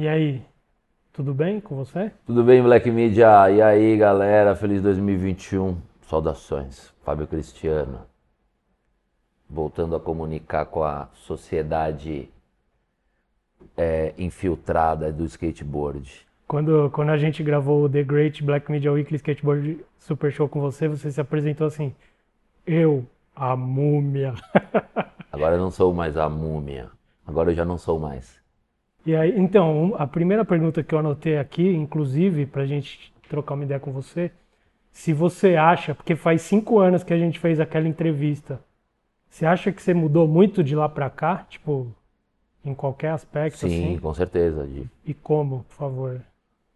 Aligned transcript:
E 0.00 0.08
aí, 0.08 0.42
tudo 1.12 1.34
bem 1.34 1.60
com 1.60 1.76
você? 1.76 2.10
Tudo 2.24 2.42
bem, 2.42 2.62
Black 2.62 2.90
Media? 2.90 3.50
E 3.50 3.60
aí, 3.60 3.98
galera? 3.98 4.56
Feliz 4.56 4.80
2021. 4.80 5.76
Saudações. 6.08 6.90
Fábio 7.04 7.26
Cristiano. 7.26 8.00
Voltando 9.46 9.94
a 9.94 10.00
comunicar 10.00 10.64
com 10.64 10.82
a 10.82 11.10
sociedade 11.12 12.30
é, 13.76 14.14
infiltrada 14.16 15.12
do 15.12 15.26
skateboard. 15.26 16.26
Quando, 16.48 16.88
quando 16.92 17.10
a 17.10 17.18
gente 17.18 17.42
gravou 17.42 17.84
o 17.84 17.88
The 17.90 18.02
Great 18.02 18.42
Black 18.42 18.72
Media 18.72 18.90
Weekly 18.90 19.16
Skateboard 19.16 19.84
Super 19.98 20.32
Show 20.32 20.48
com 20.48 20.62
você, 20.62 20.88
você 20.88 21.10
se 21.12 21.20
apresentou 21.20 21.66
assim: 21.66 21.94
Eu, 22.66 23.04
a 23.36 23.54
múmia. 23.54 24.32
Agora 25.30 25.56
eu 25.56 25.60
não 25.60 25.70
sou 25.70 25.92
mais 25.92 26.16
a 26.16 26.26
múmia. 26.26 26.88
Agora 27.26 27.50
eu 27.50 27.54
já 27.54 27.66
não 27.66 27.76
sou 27.76 28.00
mais. 28.00 28.39
E 29.04 29.16
aí, 29.16 29.38
então, 29.38 29.94
a 29.98 30.06
primeira 30.06 30.44
pergunta 30.44 30.82
que 30.82 30.94
eu 30.94 30.98
anotei 30.98 31.38
aqui, 31.38 31.68
inclusive, 31.74 32.46
para 32.46 32.62
a 32.62 32.66
gente 32.66 33.12
trocar 33.28 33.54
uma 33.54 33.64
ideia 33.64 33.80
com 33.80 33.92
você, 33.92 34.30
se 34.92 35.12
você 35.12 35.56
acha, 35.56 35.94
porque 35.94 36.14
faz 36.14 36.42
cinco 36.42 36.78
anos 36.78 37.02
que 37.02 37.12
a 37.12 37.18
gente 37.18 37.38
fez 37.38 37.60
aquela 37.60 37.88
entrevista, 37.88 38.60
você 39.28 39.46
acha 39.46 39.72
que 39.72 39.82
você 39.82 39.94
mudou 39.94 40.26
muito 40.28 40.62
de 40.62 40.74
lá 40.74 40.88
para 40.88 41.08
cá, 41.08 41.46
tipo, 41.48 41.94
em 42.64 42.74
qualquer 42.74 43.12
aspecto? 43.12 43.58
Sim, 43.58 43.66
assim? 43.66 43.98
com 43.98 44.12
certeza. 44.12 44.68
E 45.06 45.14
como, 45.14 45.64
por 45.68 45.74
favor? 45.74 46.20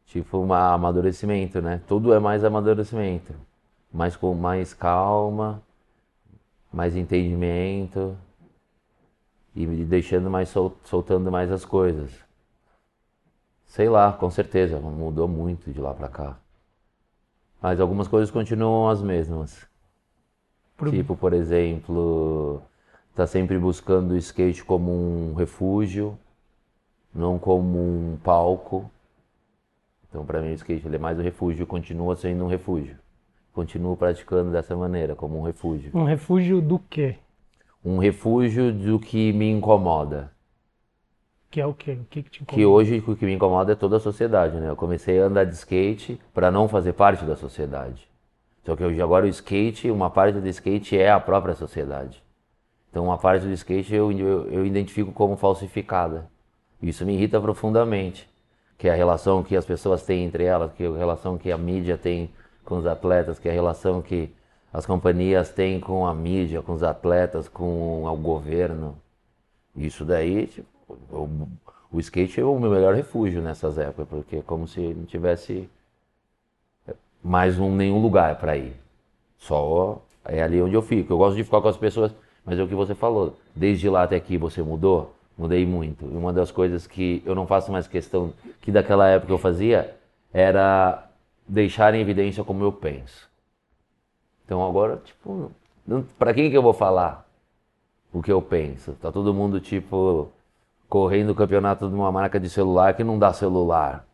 tipo, 0.06 0.39
um 0.39 0.53
amadurecimento, 0.53 1.61
né? 1.61 1.81
Tudo 1.89 2.15
é 2.15 2.20
mais 2.20 2.45
amadurecimento. 2.45 3.34
Mais 3.93 4.17
com 4.17 4.34
mais 4.34 4.75
calma, 4.75 5.62
mais 6.73 6.97
entendimento 6.97 8.17
e 9.55 9.67
me 9.67 9.85
deixando 9.85 10.31
mais 10.31 10.49
sol- 10.49 10.77
soltando 10.85 11.31
mais 11.31 11.51
as 11.51 11.65
coisas. 11.65 12.11
Sei 13.67 13.89
lá, 13.89 14.12
com 14.12 14.31
certeza, 14.31 14.79
mudou 14.79 15.27
muito 15.27 15.73
de 15.73 15.81
lá 15.81 15.93
pra 15.93 16.09
cá. 16.09 16.39
Mas 17.61 17.81
algumas 17.81 18.06
coisas 18.09 18.31
continuam 18.31 18.89
as 18.89 19.03
mesmas. 19.03 19.67
Pro- 20.77 20.91
Tipo, 20.91 21.17
por 21.17 21.33
exemplo, 21.33 22.61
tá 23.15 23.27
sempre 23.27 23.59
buscando 23.59 24.12
o 24.12 24.17
skate 24.17 24.65
como 24.65 24.91
um 24.93 25.34
refúgio, 25.34 26.19
não 27.15 27.39
como 27.39 27.78
um 27.78 28.17
palco. 28.23 28.91
Então, 30.09 30.25
pra 30.25 30.41
mim, 30.41 30.50
o 30.50 30.55
skate 30.55 30.87
ele 30.87 30.97
é 30.97 30.98
mais 30.98 31.19
um 31.19 31.23
refúgio, 31.23 31.67
continua 31.67 32.15
sendo 32.17 32.45
um 32.45 32.48
refúgio. 32.48 32.97
Continuo 33.53 33.97
praticando 33.97 34.50
dessa 34.50 34.77
maneira, 34.77 35.15
como 35.15 35.39
um 35.39 35.43
refúgio. 35.43 35.91
Um 35.95 36.05
refúgio 36.05 36.61
do 36.61 36.78
quê? 36.78 37.17
Um 37.85 37.99
refúgio 37.99 38.73
do 38.73 38.99
que 38.99 39.33
me 39.33 39.49
incomoda. 39.49 40.33
Que 41.51 41.59
é 41.61 41.67
o 41.67 41.73
quê? 41.75 41.93
O 41.93 42.05
que, 42.05 42.23
que 42.23 42.31
te 42.31 42.43
Que 42.47 42.65
incomoda? 42.65 42.65
hoje 42.65 43.03
o 43.07 43.17
que 43.17 43.25
me 43.25 43.33
incomoda 43.33 43.73
é 43.73 43.75
toda 43.75 43.97
a 43.97 44.01
sociedade, 44.01 44.57
né? 44.59 44.69
Eu 44.71 44.77
comecei 44.77 45.21
a 45.21 45.25
andar 45.27 45.45
de 45.45 45.55
skate 45.55 46.21
para 46.33 46.51
não 46.51 46.69
fazer 46.69 46.93
parte 46.93 47.25
da 47.25 47.37
sociedade. 47.37 48.09
Só 48.65 48.77
que 48.77 48.85
hoje 48.85 49.01
agora 49.03 49.27
o 49.27 49.29
skate, 49.29 49.91
uma 49.91 50.11
parte 50.11 50.41
do 50.41 50.49
skate 50.49 50.97
é 50.99 51.11
a 51.11 51.21
própria 51.21 51.55
sociedade. 51.55 52.23
Então 52.91 53.05
uma 53.05 53.19
parte 53.19 53.47
do 53.47 53.53
skate 53.53 53.95
eu, 53.95 54.12
eu, 54.12 54.49
eu 54.51 54.67
identifico 54.67 55.12
como 55.12 55.37
falsificada. 55.37 56.31
Isso 56.83 57.05
me 57.07 57.15
irrita 57.15 57.41
profundamente. 57.41 58.29
Que 58.79 58.89
é 58.89 58.93
a 58.93 58.97
relação 58.97 59.43
que 59.43 59.57
as 59.57 59.65
pessoas 59.67 60.05
têm 60.05 60.25
entre 60.25 60.45
elas, 60.45 60.73
que 60.73 60.85
é 60.85 60.89
a 60.89 60.97
relação 60.97 61.39
que 61.39 61.53
a 61.53 61.59
mídia 61.59 61.99
tem 61.99 62.31
com 62.65 62.79
os 62.79 62.87
atletas, 62.87 63.39
que 63.39 63.49
é 63.49 63.53
a 63.53 63.55
relação 63.55 64.03
que 64.03 64.31
as 64.75 64.84
companhias 64.84 65.50
têm 65.50 65.78
com 65.78 66.05
a 66.05 66.12
mídia, 66.12 66.61
com 66.61 66.72
os 66.72 66.83
atletas, 66.83 67.48
com 67.48 68.05
o 68.06 68.17
governo. 68.17 68.97
Isso 69.77 70.05
daí, 70.05 70.48
tipo, 70.48 70.66
o, 71.12 71.48
o 71.92 72.00
skate 72.00 72.41
é 72.41 72.44
o 72.44 72.58
meu 72.58 72.72
melhor 72.72 72.92
refúgio 72.92 73.41
nessas 73.41 73.78
épocas, 73.78 74.08
porque 74.08 74.36
é 74.39 74.42
como 74.42 74.66
se 74.66 74.81
não 74.81 75.05
tivesse 75.05 75.70
mais 77.22 77.56
um, 77.56 77.72
nenhum 77.72 78.03
lugar 78.03 78.36
para 78.36 78.56
ir. 78.56 78.75
Só 79.39 80.03
é 80.25 80.42
ali 80.42 80.61
onde 80.61 80.75
eu 80.75 80.83
fico. 80.83 81.12
Eu 81.12 81.19
gosto 81.19 81.37
de 81.37 81.44
ficar 81.44 81.60
com 81.60 81.69
as 81.69 81.76
pessoas, 81.76 82.12
mas 82.44 82.59
é 82.59 82.62
o 82.65 82.66
que 82.66 82.75
você 82.75 82.97
falou. 82.97 83.37
Desde 83.54 83.88
lá 83.88 84.03
até 84.03 84.16
aqui 84.16 84.37
você 84.37 84.60
mudou? 84.60 85.15
Mudei 85.38 85.65
muito. 85.65 86.04
E 86.04 86.16
uma 86.16 86.32
das 86.32 86.50
coisas 86.50 86.84
que 86.84 87.22
eu 87.25 87.37
não 87.37 87.47
faço 87.47 87.70
mais 87.70 87.87
questão, 87.87 88.32
que 88.60 88.72
daquela 88.72 89.06
época 89.06 89.32
eu 89.32 89.38
fazia, 89.38 89.94
era 90.32 91.09
deixar 91.47 91.94
em 91.94 92.00
evidência 92.00 92.43
como 92.43 92.65
eu 92.65 92.72
penso. 92.72 93.32
Então 94.44 94.65
agora, 94.66 94.97
tipo, 95.05 95.50
pra 96.19 96.34
quem 96.34 96.50
que 96.50 96.56
eu 96.56 96.62
vou 96.62 96.72
falar 96.75 97.27
o 98.12 98.22
que 98.22 98.32
eu 98.32 98.43
penso? 98.43 98.93
Tá 98.94 99.12
todo 99.12 99.34
mundo, 99.34 99.60
tipo, 99.60 100.31
correndo 100.88 101.31
o 101.31 101.34
campeonato 101.34 101.88
de 101.88 101.94
uma 101.94 102.12
marca 102.12 102.41
de 102.41 102.50
celular 102.50 102.94
que 102.97 103.05
não 103.05 103.19
dá 103.19 103.32
celular. 103.32 104.06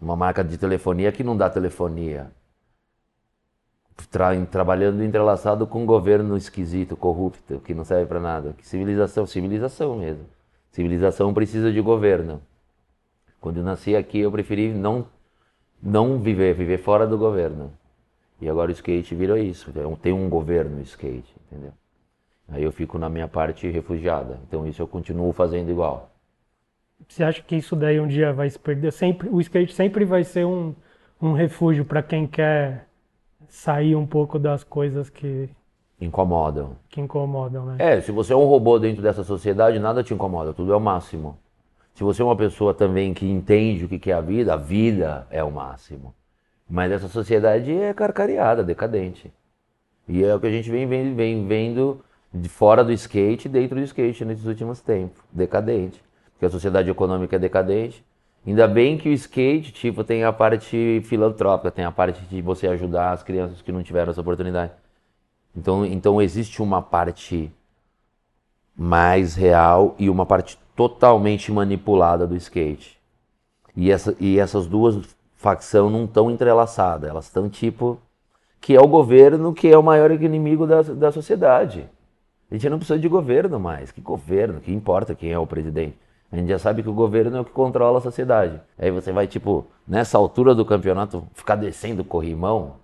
Uma 0.00 0.16
marca 0.16 0.42
de 0.42 0.58
telefonia 0.58 1.12
que 1.12 1.22
não 1.22 1.36
dá 1.36 1.48
telefonia. 1.48 2.32
Tra- 4.10 4.44
trabalhando 4.46 5.02
entrelaçado 5.04 5.66
com 5.66 5.82
um 5.82 5.86
governo 5.86 6.36
esquisito, 6.36 6.96
corrupto, 6.96 7.60
que 7.60 7.72
não 7.74 7.84
serve 7.84 8.06
pra 8.06 8.18
nada. 8.18 8.52
Que 8.54 8.66
civilização, 8.66 9.26
civilização 9.26 9.96
mesmo. 9.96 10.24
Civilização 10.72 11.32
precisa 11.34 11.70
de 11.72 11.80
governo. 11.80 12.40
Quando 13.40 13.58
eu 13.58 13.64
nasci 13.64 13.96
aqui, 13.96 14.20
eu 14.20 14.32
preferi 14.32 14.72
não 14.72 15.06
não 15.82 16.18
viver, 16.20 16.54
viver 16.54 16.78
fora 16.78 17.06
do 17.06 17.18
governo. 17.18 17.72
E 18.40 18.48
agora 18.48 18.70
o 18.70 18.72
skate 18.72 19.14
virou 19.14 19.36
isso. 19.36 19.72
Tem 20.00 20.12
um 20.12 20.28
governo 20.28 20.80
skate, 20.82 21.34
entendeu? 21.46 21.72
Aí 22.48 22.62
eu 22.62 22.72
fico 22.72 22.98
na 22.98 23.08
minha 23.08 23.28
parte 23.28 23.68
refugiada. 23.68 24.40
Então 24.46 24.66
isso 24.66 24.80
eu 24.80 24.88
continuo 24.88 25.32
fazendo 25.32 25.70
igual. 25.70 26.10
Você 27.08 27.22
acha 27.22 27.42
que 27.42 27.56
isso 27.56 27.76
daí 27.76 28.00
um 28.00 28.06
dia 28.06 28.32
vai 28.32 28.48
se 28.48 28.58
perder? 28.58 28.92
Sempre, 28.92 29.28
o 29.28 29.40
skate 29.40 29.72
sempre 29.72 30.04
vai 30.04 30.24
ser 30.24 30.44
um, 30.44 30.74
um 31.20 31.32
refúgio 31.32 31.84
para 31.84 32.02
quem 32.02 32.26
quer 32.26 32.86
sair 33.48 33.96
um 33.96 34.06
pouco 34.06 34.38
das 34.38 34.62
coisas 34.64 35.08
que, 35.10 35.48
Incomodam. 36.00 36.76
que 36.88 37.00
incomodam, 37.00 37.66
né? 37.66 37.76
É, 37.78 38.00
se 38.00 38.10
você 38.10 38.32
é 38.32 38.36
um 38.36 38.46
robô 38.46 38.78
dentro 38.78 39.02
dessa 39.02 39.22
sociedade, 39.22 39.78
nada 39.78 40.02
te 40.02 40.14
incomoda, 40.14 40.52
tudo 40.52 40.72
é 40.72 40.76
o 40.76 40.80
máximo. 40.80 41.38
Se 41.94 42.02
você 42.02 42.22
é 42.22 42.24
uma 42.24 42.36
pessoa 42.36 42.72
também 42.72 43.12
que 43.12 43.26
entende 43.28 43.84
o 43.84 43.88
que 43.88 43.98
que 43.98 44.10
é 44.10 44.14
a 44.14 44.20
vida, 44.20 44.54
a 44.54 44.56
vida 44.56 45.26
é 45.30 45.44
o 45.44 45.50
máximo. 45.50 46.14
Mas 46.70 46.92
essa 46.92 47.08
sociedade 47.08 47.72
é 47.72 47.92
carcariada, 47.92 48.62
decadente. 48.62 49.32
E 50.06 50.22
é 50.22 50.32
o 50.32 50.38
que 50.38 50.46
a 50.46 50.50
gente 50.50 50.70
vem 50.70 50.86
vendo, 50.86 51.16
vem 51.16 51.46
vendo 51.46 52.04
de 52.32 52.48
fora 52.48 52.84
do 52.84 52.92
skate 52.92 53.48
e 53.48 53.50
dentro 53.50 53.76
do 53.76 53.82
skate 53.82 54.24
nesses 54.24 54.46
últimos 54.46 54.80
tempos. 54.80 55.20
Decadente. 55.32 56.00
Porque 56.32 56.46
a 56.46 56.50
sociedade 56.50 56.88
econômica 56.88 57.34
é 57.34 57.38
decadente. 57.38 58.04
Ainda 58.46 58.68
bem 58.68 58.96
que 58.96 59.08
o 59.08 59.12
skate, 59.12 59.72
tipo, 59.72 60.04
tem 60.04 60.22
a 60.22 60.32
parte 60.32 61.02
filantrópica, 61.04 61.72
tem 61.72 61.84
a 61.84 61.90
parte 61.90 62.22
de 62.22 62.40
você 62.40 62.68
ajudar 62.68 63.12
as 63.12 63.22
crianças 63.22 63.60
que 63.60 63.72
não 63.72 63.82
tiveram 63.82 64.12
essa 64.12 64.20
oportunidade. 64.20 64.72
Então, 65.54 65.84
então 65.84 66.22
existe 66.22 66.62
uma 66.62 66.80
parte 66.80 67.52
mais 68.76 69.34
real 69.34 69.96
e 69.98 70.08
uma 70.08 70.24
parte 70.24 70.56
totalmente 70.76 71.50
manipulada 71.50 72.26
do 72.26 72.36
skate. 72.36 72.98
E, 73.76 73.90
essa, 73.90 74.16
e 74.18 74.38
essas 74.38 74.66
duas 74.66 74.96
facções 75.40 75.90
não 75.90 76.04
estão 76.04 76.30
entrelaçadas, 76.30 77.08
elas 77.08 77.24
estão 77.24 77.48
tipo. 77.48 77.98
Que 78.60 78.76
é 78.76 78.80
o 78.80 78.86
governo 78.86 79.54
que 79.54 79.68
é 79.68 79.78
o 79.78 79.82
maior 79.82 80.10
inimigo 80.10 80.66
da, 80.66 80.82
da 80.82 81.10
sociedade. 81.10 81.88
A 82.50 82.54
gente 82.54 82.68
não 82.68 82.76
precisa 82.76 82.98
de 82.98 83.08
governo 83.08 83.58
mais. 83.58 83.90
Que 83.90 84.02
governo? 84.02 84.60
Que 84.60 84.70
importa 84.70 85.14
quem 85.14 85.32
é 85.32 85.38
o 85.38 85.46
presidente? 85.46 85.96
A 86.30 86.36
gente 86.36 86.48
já 86.48 86.58
sabe 86.58 86.82
que 86.82 86.88
o 86.88 86.92
governo 86.92 87.38
é 87.38 87.40
o 87.40 87.44
que 87.44 87.52
controla 87.52 87.98
a 87.98 88.02
sociedade. 88.02 88.60
Aí 88.78 88.90
você 88.90 89.12
vai, 89.12 89.26
tipo, 89.26 89.66
nessa 89.88 90.18
altura 90.18 90.54
do 90.54 90.64
campeonato, 90.66 91.26
ficar 91.32 91.56
descendo 91.56 92.04
corrimão. 92.04 92.76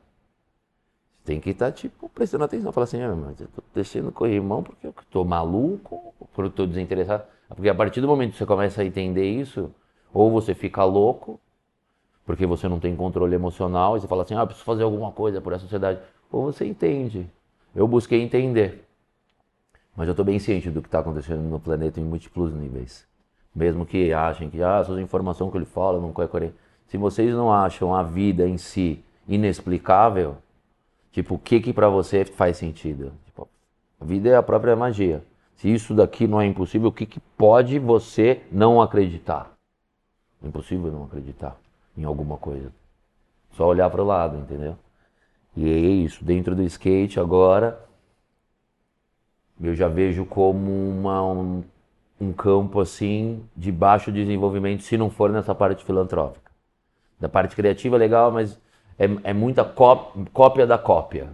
Tem 1.26 1.38
que 1.40 1.50
estar, 1.50 1.70
tipo, 1.72 2.08
prestando 2.08 2.44
atenção. 2.44 2.72
Falar 2.72 2.84
assim, 2.84 3.02
ah, 3.02 3.14
mas 3.14 3.38
eu 3.38 3.48
tô 3.48 3.62
descendo 3.74 4.10
corrimão 4.10 4.62
porque 4.62 4.86
eu 4.86 4.94
tô 5.10 5.24
maluco, 5.26 6.14
porque 6.32 6.40
eu 6.40 6.50
tô 6.50 6.66
desinteressado. 6.66 7.24
Porque 7.48 7.68
a 7.68 7.74
partir 7.74 8.00
do 8.00 8.08
momento 8.08 8.32
que 8.32 8.38
você 8.38 8.46
começa 8.46 8.80
a 8.80 8.84
entender 8.84 9.28
isso, 9.28 9.70
ou 10.10 10.30
você 10.30 10.54
fica 10.54 10.82
louco, 10.84 11.38
porque 12.26 12.44
você 12.44 12.68
não 12.68 12.80
tem 12.80 12.94
controle 12.96 13.36
emocional, 13.36 13.96
e 13.96 14.00
você 14.00 14.08
fala 14.08 14.24
assim, 14.24 14.34
ah, 14.34 14.44
preciso 14.44 14.64
fazer 14.64 14.82
alguma 14.82 15.12
coisa 15.12 15.40
por 15.40 15.52
essa 15.52 15.62
sociedade. 15.62 16.00
Ou 16.30 16.42
você 16.42 16.66
entende. 16.66 17.30
Eu 17.74 17.86
busquei 17.86 18.20
entender. 18.20 18.84
Mas 19.96 20.08
eu 20.08 20.12
estou 20.12 20.24
bem 20.24 20.40
ciente 20.40 20.68
do 20.68 20.82
que 20.82 20.88
está 20.88 20.98
acontecendo 20.98 21.40
no 21.42 21.60
planeta 21.60 22.00
em 22.00 22.04
múltiplos 22.04 22.52
níveis. 22.52 23.06
Mesmo 23.54 23.86
que 23.86 24.12
achem 24.12 24.50
que 24.50 24.60
ah, 24.60 24.80
essas 24.80 24.98
informações 24.98 25.52
que 25.52 25.56
ele 25.56 25.64
fala 25.64 26.00
não 26.00 26.10
é 26.22 26.26
coerente. 26.26 26.54
Se 26.88 26.96
vocês 26.98 27.32
não 27.32 27.52
acham 27.52 27.94
a 27.94 28.02
vida 28.02 28.46
em 28.46 28.58
si 28.58 29.02
inexplicável, 29.28 30.36
tipo, 31.12 31.36
o 31.36 31.38
que 31.38 31.60
que 31.60 31.72
para 31.72 31.88
você 31.88 32.24
faz 32.24 32.56
sentido? 32.56 33.12
Tipo, 33.24 33.48
a 34.00 34.04
vida 34.04 34.28
é 34.28 34.36
a 34.36 34.42
própria 34.42 34.74
magia. 34.74 35.22
Se 35.54 35.72
isso 35.72 35.94
daqui 35.94 36.26
não 36.26 36.40
é 36.40 36.46
impossível, 36.46 36.88
o 36.88 36.92
que, 36.92 37.06
que 37.06 37.20
pode 37.36 37.78
você 37.78 38.42
não 38.50 38.82
acreditar? 38.82 39.52
Impossível 40.42 40.90
não 40.90 41.04
acreditar 41.04 41.56
em 41.96 42.04
alguma 42.04 42.36
coisa. 42.36 42.72
Só 43.52 43.66
olhar 43.66 43.90
para 43.90 44.02
o 44.02 44.06
lado, 44.06 44.38
entendeu? 44.38 44.76
E 45.56 45.68
é 45.68 45.78
isso. 45.78 46.24
Dentro 46.24 46.54
do 46.56 46.62
skate 46.64 47.20
agora, 47.20 47.80
eu 49.60 49.74
já 49.74 49.88
vejo 49.88 50.24
como 50.26 50.70
uma, 50.70 51.22
um- 51.22 51.64
um 52.20 52.32
campo 52.32 52.80
assim 52.80 53.42
de 53.56 53.72
baixo 53.72 54.12
desenvolvimento 54.12 54.82
se 54.82 54.96
não 54.96 55.10
for 55.10 55.30
nessa 55.30 55.54
parte 55.54 55.84
filantrópica. 55.84 56.50
Da 57.20 57.28
parte 57.28 57.56
criativa 57.56 57.96
legal, 57.96 58.32
mas 58.32 58.58
é, 58.98 59.06
é 59.24 59.32
muita 59.34 59.64
cópia 59.64 60.66
da 60.66 60.78
cópia. 60.78 61.30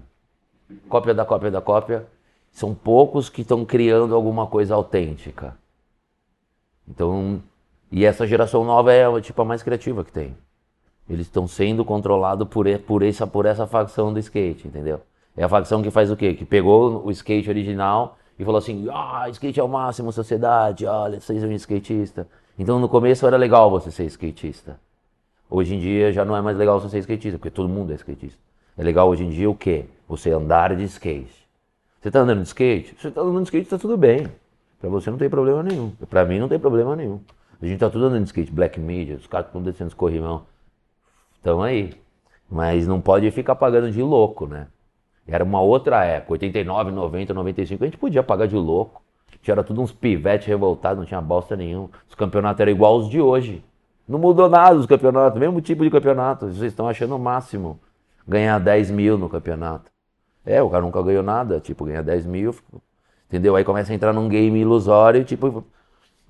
Cópia 0.88 1.14
da 1.14 1.24
cópia 1.24 1.50
da 1.50 1.60
cópia. 1.60 2.06
São 2.52 2.74
poucos 2.74 3.28
que 3.28 3.42
estão 3.42 3.64
criando 3.64 4.14
alguma 4.14 4.46
coisa 4.46 4.74
autêntica. 4.74 5.56
Então, 6.86 7.42
e 7.90 8.04
essa 8.04 8.26
geração 8.26 8.64
nova 8.64 8.92
é 8.92 9.20
tipo 9.20 9.40
a 9.42 9.44
mais 9.44 9.62
criativa 9.62 10.04
que 10.04 10.12
tem. 10.12 10.36
Eles 11.08 11.26
estão 11.26 11.46
sendo 11.46 11.84
controlados 11.84 12.46
por, 12.48 12.66
por, 12.80 13.02
essa, 13.02 13.26
por 13.26 13.46
essa 13.46 13.66
facção 13.66 14.12
do 14.12 14.18
skate, 14.18 14.68
entendeu? 14.68 15.00
É 15.36 15.44
a 15.44 15.48
facção 15.48 15.82
que 15.82 15.90
faz 15.90 16.10
o 16.10 16.16
quê? 16.16 16.34
Que 16.34 16.44
pegou 16.44 17.04
o 17.04 17.10
skate 17.10 17.48
original 17.48 18.16
e 18.38 18.44
falou 18.44 18.58
assim: 18.58 18.86
ah, 18.90 19.26
skate 19.30 19.58
é 19.58 19.62
o 19.62 19.68
máximo, 19.68 20.12
sociedade, 20.12 20.86
olha, 20.86 21.20
são 21.20 21.34
um 21.36 21.52
skatista. 21.52 22.26
Então 22.58 22.78
no 22.78 22.88
começo 22.88 23.26
era 23.26 23.36
legal 23.36 23.70
você 23.70 23.90
ser 23.90 24.04
skatista. 24.04 24.78
Hoje 25.48 25.74
em 25.74 25.78
dia 25.78 26.12
já 26.12 26.24
não 26.24 26.36
é 26.36 26.40
mais 26.40 26.56
legal 26.56 26.80
você 26.80 26.88
ser 26.88 26.98
skatista, 26.98 27.38
porque 27.38 27.50
todo 27.50 27.68
mundo 27.68 27.92
é 27.92 27.94
skatista. 27.94 28.38
É 28.76 28.82
legal 28.82 29.08
hoje 29.08 29.24
em 29.24 29.30
dia 29.30 29.50
o 29.50 29.54
quê? 29.54 29.86
Você 30.08 30.30
andar 30.30 30.74
de 30.76 30.84
skate. 30.84 31.46
Você 32.00 32.08
está 32.08 32.20
andando 32.20 32.42
de 32.42 32.48
skate? 32.48 32.94
Você 32.98 33.08
está 33.08 33.20
andando 33.20 33.38
de 33.38 33.44
skate, 33.44 33.64
está 33.64 33.78
tudo 33.78 33.96
bem. 33.96 34.26
Para 34.80 34.90
você 34.90 35.10
não 35.10 35.18
tem 35.18 35.30
problema 35.30 35.62
nenhum. 35.62 35.92
Para 36.10 36.24
mim 36.24 36.38
não 36.38 36.48
tem 36.48 36.58
problema 36.58 36.96
nenhum. 36.96 37.20
A 37.60 37.64
gente 37.64 37.74
está 37.74 37.88
tudo 37.88 38.06
andando 38.06 38.22
de 38.22 38.28
skate, 38.28 38.50
black 38.50 38.80
media, 38.80 39.16
os 39.16 39.26
caras 39.26 39.46
estão 39.46 39.62
descendo 39.62 39.88
os 39.88 39.94
corrimão. 39.94 40.44
Estão 41.42 41.60
aí. 41.60 41.92
Mas 42.48 42.86
não 42.86 43.00
pode 43.00 43.28
ficar 43.32 43.56
pagando 43.56 43.90
de 43.90 44.00
louco, 44.00 44.46
né? 44.46 44.68
Era 45.26 45.42
uma 45.42 45.60
outra 45.60 46.04
época, 46.04 46.34
89, 46.34 46.92
90, 46.92 47.34
95, 47.34 47.82
a 47.82 47.86
gente 47.88 47.98
podia 47.98 48.22
pagar 48.22 48.46
de 48.46 48.54
louco. 48.54 49.02
Era 49.44 49.64
tudo 49.64 49.82
uns 49.82 49.90
pivetes 49.90 50.46
revoltados, 50.46 50.98
não 50.98 51.04
tinha 51.04 51.20
bosta 51.20 51.56
nenhum. 51.56 51.88
Os 52.08 52.14
campeonatos 52.14 52.60
eram 52.60 52.70
igual 52.70 52.96
os 52.96 53.08
de 53.08 53.20
hoje. 53.20 53.64
Não 54.06 54.20
mudou 54.20 54.48
nada 54.48 54.76
os 54.76 54.86
campeonatos, 54.86 55.40
mesmo 55.40 55.60
tipo 55.60 55.82
de 55.82 55.90
campeonato. 55.90 56.46
Vocês 56.46 56.70
estão 56.72 56.88
achando 56.88 57.16
o 57.16 57.18
máximo 57.18 57.80
ganhar 58.26 58.60
10 58.60 58.92
mil 58.92 59.18
no 59.18 59.28
campeonato. 59.28 59.90
É, 60.46 60.62
o 60.62 60.70
cara 60.70 60.82
nunca 60.82 61.02
ganhou 61.02 61.24
nada, 61.24 61.58
tipo, 61.58 61.84
ganha 61.84 62.02
10 62.04 62.24
mil, 62.26 62.54
entendeu? 63.28 63.56
Aí 63.56 63.64
começa 63.64 63.92
a 63.92 63.96
entrar 63.96 64.12
num 64.12 64.28
game 64.28 64.60
ilusório, 64.60 65.24
tipo, 65.24 65.64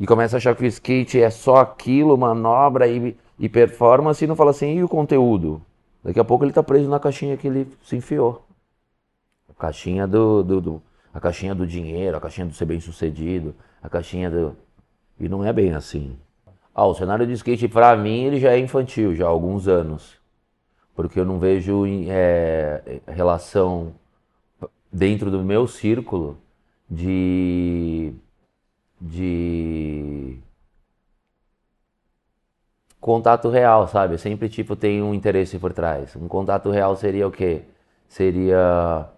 e 0.01 0.07
começa 0.07 0.37
a 0.37 0.39
achar 0.39 0.55
que 0.57 0.65
o 0.65 0.67
skate 0.67 1.21
é 1.21 1.29
só 1.29 1.57
aquilo, 1.57 2.17
manobra 2.17 2.87
e, 2.87 3.15
e 3.43 3.49
performance, 3.49 4.25
e 4.25 4.29
não 4.29 4.37
fala 4.37 4.53
assim, 4.53 4.77
e 4.77 4.85
o 4.85 4.89
conteúdo? 4.89 5.61
Daqui 6.05 6.21
a 6.21 6.25
pouco 6.25 6.45
ele 6.45 6.53
tá 6.53 6.63
preso 6.63 6.89
na 6.89 7.01
caixinha 7.01 7.37
que 7.37 7.49
ele 7.49 7.67
se 7.83 7.97
enfiou. 7.97 8.47
A 9.51 9.53
caixinha 9.53 10.07
do, 10.07 10.45
do, 10.45 10.61
do 10.61 10.83
a 11.13 11.19
caixinha 11.19 11.53
do 11.53 11.67
dinheiro, 11.67 12.17
a 12.17 12.21
caixinha 12.21 12.47
do 12.47 12.55
ser 12.55 12.67
bem 12.67 12.79
sucedido, 12.79 13.53
a 13.83 13.89
caixinha 13.89 14.31
do. 14.31 14.57
E 15.19 15.29
não 15.29 15.45
é 15.45 15.53
bem 15.53 15.75
assim. 15.75 16.17
Ah, 16.73 16.87
o 16.87 16.95
cenário 16.95 17.27
de 17.27 17.33
skate, 17.33 17.67
para 17.67 17.97
mim, 17.97 18.23
ele 18.23 18.39
já 18.39 18.53
é 18.53 18.59
infantil, 18.61 19.13
já 19.15 19.27
há 19.27 19.29
alguns 19.29 19.67
anos. 19.67 20.17
Porque 20.95 21.19
eu 21.19 21.25
não 21.25 21.41
vejo 21.41 21.85
é, 22.09 23.01
relação 23.09 23.93
dentro 24.93 25.33
do 25.33 25.43
meu 25.43 25.67
círculo 25.67 26.39
de. 26.89 28.15
de. 29.01 30.39
Contato 33.03 33.51
real, 33.51 33.89
sabe? 33.89 34.17
Sempre, 34.19 34.49
tipo, 34.49 34.77
tem 34.77 35.03
um 35.03 35.13
interesse 35.15 35.59
por 35.59 35.75
trás. 35.75 36.17
Um 36.17 36.29
contato 36.29 36.71
real 36.71 36.97
seria 36.97 37.27
o 37.29 37.33
quê? 37.33 37.63
Seria 38.09 39.11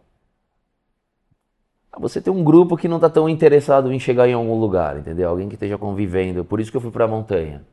você 1.98 2.20
tem 2.20 2.32
um 2.32 2.42
grupo 2.42 2.76
que 2.76 2.88
não 2.88 2.96
está 2.96 3.08
tão 3.08 3.28
interessado 3.28 3.92
em 3.92 3.98
chegar 3.98 4.28
em 4.28 4.32
algum 4.32 4.58
lugar, 4.58 4.98
entendeu? 4.98 5.28
Alguém 5.28 5.48
que 5.48 5.54
esteja 5.54 5.78
convivendo. 5.78 6.44
Por 6.44 6.60
isso 6.60 6.70
que 6.70 6.76
eu 6.76 6.80
fui 6.80 6.90
para 6.90 7.04
a 7.04 7.08
montanha. 7.08 7.64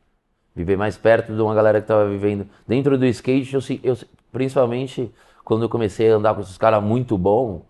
Viver 0.54 0.76
mais 0.76 0.96
perto 0.96 1.34
de 1.34 1.40
uma 1.40 1.54
galera 1.54 1.80
que 1.80 1.84
estava 1.84 2.08
vivendo. 2.08 2.46
Dentro 2.66 2.96
do 2.98 3.06
skate, 3.06 3.54
eu, 3.54 3.60
eu, 3.82 3.98
principalmente 4.30 5.12
quando 5.44 5.62
eu 5.64 5.68
comecei 5.68 6.10
a 6.10 6.16
andar 6.16 6.34
com 6.34 6.40
esses 6.40 6.56
caras 6.58 6.82
muito 6.82 7.18
bom, 7.18 7.62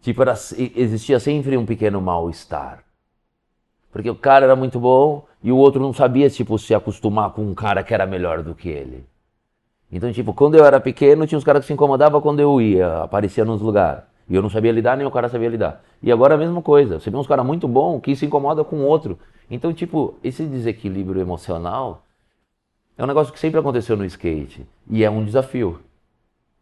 tipo, 0.00 0.20
era, 0.22 0.34
existia 0.74 1.20
sempre 1.20 1.56
um 1.56 1.66
pequeno 1.66 2.00
mal-estar. 2.00 2.82
Porque 3.92 4.10
o 4.10 4.16
cara 4.16 4.46
era 4.46 4.56
muito 4.56 4.80
bom 4.80 5.26
e 5.42 5.50
o 5.50 5.56
outro 5.56 5.80
não 5.80 5.92
sabia, 5.92 6.28
tipo, 6.28 6.58
se 6.58 6.74
acostumar 6.74 7.30
com 7.30 7.42
um 7.42 7.54
cara 7.54 7.82
que 7.82 7.94
era 7.94 8.06
melhor 8.06 8.42
do 8.42 8.54
que 8.54 8.68
ele. 8.68 9.04
Então, 9.90 10.12
tipo, 10.12 10.34
quando 10.34 10.54
eu 10.54 10.64
era 10.64 10.78
pequeno, 10.78 11.26
tinha 11.26 11.38
uns 11.38 11.44
caras 11.44 11.62
que 11.62 11.66
se 11.68 11.72
incomodavam 11.72 12.20
quando 12.20 12.40
eu 12.40 12.60
ia, 12.60 13.02
aparecia 13.02 13.44
nos 13.44 13.60
lugares. 13.60 14.04
E 14.28 14.34
eu 14.34 14.42
não 14.42 14.50
sabia 14.50 14.70
lidar, 14.70 14.96
nem 14.96 15.06
o 15.06 15.10
cara 15.10 15.28
sabia 15.28 15.48
lidar. 15.48 15.82
E 16.02 16.12
agora 16.12 16.34
a 16.34 16.38
mesma 16.38 16.62
coisa. 16.62 17.00
Você 17.00 17.10
vê 17.10 17.16
uns 17.16 17.26
caras 17.26 17.44
muito 17.44 17.66
bons 17.66 18.00
que 18.00 18.14
se 18.14 18.26
incomoda 18.26 18.62
com 18.62 18.82
outro. 18.82 19.18
Então, 19.50 19.72
tipo, 19.72 20.16
esse 20.22 20.44
desequilíbrio 20.44 21.20
emocional 21.20 22.04
é 22.96 23.02
um 23.02 23.06
negócio 23.06 23.32
que 23.32 23.40
sempre 23.40 23.58
aconteceu 23.58 23.96
no 23.96 24.04
skate. 24.04 24.64
E 24.88 25.02
é 25.02 25.10
um 25.10 25.24
desafio. 25.24 25.80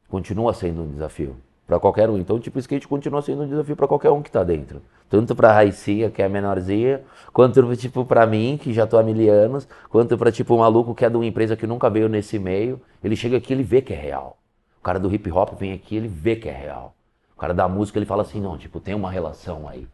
Continua 0.09 0.55
sendo 0.55 0.83
um 0.83 0.89
desafio 0.89 1.37
para 1.69 1.79
qualquer 1.79 2.09
um. 2.09 2.17
Então, 2.17 2.41
tipo, 2.41 2.57
o 2.57 2.61
skate 2.61 2.89
continua 2.89 3.21
sendo 3.21 3.43
um 3.43 3.47
desafio 3.47 3.77
para 3.77 3.87
qualquer 3.87 4.11
um 4.11 4.23
que 4.23 4.31
está 4.31 4.43
dentro. 4.43 4.81
Tanto 5.11 5.37
para 5.37 5.51
a 5.51 5.53
Raicia, 5.53 6.11
que 6.11 6.23
é 6.23 6.25
a 6.25 6.29
menorzinha, 6.29 7.03
quanto 7.31 7.77
tipo 7.77 8.07
para 8.07 8.27
mim, 8.27 8.59
que 8.61 8.73
já 8.73 8.85
estou 8.85 8.99
há 8.99 9.03
mil 9.03 9.31
anos, 9.31 9.69
quanto 9.91 10.17
para 10.17 10.33
tipo 10.33 10.55
o 10.55 10.59
maluco 10.59 10.95
que 10.95 11.05
é 11.05 11.11
de 11.11 11.17
uma 11.17 11.27
empresa 11.27 11.57
que 11.57 11.67
nunca 11.67 11.91
veio 11.91 12.09
nesse 12.09 12.39
meio. 12.39 12.81
Ele 13.05 13.15
chega 13.15 13.37
aqui, 13.37 13.53
ele 13.53 13.63
vê 13.63 13.83
que 13.83 13.93
é 13.93 13.97
real. 13.97 14.39
O 14.81 14.83
cara 14.83 14.99
do 14.99 15.13
hip 15.13 15.31
hop 15.31 15.59
vem 15.59 15.75
aqui, 15.75 15.95
ele 15.95 16.09
vê 16.09 16.37
que 16.37 16.49
é 16.49 16.53
real. 16.53 16.95
O 17.37 17.39
cara 17.39 17.53
da 17.53 17.69
música 17.69 17.99
ele 17.99 18.07
fala 18.07 18.23
assim, 18.23 18.41
não, 18.41 18.57
tipo, 18.57 18.81
tem 18.81 18.95
uma 18.95 19.11
relação 19.11 19.69
aí. 19.69 19.87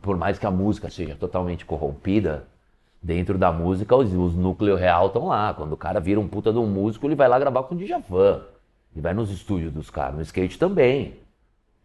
Por 0.00 0.16
mais 0.16 0.38
que 0.38 0.46
a 0.46 0.50
música 0.50 0.88
seja 0.88 1.16
totalmente 1.16 1.66
corrompida, 1.66 2.46
dentro 3.02 3.36
da 3.36 3.50
música 3.50 3.96
os, 3.96 4.12
os 4.14 4.34
núcleos 4.36 4.78
real 4.78 5.08
estão 5.08 5.26
lá. 5.26 5.52
Quando 5.54 5.72
o 5.72 5.76
cara 5.76 5.98
vira 5.98 6.20
um 6.20 6.28
puta 6.28 6.52
de 6.52 6.58
um 6.58 6.66
músico, 6.66 7.04
ele 7.06 7.16
vai 7.16 7.28
lá 7.28 7.36
gravar 7.36 7.64
com 7.64 7.74
o 7.74 7.78
Djavan. 7.78 8.42
Ele 8.98 9.02
vai 9.02 9.14
nos 9.14 9.30
estúdios 9.30 9.72
dos 9.72 9.90
caras, 9.90 10.16
no 10.16 10.22
skate 10.22 10.58
também. 10.58 11.14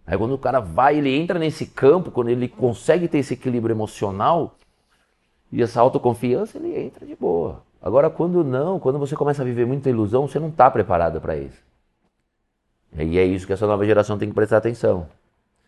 Aí 0.04 0.18
quando 0.18 0.34
o 0.34 0.38
cara 0.38 0.60
vai, 0.60 0.98
ele 0.98 1.16
entra 1.16 1.38
nesse 1.38 1.68
campo, 1.68 2.10
quando 2.10 2.30
ele 2.30 2.48
consegue 2.48 3.08
ter 3.08 3.20
esse 3.20 3.36
equilíbrio 3.36 3.72
emocional 3.72 4.56
e 5.52 5.62
essa 5.62 5.80
autoconfiança, 5.80 6.58
ele 6.58 6.76
entra 6.76 7.06
de 7.06 7.16
boa. 7.16 7.62
Agora 7.80 8.10
quando 8.10 8.44
não, 8.44 8.80
quando 8.80 8.98
você 8.98 9.16
começa 9.16 9.44
a 9.44 9.46
viver 9.46 9.68
muita 9.68 9.92
ilusão, 9.92 10.28
você 10.28 10.40
não 10.40 10.48
está 10.50 10.72
preparado 10.72 11.22
para 11.22 11.38
isso. 11.38 11.62
E 12.98 13.20
é 13.20 13.24
isso 13.24 13.46
que 13.46 13.54
essa 13.54 13.68
nova 13.68 13.86
geração 13.86 14.18
tem 14.18 14.28
que 14.28 14.34
prestar 14.34 14.58
atenção. 14.58 15.08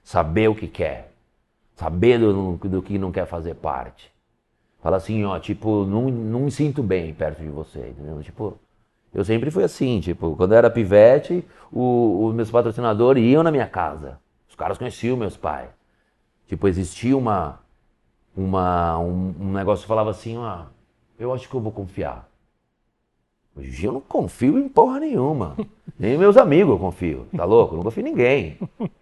Saber 0.04 0.48
o 0.48 0.56
que 0.56 0.68
quer. 0.68 1.12
Saber 1.76 2.18
do, 2.18 2.58
do 2.58 2.82
que 2.82 2.98
não 2.98 3.12
quer 3.12 3.28
fazer 3.28 3.54
parte. 3.54 4.12
Fala 4.82 4.98
assim, 4.98 5.24
ó, 5.26 5.38
tipo, 5.38 5.86
não, 5.86 6.10
não 6.10 6.40
me 6.40 6.52
sinto 6.52 6.82
bem 6.82 7.14
perto 7.14 7.44
de 7.44 7.50
você, 7.50 7.90
entendeu? 7.90 8.24
Tipo, 8.24 8.58
eu 9.16 9.24
sempre 9.24 9.50
fui 9.50 9.64
assim, 9.64 10.02
tipo, 10.02 10.36
quando 10.36 10.52
eu 10.52 10.58
era 10.58 10.70
pivete, 10.70 11.42
o, 11.72 12.26
os 12.26 12.36
meus 12.36 12.52
patrocinadores 12.52 13.24
iam 13.24 13.42
na 13.42 13.50
minha 13.50 13.66
casa. 13.66 14.20
Os 14.50 14.56
caras 14.56 14.78
conheciam 14.78 15.16
meus 15.16 15.38
pais. 15.38 15.70
Tipo, 16.48 16.68
existia 16.68 17.18
uma, 17.18 17.62
uma, 18.36 19.00
um, 19.00 19.34
um 19.40 19.54
negócio 19.54 19.84
que 19.84 19.88
falava 19.88 20.10
assim, 20.10 20.38
ó, 20.38 20.64
eu 21.18 21.34
acho 21.34 21.48
que 21.48 21.56
eu 21.56 21.62
vou 21.62 21.72
confiar. 21.72 22.30
Hoje 23.56 23.86
eu 23.86 23.94
não 23.94 24.02
confio 24.02 24.60
em 24.60 24.68
porra 24.68 25.00
nenhuma. 25.00 25.56
Nem 25.98 26.18
meus 26.18 26.36
amigos 26.36 26.74
eu 26.74 26.80
confio. 26.80 27.26
Tá 27.34 27.46
louco? 27.46 27.74
Eu 27.74 27.78
não 27.78 27.84
confio 27.86 28.02
em 28.02 28.10
ninguém. 28.10 28.60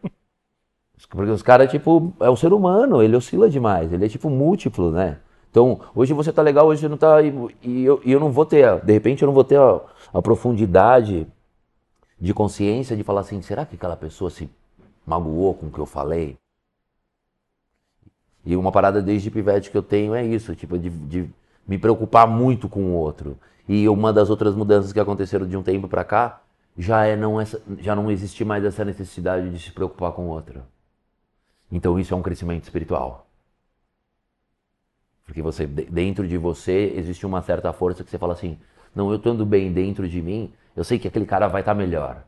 Porque 1.10 1.32
os 1.32 1.41
caras, 1.41 1.72
tipo, 1.72 2.13
é 2.20 2.29
um 2.29 2.36
ser 2.36 2.53
humano, 2.53 3.01
ele 3.01 3.15
oscila 3.15 3.50
demais, 3.50 3.91
ele 3.91 4.05
é 4.05 4.10
tipo 4.10 4.29
múltiplo, 4.29 4.91
né? 4.91 5.17
Então, 5.53 5.81
hoje 5.93 6.15
você 6.15 6.33
tá 6.33 6.41
legal, 6.41 6.65
hoje 6.65 6.81
você 6.81 6.88
não 6.88 6.98
tá. 6.98 7.22
E 7.22 7.83
eu, 7.83 8.01
e 8.03 8.12
eu 8.12 8.19
não 8.19 8.31
vou 8.31 8.43
ter, 8.43 8.83
de 8.83 8.91
repente 8.91 9.22
eu 9.22 9.27
não 9.27 9.36
vou 9.36 9.43
ter 9.43 9.60
a, 9.60 9.81
a, 10.12 10.19
profundidade 10.19 11.27
de 12.19 12.33
consciência 12.33 12.98
de 12.98 13.03
falar 13.03 13.22
assim: 13.22 13.39
será 13.39 13.63
que 13.63 13.75
aquela 13.75 13.95
pessoa 13.95 14.31
se 14.31 14.50
magoou 15.05 15.53
com 15.53 15.67
o 15.67 15.72
que 15.72 15.77
eu 15.77 15.86
falei? 15.86 16.36
E 18.43 18.55
uma 18.55 18.72
parada 18.72 19.00
desde 19.00 19.29
pivete 19.29 19.69
que 19.69 19.77
eu 19.77 19.83
tenho 19.83 20.15
é 20.15 20.25
isso, 20.25 20.55
tipo, 20.55 20.75
de, 20.75 20.89
de 20.89 21.29
me 21.67 21.77
preocupar 21.77 22.25
muito 22.25 22.67
com 22.67 22.86
o 22.86 22.93
outro. 22.93 23.38
E 23.69 23.88
uma 23.88 24.12
das 24.12 24.31
outras 24.31 24.55
mudanças 24.55 24.91
que 24.91 25.00
aconteceram 25.00 25.48
de 25.48 25.55
um 25.55 25.62
tempo 25.62 25.88
para 25.88 26.03
cá 26.03 26.41
já 26.75 27.05
é 27.05 27.15
não 27.15 27.39
essa, 27.39 27.62
já 27.77 27.95
não 27.95 28.10
existe 28.10 28.43
mais 28.43 28.65
essa 28.65 28.83
necessidade 28.83 29.51
de 29.51 29.60
se 29.60 29.72
preocupar 29.72 30.13
com 30.13 30.24
o 30.24 30.29
outro. 30.29 30.63
Então 31.72 32.00
isso 32.00 32.12
é 32.12 32.17
um 32.17 32.24
crescimento 32.24 32.63
espiritual. 32.63 33.27
Porque 35.25 35.42
você 35.42 35.65
dentro 35.65 36.27
de 36.27 36.38
você 36.38 36.94
existe 36.96 37.25
uma 37.25 37.42
certa 37.42 37.72
força 37.74 38.03
que 38.03 38.10
você 38.10 38.18
fala 38.18 38.34
assim: 38.34 38.58
"Não, 38.96 39.10
eu 39.10 39.18
estando 39.18 39.46
bem 39.46 39.72
dentro 39.72 40.08
de 40.08 40.22
mim, 40.22 40.51
eu 40.75 40.84
sei 40.84 41.00
que 41.00 41.08
aquele 41.08 41.25
cara 41.25 41.48
vai 41.48 41.62
estar 41.62 41.74
tá 41.74 41.77
melhor". 41.77 42.24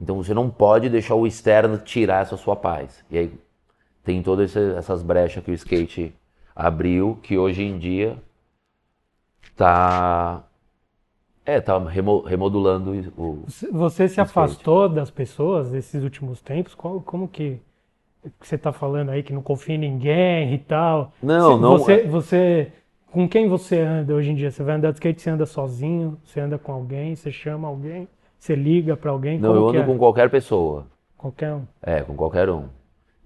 Então 0.00 0.16
você 0.16 0.34
não 0.34 0.50
pode 0.50 0.88
deixar 0.88 1.14
o 1.14 1.26
externo 1.26 1.78
tirar 1.78 2.22
essa 2.22 2.36
sua 2.36 2.54
paz. 2.54 3.04
E 3.10 3.18
aí 3.18 3.32
tem 4.04 4.22
todas 4.22 4.54
essas 4.54 5.02
brechas 5.02 5.42
que 5.42 5.50
o 5.50 5.54
skate 5.54 6.14
abriu, 6.54 7.18
que 7.22 7.36
hoje 7.36 7.62
em 7.62 7.78
dia 7.78 8.16
tá 9.56 10.44
é, 11.44 11.60
tá 11.60 11.78
remodulando 11.78 12.90
o. 13.16 13.44
Você 13.72 14.08
se 14.08 14.20
afastou 14.20 14.88
das 14.88 15.10
pessoas 15.10 15.72
esses 15.72 16.02
últimos 16.02 16.42
tempos? 16.42 16.74
Como, 16.74 17.00
como 17.00 17.28
que 17.28 17.60
que 18.40 18.46
você 18.46 18.56
tá 18.58 18.72
falando 18.72 19.10
aí, 19.10 19.22
que 19.22 19.32
não 19.32 19.42
confia 19.42 19.74
em 19.74 19.78
ninguém 19.78 20.54
e 20.54 20.58
tal. 20.58 21.12
Não, 21.22 21.52
Você- 21.56 21.60
não 21.62 21.78
Você, 21.78 21.92
é. 21.92 22.06
você, 22.06 22.72
com 23.10 23.28
quem 23.28 23.48
você 23.48 23.80
anda 23.80 24.14
hoje 24.14 24.30
em 24.30 24.34
dia? 24.34 24.50
Você 24.50 24.62
vai 24.62 24.76
andar 24.76 24.90
de 24.90 24.96
skate, 24.96 25.20
você 25.22 25.30
anda 25.30 25.46
sozinho? 25.46 26.18
Você 26.24 26.40
anda 26.40 26.58
com 26.58 26.72
alguém? 26.72 27.14
Você 27.14 27.30
chama 27.30 27.68
alguém? 27.68 28.08
Você 28.38 28.54
liga 28.54 28.96
pra 28.96 29.10
alguém? 29.10 29.38
Não, 29.38 29.54
eu 29.54 29.68
ando 29.68 29.78
é? 29.78 29.84
com 29.84 29.96
qualquer 29.98 30.28
pessoa. 30.30 30.86
Qualquer 31.16 31.52
um. 31.54 31.62
É, 31.82 32.02
com 32.02 32.14
qualquer 32.14 32.48
um. 32.50 32.64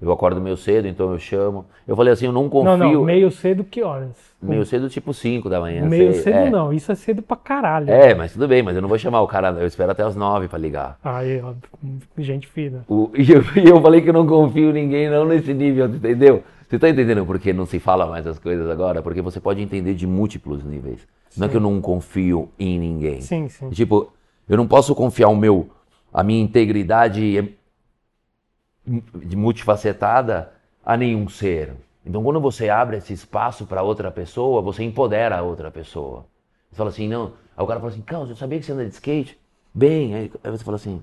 Eu 0.01 0.11
acordo 0.11 0.41
meio 0.41 0.57
cedo, 0.57 0.89
então 0.89 1.13
eu 1.13 1.19
chamo. 1.19 1.67
Eu 1.87 1.95
falei 1.95 2.13
assim, 2.13 2.27
eu 2.27 2.33
não 2.33 2.49
confio. 2.49 2.77
Não, 2.77 2.93
não, 2.93 3.05
meio 3.05 3.31
cedo 3.31 3.63
que 3.63 3.83
horas? 3.83 4.31
meio 4.43 4.65
cedo, 4.65 4.89
tipo 4.89 5.13
5 5.13 5.51
da 5.51 5.61
manhã. 5.61 5.87
Meio 5.87 6.15
sei- 6.15 6.23
cedo 6.23 6.37
é. 6.37 6.51
não, 6.51 6.73
isso 6.73 6.91
é 6.91 6.95
cedo 6.95 7.21
pra 7.21 7.37
caralho. 7.37 7.91
É, 7.91 8.15
mas 8.15 8.33
tudo 8.33 8.49
bem, 8.49 8.63
mas 8.63 8.75
eu 8.75 8.81
não 8.81 8.89
vou 8.89 8.99
chamar 8.99 9.21
o 9.21 9.29
cara, 9.29 9.51
eu 9.51 9.67
espero 9.67 9.93
até 9.93 10.03
as 10.03 10.17
9 10.17 10.49
pra 10.49 10.59
ligar. 10.59 10.99
Aí, 11.05 11.41
ó, 11.43 11.53
gente 12.17 12.47
fina. 12.47 12.85
O- 12.89 13.11
e, 13.15 13.31
eu, 13.31 13.43
e 13.63 13.69
eu 13.69 13.81
falei 13.83 14.01
que 14.01 14.09
eu 14.09 14.15
não 14.15 14.27
confio 14.27 14.71
em 14.71 14.73
ninguém, 14.73 15.11
não 15.11 15.27
nesse 15.27 15.53
nível, 15.53 15.87
entendeu? 15.87 16.43
Você 16.69 16.79
tá 16.79 16.89
entendendo 16.89 17.27
por 17.27 17.39
que 17.39 17.53
não 17.53 17.67
se 17.67 17.79
fala 17.79 18.07
mais 18.07 18.27
as 18.27 18.39
coisas 18.39 18.71
agora? 18.71 19.03
Porque 19.03 19.21
você 19.21 19.41
pode 19.41 19.61
entender 19.61 19.93
de 19.93 20.07
múltiplos 20.07 20.65
níveis. 20.65 21.07
Não 21.37 21.47
é 21.47 21.51
que 21.51 21.57
eu 21.57 21.61
não 21.61 21.81
confio 21.81 22.49
em 22.59 22.79
ninguém. 22.79 23.21
Sim, 23.21 23.49
sim. 23.49 23.69
Tipo, 23.71 24.13
eu 24.49 24.57
não 24.57 24.67
posso 24.67 24.95
confiar 24.95 25.29
o 25.29 25.37
meu, 25.37 25.69
a 26.15 26.23
minha 26.23 26.41
integridade 26.41 27.55
multifacetada 29.37 30.53
a 30.85 30.97
nenhum 30.97 31.29
ser. 31.29 31.75
Então, 32.05 32.23
quando 32.23 32.41
você 32.41 32.69
abre 32.69 32.97
esse 32.97 33.13
espaço 33.13 33.67
para 33.67 33.83
outra 33.83 34.11
pessoa, 34.11 34.63
você 34.63 34.83
empodera 34.83 35.39
a 35.39 35.43
outra 35.43 35.71
pessoa. 35.71 36.27
Você 36.71 36.77
fala 36.77 36.91
assim, 36.91 37.09
não. 37.09 37.33
Aí 37.57 37.65
o 37.65 37.67
cara 37.67 37.81
fala 37.81 37.93
assim, 37.93 38.03
Carlos, 38.03 38.31
eu 38.31 38.37
sabia 38.37 38.59
que 38.59 38.65
você 38.65 38.73
anda 38.73 38.85
de 38.85 38.95
skate? 38.95 39.39
Bem. 39.73 40.15
Aí, 40.15 40.33
aí 40.43 40.51
você 40.51 40.65
fala 40.65 40.77
assim, 40.77 41.03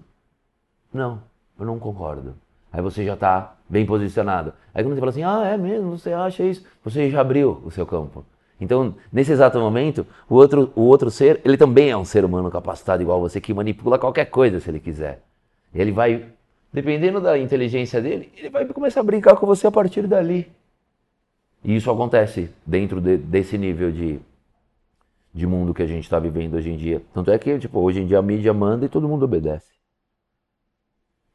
não, 0.94 1.22
eu 1.60 1.65
não 1.65 1.77
concordo. 1.77 2.36
Aí 2.72 2.82
você 2.82 3.06
já 3.06 3.13
está 3.13 3.56
bem 3.70 3.86
posicionado. 3.86 4.53
Aí 4.74 4.84
quando 4.84 4.96
você 4.96 5.00
fala 5.00 5.10
assim, 5.12 5.24
ah, 5.24 5.46
é 5.46 5.58
mesmo, 5.58 5.98
você 5.98 6.13
acha 6.13 6.44
isso? 6.44 6.65
Você 6.84 7.10
já 7.10 7.22
abriu 7.22 7.62
o 7.63 7.72
seu 7.72 7.86
campo. 7.86 8.25
Então, 8.60 8.96
nesse 9.12 9.32
exato 9.32 9.60
momento, 9.60 10.06
o 10.27 10.36
outro, 10.36 10.72
o 10.75 10.82
outro 10.82 11.12
ser, 11.12 11.39
ele 11.46 11.58
também 11.58 11.91
é 11.91 11.98
um 11.98 12.06
ser 12.06 12.25
humano 12.25 12.50
capacitado 12.50 13.03
igual 13.03 13.20
você, 13.22 13.39
que 13.39 13.53
manipula 13.53 14.00
qualquer 14.00 14.25
coisa 14.25 14.60
se 14.60 14.70
ele 14.70 14.79
quiser. 14.79 15.22
Ele 15.74 15.91
vai, 15.91 16.25
dependendo 16.81 17.19
da 17.19 17.39
inteligência 17.39 18.00
dele, 18.00 18.31
ele 18.38 18.50
vai 18.51 18.63
começar 18.67 19.00
a 19.00 19.03
brincar 19.03 19.36
com 19.36 19.48
você 19.48 19.65
a 19.65 19.72
partir 19.72 20.05
dali. 20.07 20.48
E 21.63 21.75
isso 21.75 21.89
acontece 21.89 22.51
dentro 22.65 23.01
de- 23.01 23.17
desse 23.17 23.57
nível 23.57 23.91
de, 23.91 24.19
de 25.34 25.48
mundo 25.48 25.74
que 25.74 25.81
a 25.81 25.88
gente 25.88 26.03
está 26.03 26.19
vivendo 26.19 26.53
hoje 26.53 26.69
em 26.69 26.77
dia. 26.77 27.01
Tanto 27.15 27.31
é 27.31 27.39
que, 27.39 27.57
tipo, 27.57 27.79
hoje 27.79 28.00
em 28.01 28.05
dia 28.05 28.19
a 28.19 28.22
mídia 28.22 28.53
manda 28.53 28.86
e 28.86 28.89
todo 28.89 29.07
mundo 29.10 29.25
obedece. 29.25 29.65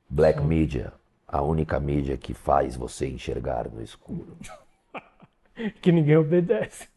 Black 0.09 0.41
Media, 0.41 0.93
a 1.27 1.43
única 1.43 1.81
mídia 1.81 2.17
que 2.17 2.33
faz 2.35 2.77
você 2.77 3.09
enxergar 3.09 3.69
no 3.69 3.83
escuro. 3.83 4.37
Que 5.83 5.93
ninguém 5.93 6.17
obedece. 6.17 6.89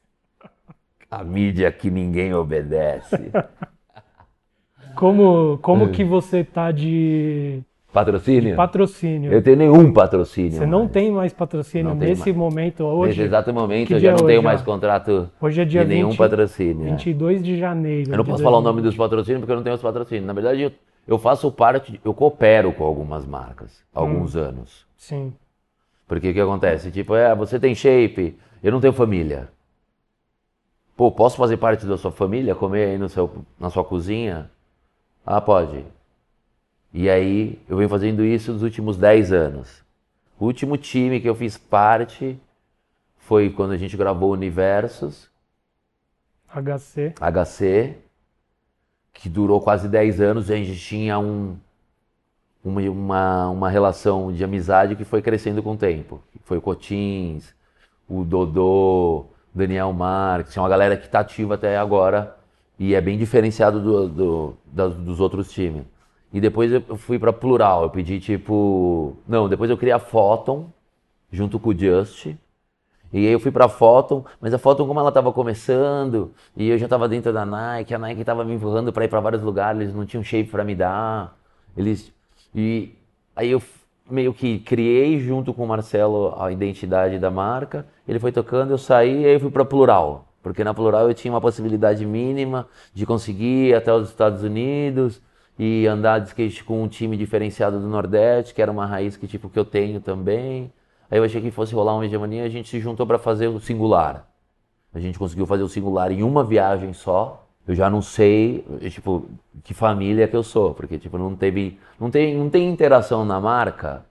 A 1.12 1.24
mídia 1.24 1.70
que 1.72 1.90
ninguém 1.92 2.34
obedece. 2.34 3.32
Como, 4.96 5.58
como 5.58 5.86
É. 5.86 5.92
que 5.92 6.06
você 6.06 6.42
tá 6.42 6.72
de 6.72 7.62
Patrocínio? 7.96 8.56
patrocínio? 8.56 9.32
Eu 9.34 9.42
tenho 9.42 9.56
nenhum 9.58 9.92
patrocínio. 9.94 10.52
Você 10.52 10.66
não 10.66 10.80
mais. 10.82 10.92
tem 10.92 11.12
mais 11.12 11.34
patrocínio 11.34 11.90
Não 11.90 11.96
nesse 11.96 12.25
mais. 12.25 12.36
momento 12.36 12.84
Nesse 12.84 12.96
hoje? 12.96 13.22
exato 13.24 13.54
momento 13.54 13.92
eu 13.94 14.00
já 14.00 14.12
não 14.12 14.18
tenho 14.18 14.40
hoje, 14.40 14.46
mais 14.46 14.62
ó? 14.62 14.66
contrato 14.66 15.30
Hoje 15.42 15.62
é 15.62 15.66
dia 15.66 15.84
de 15.84 15.90
nenhum 15.96 16.10
20 16.10 16.18
patrocínio. 16.18 16.88
é. 16.88 16.92
22 16.92 17.42
de 17.44 17.58
janeiro. 17.58 18.12
Eu 18.12 18.18
não 18.18 18.25
posso 18.25 18.44
falar 18.44 18.58
o 18.58 18.62
2000. 18.62 18.74
nome 18.74 18.82
dos 18.82 18.96
patrocínios 18.98 19.40
porque 19.40 19.52
eu 19.54 19.56
não 19.56 19.64
tenho 19.64 19.75
os 19.75 19.82
patrocínios. 19.82 20.25
Na 20.28 20.34
verdade, 20.34 20.62
eu, 20.62 20.72
eu 21.08 21.18
faço 21.18 21.50
parte, 21.52 22.00
eu 22.04 22.14
coopero 22.14 22.74
com 22.74 22.84
algumas 22.84 23.25
marcas 23.25 23.82
há 23.94 24.02
Hum. 24.04 24.08
alguns 24.08 24.36
anos. 24.36 24.86
Sim. 24.98 25.34
Porque 26.08 26.30
o 26.30 26.34
que 26.34 26.40
acontece? 26.42 26.92
Tipo, 26.92 27.16
é, 27.16 27.34
você 27.34 27.60
tem 27.60 27.74
shape, 27.74 28.38
eu 28.62 28.72
não 28.72 28.80
tenho 28.82 28.94
família. 28.94 29.48
Pô, 30.98 31.12
posso 31.12 31.36
fazer 31.38 31.58
parte 31.58 31.86
da 31.86 31.98
sua 31.98 32.12
família, 32.12 32.54
comer 32.56 32.90
aí 32.92 32.98
no 32.98 33.10
seu, 33.10 33.30
na 33.60 33.70
sua 33.70 33.84
cozinha? 33.84 34.50
Ah, 35.25 35.42
pode. 35.42 35.84
E 36.96 37.10
aí, 37.10 37.60
eu 37.68 37.78
venho 37.78 37.90
fazendo 37.90 38.24
isso 38.24 38.54
nos 38.54 38.64
últimos 38.64 38.98
10 38.98 39.34
anos. 39.34 39.84
O 40.40 40.46
último 40.46 40.78
time 40.78 41.20
que 41.20 41.30
eu 41.30 41.36
fiz 41.36 41.58
parte 41.58 42.40
foi 43.18 43.50
quando 43.50 43.74
a 43.74 43.78
gente 43.78 43.98
gravou 43.98 44.32
Universos, 44.32 45.30
HC. 46.48 47.14
HC, 47.20 47.98
que 49.14 49.30
durou 49.30 49.62
quase 49.62 49.90
10 49.90 50.22
anos, 50.22 50.50
e 50.50 50.54
a 50.54 50.58
gente 50.58 50.80
tinha 50.80 51.20
um, 51.20 51.58
uma, 52.64 52.82
uma, 52.82 53.50
uma 53.50 53.70
relação 53.70 54.32
de 54.32 54.44
amizade 54.44 54.96
que 54.96 55.04
foi 55.06 55.22
crescendo 55.22 55.62
com 55.62 55.74
o 55.74 55.78
tempo. 55.78 56.22
Foi 56.44 56.58
o 56.58 56.62
Cotins, 56.62 57.54
o 58.08 58.24
Dodô, 58.24 59.25
Daniel 59.54 59.94
Marques, 59.94 60.58
é 60.58 60.60
uma 60.62 60.70
galera 60.70 60.98
que 60.98 61.06
está 61.06 61.20
ativa 61.22 61.56
até 61.56 61.78
agora 61.78 62.36
e 62.80 62.94
é 62.96 63.02
bem 63.02 63.18
diferenciado 63.18 63.82
do, 63.82 64.10
do- 64.10 64.58
dos 64.92 65.20
outros 65.20 65.52
times. 65.52 65.84
E 66.36 66.42
depois 66.42 66.70
eu 66.70 66.98
fui 66.98 67.18
para 67.18 67.32
Plural, 67.32 67.84
eu 67.84 67.89
pedi 67.89 68.20
tipo. 68.20 69.15
Não, 69.25 69.48
depois 69.48 69.70
eu 69.70 69.77
criei 69.77 69.94
a 69.94 70.00
Photon, 70.00 70.70
junto 71.32 71.58
com 71.58 71.70
o 71.70 71.80
Just. 71.80 72.25
E 73.13 73.25
aí 73.25 73.32
eu 73.32 73.39
fui 73.39 73.51
pra 73.51 73.70
Photon, 73.70 74.25
mas 74.42 74.54
a 74.54 74.58
Photon 74.58 74.86
como 74.86 75.00
ela 75.00 75.13
tava 75.13 75.32
começando, 75.32 76.34
e 76.58 76.68
eu 76.68 76.77
já 76.77 76.89
tava 76.89 77.08
dentro 77.08 77.32
da 77.32 77.46
Nike, 77.46 77.96
a 77.96 77.98
Nike 77.98 78.25
tava 78.25 78.44
me 78.44 78.54
empurrando 78.54 78.92
pra 78.92 79.06
ir 79.06 79.08
pra 79.08 79.22
vários 79.22 79.42
lugares, 79.42 79.80
eles 79.80 79.96
não 79.96 80.06
tinham 80.06 80.22
shape 80.25 80.50
pra 80.50 80.65
me 80.65 80.75
dar. 80.75 81.38
Eles 81.77 82.12
e 82.54 82.94
aí 83.34 83.51
eu 83.51 83.63
meio 84.12 84.34
que 84.34 84.60
criei 84.60 85.18
junto 85.22 85.54
com 85.54 85.63
o 85.63 85.68
Marcelo 85.70 86.36
a 86.38 86.51
identidade 86.51 87.18
da 87.18 87.32
marca. 87.32 87.88
Ele 88.06 88.20
foi 88.20 88.34
tocando, 88.34 88.72
eu 88.72 88.77
saí 88.77 89.22
e 89.22 89.25
aí 89.25 89.34
eu 89.36 89.39
fui 89.39 89.51
pra 89.51 89.63
Plural, 89.63 90.27
porque 90.44 90.65
na 90.65 90.74
Plural 90.74 91.08
eu 91.08 91.13
tinha 91.13 91.34
uma 91.34 91.39
possibilidade 91.39 92.06
mínima 92.06 92.68
de 92.94 93.06
conseguir 93.06 93.70
ir 93.70 93.74
até 93.74 93.94
os 93.94 94.10
Estados 94.10 94.44
Unidos 94.44 95.22
e 95.58 95.88
andar 95.88 96.20
de 96.20 96.28
skate 96.28 96.64
com 96.64 96.84
um 96.84 96.88
time 96.88 97.16
diferenciado 97.16 97.80
do 97.80 97.88
Nordeste, 97.88 98.54
que 98.54 98.62
era 98.62 98.72
uma 98.72 98.86
raiz 98.86 99.16
que 99.16 99.28
tipo 99.28 99.50
que 99.50 99.58
eu 99.58 99.66
tenho 99.66 100.02
também. 100.02 100.72
Aí 101.10 101.18
eu 101.18 101.24
achei 101.24 101.42
que 101.42 101.52
fosse 101.52 101.74
rolar 101.74 101.96
uma 101.96 102.06
hegemonia, 102.06 102.44
a 102.44 102.50
gente 102.50 102.70
se 102.70 102.80
juntou 102.80 103.06
para 103.08 103.18
fazer 103.18 103.48
o 103.48 103.60
singular. 103.60 104.28
A 104.94 105.00
gente 105.00 105.20
conseguiu 105.20 105.46
fazer 105.46 105.64
o 105.64 105.70
singular 105.70 106.12
em 106.12 106.24
uma 106.24 106.44
viagem 106.44 106.94
só. 106.94 107.48
Eu 107.68 107.74
já 107.74 107.90
não 107.90 108.02
sei, 108.02 108.64
tipo, 108.92 109.28
que 109.64 109.74
família 109.74 110.28
que 110.28 110.36
eu 110.36 110.44
sou, 110.44 110.74
porque 110.74 111.00
tipo 111.00 111.18
não 111.18 111.36
teve, 111.36 111.80
não 112.00 112.12
tem, 112.12 112.36
não 112.36 112.50
tem 112.50 112.70
interação 112.70 113.26
na 113.26 113.40
marca 113.40 114.06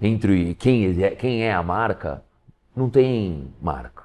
entre 0.00 0.54
quem 0.56 1.02
é, 1.02 1.10
quem 1.10 1.44
é 1.44 1.54
a 1.54 1.62
marca, 1.62 2.22
não 2.74 2.90
tem 2.90 3.48
marca. 3.62 4.04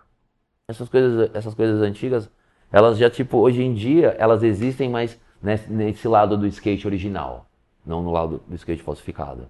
Essas 0.68 0.88
coisas, 0.88 1.32
essas 1.34 1.54
coisas 1.56 1.82
antigas, 1.82 2.30
elas 2.72 2.98
já 2.98 3.10
tipo 3.10 3.38
hoje 3.38 3.64
em 3.64 3.74
dia 3.74 4.16
elas 4.20 4.44
existem, 4.44 4.88
mas 4.88 5.20
nesse, 5.42 6.08
lado 6.08 6.38
do 6.38 6.48
skate 6.48 6.86
original, 6.86 7.46
não 7.86 8.02
no 8.02 8.12
lado 8.12 8.42
do 8.48 8.56
skate 8.56 8.84
falsificado. 8.84 9.48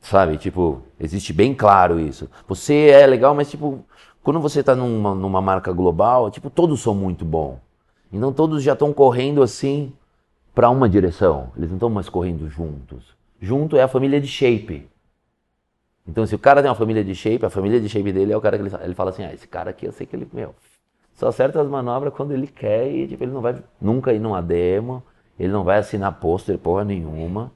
Sabe? 0.00 0.36
Tipo, 0.36 0.82
existe 0.98 1.32
bem 1.32 1.54
claro 1.54 2.00
isso. 2.00 2.28
Você 2.48 2.90
é 2.90 3.06
legal, 3.06 3.34
mas 3.34 3.50
tipo, 3.50 3.84
quando 4.22 4.40
você 4.40 4.62
tá 4.62 4.74
numa, 4.74 5.14
numa 5.14 5.40
marca 5.40 5.72
global, 5.72 6.30
tipo, 6.30 6.50
todos 6.50 6.80
são 6.80 6.94
muito 6.94 7.24
bons. 7.24 7.58
Então 8.12 8.32
todos 8.32 8.62
já 8.62 8.74
estão 8.74 8.92
correndo 8.92 9.42
assim 9.42 9.92
para 10.54 10.68
uma 10.68 10.88
direção. 10.88 11.50
Eles 11.56 11.70
não 11.70 11.76
estão 11.76 11.88
mais 11.88 12.08
correndo 12.08 12.48
juntos. 12.48 13.16
Junto 13.40 13.76
é 13.76 13.82
a 13.82 13.88
família 13.88 14.20
de 14.20 14.28
shape. 14.28 14.88
Então 16.06 16.26
se 16.26 16.34
o 16.34 16.38
cara 16.38 16.60
tem 16.60 16.68
uma 16.68 16.76
família 16.76 17.04
de 17.04 17.14
shape, 17.14 17.46
a 17.46 17.50
família 17.50 17.80
de 17.80 17.88
shape 17.88 18.12
dele 18.12 18.32
é 18.32 18.36
o 18.36 18.40
cara 18.40 18.58
que 18.58 18.64
ele, 18.64 18.74
ele 18.82 18.94
fala 18.94 19.10
assim, 19.10 19.24
ah, 19.24 19.32
esse 19.32 19.46
cara 19.46 19.70
aqui 19.70 19.86
eu 19.86 19.92
sei 19.92 20.06
que 20.06 20.14
ele, 20.14 20.28
meu, 20.32 20.54
só 21.14 21.28
acerta 21.28 21.60
as 21.60 21.68
manobras 21.68 22.12
quando 22.14 22.32
ele 22.32 22.46
quer 22.46 22.90
e 22.90 23.08
tipo, 23.08 23.22
ele 23.24 23.32
não 23.32 23.40
vai 23.40 23.62
nunca 23.80 24.12
ir 24.12 24.18
numa 24.18 24.42
demo, 24.42 25.02
ele 25.38 25.52
não 25.52 25.64
vai 25.64 25.78
assinar 25.78 26.18
pôster 26.20 26.58
porra 26.58 26.84
nenhuma. 26.84 27.52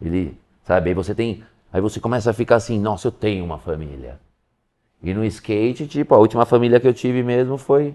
Ele, 0.00 0.36
sabe, 0.64 0.90
aí 0.90 0.94
você 0.94 1.14
tem, 1.14 1.44
aí 1.72 1.80
você 1.80 2.00
começa 2.00 2.30
a 2.30 2.34
ficar 2.34 2.56
assim, 2.56 2.78
nossa, 2.78 3.08
eu 3.08 3.12
tenho 3.12 3.44
uma 3.44 3.58
família. 3.58 4.18
E 5.02 5.14
no 5.14 5.24
skate, 5.24 5.86
tipo, 5.86 6.14
a 6.14 6.18
última 6.18 6.44
família 6.44 6.78
que 6.78 6.86
eu 6.86 6.94
tive 6.94 7.22
mesmo 7.22 7.56
foi 7.56 7.94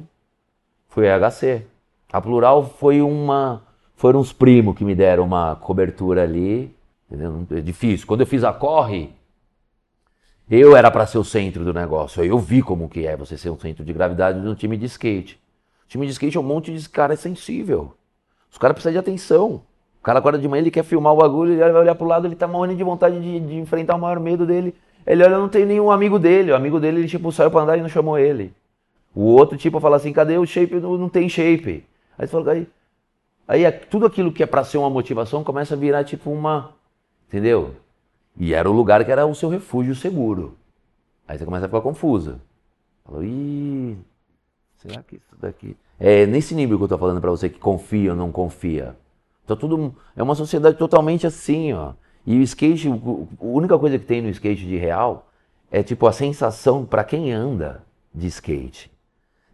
foi 0.90 1.10
a 1.12 1.20
HC. 1.20 1.66
A 2.12 2.22
Plural 2.22 2.64
foi 2.64 3.02
uma 3.02 3.62
foram 3.96 4.20
os 4.20 4.34
primos 4.34 4.76
que 4.76 4.84
me 4.84 4.94
deram 4.94 5.24
uma 5.24 5.56
cobertura 5.56 6.24
ali, 6.24 6.74
entendeu? 7.10 7.46
É 7.52 7.62
difícil. 7.62 8.06
Quando 8.08 8.22
eu 8.22 8.28
fiz 8.28 8.44
a 8.44 8.54
corre, 8.54 9.10
eu 10.50 10.76
era 10.76 10.92
para 10.92 11.06
ser 11.06 11.18
o 11.18 11.24
centro 11.24 11.64
do 11.64 11.74
negócio. 11.74 12.24
Eu 12.24 12.38
vi 12.38 12.62
como 12.62 12.88
que 12.90 13.06
é 13.06 13.18
você 13.18 13.38
ser 13.38 13.50
um 13.50 13.60
centro 13.60 13.84
de 13.84 13.92
gravidade 13.92 14.40
de 14.42 14.48
um 14.48 14.56
time 14.56 14.78
de 14.78 14.86
skate. 14.86 15.40
O 15.86 15.88
time 15.88 16.06
de 16.06 16.12
skate 16.12 16.38
é 16.38 16.40
um 16.40 16.44
monte 16.44 16.76
de 16.76 16.90
cara 16.90 17.16
sensível. 17.16 17.94
Os 18.52 18.58
caras 18.58 18.76
precisam 18.76 18.94
de 18.94 19.00
atenção. 19.00 19.62
O 20.00 20.04
cara 20.04 20.20
acorda 20.20 20.38
de 20.38 20.48
manhã, 20.48 20.62
ele 20.62 20.72
quer 20.72 20.84
filmar 20.84 21.14
o 21.14 21.18
bagulho, 21.18 21.54
ele 21.54 21.72
vai 21.72 21.82
olhar 21.82 21.96
pro 21.96 22.06
lado, 22.06 22.28
ele 22.28 22.36
tá 22.36 22.48
morrendo 22.48 22.78
de 22.78 22.84
vontade 22.84 23.20
de, 23.20 23.40
de 23.40 23.56
enfrentar 23.56 23.96
o 23.96 24.00
maior 24.00 24.20
medo 24.20 24.46
dele. 24.46 24.76
Ele 25.06 25.24
olha, 25.24 25.38
não 25.38 25.50
tem 25.50 25.66
nenhum 25.66 25.90
amigo 25.92 26.20
dele. 26.20 26.52
O 26.52 26.56
amigo 26.56 26.80
dele, 26.80 27.00
ele, 27.00 27.08
tipo, 27.08 27.32
saiu 27.32 27.50
pra 27.50 27.62
andar 27.62 27.78
e 27.78 27.82
não 27.82 27.90
chamou 27.90 28.18
ele. 28.18 28.54
O 29.16 29.24
outro, 29.24 29.58
tipo, 29.58 29.80
fala 29.80 29.96
assim, 29.98 30.14
cadê 30.14 30.38
o 30.38 30.46
shape? 30.46 30.76
Não, 30.76 30.98
não 30.98 31.10
tem 31.10 31.28
shape. 31.28 31.84
Aí 32.18 32.28
você 32.28 32.32
fala, 32.32 32.52
aí, 32.52 32.68
aí 33.48 33.64
é- 33.66 33.72
tudo 33.72 34.06
aquilo 34.06 34.32
que 34.32 34.44
é 34.44 34.46
pra 34.46 34.64
ser 34.64 34.78
uma 34.78 34.90
motivação 34.90 35.44
começa 35.44 35.74
a 35.74 35.78
virar, 35.78 36.04
tipo, 36.04 36.30
uma... 36.30 36.72
Entendeu? 37.28 37.76
E 38.38 38.54
era 38.54 38.70
o 38.70 38.74
lugar 38.74 39.04
que 39.06 39.12
era 39.12 39.26
o 39.26 39.36
seu 39.36 39.50
refúgio 39.50 39.96
seguro. 39.96 40.58
Aí 41.28 41.38
você 41.38 41.46
começa 41.46 41.66
a 41.66 41.70
ficar 41.70 41.82
confusa. 41.82 42.40
Falou, 43.04 43.24
ih, 43.24 43.98
será 44.78 45.02
que 45.04 45.16
isso 45.16 45.36
daqui. 45.40 45.76
É 46.00 46.26
nesse 46.26 46.54
nível 46.54 46.78
que 46.78 46.84
eu 46.84 46.88
tô 46.90 46.98
falando 46.98 47.22
para 47.22 47.32
você 47.32 47.50
que 47.50 47.60
confia 47.60 48.12
ou 48.12 48.18
não 48.18 48.32
confia. 48.32 48.96
Então 49.44 49.56
tudo. 49.56 49.96
É 50.16 50.24
uma 50.24 50.36
sociedade 50.36 50.78
totalmente 50.78 51.26
assim, 51.26 51.74
ó. 51.74 51.94
E 52.26 52.40
o 52.40 52.42
skate, 52.42 52.90
a 52.90 53.46
única 53.46 53.78
coisa 53.78 54.00
que 54.00 54.06
tem 54.06 54.22
no 54.22 54.30
skate 54.30 54.66
de 54.66 54.78
real 54.78 55.30
é 55.72 55.84
tipo 55.84 56.08
a 56.08 56.12
sensação 56.12 56.86
para 56.86 57.04
quem 57.04 57.32
anda 57.32 57.84
de 58.14 58.28
skate. 58.28 58.92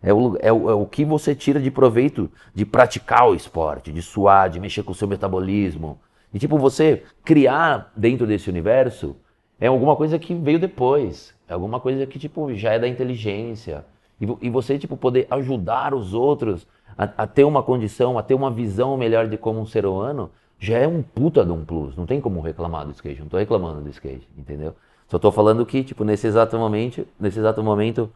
É 0.01 0.13
o, 0.13 0.38
é, 0.39 0.51
o, 0.51 0.69
é 0.69 0.73
o 0.73 0.85
que 0.85 1.05
você 1.05 1.35
tira 1.35 1.59
de 1.59 1.69
proveito 1.69 2.31
de 2.55 2.65
praticar 2.65 3.29
o 3.29 3.35
esporte, 3.35 3.91
de 3.91 4.01
suar, 4.01 4.50
de 4.50 4.59
mexer 4.59 4.83
com 4.83 4.93
o 4.93 4.95
seu 4.95 5.07
metabolismo. 5.07 6.00
E 6.33 6.39
tipo, 6.39 6.57
você 6.57 7.03
criar 7.23 7.91
dentro 7.95 8.25
desse 8.25 8.50
universo 8.50 9.15
é 9.59 9.67
alguma 9.67 9.95
coisa 9.95 10.17
que 10.17 10.33
veio 10.33 10.59
depois. 10.59 11.33
É 11.47 11.53
alguma 11.53 11.79
coisa 11.79 12.05
que 12.05 12.17
tipo 12.17 12.53
já 12.55 12.73
é 12.73 12.79
da 12.79 12.88
inteligência. 12.88 13.85
E, 14.19 14.25
e 14.41 14.50
você 14.50 14.77
tipo 14.77 14.95
poder 14.95 15.27
ajudar 15.29 15.93
os 15.93 16.13
outros 16.13 16.67
a, 16.97 17.03
a, 17.23 17.27
ter 17.27 17.43
uma 17.43 17.63
condição, 17.63 18.17
a 18.17 18.23
ter 18.23 18.33
uma 18.33 18.51
visão 18.51 18.95
melhor 18.97 19.27
de 19.27 19.38
como 19.38 19.59
um 19.59 19.65
ser 19.65 19.85
humano, 19.85 20.29
já 20.59 20.77
é 20.77 20.88
um 20.88 21.01
puta 21.01 21.43
de 21.43 21.51
um 21.51 21.65
plus. 21.65 21.95
Não 21.95 22.05
tem 22.05 22.21
como 22.21 22.39
reclamar 22.41 22.85
do 22.85 22.91
skate. 22.91 23.21
Não 23.21 23.27
tô 23.27 23.38
reclamando 23.38 23.81
do 23.81 23.89
skate, 23.89 24.27
entendeu? 24.38 24.75
Só 25.07 25.19
tô 25.19 25.31
falando 25.31 25.65
que 25.65 25.83
tipo 25.83 26.03
nesse 26.03 26.27
exato 26.27 26.57
momento, 26.57 27.05
nesse 27.19 27.39
exato 27.39 27.61
momento 27.61 28.09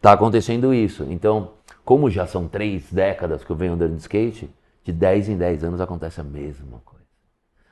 tá 0.00 0.12
acontecendo 0.12 0.72
isso. 0.72 1.04
Então, 1.10 1.50
como 1.84 2.10
já 2.10 2.26
são 2.26 2.48
três 2.48 2.90
décadas 2.92 3.44
que 3.44 3.50
eu 3.50 3.56
venho 3.56 3.74
andando 3.74 3.94
de 3.94 4.00
skate, 4.00 4.48
de 4.84 4.92
10 4.92 5.30
em 5.30 5.36
10 5.36 5.64
anos 5.64 5.80
acontece 5.80 6.20
a 6.20 6.24
mesma 6.24 6.80
coisa. 6.84 6.95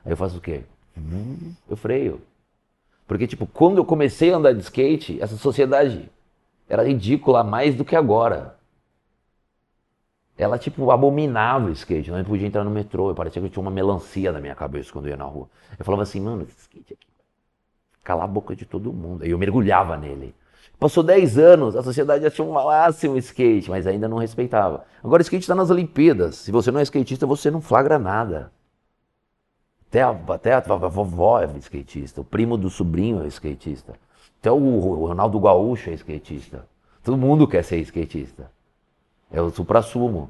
Aí 0.05 0.11
eu 0.11 0.17
faço 0.17 0.37
o 0.37 0.41
quê? 0.41 0.63
Eu 1.67 1.75
freio. 1.75 2.21
Porque, 3.07 3.27
tipo, 3.27 3.45
quando 3.45 3.77
eu 3.77 3.85
comecei 3.85 4.31
a 4.31 4.37
andar 4.37 4.53
de 4.53 4.61
skate, 4.61 5.21
essa 5.21 5.35
sociedade 5.35 6.09
era 6.69 6.83
ridícula 6.83 7.43
mais 7.43 7.75
do 7.75 7.83
que 7.83 7.95
agora. 7.95 8.55
Ela, 10.37 10.57
tipo, 10.57 10.91
abominava 10.91 11.67
o 11.67 11.71
skate. 11.71 12.11
Não 12.11 12.23
podia 12.23 12.47
entrar 12.47 12.63
no 12.63 12.71
metrô. 12.71 13.09
Eu 13.09 13.15
parecia 13.15 13.41
que 13.41 13.47
eu 13.47 13.51
tinha 13.51 13.61
uma 13.61 13.71
melancia 13.71 14.31
na 14.31 14.41
minha 14.41 14.55
cabeça 14.55 14.91
quando 14.91 15.05
eu 15.05 15.11
ia 15.11 15.17
na 15.17 15.25
rua. 15.25 15.47
Eu 15.77 15.85
falava 15.85 16.03
assim, 16.03 16.19
mano, 16.19 16.43
esse 16.43 16.59
skate 16.61 16.93
aqui. 16.93 17.07
Calar 18.03 18.25
a 18.25 18.27
boca 18.27 18.55
de 18.55 18.65
todo 18.65 18.93
mundo. 18.93 19.23
Aí 19.23 19.31
eu 19.31 19.37
mergulhava 19.37 19.97
nele. 19.97 20.35
Passou 20.79 21.01
10 21.03 21.37
anos, 21.37 21.75
a 21.75 21.81
sociedade 21.81 22.29
tinha 22.31 22.45
um 22.45 22.51
máximo 22.51 23.17
skate, 23.17 23.69
mas 23.69 23.87
ainda 23.87 24.07
não 24.07 24.17
respeitava. 24.17 24.85
Agora 25.01 25.21
o 25.21 25.23
skate 25.23 25.43
está 25.43 25.55
nas 25.55 25.69
Olimpíadas. 25.69 26.35
Se 26.35 26.51
você 26.51 26.69
não 26.69 26.79
é 26.79 26.83
skatista, 26.83 27.25
você 27.25 27.49
não 27.49 27.61
flagra 27.61 27.97
nada. 27.97 28.51
Até 29.95 30.01
a, 30.01 30.09
até 30.09 30.53
a, 30.53 30.57
a 30.57 30.89
vovó 30.89 31.41
é 31.41 31.45
skatista, 31.59 32.19
o 32.19 32.23
primo 32.25 32.57
do 32.57 32.69
sobrinho 32.69 33.23
é 33.23 33.27
skatista. 33.27 33.93
Até 34.41 34.51
o, 34.51 34.57
o 34.57 35.07
Ronaldo 35.07 35.39
Gaúcho 35.39 35.89
é 35.89 35.93
skatista. 35.93 36.65
Todo 37.01 37.15
mundo 37.15 37.47
quer 37.47 37.63
ser 37.63 37.77
skatista. 37.77 38.51
É 39.31 39.41
o 39.41 39.49
supra-sumo. 39.49 40.29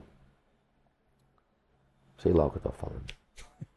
Sei 2.19 2.31
lá 2.31 2.45
o 2.45 2.51
que 2.51 2.57
eu 2.57 2.61
tô 2.61 2.69
falando. 2.69 3.01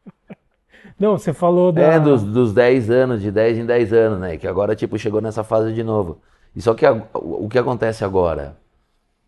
Não, 0.99 1.17
você 1.17 1.33
falou 1.33 1.71
da... 1.71 1.81
É, 1.81 1.99
dos, 1.99 2.23
dos 2.23 2.53
10 2.53 2.91
anos, 2.91 3.21
de 3.23 3.31
10 3.31 3.57
em 3.57 3.65
10 3.65 3.91
anos, 3.91 4.19
né? 4.19 4.37
Que 4.37 4.47
agora, 4.47 4.75
tipo, 4.75 4.95
chegou 4.95 5.21
nessa 5.21 5.43
fase 5.43 5.73
de 5.73 5.83
novo. 5.83 6.19
E 6.55 6.61
só 6.61 6.75
que 6.75 6.85
a, 6.85 7.01
o 7.15 7.49
que 7.49 7.57
acontece 7.57 8.05
agora? 8.05 8.55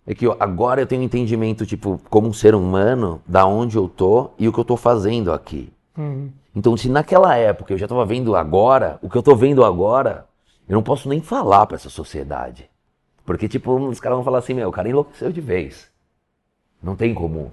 É 0.06 0.14
que 0.14 0.28
agora 0.40 0.82
eu 0.82 0.86
tenho 0.86 1.02
um 1.02 1.06
entendimento, 1.06 1.66
tipo, 1.66 2.00
como 2.08 2.28
um 2.28 2.34
ser 2.34 2.54
humano, 2.54 3.20
da 3.26 3.48
onde 3.48 3.78
eu 3.78 3.90
tô 3.90 4.30
e 4.38 4.48
o 4.48 4.54
que 4.54 4.60
eu 4.60 4.66
tô 4.66 4.78
fazendo 4.78 5.34
aqui. 5.34 5.74
Uhum. 5.98 6.32
Então, 6.56 6.76
se 6.76 6.90
naquela 6.90 7.36
época 7.36 7.74
eu 7.74 7.78
já 7.78 7.86
estava 7.86 8.06
vendo 8.06 8.36
agora, 8.36 9.00
o 9.02 9.10
que 9.10 9.18
eu 9.18 9.22
estou 9.22 9.36
vendo 9.36 9.64
agora, 9.64 10.26
eu 10.68 10.76
não 10.76 10.84
posso 10.84 11.10
nem 11.10 11.22
falar 11.22 11.66
para 11.66 11.76
essa 11.76 11.90
sociedade. 11.90 12.70
Porque, 13.26 13.48
tipo, 13.48 13.74
os 13.74 14.00
caras 14.00 14.18
vão 14.18 14.26
falar 14.26 14.40
assim, 14.40 14.54
meu, 14.54 14.70
o 14.70 14.72
cara 14.72 14.90
enlouqueceu 14.90 15.32
de 15.32 15.42
vez. 15.42 15.90
Não 16.82 16.96
tem 16.96 17.14
como. 17.14 17.52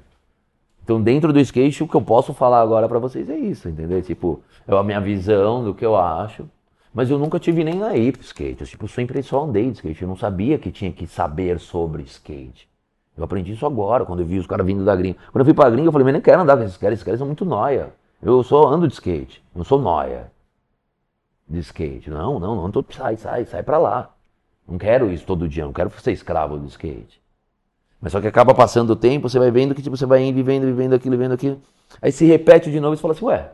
Então, 0.83 1.03
dentro 1.03 1.33
do 1.33 1.41
skate, 1.41 1.83
o 1.83 1.89
que 1.89 1.95
eu 1.95 2.01
posso 2.01 2.33
falar 2.33 2.63
agora 2.63 2.89
para 2.89 2.99
vocês 2.99 3.29
é 3.29 3.37
isso, 3.37 3.69
entendeu? 3.69 4.01
Tipo, 4.01 4.43
é 4.67 4.75
a 4.75 4.83
minha 4.83 5.01
visão 5.01 5.63
do 5.63 5.75
que 5.75 5.85
eu 5.85 5.95
acho. 5.97 6.49
Mas 6.95 7.11
eu 7.11 7.19
nunca 7.19 7.39
tive 7.39 7.63
nem 7.63 7.83
aí 7.83 8.11
pro 8.11 8.23
skate. 8.23 8.63
Eu, 8.63 8.67
tipo, 8.67 8.89
sempre 8.89 9.23
só 9.23 9.45
andei 9.45 9.71
de 9.71 9.77
skate. 9.77 10.03
Eu 10.03 10.09
não 10.09 10.17
sabia 10.17 10.59
que 10.59 10.73
tinha 10.73 10.91
que 10.91 11.07
saber 11.07 11.61
sobre 11.61 12.03
skate. 12.05 12.69
Eu 13.17 13.25
aprendi 13.25 13.53
isso 13.53 13.67
agora, 13.67 14.07
quando 14.07 14.21
eu 14.21 14.27
vi 14.27 14.39
os 14.39 14.47
caras 14.47 14.65
vindo 14.65 14.85
da 14.85 14.97
gringa. 14.97 15.19
Quando 15.31 15.41
eu 15.41 15.45
fui 15.45 15.55
pra 15.55 15.69
gringa, 15.69 15.89
eu 15.89 15.93
falei, 15.93 16.05
mas 16.05 16.15
nem 16.15 16.23
quero 16.23 16.41
andar 16.41 16.57
com 16.57 16.63
esses 16.63 16.77
caras. 16.79 16.95
Esses 16.95 17.05
caras 17.05 17.19
são 17.19 17.27
muito 17.27 17.45
noia. 17.45 17.93
Eu 18.23 18.43
só 18.43 18.67
ando 18.67 18.89
de 18.89 18.95
skate, 18.95 19.43
não 19.55 19.65
sou 19.65 19.81
noia 19.81 20.31
de 21.49 21.59
skate. 21.61 22.11
Não, 22.11 22.39
não, 22.39 22.57
não, 22.57 22.71
tô, 22.71 22.85
sai, 22.91 23.17
sai, 23.17 23.45
sai 23.45 23.63
pra 23.63 23.79
lá. 23.79 24.15
Não 24.67 24.77
quero 24.77 25.11
isso 25.11 25.25
todo 25.25 25.49
dia, 25.49 25.65
não 25.65 25.73
quero 25.73 25.91
ser 26.01 26.13
escravo 26.13 26.59
do 26.59 26.67
skate. 26.67 27.21
Mas 28.01 28.13
só 28.13 28.21
que 28.21 28.27
acaba 28.27 28.55
passando 28.55 28.91
o 28.91 28.97
tempo, 28.97 29.29
você 29.29 29.39
vai 29.39 29.51
vendo 29.51 29.75
que 29.75 29.83
tipo, 29.83 29.97
você 29.97 30.07
vai 30.07 30.33
vivendo, 30.33 30.65
vivendo 30.65 30.95
aquilo, 30.95 31.17
vivendo 31.17 31.33
aquilo. 31.33 31.61
Aí 32.03 32.13
se 32.13 32.25
repete 32.27 32.71
de 32.71 32.79
novo 32.81 32.95
e 32.95 32.97
você 32.97 33.03
fala 33.03 33.15
assim, 33.15 33.25
ué, 33.25 33.51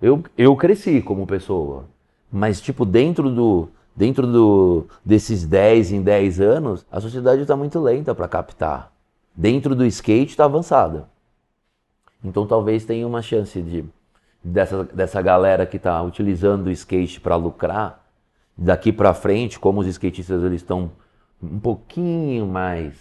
eu, 0.00 0.22
eu 0.38 0.56
cresci 0.56 1.02
como 1.02 1.26
pessoa. 1.26 1.84
Mas 2.30 2.60
tipo, 2.60 2.84
dentro 2.84 3.30
do 3.30 3.68
dentro 3.94 4.26
do, 4.26 4.86
desses 5.04 5.44
10 5.44 5.92
em 5.92 6.02
10 6.02 6.40
anos, 6.40 6.86
a 6.90 7.00
sociedade 7.00 7.42
está 7.42 7.56
muito 7.56 7.78
lenta 7.80 8.14
para 8.14 8.28
captar. 8.28 8.92
Dentro 9.34 9.74
do 9.74 9.84
skate 9.84 10.30
está 10.30 10.44
avançada. 10.44 11.08
Então 12.22 12.46
talvez 12.46 12.84
tenha 12.84 13.06
uma 13.06 13.22
chance 13.22 13.60
de 13.62 13.84
dessa, 14.42 14.84
dessa 14.84 15.22
galera 15.22 15.66
que 15.66 15.76
está 15.76 16.02
utilizando 16.02 16.66
o 16.66 16.70
skate 16.70 17.20
para 17.20 17.36
lucrar, 17.36 18.04
daqui 18.56 18.92
para 18.92 19.14
frente, 19.14 19.58
como 19.58 19.80
os 19.80 19.86
skatistas 19.86 20.42
eles 20.42 20.62
estão 20.62 20.90
um 21.42 21.58
pouquinho 21.58 22.46
mais 22.46 22.94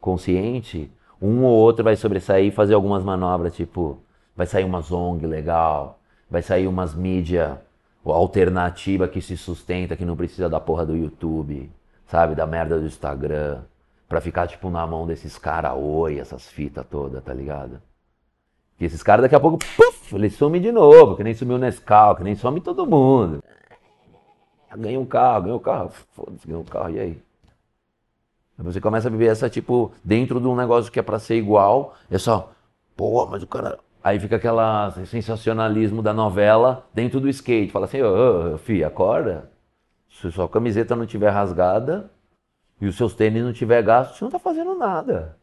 consciente, 0.00 0.90
um 1.20 1.44
ou 1.44 1.52
outro 1.52 1.84
vai 1.84 1.96
sobressair 1.96 2.46
e 2.46 2.50
fazer 2.50 2.74
algumas 2.74 3.04
manobras, 3.04 3.54
tipo, 3.54 3.98
vai 4.36 4.46
sair 4.46 4.64
uma 4.64 4.80
zong 4.80 5.26
legal, 5.26 5.98
vai 6.28 6.42
sair 6.42 6.66
umas 6.66 6.94
mídia 6.94 7.60
alternativa 8.04 9.08
que 9.08 9.20
se 9.20 9.36
sustenta, 9.36 9.96
que 9.96 10.04
não 10.04 10.16
precisa 10.16 10.48
da 10.48 10.60
porra 10.60 10.84
do 10.84 10.96
YouTube, 10.96 11.70
sabe, 12.06 12.34
da 12.34 12.46
merda 12.46 12.78
do 12.78 12.86
Instagram, 12.86 13.62
pra 14.08 14.20
ficar 14.20 14.46
tipo 14.46 14.68
na 14.68 14.86
mão 14.86 15.06
desses 15.06 15.38
caras 15.38 15.72
oi, 15.76 16.18
essas 16.18 16.48
fitas 16.48 16.84
todas, 16.90 17.22
tá 17.22 17.32
ligado? 17.32 17.80
Que 18.76 18.84
esses 18.84 19.02
caras 19.02 19.22
daqui 19.22 19.34
a 19.34 19.40
pouco, 19.40 19.58
puff, 19.58 20.14
eles 20.14 20.34
sumem 20.34 20.60
de 20.60 20.72
novo, 20.72 21.16
que 21.16 21.24
nem 21.24 21.34
sumiu 21.34 21.56
o 21.56 21.58
Nescau, 21.58 22.16
que 22.16 22.24
nem 22.24 22.34
some 22.34 22.60
todo 22.60 22.86
mundo. 22.86 23.42
Ganha 24.76 24.98
um 24.98 25.06
carro, 25.06 25.42
ganha 25.42 25.54
um 25.54 25.60
carro, 25.60 25.90
foda-se, 26.12 26.46
ganha 26.46 26.58
um 26.58 26.64
carro, 26.64 26.90
e 26.90 26.98
aí? 26.98 27.22
Aí 28.58 28.64
você 28.64 28.80
começa 28.80 29.08
a 29.08 29.10
viver 29.10 29.26
essa, 29.26 29.48
tipo, 29.48 29.92
dentro 30.02 30.40
de 30.40 30.46
um 30.48 30.56
negócio 30.56 30.90
que 30.90 30.98
é 30.98 31.02
pra 31.02 31.18
ser 31.18 31.36
igual, 31.36 31.94
é 32.10 32.18
só, 32.18 32.52
pô, 32.96 33.26
mas 33.26 33.42
o 33.42 33.46
cara. 33.46 33.78
Aí 34.02 34.20
fica 34.20 34.36
aquela 34.36 34.90
sensacionalismo 35.06 36.02
da 36.02 36.12
novela 36.12 36.86
dentro 36.92 37.20
do 37.20 37.28
skate. 37.28 37.72
Fala 37.72 37.86
assim, 37.86 38.02
ô, 38.02 38.54
ô 38.54 38.58
fi, 38.58 38.84
acorda. 38.84 39.50
Se 40.10 40.30
sua 40.30 40.46
camiseta 40.46 40.94
não 40.94 41.06
tiver 41.06 41.30
rasgada 41.30 42.10
e 42.80 42.86
os 42.86 42.96
seus 42.96 43.14
tênis 43.14 43.42
não 43.42 43.52
tiver 43.52 43.82
gasto, 43.82 44.16
você 44.16 44.24
não 44.24 44.30
tá 44.30 44.38
fazendo 44.38 44.74
nada. 44.74 45.38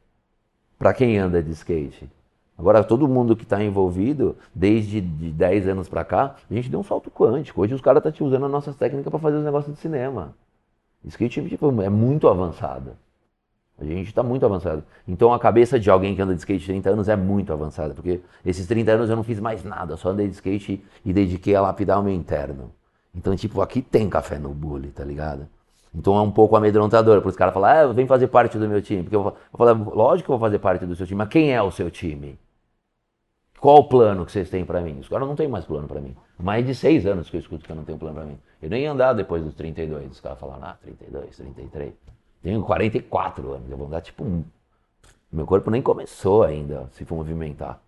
Pra 0.78 0.94
quem 0.94 1.17
anda 1.17 1.41
de 1.41 1.52
skate. 1.52 2.08
Agora, 2.62 2.84
todo 2.84 3.08
mundo 3.08 3.36
que 3.36 3.41
está 3.41 3.63
envolvido, 3.63 4.38
desde 4.54 5.02
de 5.02 5.32
10 5.32 5.67
anos 5.69 5.89
para 5.89 6.06
cá, 6.06 6.36
a 6.47 6.54
gente 6.54 6.69
deu 6.69 6.80
um 6.80 6.84
salto 6.84 7.10
quântico. 7.10 7.60
Hoje 7.60 7.74
os 7.74 7.82
caras 7.82 8.06
estão 8.06 8.12
tá 8.12 8.24
usando 8.24 8.45
as 8.45 8.52
nossas 8.52 8.76
técnicas 8.76 9.10
para 9.10 9.19
fazer 9.19 9.38
os 9.38 9.43
negócios 9.43 9.74
de 9.74 9.82
cinema. 9.82 10.36
Isso 11.04 11.17
que 11.17 11.28
tipo, 11.28 11.82
é 11.82 11.89
muito 11.89 12.28
avançado. 12.28 12.91
A 13.80 13.84
gente 13.84 14.10
está 14.10 14.21
muito 14.21 14.45
avançado. 14.45 14.84
Então 15.08 15.34
a 15.34 15.39
cabeça 15.39 15.80
de 15.80 15.89
alguém 15.89 16.15
que 16.15 16.21
anda 16.21 16.36
de 16.36 16.39
skate 16.39 16.67
30 16.67 16.91
anos 16.91 17.10
é 17.10 17.15
muito 17.15 17.52
avançada, 17.52 17.95
porque 17.95 18.21
esses 18.45 18.67
30 18.67 18.91
anos 18.91 19.10
eu 19.10 19.15
não 19.15 19.24
fiz 19.24 19.39
mais 19.39 19.63
nada, 19.63 19.97
só 19.97 20.10
andei 20.10 20.28
de 20.28 20.36
skate 20.36 20.86
e 21.04 21.12
dediquei 21.12 21.56
a 21.56 21.62
lapidar 21.62 22.00
o 22.00 22.04
meu 22.04 22.13
interno. 22.13 22.71
Então, 23.15 23.36
tipo, 23.36 23.60
aqui 23.60 23.82
tem 23.82 24.08
café 24.08 24.38
no 24.38 24.50
bully, 24.50 24.89
tá 24.89 25.04
ligado? 25.04 25.47
Então 25.95 26.15
é 26.15 26.21
um 26.21 26.30
pouco 26.30 26.56
amedrontador, 26.56 27.21
para 27.21 27.30
os 27.30 27.36
caras 27.36 27.56
falar, 27.56 27.86
ah, 27.86 27.88
vem 27.91 28.06
fazer 28.06 28.28
parte 28.28 28.60
do 28.60 28.69
meu 28.69 28.84
time. 28.84 29.02
Porque 29.02 29.15
eu 29.15 29.36
falar, 29.52 29.74
lógico 29.74 30.28
que 30.28 30.32
eu 30.32 30.38
vou 30.38 30.47
fazer 30.47 30.60
parte 30.60 30.86
do 30.86 30.95
seu 30.95 31.08
time, 31.08 31.17
mas 31.17 31.30
quem 31.30 31.52
é 31.52 31.62
o 31.63 31.71
seu 31.71 31.89
time? 31.89 32.38
Qual 33.62 33.78
o 33.78 33.84
plano 33.84 34.26
que 34.26 34.32
vocês 34.32 34.50
têm 34.50 34.65
para 34.65 34.82
mim? 34.82 35.00
Os 35.00 35.08
caras 35.08 35.28
não 35.28 35.36
têm 35.36 35.47
mais 35.47 35.63
plano 35.65 35.88
para 35.88 36.02
mim. 36.02 36.15
Mais 36.39 36.65
de 36.65 36.74
seis 36.74 37.06
anos 37.06 37.30
que 37.30 37.38
eu 37.38 37.39
escuto 37.39 37.63
que 37.63 37.71
eu 37.71 37.76
não 37.76 37.84
tenho 37.84 38.00
plano 38.00 38.15
para 38.15 38.26
mim. 38.26 38.39
Eu 38.60 38.71
nem 38.71 38.82
ia 38.82 38.91
andar 38.91 39.13
depois 39.13 39.43
dos 39.43 39.54
32. 39.54 40.13
Os 40.13 40.19
caras 40.19 40.39
falam, 40.39 40.58
ah, 40.63 40.76
32, 40.82 41.38
33. 41.38 41.93
Tenho 42.41 42.63
44 42.63 43.52
anos. 43.52 43.69
Eu 43.69 43.78
vou 43.78 43.86
andar 43.86 44.02
tipo 44.02 44.24
um. 44.24 44.43
Meu 45.32 45.45
corpo 45.45 45.69
nem 45.69 45.80
começou 45.80 46.41
ainda 46.41 46.82
a 46.82 46.88
se 46.88 47.06
movimentar. 47.08 47.80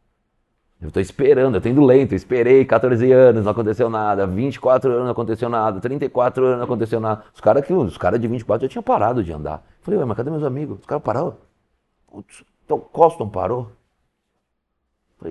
Eu 0.80 0.90
estou 0.90 1.02
esperando, 1.02 1.56
eu 1.56 1.62
tô 1.62 1.70
indo 1.70 1.84
lento, 1.84 2.12
eu 2.12 2.18
esperei 2.18 2.64
14 2.66 3.12
anos, 3.12 3.44
não 3.44 3.52
aconteceu 3.52 3.90
nada, 3.90 4.28
24 4.28 4.92
anos 4.92 5.04
não 5.06 5.12
aconteceu 5.12 5.50
nada, 5.50 5.80
34 5.80 6.46
anos 6.46 6.58
não 6.58 6.66
aconteceu 6.66 7.00
nada. 7.00 7.24
Os 7.34 7.42
caras 7.42 7.66
cara 7.98 8.20
de 8.20 8.28
24 8.28 8.68
já 8.68 8.70
tinham 8.70 8.84
parado 8.84 9.24
de 9.24 9.34
andar. 9.34 9.66
falei, 9.82 10.00
ué, 10.00 10.06
mas 10.06 10.18
cadê 10.18 10.30
meus 10.30 10.44
amigos? 10.44 10.80
Os 10.82 10.86
caras 10.86 11.04
pararam. 11.04 11.36
Putz, 12.06 12.44
então 12.64 12.78
o 12.78 12.82
Coston 12.82 13.28
parou. 13.28 13.72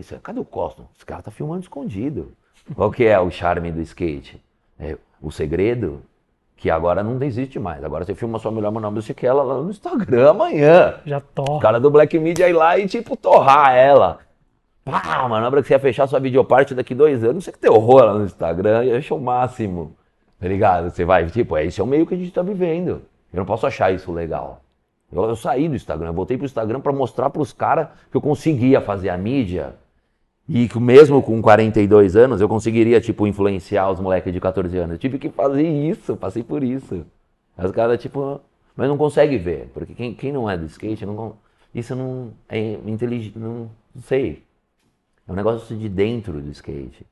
Falei, 0.01 0.21
cadê 0.23 0.41
o 0.41 0.45
Coston? 0.45 0.87
Esse 0.97 1.05
cara 1.05 1.23
tá 1.23 1.31
filmando 1.31 1.61
escondido. 1.61 2.33
Qual 2.75 2.91
que 2.91 3.05
é 3.05 3.19
o 3.21 3.31
charme 3.31 3.71
do 3.71 3.81
skate? 3.83 4.43
É, 4.79 4.97
o 5.21 5.31
segredo 5.31 6.03
que 6.57 6.71
agora 6.71 7.03
não 7.03 7.21
existe 7.23 7.59
mais. 7.59 7.83
Agora 7.85 8.05
você 8.05 8.15
filma 8.15 8.39
sua 8.39 8.53
melhor 8.53 8.71
manobra 8.71 9.03
ela 9.23 9.43
lá 9.43 9.61
no 9.61 9.71
Instagram 9.71 10.31
amanhã. 10.31 10.95
Já 11.05 11.21
torra. 11.21 11.59
O 11.59 11.61
cara 11.61 11.81
do 11.81 11.91
Black 11.91 12.19
Media 12.19 12.49
ir 12.49 12.53
lá 12.53 12.79
e 12.79 12.87
tipo 12.87 13.17
torrar 13.17 13.75
ela. 13.75 14.21
Pá, 14.85 15.29
manobra 15.29 15.61
que 15.61 15.69
você 15.69 15.75
ia 15.75 15.81
fechar 15.81 16.07
sua 16.07 16.21
videoparte 16.21 16.75
daqui 16.75 16.95
dois 16.95 17.23
anos, 17.23 17.45
você 17.45 17.53
que 17.53 17.59
tem 17.59 17.71
horror 17.71 18.05
lá 18.05 18.15
no 18.15 18.25
Instagram, 18.25 18.85
eu 18.85 18.97
acho 18.97 19.15
o 19.15 19.21
máximo. 19.21 19.95
Tá 20.41 20.49
ligado? 20.49 20.91
Você 20.91 21.05
vai, 21.05 21.27
tipo, 21.27 21.57
esse 21.59 21.81
é 21.81 21.85
o 21.85 21.87
meio 21.87 22.07
que 22.07 22.15
a 22.15 22.17
gente 22.17 22.33
tá 22.33 22.43
vivendo. 22.43 23.03
Eu 23.33 23.39
não 23.39 23.45
posso 23.45 23.67
achar 23.67 23.93
isso 23.93 24.11
legal. 24.11 24.61
Eu, 25.13 25.25
eu 25.25 25.37
saí 25.37 25.69
do 25.69 25.77
Instagram, 25.77 26.09
eu 26.09 26.15
voltei 26.15 26.37
pro 26.37 26.47
Instagram 26.47 26.81
para 26.81 26.93
mostrar 26.93 27.31
pros 27.31 27.53
caras 27.53 27.89
que 28.11 28.17
eu 28.17 28.21
conseguia 28.21 28.81
fazer 28.81 29.11
a 29.11 29.19
mídia 29.19 29.75
e 30.49 30.69
que 30.69 30.79
mesmo 30.79 31.23
com 31.23 31.41
42 31.41 32.17
anos 32.17 32.41
eu 32.41 32.49
conseguiria, 32.49 33.01
tipo, 33.01 33.27
influenciar 33.27 33.91
os 33.91 34.01
moleques 34.01 34.33
de 34.33 34.41
14 34.41 34.77
anos. 34.77 34.93
Eu 34.93 34.99
tive 34.99 35.19
que 35.19 35.31
fazer 35.31 35.69
isso, 35.69 36.17
passei 36.17 36.43
por 36.43 36.63
isso. 36.63 37.07
Os 37.57 37.71
caras, 37.71 38.01
tipo, 38.01 38.41
mas 38.77 38.89
não 38.89 38.97
consegue 38.97 39.37
ver, 39.39 39.71
porque 39.75 39.95
quem, 39.95 40.15
quem 40.15 40.33
não 40.33 40.49
é 40.49 40.57
do 40.57 40.67
skate, 40.67 41.05
não, 41.07 41.37
isso 41.75 41.95
não 41.95 42.33
é 42.49 42.73
inteligente, 42.87 43.39
não, 43.39 43.71
não 43.95 44.03
sei. 44.03 44.43
É 45.29 45.33
um 45.33 45.35
negócio 45.35 45.77
de 45.77 45.89
dentro 45.89 46.41
do 46.41 46.51
skate. 46.51 47.07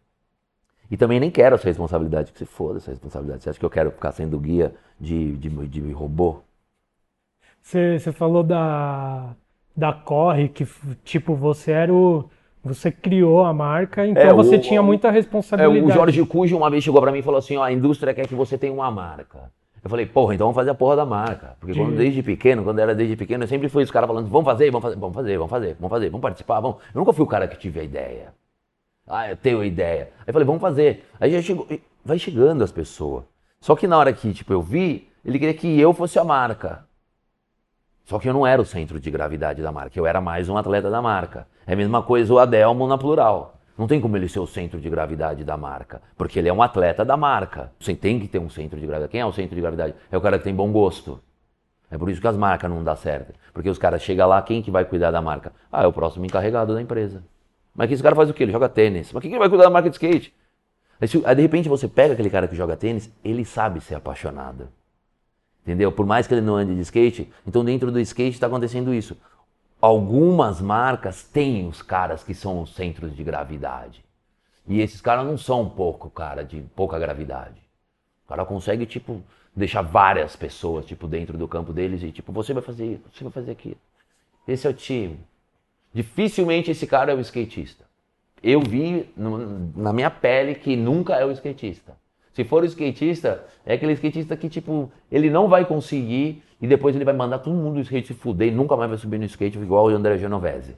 E 0.91 0.97
também 0.97 1.21
nem 1.21 1.31
quero 1.31 1.55
essa 1.55 1.69
responsabilidade, 1.69 2.33
que 2.33 2.39
se 2.39 2.45
foda 2.45 2.79
essa 2.79 2.91
responsabilidade. 2.91 3.45
Você 3.45 3.51
acha 3.51 3.59
que 3.59 3.65
eu 3.65 3.71
quero 3.71 3.93
ficar 3.93 4.11
sendo 4.13 4.39
guia 4.39 4.75
de, 4.99 5.37
de, 5.37 5.49
de 5.69 5.93
robô? 5.93 6.41
Você, 7.63 7.99
você 7.99 8.11
falou 8.11 8.43
da, 8.43 9.37
da 9.77 9.93
Corre, 9.93 10.49
que 10.49 10.67
tipo, 11.05 11.35
você 11.37 11.71
era 11.73 11.95
o. 11.95 12.29
Você 12.63 12.91
criou 12.91 13.45
a 13.45 13.55
marca, 13.55 14.07
então 14.07 14.23
é, 14.23 14.33
você 14.35 14.57
o, 14.57 14.61
tinha 14.61 14.83
muita 14.83 15.11
responsabilidade. 15.11 15.79
É, 15.79 15.83
o 15.83 15.91
Jorge 15.91 16.25
Cujo 16.27 16.57
uma 16.57 16.69
vez 16.69 16.85
chegou 16.85 17.01
para 17.01 17.11
mim 17.11 17.21
e 17.21 17.23
falou 17.23 17.39
assim: 17.39 17.57
ó, 17.57 17.63
a 17.63 17.73
indústria 17.73 18.13
quer 18.13 18.27
que 18.27 18.35
você 18.35 18.59
tenha 18.59 18.73
uma 18.73 18.91
marca. 18.91 19.51
Eu 19.83 19.89
falei, 19.89 20.05
porra, 20.05 20.35
então 20.35 20.47
vamos 20.47 20.57
fazer 20.57 20.71
a 20.71 20.75
porra 20.75 20.97
da 20.97 21.07
marca. 21.07 21.57
Porque 21.59 21.75
quando, 21.75 21.97
desde 21.97 22.23
pequeno, 22.23 22.63
quando 22.63 22.79
era 22.81 22.95
desde 22.95 23.17
pequeno, 23.17 23.45
eu 23.45 23.49
sempre 23.49 23.67
fui 23.69 23.83
os 23.83 23.91
caras 23.91 24.07
falando, 24.07 24.29
vamos 24.29 24.45
fazer, 24.45 24.71
vamos 24.71 24.83
fazer, 24.83 24.97
vamos 24.97 25.15
fazer, 25.15 25.37
vamos 25.39 25.51
fazer, 25.51 25.77
vamos 25.81 25.91
fazer, 25.91 26.11
vamos 26.11 26.23
participar, 26.23 26.61
vamos. 26.61 26.77
Eu 26.95 26.99
nunca 26.99 27.15
fui 27.15 27.25
o 27.25 27.27
cara 27.27 27.49
que 27.49 27.57
tive 27.57 27.81
a 27.81 27.83
ideia. 27.83 28.35
Ah, 29.09 29.31
eu 29.31 29.37
tenho 29.37 29.61
a 29.61 29.67
ideia. 29.67 30.11
Aí 30.19 30.25
eu 30.27 30.33
falei, 30.35 30.47
vamos 30.47 30.61
fazer. 30.61 31.07
Aí 31.19 31.33
já 31.33 31.41
chegou, 31.41 31.67
vai 32.05 32.19
chegando 32.19 32.63
as 32.63 32.71
pessoas. 32.71 33.25
Só 33.59 33.75
que 33.75 33.87
na 33.87 33.97
hora 33.97 34.13
que, 34.13 34.33
tipo, 34.35 34.53
eu 34.53 34.61
vi, 34.61 35.09
ele 35.25 35.39
queria 35.39 35.55
que 35.55 35.81
eu 35.81 35.95
fosse 35.95 36.19
a 36.19 36.25
marca. 36.25 36.85
Só 38.11 38.19
que 38.19 38.29
eu 38.29 38.33
não 38.33 38.45
era 38.45 38.61
o 38.61 38.65
centro 38.65 38.99
de 38.99 39.09
gravidade 39.09 39.63
da 39.63 39.71
marca, 39.71 39.97
eu 39.97 40.05
era 40.05 40.21
mais 40.21 40.49
um 40.49 40.57
atleta 40.57 40.91
da 40.91 41.01
marca. 41.01 41.47
É 41.65 41.75
a 41.75 41.77
mesma 41.77 42.03
coisa 42.03 42.35
o 42.35 42.41
Adelmo 42.41 42.85
na 42.89 42.99
plural. 42.99 43.61
Não 43.79 43.87
tem 43.87 44.01
como 44.01 44.17
ele 44.17 44.29
ser 44.29 44.41
o 44.41 44.49
centro 44.49 44.81
de 44.81 44.91
gravidade 44.91 45.45
da 45.45 45.57
marca, 45.57 46.03
porque 46.17 46.41
ele 46.41 46.49
é 46.49 46.53
um 46.53 46.61
atleta 46.61 47.05
da 47.05 47.17
marca. 47.17 47.71
Você 47.79 47.95
tem 47.95 48.19
que 48.19 48.27
ter 48.27 48.41
um 48.41 48.51
centro 48.51 48.81
de 48.81 48.85
gravidade. 48.85 49.13
Quem 49.13 49.21
é 49.21 49.25
o 49.25 49.33
centro 49.33 49.55
de 49.55 49.61
gravidade? 49.61 49.95
É 50.11 50.19
o 50.19 50.21
cara 50.21 50.39
que 50.39 50.43
tem 50.43 50.53
bom 50.53 50.73
gosto. 50.73 51.21
É 51.89 51.97
por 51.97 52.11
isso 52.11 52.21
que 52.21 52.27
as 52.27 52.37
marcas 52.37 52.69
não 52.69 52.83
dão 52.83 52.97
certo. 52.97 53.33
Porque 53.53 53.71
os 53.71 53.79
caras 53.79 54.03
chegam 54.03 54.27
lá, 54.27 54.43
quem 54.43 54.61
que 54.61 54.73
vai 54.73 54.85
cuidar 54.85 55.13
da 55.13 55.23
marca? 55.23 55.53
Ah, 55.71 55.85
é 55.85 55.87
o 55.87 55.93
próximo 55.93 56.27
encarregado 56.27 56.75
da 56.75 56.83
empresa. 56.83 57.23
Mas 57.73 57.87
que 57.87 57.95
esse 57.95 58.03
cara 58.03 58.17
faz 58.17 58.29
o 58.29 58.35
quê? 58.35 58.43
Ele 58.43 58.51
joga 58.51 58.69
tênis. 58.69 59.13
Mas 59.13 59.23
quem 59.23 59.31
que 59.31 59.39
vai 59.39 59.49
cuidar 59.49 59.63
da 59.63 59.71
marca 59.71 59.89
de 59.89 59.95
skate? 59.95 60.35
Aí, 61.01 61.07
se, 61.07 61.23
aí 61.25 61.37
de 61.37 61.43
repente 61.43 61.69
você 61.69 61.87
pega 61.87 62.15
aquele 62.15 62.29
cara 62.29 62.49
que 62.49 62.57
joga 62.57 62.77
tênis, 62.77 63.09
ele 63.23 63.45
sabe 63.45 63.81
ser 63.81 63.95
apaixonado. 63.95 64.69
Entendeu? 65.63 65.93
Por 65.93 66.07
mais 66.07 66.27
que 66.27 66.35
ele 66.35 66.41
não 66.41 66.57
ande 66.57 66.75
de 66.75 66.81
skate, 66.81 67.31
então 67.47 67.65
dentro 67.65 67.93
do 67.93 68.01
skate 68.01 68.35
está 68.35 68.47
acontecendo 68.47 68.95
isso. 68.95 69.17
Algumas 69.81 70.61
marcas 70.61 71.23
têm 71.23 71.67
os 71.67 71.83
caras 71.83 72.23
que 72.23 72.35
são 72.35 72.63
os 72.63 72.75
centros 72.75 73.15
de 73.15 73.23
gravidade. 73.23 74.05
E 74.67 74.81
esses 74.81 75.01
caras 75.01 75.27
não 75.27 75.39
são 75.39 75.69
pouco, 75.69 76.11
cara, 76.11 76.45
de 76.45 76.61
pouca 76.75 76.99
gravidade. 76.99 77.61
O 78.25 78.29
cara 78.29 78.45
consegue, 78.45 78.87
tipo, 78.87 79.23
deixar 79.55 79.83
várias 79.83 80.37
pessoas, 80.37 80.87
tipo, 80.87 81.09
dentro 81.09 81.37
do 81.37 81.49
campo 81.49 81.73
deles 81.73 82.03
e, 82.03 82.13
tipo, 82.13 82.33
você 82.33 82.53
vai 82.53 82.63
fazer 82.63 82.87
isso, 82.87 83.03
você 83.13 83.25
vai 83.25 83.33
fazer 83.33 83.51
aquilo. 83.51 83.79
Esse 84.47 84.67
é 84.67 84.71
o 84.71 84.75
time. 84.75 85.19
Dificilmente 85.93 86.71
esse 86.71 86.87
cara 86.87 87.13
é 87.13 87.15
o 87.15 87.21
skatista. 87.21 87.85
Eu 88.43 88.61
vi 88.61 89.11
no, 89.17 89.71
na 89.77 89.93
minha 89.93 90.11
pele 90.11 90.55
que 90.55 90.77
nunca 90.77 91.15
é 91.15 91.25
o 91.25 91.33
skatista. 91.33 91.97
Se 92.41 92.45
for 92.45 92.63
o 92.63 92.67
skatista, 92.67 93.45
é 93.67 93.75
aquele 93.75 93.93
skatista 93.93 94.35
que, 94.35 94.49
tipo, 94.49 94.91
ele 95.13 95.29
não 95.29 95.47
vai 95.47 95.67
conseguir 95.67 96.43
e 96.59 96.67
depois 96.67 96.97
ele 96.97 97.05
vai 97.05 97.13
mandar 97.13 97.41
todo 97.41 97.55
mundo 97.55 97.75
do 97.75 97.81
skate 97.83 98.09
se 98.09 98.15
fuder 98.15 98.49
e 98.49 98.51
nunca 98.51 98.75
mais 98.79 98.89
vai 98.89 98.99
subir 98.99 99.19
no 99.19 99.27
skate 99.27 99.59
igual 99.59 99.85
o 99.85 99.89
André 99.91 100.17
Genovese. 100.17 100.75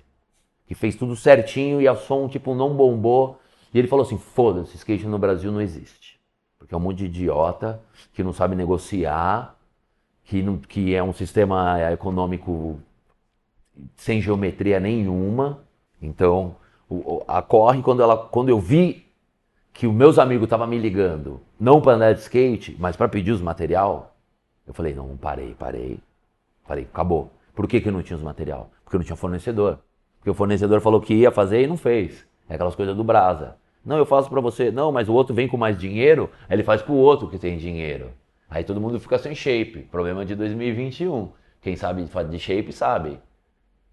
Que 0.66 0.74
fez 0.74 0.96
tudo 0.96 1.14
certinho 1.14 1.80
e 1.80 1.86
a 1.86 1.94
som, 1.94 2.26
tipo, 2.26 2.52
não 2.52 2.74
bombou. 2.74 3.38
E 3.72 3.78
ele 3.78 3.86
falou 3.86 4.04
assim: 4.04 4.18
foda-se, 4.18 4.76
skate 4.76 5.06
no 5.06 5.20
Brasil 5.20 5.52
não 5.52 5.60
existe. 5.60 6.18
Porque 6.58 6.74
é 6.74 6.76
um 6.76 6.80
monte 6.80 6.98
de 6.98 7.04
idiota 7.04 7.80
que 8.12 8.24
não 8.24 8.32
sabe 8.32 8.56
negociar, 8.56 9.56
que, 10.24 10.42
não, 10.42 10.58
que 10.58 10.96
é 10.96 11.02
um 11.02 11.12
sistema 11.12 11.78
econômico 11.92 12.80
sem 13.94 14.20
geometria 14.20 14.80
nenhuma. 14.80 15.60
Então, 16.00 16.56
a 17.28 17.40
Corre, 17.40 17.82
quando, 17.82 18.02
ela, 18.02 18.16
quando 18.16 18.48
eu 18.48 18.58
vi 18.58 19.01
que 19.72 19.86
os 19.86 19.94
meus 19.94 20.18
amigos 20.18 20.44
estavam 20.44 20.66
me 20.66 20.78
ligando, 20.78 21.40
não 21.58 21.80
para 21.80 21.94
andar 21.94 22.12
de 22.12 22.20
skate, 22.20 22.76
mas 22.78 22.96
para 22.96 23.08
pedir 23.08 23.32
os 23.32 23.40
material, 23.40 24.14
eu 24.66 24.74
falei, 24.74 24.94
não, 24.94 25.16
parei, 25.16 25.54
parei. 25.54 25.98
Falei, 26.64 26.84
acabou. 26.84 27.30
Por 27.54 27.66
que, 27.66 27.80
que 27.80 27.90
não 27.90 28.02
tinha 28.02 28.16
os 28.16 28.22
material? 28.22 28.70
Porque 28.84 28.96
não 28.96 29.04
tinha 29.04 29.16
fornecedor. 29.16 29.78
Porque 30.18 30.30
o 30.30 30.34
fornecedor 30.34 30.80
falou 30.80 31.00
que 31.00 31.14
ia 31.14 31.30
fazer 31.30 31.62
e 31.62 31.66
não 31.66 31.76
fez. 31.76 32.26
É 32.48 32.54
aquelas 32.54 32.74
coisas 32.74 32.96
do 32.96 33.02
Brasa. 33.02 33.56
Não, 33.84 33.98
eu 33.98 34.06
faço 34.06 34.30
para 34.30 34.40
você. 34.40 34.70
Não, 34.70 34.92
mas 34.92 35.08
o 35.08 35.12
outro 35.12 35.34
vem 35.34 35.48
com 35.48 35.56
mais 35.56 35.76
dinheiro, 35.76 36.30
aí 36.48 36.54
ele 36.56 36.62
faz 36.62 36.80
pro 36.80 36.94
outro 36.94 37.28
que 37.28 37.38
tem 37.38 37.58
dinheiro. 37.58 38.12
Aí 38.48 38.62
todo 38.62 38.80
mundo 38.80 39.00
fica 39.00 39.18
sem 39.18 39.34
shape. 39.34 39.80
Problema 39.90 40.24
de 40.24 40.36
2021. 40.36 41.30
Quem 41.60 41.74
sabe 41.74 42.04
de 42.04 42.38
shape 42.38 42.72
sabe. 42.72 43.18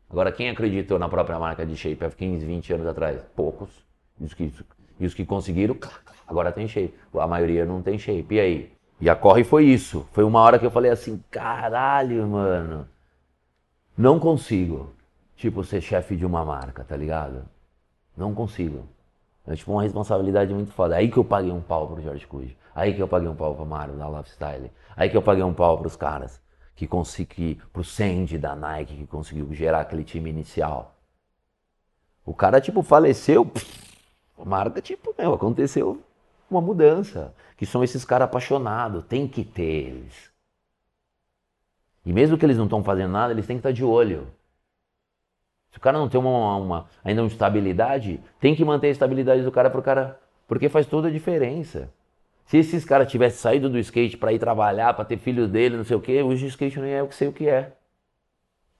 Agora, 0.10 0.32
quem 0.32 0.50
acreditou 0.50 1.00
na 1.00 1.08
própria 1.08 1.40
marca 1.40 1.66
de 1.66 1.76
shape 1.76 2.04
há 2.04 2.10
15, 2.10 2.46
20 2.46 2.74
anos 2.74 2.88
atrás? 2.88 3.24
Poucos. 3.36 3.70
Os 4.20 4.34
que 4.34 4.52
e 5.00 5.06
os 5.06 5.14
que 5.14 5.26
conseguiram, 5.26 5.78
agora 6.28 6.52
tem 6.52 6.68
shape. 6.68 6.94
A 7.16 7.28
maioria 7.28 7.66
não 7.66 7.82
tem 7.82 7.98
shape. 7.98 8.36
E 8.36 8.40
aí? 8.40 8.74
E 9.00 9.10
a 9.10 9.16
corre 9.16 9.44
foi 9.44 9.66
isso. 9.66 10.08
Foi 10.12 10.24
uma 10.24 10.42
hora 10.42 10.60
que 10.60 10.66
eu 10.66 10.72
falei 10.72 10.92
assim, 10.92 11.24
caralho, 11.32 12.28
mano. 12.28 12.88
Não 13.98 14.20
consigo, 14.20 14.94
tipo, 15.36 15.64
ser 15.64 15.82
chefe 15.82 16.16
de 16.16 16.26
uma 16.26 16.44
marca, 16.44 16.84
tá 16.84 16.96
ligado? 16.96 17.46
Não 18.16 18.34
consigo. 18.34 18.88
É 19.48 19.56
tipo 19.56 19.72
uma 19.72 19.82
responsabilidade 19.82 20.54
muito 20.54 20.72
foda. 20.72 20.96
Aí 20.96 21.10
que 21.10 21.18
eu 21.18 21.24
paguei 21.24 21.52
um 21.52 21.62
pau 21.62 21.88
pro 21.88 22.02
Jorge 22.02 22.28
Cujo. 22.28 22.56
Aí 22.76 22.94
que 22.94 23.02
eu 23.02 23.08
paguei 23.08 23.28
um 23.28 23.36
pau 23.36 23.56
pro 23.56 23.66
Mário 23.66 23.96
da 23.96 24.08
Lifestyle. 24.10 24.72
Aí 24.96 25.10
que 25.10 25.18
eu 25.18 25.22
paguei 25.22 25.44
um 25.44 25.54
pau 25.54 25.78
pros 25.78 25.96
caras 25.96 26.40
que 26.76 26.88
consegui, 26.88 27.60
pro 27.74 27.84
Sandy 27.84 28.38
da 28.38 28.56
Nike 28.56 28.96
que 28.96 29.08
conseguiu 29.08 29.54
gerar 29.54 29.82
aquele 29.82 30.04
time 30.04 30.30
inicial. 30.30 30.96
O 32.26 32.34
cara 32.34 32.62
tipo 32.62 32.82
faleceu, 32.82 33.46
pff, 33.46 33.89
marca, 34.46 34.82
tipo, 34.82 35.14
meu, 35.18 35.34
aconteceu 35.34 36.02
uma 36.50 36.62
mudança. 36.62 37.34
Que 37.56 37.66
são 37.66 37.84
esses 37.84 38.06
caras 38.06 38.26
apaixonados, 38.26 39.04
tem 39.06 39.28
que 39.28 39.44
ter 39.44 39.64
eles. 39.64 40.32
E 42.06 42.14
mesmo 42.14 42.38
que 42.38 42.46
eles 42.46 42.58
não 42.58 42.66
estão 42.66 42.84
fazendo 42.84 43.12
nada, 43.12 43.34
eles 43.34 43.46
têm 43.46 43.58
que 43.58 43.60
estar 43.60 43.72
de 43.72 43.84
olho. 43.84 44.28
Se 45.72 45.78
o 45.78 45.82
cara 45.82 45.98
não 45.98 46.10
tem 46.10 46.20
uma, 46.20 46.56
uma, 46.56 46.88
ainda 47.04 47.22
uma 47.22 47.28
estabilidade, 47.28 48.20
tem 48.40 48.56
que 48.56 48.66
manter 48.66 48.88
a 48.88 48.92
estabilidade 48.92 49.44
do 49.44 49.52
cara 49.52 49.70
pro 49.70 49.82
cara, 49.82 50.20
porque 50.48 50.70
faz 50.70 50.88
toda 50.88 51.10
a 51.10 51.12
diferença. 51.12 51.92
Se 52.46 52.58
esses 52.58 52.84
caras 52.84 53.12
tivessem 53.12 53.38
saído 53.38 53.70
do 53.70 53.78
skate 53.78 54.18
para 54.18 54.34
ir 54.34 54.40
trabalhar, 54.40 54.94
para 54.96 55.06
ter 55.06 55.18
filho 55.18 55.48
dele, 55.48 55.78
não 55.78 55.84
sei 55.84 55.98
o 55.98 56.02
quê, 56.02 56.24
hoje 56.24 56.46
o 56.46 56.48
skate 56.48 56.80
nem 56.80 56.94
é 56.94 57.04
o 57.04 57.08
que 57.08 57.14
sei 57.14 57.28
o 57.28 57.34
que 57.34 57.48
é. 57.48 57.74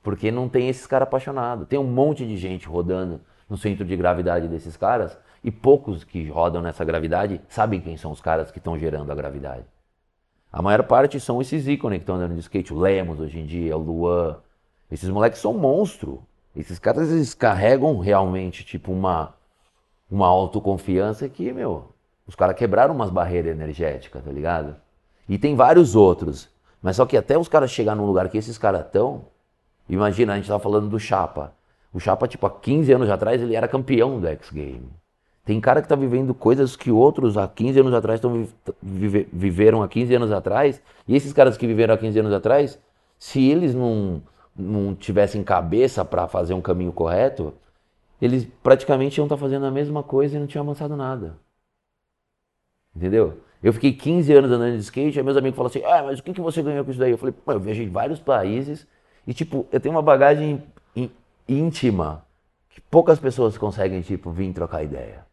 Porque 0.02 0.32
não 0.32 0.50
tem 0.50 0.70
esses 0.70 0.88
caras 0.88 1.08
apaixonados. 1.08 1.68
Tem 1.68 1.78
um 1.78 1.84
monte 1.84 2.26
de 2.26 2.36
gente 2.36 2.68
rodando 2.68 3.22
no 3.48 3.58
centro 3.58 3.86
de 3.86 3.96
gravidade 3.96 4.48
desses 4.48 4.76
caras 4.76 5.16
e 5.44 5.52
poucos 5.52 6.04
que 6.04 6.28
rodam 6.30 6.62
nessa 6.62 6.84
gravidade 6.84 7.42
sabem 7.48 7.82
quem 7.82 7.98
são 7.98 8.12
os 8.12 8.22
caras 8.22 8.52
que 8.52 8.58
estão 8.58 8.78
gerando 8.78 9.12
a 9.12 9.16
gravidade. 9.16 9.66
A 10.52 10.62
maior 10.62 10.84
parte 10.84 11.20
são 11.20 11.42
esses 11.42 11.68
ícones 11.68 12.00
que 12.00 12.04
estão 12.04 12.16
andando 12.16 12.34
de 12.34 12.40
skate. 12.40 12.74
O 12.74 12.80
Lemos 12.80 13.20
hoje 13.20 13.40
em 13.40 13.46
dia, 13.46 13.78
o 13.78 13.80
Luan. 13.80 14.38
Esses 14.92 15.10
moleques 15.10 15.40
são 15.40 15.54
monstro. 15.54 16.24
Esses 16.56 16.80
caras 16.80 17.12
eles 17.12 17.34
carregam 17.36 18.00
realmente 18.00 18.64
tipo 18.64 18.92
uma, 18.92 19.36
uma 20.10 20.28
autoconfiança 20.28 21.30
que, 21.30 21.54
meu, 21.54 21.94
os 22.26 22.36
caras 22.36 22.56
quebraram 22.56 22.96
umas 22.96 23.12
barreiras 23.12 23.52
energéticas, 23.52 24.24
tá 24.24 24.32
ligado? 24.32 24.76
E 25.28 25.38
tem 25.38 25.56
vários 25.56 25.96
outros. 25.96 26.50
Mas 26.82 26.96
só 26.96 27.06
que 27.06 27.16
até 27.16 27.38
os 27.38 27.48
caras 27.48 27.70
chegar 27.70 27.96
num 27.96 28.06
lugar 28.06 28.28
que 28.30 28.38
esses 28.38 28.58
caras 28.58 28.86
estão. 28.86 29.26
Imagina, 29.88 30.34
a 30.34 30.36
gente 30.36 30.48
tava 30.48 30.60
falando 30.60 30.90
do 30.90 31.00
Chapa. 31.00 31.54
O 31.94 32.00
Chapa, 32.00 32.28
tipo, 32.28 32.46
há 32.46 32.50
15 32.50 32.92
anos 32.94 33.10
atrás, 33.10 33.42
ele 33.42 33.56
era 33.56 33.68
campeão 33.68 34.20
do 34.20 34.28
X 34.28 34.50
Game. 34.50 34.90
Tem 35.50 35.60
cara 35.60 35.82
que 35.82 35.86
está 35.86 35.96
vivendo 35.96 36.32
coisas 36.36 36.76
que 36.76 36.92
outros 36.92 37.36
há 37.36 37.48
15 37.48 37.80
anos 37.80 37.92
atrás 37.96 38.20
tão, 38.20 38.48
vive, 38.84 39.28
viveram 39.34 39.82
há 39.82 39.88
15 39.88 40.14
anos 40.14 40.32
atrás. 40.32 40.80
E 41.08 41.16
esses 41.16 41.34
caras 41.34 41.58
que 41.58 41.66
viveram 41.66 41.96
há 41.96 41.98
15 41.98 42.20
anos 42.20 42.34
atrás, 42.34 42.78
se 43.18 43.50
eles 43.50 43.74
não, 43.74 44.22
não 44.56 44.94
tivessem 44.94 45.44
cabeça 45.44 46.06
para 46.06 46.28
fazer 46.28 46.54
um 46.54 46.62
caminho 46.62 46.92
correto, 46.92 47.52
eles 48.22 48.48
praticamente 48.62 49.18
iam 49.18 49.26
estar 49.26 49.38
tá 49.38 49.42
fazendo 49.42 49.66
a 49.66 49.72
mesma 49.72 50.04
coisa 50.04 50.38
e 50.38 50.40
não 50.40 50.46
tinham 50.46 50.64
avançado 50.64 50.96
nada. 50.96 51.36
Entendeu? 52.96 53.40
Eu 53.64 53.74
fiquei 53.74 53.94
15 53.94 54.32
anos 54.32 54.52
andando 54.52 54.76
de 54.76 54.84
skate, 54.84 55.18
aí 55.18 55.26
meus 55.26 55.36
amigos 55.36 55.58
falam 55.58 55.72
assim, 55.72 55.84
ah, 55.84 56.04
mas 56.04 56.20
o 56.20 56.24
que, 56.24 56.32
que 56.32 56.42
você 56.42 56.62
ganhou 56.62 56.86
com 56.86 56.92
isso 56.92 57.00
daí? 57.00 57.10
Eu 57.10 57.18
falei, 57.18 57.34
pô, 57.34 57.54
eu 57.54 57.60
viajei 57.60 57.86
em 57.86 57.90
vários 57.90 58.20
países 58.20 58.86
e, 59.26 59.34
tipo, 59.34 59.66
eu 59.72 59.80
tenho 59.80 59.96
uma 59.96 60.04
bagagem 60.04 60.62
íntima 61.48 62.24
que 62.70 62.80
poucas 62.82 63.18
pessoas 63.18 63.58
conseguem, 63.58 64.02
tipo, 64.02 64.30
vir 64.30 64.54
trocar 64.54 64.84
ideia. 64.84 65.28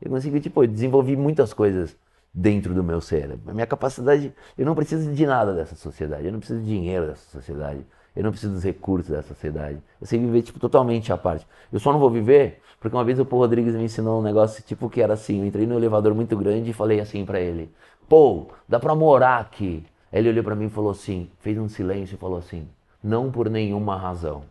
Eu 0.00 0.10
consegui, 0.10 0.40
tipo, 0.40 0.62
eu 0.62 0.68
desenvolvi 0.68 1.16
muitas 1.16 1.52
coisas 1.52 1.96
dentro 2.32 2.74
do 2.74 2.84
meu 2.84 3.00
ser. 3.00 3.38
A 3.46 3.52
minha 3.52 3.66
capacidade, 3.66 4.32
eu 4.56 4.66
não 4.66 4.74
preciso 4.74 5.12
de 5.12 5.26
nada 5.26 5.54
dessa 5.54 5.74
sociedade, 5.74 6.26
eu 6.26 6.32
não 6.32 6.38
preciso 6.38 6.60
de 6.60 6.66
dinheiro 6.66 7.06
dessa 7.06 7.30
sociedade, 7.30 7.84
eu 8.14 8.22
não 8.22 8.30
preciso 8.30 8.52
dos 8.52 8.62
recursos 8.62 9.10
dessa 9.10 9.28
sociedade. 9.28 9.78
Eu 10.00 10.06
sei 10.06 10.18
viver, 10.18 10.42
tipo, 10.42 10.58
totalmente 10.58 11.12
à 11.12 11.16
parte. 11.16 11.46
Eu 11.72 11.78
só 11.78 11.92
não 11.92 11.98
vou 11.98 12.10
viver 12.10 12.60
porque 12.80 12.96
uma 12.96 13.04
vez 13.04 13.18
o 13.18 13.24
Paul 13.24 13.42
Rodrigues 13.42 13.74
me 13.74 13.84
ensinou 13.84 14.20
um 14.20 14.22
negócio, 14.22 14.62
tipo, 14.62 14.88
que 14.90 15.00
era 15.00 15.14
assim, 15.14 15.40
eu 15.40 15.46
entrei 15.46 15.66
num 15.66 15.76
elevador 15.76 16.14
muito 16.14 16.36
grande 16.36 16.70
e 16.70 16.74
falei 16.74 17.00
assim 17.00 17.24
para 17.24 17.40
ele, 17.40 17.70
Pô, 18.08 18.46
dá 18.68 18.78
pra 18.78 18.94
morar 18.94 19.40
aqui. 19.40 19.84
Aí 20.12 20.20
ele 20.20 20.28
olhou 20.28 20.44
para 20.44 20.54
mim 20.54 20.66
e 20.66 20.70
falou 20.70 20.90
assim, 20.90 21.28
fez 21.40 21.58
um 21.58 21.68
silêncio 21.68 22.14
e 22.14 22.18
falou 22.18 22.38
assim, 22.38 22.68
não 23.02 23.30
por 23.30 23.50
nenhuma 23.50 23.96
razão. 23.96 24.44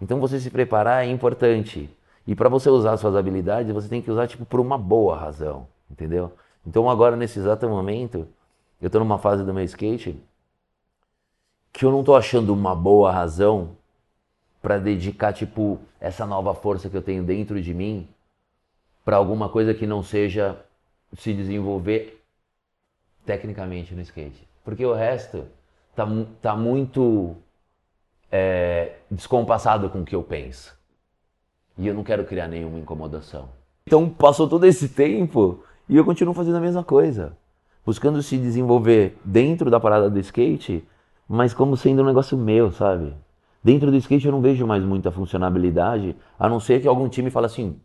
Então 0.00 0.20
você 0.20 0.40
se 0.40 0.50
preparar 0.50 1.04
é 1.04 1.10
importante. 1.10 1.90
E 2.28 2.34
para 2.34 2.50
você 2.50 2.68
usar 2.68 2.94
suas 2.98 3.16
habilidades, 3.16 3.72
você 3.72 3.88
tem 3.88 4.02
que 4.02 4.10
usar 4.10 4.28
tipo 4.28 4.44
por 4.44 4.60
uma 4.60 4.76
boa 4.76 5.16
razão, 5.16 5.66
entendeu? 5.90 6.30
Então 6.66 6.90
agora 6.90 7.16
nesse 7.16 7.38
exato 7.38 7.66
momento, 7.66 8.28
eu 8.82 8.88
estou 8.88 8.98
numa 8.98 9.16
fase 9.16 9.42
do 9.42 9.54
meu 9.54 9.64
skate 9.64 10.20
que 11.72 11.86
eu 11.86 11.90
não 11.90 12.00
estou 12.00 12.14
achando 12.14 12.52
uma 12.52 12.74
boa 12.74 13.10
razão 13.10 13.70
para 14.60 14.76
dedicar 14.76 15.32
tipo 15.32 15.80
essa 15.98 16.26
nova 16.26 16.52
força 16.52 16.90
que 16.90 16.96
eu 16.98 17.00
tenho 17.00 17.24
dentro 17.24 17.62
de 17.62 17.72
mim 17.72 18.06
para 19.06 19.16
alguma 19.16 19.48
coisa 19.48 19.72
que 19.72 19.86
não 19.86 20.02
seja 20.02 20.62
se 21.14 21.32
desenvolver 21.32 22.22
tecnicamente 23.24 23.94
no 23.94 24.02
skate. 24.02 24.46
Porque 24.62 24.84
o 24.84 24.92
resto 24.92 25.46
tá, 25.96 26.06
tá 26.42 26.54
muito 26.54 27.34
é, 28.30 28.96
descompassado 29.10 29.88
com 29.88 30.02
o 30.02 30.04
que 30.04 30.14
eu 30.14 30.22
penso. 30.22 30.77
E 31.78 31.86
eu 31.86 31.94
não 31.94 32.02
quero 32.02 32.24
criar 32.24 32.48
nenhuma 32.48 32.78
incomodação. 32.78 33.48
Então 33.86 34.08
passou 34.08 34.48
todo 34.48 34.64
esse 34.66 34.88
tempo 34.88 35.62
e 35.88 35.96
eu 35.96 36.04
continuo 36.04 36.34
fazendo 36.34 36.56
a 36.56 36.60
mesma 36.60 36.82
coisa. 36.82 37.36
Buscando 37.86 38.22
se 38.22 38.36
desenvolver 38.36 39.16
dentro 39.24 39.70
da 39.70 39.78
parada 39.78 40.10
do 40.10 40.18
skate, 40.18 40.86
mas 41.28 41.54
como 41.54 41.76
sendo 41.76 42.02
um 42.02 42.06
negócio 42.06 42.36
meu, 42.36 42.72
sabe? 42.72 43.14
Dentro 43.62 43.90
do 43.90 43.96
skate 43.96 44.26
eu 44.26 44.32
não 44.32 44.40
vejo 44.40 44.66
mais 44.66 44.82
muita 44.82 45.10
funcionalidade, 45.10 46.16
a 46.38 46.48
não 46.48 46.60
ser 46.60 46.82
que 46.82 46.88
algum 46.88 47.08
time 47.08 47.30
fale 47.30 47.46
assim: 47.46 47.80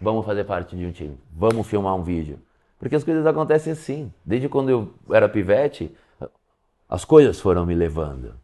vamos 0.00 0.26
fazer 0.26 0.44
parte 0.44 0.76
de 0.76 0.84
um 0.84 0.92
time, 0.92 1.16
vamos 1.32 1.66
filmar 1.66 1.94
um 1.94 2.02
vídeo. 2.02 2.38
Porque 2.78 2.96
as 2.96 3.04
coisas 3.04 3.24
acontecem 3.26 3.72
assim. 3.72 4.12
Desde 4.24 4.48
quando 4.48 4.68
eu 4.68 4.92
era 5.10 5.28
pivete, 5.28 5.94
as 6.88 7.04
coisas 7.04 7.40
foram 7.40 7.64
me 7.64 7.74
levando. 7.74 8.34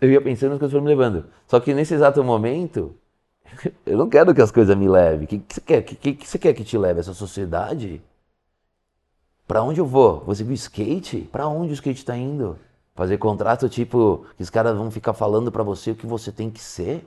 Eu 0.00 0.10
ia 0.10 0.20
pensando 0.20 0.52
as 0.52 0.58
coisas 0.58 0.72
foram 0.72 0.84
me 0.84 0.90
levando. 0.90 1.26
Só 1.46 1.58
que 1.58 1.72
nesse 1.72 1.94
exato 1.94 2.22
momento, 2.22 2.94
eu 3.86 3.96
não 3.96 4.08
quero 4.08 4.34
que 4.34 4.42
as 4.42 4.50
coisas 4.50 4.76
me 4.76 4.88
levem. 4.88 5.24
O 5.24 5.28
que, 5.28 5.38
que 5.38 5.54
você 5.54 5.60
quer? 5.60 5.78
O 5.80 5.84
que, 5.84 6.14
que 6.14 6.28
você 6.28 6.38
quer 6.38 6.52
que 6.52 6.64
te 6.64 6.76
leve? 6.76 7.00
Essa 7.00 7.14
sociedade? 7.14 8.02
Para 9.46 9.62
onde 9.62 9.80
eu 9.80 9.86
vou? 9.86 10.22
Você 10.26 10.42
viu 10.42 10.54
skate? 10.54 11.28
Para 11.32 11.46
onde 11.48 11.72
o 11.72 11.74
skate 11.74 12.00
está 12.00 12.16
indo? 12.16 12.58
Fazer 12.94 13.18
contrato 13.18 13.68
tipo 13.68 14.26
que 14.36 14.42
os 14.42 14.50
caras 14.50 14.76
vão 14.76 14.90
ficar 14.90 15.12
falando 15.12 15.52
para 15.52 15.62
você 15.62 15.92
o 15.92 15.94
que 15.94 16.06
você 16.06 16.32
tem 16.32 16.50
que 16.50 16.60
ser? 16.60 17.06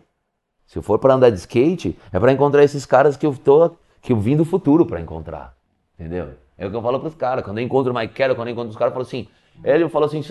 Se 0.65 0.77
eu 0.77 0.83
for 0.83 0.99
para 0.99 1.15
andar 1.15 1.31
de 1.31 1.37
skate, 1.39 1.97
é 2.11 2.19
para 2.19 2.31
encontrar 2.31 2.63
esses 2.63 2.85
caras 2.85 3.17
que 3.17 3.25
eu 3.25 3.35
tô 3.35 3.71
que 4.01 4.13
eu 4.13 4.17
vim 4.17 4.37
do 4.37 4.45
futuro 4.45 4.85
para 4.85 5.01
encontrar. 5.01 5.57
Entendeu? 5.97 6.29
É 6.57 6.65
o 6.65 6.69
que 6.69 6.75
eu 6.75 6.81
falo 6.81 6.99
pros 6.99 7.15
caras. 7.15 7.43
Quando 7.43 7.57
eu 7.57 7.63
encontro 7.63 7.91
o 7.91 7.95
Mike 7.95 8.13
Carroll, 8.13 8.35
quando 8.35 8.47
eu 8.49 8.53
encontro 8.53 8.69
os 8.69 8.77
caras, 8.77 8.91
eu 8.91 8.95
falo 8.95 9.05
assim. 9.05 9.27
Ele 9.63 9.89
falou 9.89 10.07
assim: 10.07 10.21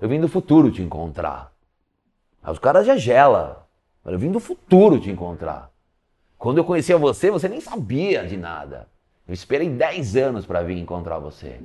eu 0.00 0.08
vim 0.08 0.20
do 0.20 0.28
futuro 0.28 0.70
te 0.70 0.82
encontrar. 0.82 1.55
Aí 2.46 2.52
os 2.52 2.60
caras 2.60 2.86
já 2.86 2.96
gela. 2.96 3.66
Eu 4.04 4.16
vim 4.16 4.30
do 4.30 4.38
futuro 4.38 5.00
te 5.00 5.10
encontrar. 5.10 5.68
Quando 6.38 6.58
eu 6.58 6.64
conhecia 6.64 6.96
você, 6.96 7.28
você 7.28 7.48
nem 7.48 7.60
sabia 7.60 8.24
de 8.24 8.36
nada. 8.36 8.88
Eu 9.26 9.34
esperei 9.34 9.68
10 9.68 10.14
anos 10.14 10.46
para 10.46 10.62
vir 10.62 10.78
encontrar 10.78 11.18
você. 11.18 11.58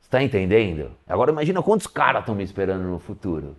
Você 0.00 0.10
tá 0.10 0.20
entendendo? 0.20 0.90
Agora 1.06 1.30
imagina 1.30 1.62
quantos 1.62 1.86
caras 1.86 2.22
estão 2.22 2.34
me 2.34 2.42
esperando 2.42 2.82
no 2.82 2.98
futuro. 2.98 3.54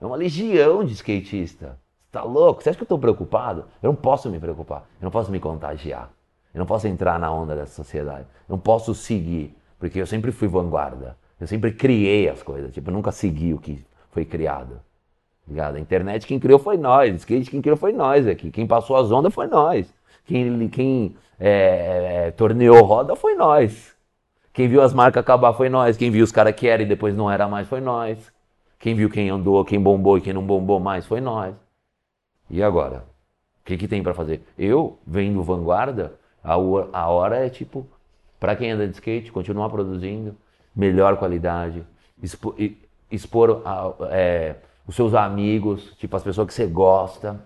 É 0.00 0.04
uma 0.04 0.16
legião 0.16 0.84
de 0.84 0.94
skatista. 0.94 1.78
Tá 2.10 2.24
louco? 2.24 2.60
Você 2.60 2.70
acha 2.70 2.76
que 2.76 2.82
eu 2.82 2.86
estou 2.86 2.98
preocupado? 2.98 3.66
Eu 3.80 3.92
não 3.92 3.94
posso 3.94 4.28
me 4.28 4.40
preocupar. 4.40 4.80
Eu 5.00 5.04
não 5.04 5.12
posso 5.12 5.30
me 5.30 5.38
contagiar. 5.38 6.10
Eu 6.52 6.58
não 6.58 6.66
posso 6.66 6.88
entrar 6.88 7.20
na 7.20 7.30
onda 7.32 7.54
dessa 7.54 7.72
sociedade. 7.72 8.26
Eu 8.48 8.56
não 8.56 8.58
posso 8.58 8.96
seguir, 8.96 9.56
porque 9.78 10.00
eu 10.00 10.06
sempre 10.06 10.32
fui 10.32 10.48
vanguarda. 10.48 11.16
Eu 11.38 11.46
sempre 11.46 11.72
criei 11.72 12.28
as 12.28 12.42
coisas. 12.42 12.74
Tipo, 12.74 12.90
eu 12.90 12.94
nunca 12.94 13.12
segui 13.12 13.54
o 13.54 13.58
que 13.58 13.84
foi 14.12 14.24
criado. 14.24 14.80
Ligado? 15.48 15.76
A 15.76 15.80
internet 15.80 16.26
quem 16.26 16.38
criou 16.38 16.58
foi 16.58 16.76
nós. 16.76 17.12
Skate 17.16 17.50
quem 17.50 17.60
criou 17.60 17.76
foi 17.76 17.92
nós 17.92 18.26
aqui. 18.28 18.50
Quem 18.50 18.66
passou 18.66 18.96
as 18.96 19.10
ondas 19.10 19.34
foi 19.34 19.48
nós. 19.48 19.92
Quem, 20.24 20.68
quem 20.68 21.16
é, 21.40 22.26
é, 22.26 22.30
torneou 22.30 22.84
roda 22.84 23.16
foi 23.16 23.34
nós. 23.34 23.96
Quem 24.52 24.68
viu 24.68 24.82
as 24.82 24.94
marcas 24.94 25.22
acabar 25.22 25.52
foi 25.54 25.68
nós. 25.68 25.96
Quem 25.96 26.10
viu 26.10 26.22
os 26.22 26.30
caras 26.30 26.54
que 26.54 26.68
eram 26.68 26.84
e 26.84 26.86
depois 26.86 27.16
não 27.16 27.30
era 27.30 27.48
mais 27.48 27.66
foi 27.66 27.80
nós. 27.80 28.32
Quem 28.78 28.94
viu 28.94 29.10
quem 29.10 29.30
andou, 29.30 29.64
quem 29.64 29.80
bombou 29.80 30.18
e 30.18 30.20
quem 30.20 30.32
não 30.32 30.44
bombou 30.46 30.78
mais 30.78 31.06
foi 31.06 31.20
nós. 31.20 31.54
E 32.50 32.62
agora? 32.62 33.04
O 33.60 33.64
que, 33.64 33.76
que 33.76 33.88
tem 33.88 34.02
para 34.02 34.12
fazer? 34.12 34.44
Eu, 34.58 34.98
vendo 35.06 35.42
vanguarda, 35.42 36.14
a, 36.42 36.54
a 36.54 37.08
hora 37.08 37.46
é 37.46 37.48
tipo, 37.48 37.86
para 38.38 38.56
quem 38.56 38.72
anda 38.72 38.86
de 38.86 38.94
skate, 38.94 39.30
continuar 39.30 39.70
produzindo, 39.70 40.36
melhor 40.74 41.16
qualidade, 41.16 41.84
expor, 42.20 42.56
expor 43.12 43.62
a, 43.64 43.94
é, 44.10 44.56
os 44.86 44.96
seus 44.96 45.14
amigos, 45.14 45.94
tipo 45.96 46.16
as 46.16 46.22
pessoas 46.22 46.48
que 46.48 46.54
você 46.54 46.66
gosta, 46.66 47.40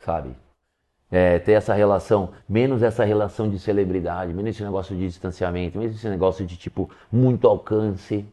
sabe? 0.00 0.34
É, 1.10 1.38
ter 1.38 1.52
essa 1.52 1.72
relação, 1.74 2.32
menos 2.48 2.82
essa 2.82 3.04
relação 3.04 3.48
de 3.48 3.58
celebridade, 3.58 4.32
menos 4.32 4.56
esse 4.56 4.64
negócio 4.64 4.96
de 4.96 5.06
distanciamento, 5.06 5.78
menos 5.78 5.94
esse 5.94 6.08
negócio 6.08 6.44
de 6.44 6.56
tipo 6.56 6.90
muito 7.12 7.46
alcance, 7.46 8.26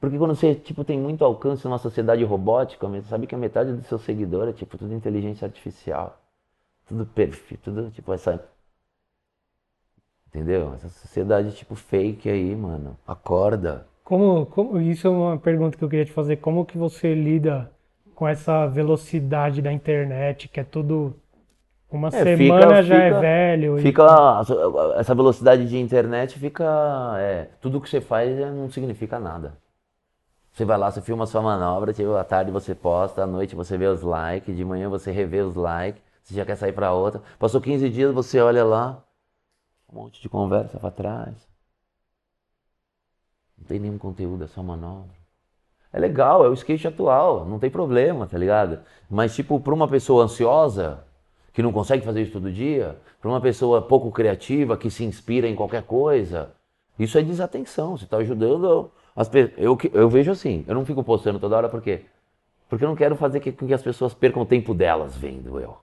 porque 0.00 0.16
quando 0.16 0.34
você 0.34 0.54
tipo, 0.54 0.84
tem 0.84 0.98
muito 0.98 1.24
alcance 1.24 1.64
numa 1.64 1.78
sociedade 1.78 2.22
robótica, 2.24 2.86
você 2.86 3.02
sabe 3.08 3.26
que 3.26 3.34
a 3.34 3.38
metade 3.38 3.72
dos 3.72 3.86
seus 3.86 4.02
seguidores 4.02 4.54
é 4.54 4.58
tipo 4.58 4.78
tudo 4.78 4.94
inteligência 4.94 5.46
artificial. 5.46 6.20
Tudo 6.86 7.04
perfeito, 7.04 7.64
tudo 7.64 7.90
tipo 7.90 8.12
essa. 8.12 8.42
Entendeu? 10.28 10.72
Essa 10.74 10.88
sociedade 10.88 11.52
tipo 11.56 11.74
fake 11.74 12.28
aí, 12.30 12.54
mano. 12.54 12.96
Acorda. 13.06 13.86
Como, 14.08 14.46
como 14.46 14.80
isso 14.80 15.06
é 15.06 15.10
uma 15.10 15.36
pergunta 15.36 15.76
que 15.76 15.84
eu 15.84 15.88
queria 15.88 16.06
te 16.06 16.12
fazer. 16.12 16.36
Como 16.36 16.64
que 16.64 16.78
você 16.78 17.14
lida 17.14 17.70
com 18.14 18.26
essa 18.26 18.66
velocidade 18.66 19.60
da 19.60 19.70
internet, 19.70 20.48
que 20.48 20.58
é 20.58 20.64
tudo 20.64 21.14
uma 21.92 22.08
é, 22.08 22.24
semana 22.24 22.62
fica, 22.62 22.82
já 22.84 22.94
é 22.94 23.04
fica, 23.04 23.18
é 23.18 23.20
velho. 23.20 23.78
Fica 23.80 24.02
e... 24.02 24.98
essa 24.98 25.14
velocidade 25.14 25.68
de 25.68 25.76
internet 25.76 26.38
fica 26.38 26.64
é, 27.18 27.48
tudo 27.60 27.82
que 27.82 27.90
você 27.90 28.00
faz 28.00 28.34
não 28.38 28.70
significa 28.70 29.20
nada. 29.20 29.58
Você 30.54 30.64
vai 30.64 30.78
lá, 30.78 30.90
você 30.90 31.02
filma 31.02 31.26
sua 31.26 31.42
manobra, 31.42 31.92
tipo, 31.92 32.14
à 32.14 32.24
tarde 32.24 32.50
você 32.50 32.74
posta, 32.74 33.24
à 33.24 33.26
noite 33.26 33.54
você 33.54 33.76
vê 33.76 33.88
os 33.88 34.00
likes, 34.00 34.56
de 34.56 34.64
manhã 34.64 34.88
você 34.88 35.12
revê 35.12 35.42
os 35.42 35.54
likes, 35.54 36.00
você 36.22 36.34
já 36.34 36.46
quer 36.46 36.56
sair 36.56 36.72
para 36.72 36.94
outra. 36.94 37.20
Passou 37.38 37.60
15 37.60 37.90
dias, 37.90 38.14
você 38.14 38.40
olha 38.40 38.64
lá, 38.64 39.04
um 39.92 39.96
monte 39.96 40.22
de 40.22 40.30
conversa 40.30 40.78
para 40.78 40.90
trás. 40.90 41.47
Tem 43.68 43.78
nenhum 43.78 43.98
conteúdo, 43.98 44.44
é 44.44 44.46
só 44.46 44.62
manobra. 44.62 45.16
É 45.92 45.98
legal, 46.00 46.44
é 46.44 46.48
o 46.48 46.54
skate 46.54 46.88
atual, 46.88 47.44
não 47.44 47.58
tem 47.58 47.70
problema, 47.70 48.26
tá 48.26 48.36
ligado? 48.36 48.80
Mas, 49.08 49.34
tipo, 49.34 49.60
para 49.60 49.72
uma 49.72 49.86
pessoa 49.86 50.24
ansiosa, 50.24 51.04
que 51.52 51.62
não 51.62 51.72
consegue 51.72 52.04
fazer 52.04 52.22
isso 52.22 52.32
todo 52.32 52.50
dia, 52.50 52.98
para 53.20 53.30
uma 53.30 53.40
pessoa 53.40 53.82
pouco 53.82 54.10
criativa, 54.10 54.76
que 54.76 54.90
se 54.90 55.04
inspira 55.04 55.46
em 55.46 55.54
qualquer 55.54 55.82
coisa, 55.82 56.50
isso 56.98 57.18
é 57.18 57.22
desatenção. 57.22 57.96
Você 57.96 58.04
está 58.04 58.16
ajudando 58.18 58.90
as, 59.14 59.30
eu, 59.56 59.76
eu 59.92 60.08
vejo 60.08 60.30
assim, 60.30 60.64
eu 60.66 60.74
não 60.74 60.84
fico 60.84 61.02
postando 61.02 61.38
toda 61.38 61.56
hora 61.56 61.68
porque 61.68 62.04
porque 62.68 62.84
eu 62.84 62.88
não 62.88 62.96
quero 62.96 63.16
fazer 63.16 63.40
com 63.40 63.66
que 63.66 63.72
as 63.72 63.82
pessoas 63.82 64.12
percam 64.12 64.42
o 64.42 64.46
tempo 64.46 64.74
delas 64.74 65.16
vendo 65.16 65.58
eu. 65.58 65.78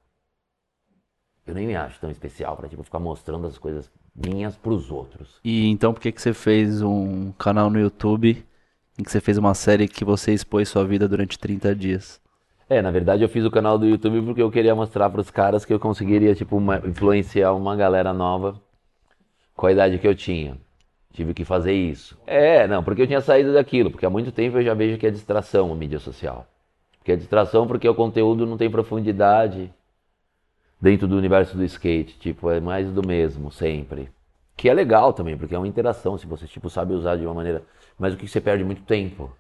Eu 1.46 1.56
nem 1.56 1.66
me 1.66 1.76
acho 1.76 2.00
tão 2.00 2.12
especial 2.12 2.56
para 2.56 2.70
tipo 2.70 2.84
ficar 2.84 3.00
mostrando 3.00 3.48
as 3.48 3.58
coisas 3.58 3.92
minhas 4.16 4.56
para 4.56 4.72
os 4.72 4.90
outros. 4.90 5.40
E 5.44 5.68
então 5.68 5.94
por 5.94 6.00
que 6.00 6.12
que 6.12 6.22
você 6.22 6.34
fez 6.34 6.82
um 6.82 7.32
canal 7.34 7.70
no 7.70 7.80
YouTube 7.80 8.46
em 8.98 9.04
que 9.04 9.12
você 9.12 9.20
fez 9.20 9.38
uma 9.38 9.54
série 9.54 9.88
que 9.88 10.06
você 10.06 10.34
expôs 10.34 10.70
sua 10.70 10.86
vida 10.86 11.08
durante 11.08 11.38
30 11.38 11.76
dias? 11.76 12.22
É, 12.70 12.82
na 12.82 12.92
verdade 12.92 13.24
eu 13.24 13.30
fiz 13.30 13.44
o 13.44 13.52
canal 13.52 13.78
do 13.78 13.86
YouTube 13.86 14.22
porque 14.22 14.42
eu 14.42 14.50
queria 14.50 14.74
mostrar 14.74 15.10
para 15.10 15.22
os 15.22 15.30
caras 15.30 15.66
que 15.66 15.74
eu 15.74 15.80
conseguiria 15.80 16.34
tipo 16.34 16.56
uma, 16.56 16.78
influenciar 16.86 17.54
uma 17.54 17.76
galera 17.76 18.14
nova 18.14 18.60
com 19.56 19.68
a 19.68 19.72
idade 19.72 20.00
que 20.00 20.08
eu 20.08 20.16
tinha. 20.16 20.58
Tive 21.14 21.34
que 21.34 21.46
fazer 21.46 21.72
isso. 21.72 22.18
É, 22.28 22.68
não, 22.68 22.84
porque 22.84 23.02
eu 23.02 23.08
tinha 23.08 23.22
saído 23.22 23.54
daquilo, 23.54 23.90
porque 23.90 24.06
há 24.06 24.10
muito 24.10 24.34
tempo 24.34 24.58
eu 24.58 24.64
já 24.64 24.74
vejo 24.74 24.98
que 24.98 25.08
é 25.08 25.10
distração 25.10 25.72
a 25.72 25.76
mídia 25.76 25.98
social. 25.98 26.46
Que 27.06 27.14
é 27.14 27.16
distração 27.16 27.66
porque 27.66 27.88
o 27.88 27.96
conteúdo 27.96 28.46
não 28.46 28.58
tem 28.58 28.70
profundidade. 28.70 29.74
Dentro 30.80 31.08
do 31.08 31.18
universo 31.18 31.56
do 31.58 31.64
skate. 31.64 32.18
Tipo, 32.20 32.50
é 32.50 32.60
mais 32.60 32.92
do 32.92 33.06
mesmo, 33.06 33.52
sempre. 33.52 34.10
Que 34.56 34.70
é 34.70 34.74
legal 34.74 35.14
também, 35.14 35.38
porque 35.38 35.54
é 35.56 35.58
uma 35.58 35.68
interação, 35.68 36.18
se 36.18 36.26
você 36.26 36.48
tipo, 36.48 36.70
sabe 36.70 36.94
usar 36.94 37.18
de 37.18 37.26
uma 37.26 37.34
maneira. 37.34 37.64
Mas 37.98 38.14
o 38.14 38.18
que 38.18 38.28
você 38.28 38.40
perde 38.42 38.64
muito 38.64 38.84
tempo. 38.84 39.32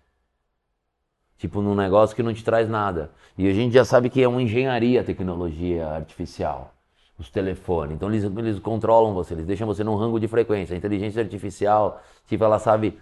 Tipo, 1.38 1.62
num 1.62 1.76
negócio 1.76 2.16
que 2.16 2.24
não 2.24 2.34
te 2.34 2.44
traz 2.44 2.70
nada. 2.70 3.12
E 3.38 3.48
a 3.48 3.54
gente 3.54 3.74
já 3.74 3.86
sabe 3.86 4.10
que 4.10 4.22
é 4.22 4.28
uma 4.28 4.42
engenharia 4.42 5.04
tecnologia 5.04 5.88
artificial. 5.88 6.74
Os 7.18 7.30
telefones. 7.30 7.96
Então 7.96 8.10
eles, 8.10 8.24
eles 8.24 8.60
controlam 8.60 9.14
você, 9.14 9.34
eles 9.34 9.46
deixam 9.46 9.66
você 9.66 9.86
num 9.86 9.96
rango 9.96 10.20
de 10.20 10.28
frequência. 10.28 10.74
A 10.74 10.78
inteligência 10.78 11.22
artificial, 11.22 12.02
tipo, 12.28 12.44
ela 12.44 12.60
sabe 12.60 13.00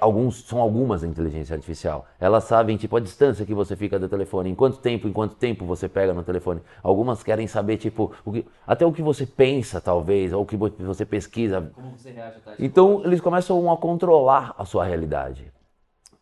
alguns 0.00 0.44
são 0.44 0.60
algumas 0.60 1.02
a 1.02 1.06
inteligência 1.06 1.54
artificial. 1.54 2.06
Elas 2.18 2.44
sabem 2.44 2.76
tipo 2.76 2.96
a 2.96 3.00
distância 3.00 3.44
que 3.44 3.54
você 3.54 3.76
fica 3.76 3.98
do 3.98 4.08
telefone, 4.08 4.50
em 4.50 4.54
quanto 4.54 4.78
tempo, 4.78 5.08
em 5.08 5.12
quanto 5.12 5.34
tempo 5.34 5.64
você 5.64 5.88
pega 5.88 6.12
no 6.12 6.22
telefone. 6.22 6.60
Algumas 6.82 7.22
querem 7.22 7.46
saber 7.46 7.76
tipo 7.76 8.12
o 8.24 8.32
que, 8.32 8.46
até 8.66 8.84
o 8.84 8.92
que 8.92 9.02
você 9.02 9.26
pensa 9.26 9.80
talvez, 9.80 10.32
ou 10.32 10.42
o 10.42 10.46
que 10.46 10.56
você 10.56 11.04
pesquisa. 11.04 11.70
Como 11.74 11.96
você 11.96 12.10
reage 12.10 12.38
Então 12.58 13.02
eles 13.04 13.20
começam 13.20 13.70
a 13.70 13.76
controlar 13.76 14.54
a 14.58 14.64
sua 14.64 14.84
realidade. 14.84 15.52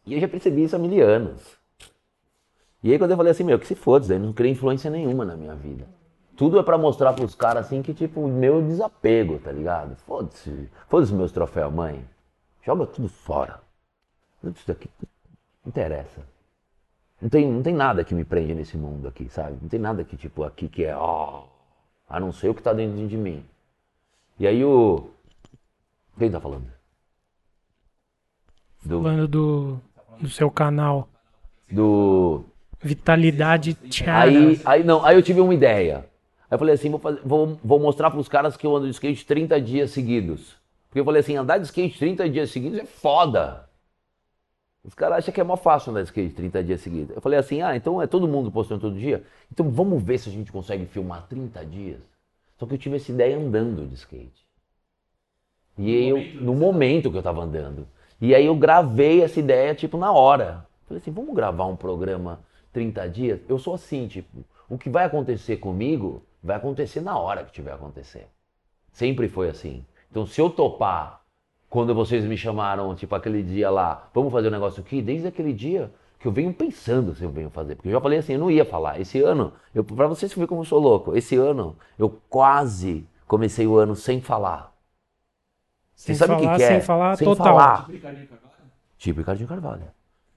E 0.04 0.14
eu 0.14 0.20
já 0.20 0.28
percebi 0.28 0.64
isso 0.64 0.76
há 0.76 0.78
mil 0.78 1.06
anos. 1.06 1.56
E 2.82 2.90
aí 2.92 2.98
quando 2.98 3.12
eu 3.12 3.16
falei 3.16 3.30
assim, 3.30 3.44
meu, 3.44 3.58
que 3.58 3.66
se 3.66 3.74
foda, 3.74 4.12
eu 4.12 4.18
não 4.18 4.32
queria 4.32 4.50
influência 4.50 4.90
nenhuma 4.90 5.24
na 5.24 5.36
minha 5.36 5.54
vida. 5.54 5.86
Tudo 6.36 6.58
é 6.58 6.62
para 6.62 6.76
mostrar 6.76 7.12
pros 7.12 7.34
caras 7.34 7.66
assim 7.66 7.82
que 7.82 7.94
tipo, 7.94 8.26
meu 8.26 8.60
desapego, 8.60 9.38
tá 9.38 9.52
ligado? 9.52 9.94
Foda-se, 10.06 10.68
foda-se 10.88 11.14
meus 11.14 11.30
troféus, 11.30 11.72
mãe. 11.72 12.04
Joga 12.64 12.86
tudo 12.86 13.08
fora. 13.08 13.60
Isso 14.44 14.66
daqui 14.66 14.88
não 15.00 15.70
interessa. 15.70 16.20
Não 17.20 17.28
tem, 17.28 17.48
não 17.48 17.62
tem 17.62 17.74
nada 17.74 18.02
que 18.02 18.14
me 18.14 18.24
prende 18.24 18.54
nesse 18.54 18.76
mundo 18.76 19.06
aqui, 19.06 19.28
sabe? 19.28 19.56
Não 19.62 19.68
tem 19.68 19.78
nada 19.78 20.02
que, 20.02 20.16
tipo, 20.16 20.42
aqui 20.42 20.68
que 20.68 20.84
é, 20.84 20.96
ó, 20.96 21.44
a 22.08 22.18
não 22.18 22.32
ser 22.32 22.48
o 22.48 22.54
que 22.54 22.62
tá 22.62 22.72
dentro 22.72 23.06
de 23.06 23.16
mim. 23.16 23.44
E 24.38 24.46
aí 24.46 24.64
o. 24.64 25.08
Quem 26.18 26.30
tá 26.30 26.40
falando? 26.40 26.66
Do... 28.84 29.02
Falando 29.02 29.28
do, 29.28 29.80
do 30.20 30.28
seu 30.28 30.50
canal. 30.50 31.08
Do. 31.70 32.44
Vitalidade 32.80 33.74
Tiara. 33.74 34.28
Aí, 34.28 34.60
aí, 34.64 34.84
não, 34.84 35.04
aí 35.04 35.16
eu 35.16 35.22
tive 35.22 35.40
uma 35.40 35.54
ideia. 35.54 35.98
Aí 36.50 36.56
eu 36.56 36.58
falei 36.58 36.74
assim, 36.74 36.90
vou, 36.90 36.98
fazer, 36.98 37.20
vou, 37.24 37.58
vou 37.62 37.78
mostrar 37.78 38.10
pros 38.10 38.28
caras 38.28 38.56
que 38.56 38.66
eu 38.66 38.76
ando 38.76 38.86
de 38.86 38.92
skate 38.92 39.24
30 39.24 39.60
dias 39.60 39.92
seguidos. 39.92 40.56
Porque 40.88 40.98
eu 40.98 41.04
falei 41.04 41.20
assim, 41.20 41.36
andar 41.36 41.58
de 41.58 41.66
skate 41.66 41.98
30 41.98 42.28
dias 42.28 42.50
seguidos 42.50 42.80
é 42.80 42.84
foda. 42.84 43.68
Os 44.84 44.94
caras 44.94 45.18
acham 45.18 45.32
que 45.32 45.40
é 45.40 45.44
mó 45.44 45.56
fácil 45.56 45.90
andar 45.90 46.02
de 46.02 46.08
skate 46.08 46.34
30 46.34 46.64
dias 46.64 46.80
seguidos. 46.80 47.14
Eu 47.14 47.22
falei 47.22 47.38
assim, 47.38 47.62
ah, 47.62 47.76
então 47.76 48.02
é 48.02 48.06
todo 48.06 48.26
mundo 48.26 48.50
postando 48.50 48.80
todo 48.80 48.98
dia? 48.98 49.24
Então 49.50 49.70
vamos 49.70 50.02
ver 50.02 50.18
se 50.18 50.28
a 50.28 50.32
gente 50.32 50.50
consegue 50.50 50.86
filmar 50.86 51.26
30 51.28 51.64
dias. 51.66 52.00
Só 52.58 52.66
que 52.66 52.74
eu 52.74 52.78
tive 52.78 52.96
essa 52.96 53.10
ideia 53.12 53.36
andando 53.36 53.86
de 53.86 53.94
skate. 53.94 54.46
E 55.78 55.82
no 55.82 55.88
aí 55.92 56.08
eu, 56.08 56.16
momento, 56.16 56.44
no 56.44 56.54
momento 56.54 57.10
que 57.10 57.16
eu 57.16 57.22
tava 57.22 57.42
andando. 57.42 57.86
E 58.20 58.34
aí 58.34 58.46
eu 58.46 58.56
gravei 58.56 59.22
essa 59.22 59.38
ideia, 59.38 59.74
tipo, 59.74 59.96
na 59.96 60.12
hora. 60.12 60.66
Falei 60.86 61.00
assim, 61.00 61.10
vamos 61.10 61.34
gravar 61.34 61.66
um 61.66 61.76
programa 61.76 62.40
30 62.72 63.08
dias? 63.08 63.40
Eu 63.48 63.58
sou 63.58 63.74
assim, 63.74 64.06
tipo, 64.08 64.44
o 64.68 64.76
que 64.76 64.90
vai 64.90 65.04
acontecer 65.04 65.58
comigo, 65.58 66.22
vai 66.42 66.56
acontecer 66.56 67.00
na 67.00 67.18
hora 67.18 67.44
que 67.44 67.52
tiver 67.52 67.72
acontecer. 67.72 68.28
Sempre 68.92 69.28
foi 69.28 69.48
assim. 69.48 69.84
Então, 70.10 70.26
se 70.26 70.40
eu 70.40 70.50
topar, 70.50 71.21
quando 71.72 71.94
vocês 71.94 72.22
me 72.26 72.36
chamaram, 72.36 72.94
tipo 72.94 73.14
aquele 73.14 73.42
dia 73.42 73.70
lá, 73.70 74.06
vamos 74.12 74.30
fazer 74.30 74.48
um 74.48 74.50
negócio 74.50 74.82
aqui, 74.82 75.00
desde 75.00 75.26
aquele 75.26 75.54
dia 75.54 75.90
que 76.18 76.28
eu 76.28 76.30
venho 76.30 76.52
pensando 76.52 77.14
se 77.14 77.24
eu 77.24 77.30
venho 77.30 77.48
fazer. 77.48 77.76
Porque 77.76 77.88
eu 77.88 77.92
já 77.92 78.00
falei 78.00 78.18
assim, 78.18 78.34
eu 78.34 78.38
não 78.38 78.50
ia 78.50 78.62
falar. 78.62 79.00
Esse 79.00 79.22
ano, 79.22 79.54
eu, 79.74 79.82
pra 79.82 80.06
vocês 80.06 80.30
verem 80.34 80.46
como 80.46 80.60
eu 80.60 80.66
sou 80.66 80.78
louco, 80.78 81.16
esse 81.16 81.34
ano 81.34 81.74
eu 81.98 82.10
quase 82.28 83.08
comecei 83.26 83.66
o 83.66 83.78
ano 83.78 83.96
sem 83.96 84.20
falar. 84.20 84.70
Sem 85.94 86.14
Você 86.14 86.18
sabe 86.18 86.34
falar, 86.34 86.46
o 86.46 86.50
que, 86.50 86.56
que 86.58 86.62
é? 86.62 86.68
Sem 86.68 86.80
falar 86.82 87.16
sem 87.16 87.24
total. 87.26 87.46
Falar. 87.46 87.78
Tipo 87.78 87.92
Ricardinho 87.92 88.28
Carvalho? 88.28 88.70
Tipo 88.98 89.18
Ricardinho 89.20 89.48
Carvalho. 89.48 89.84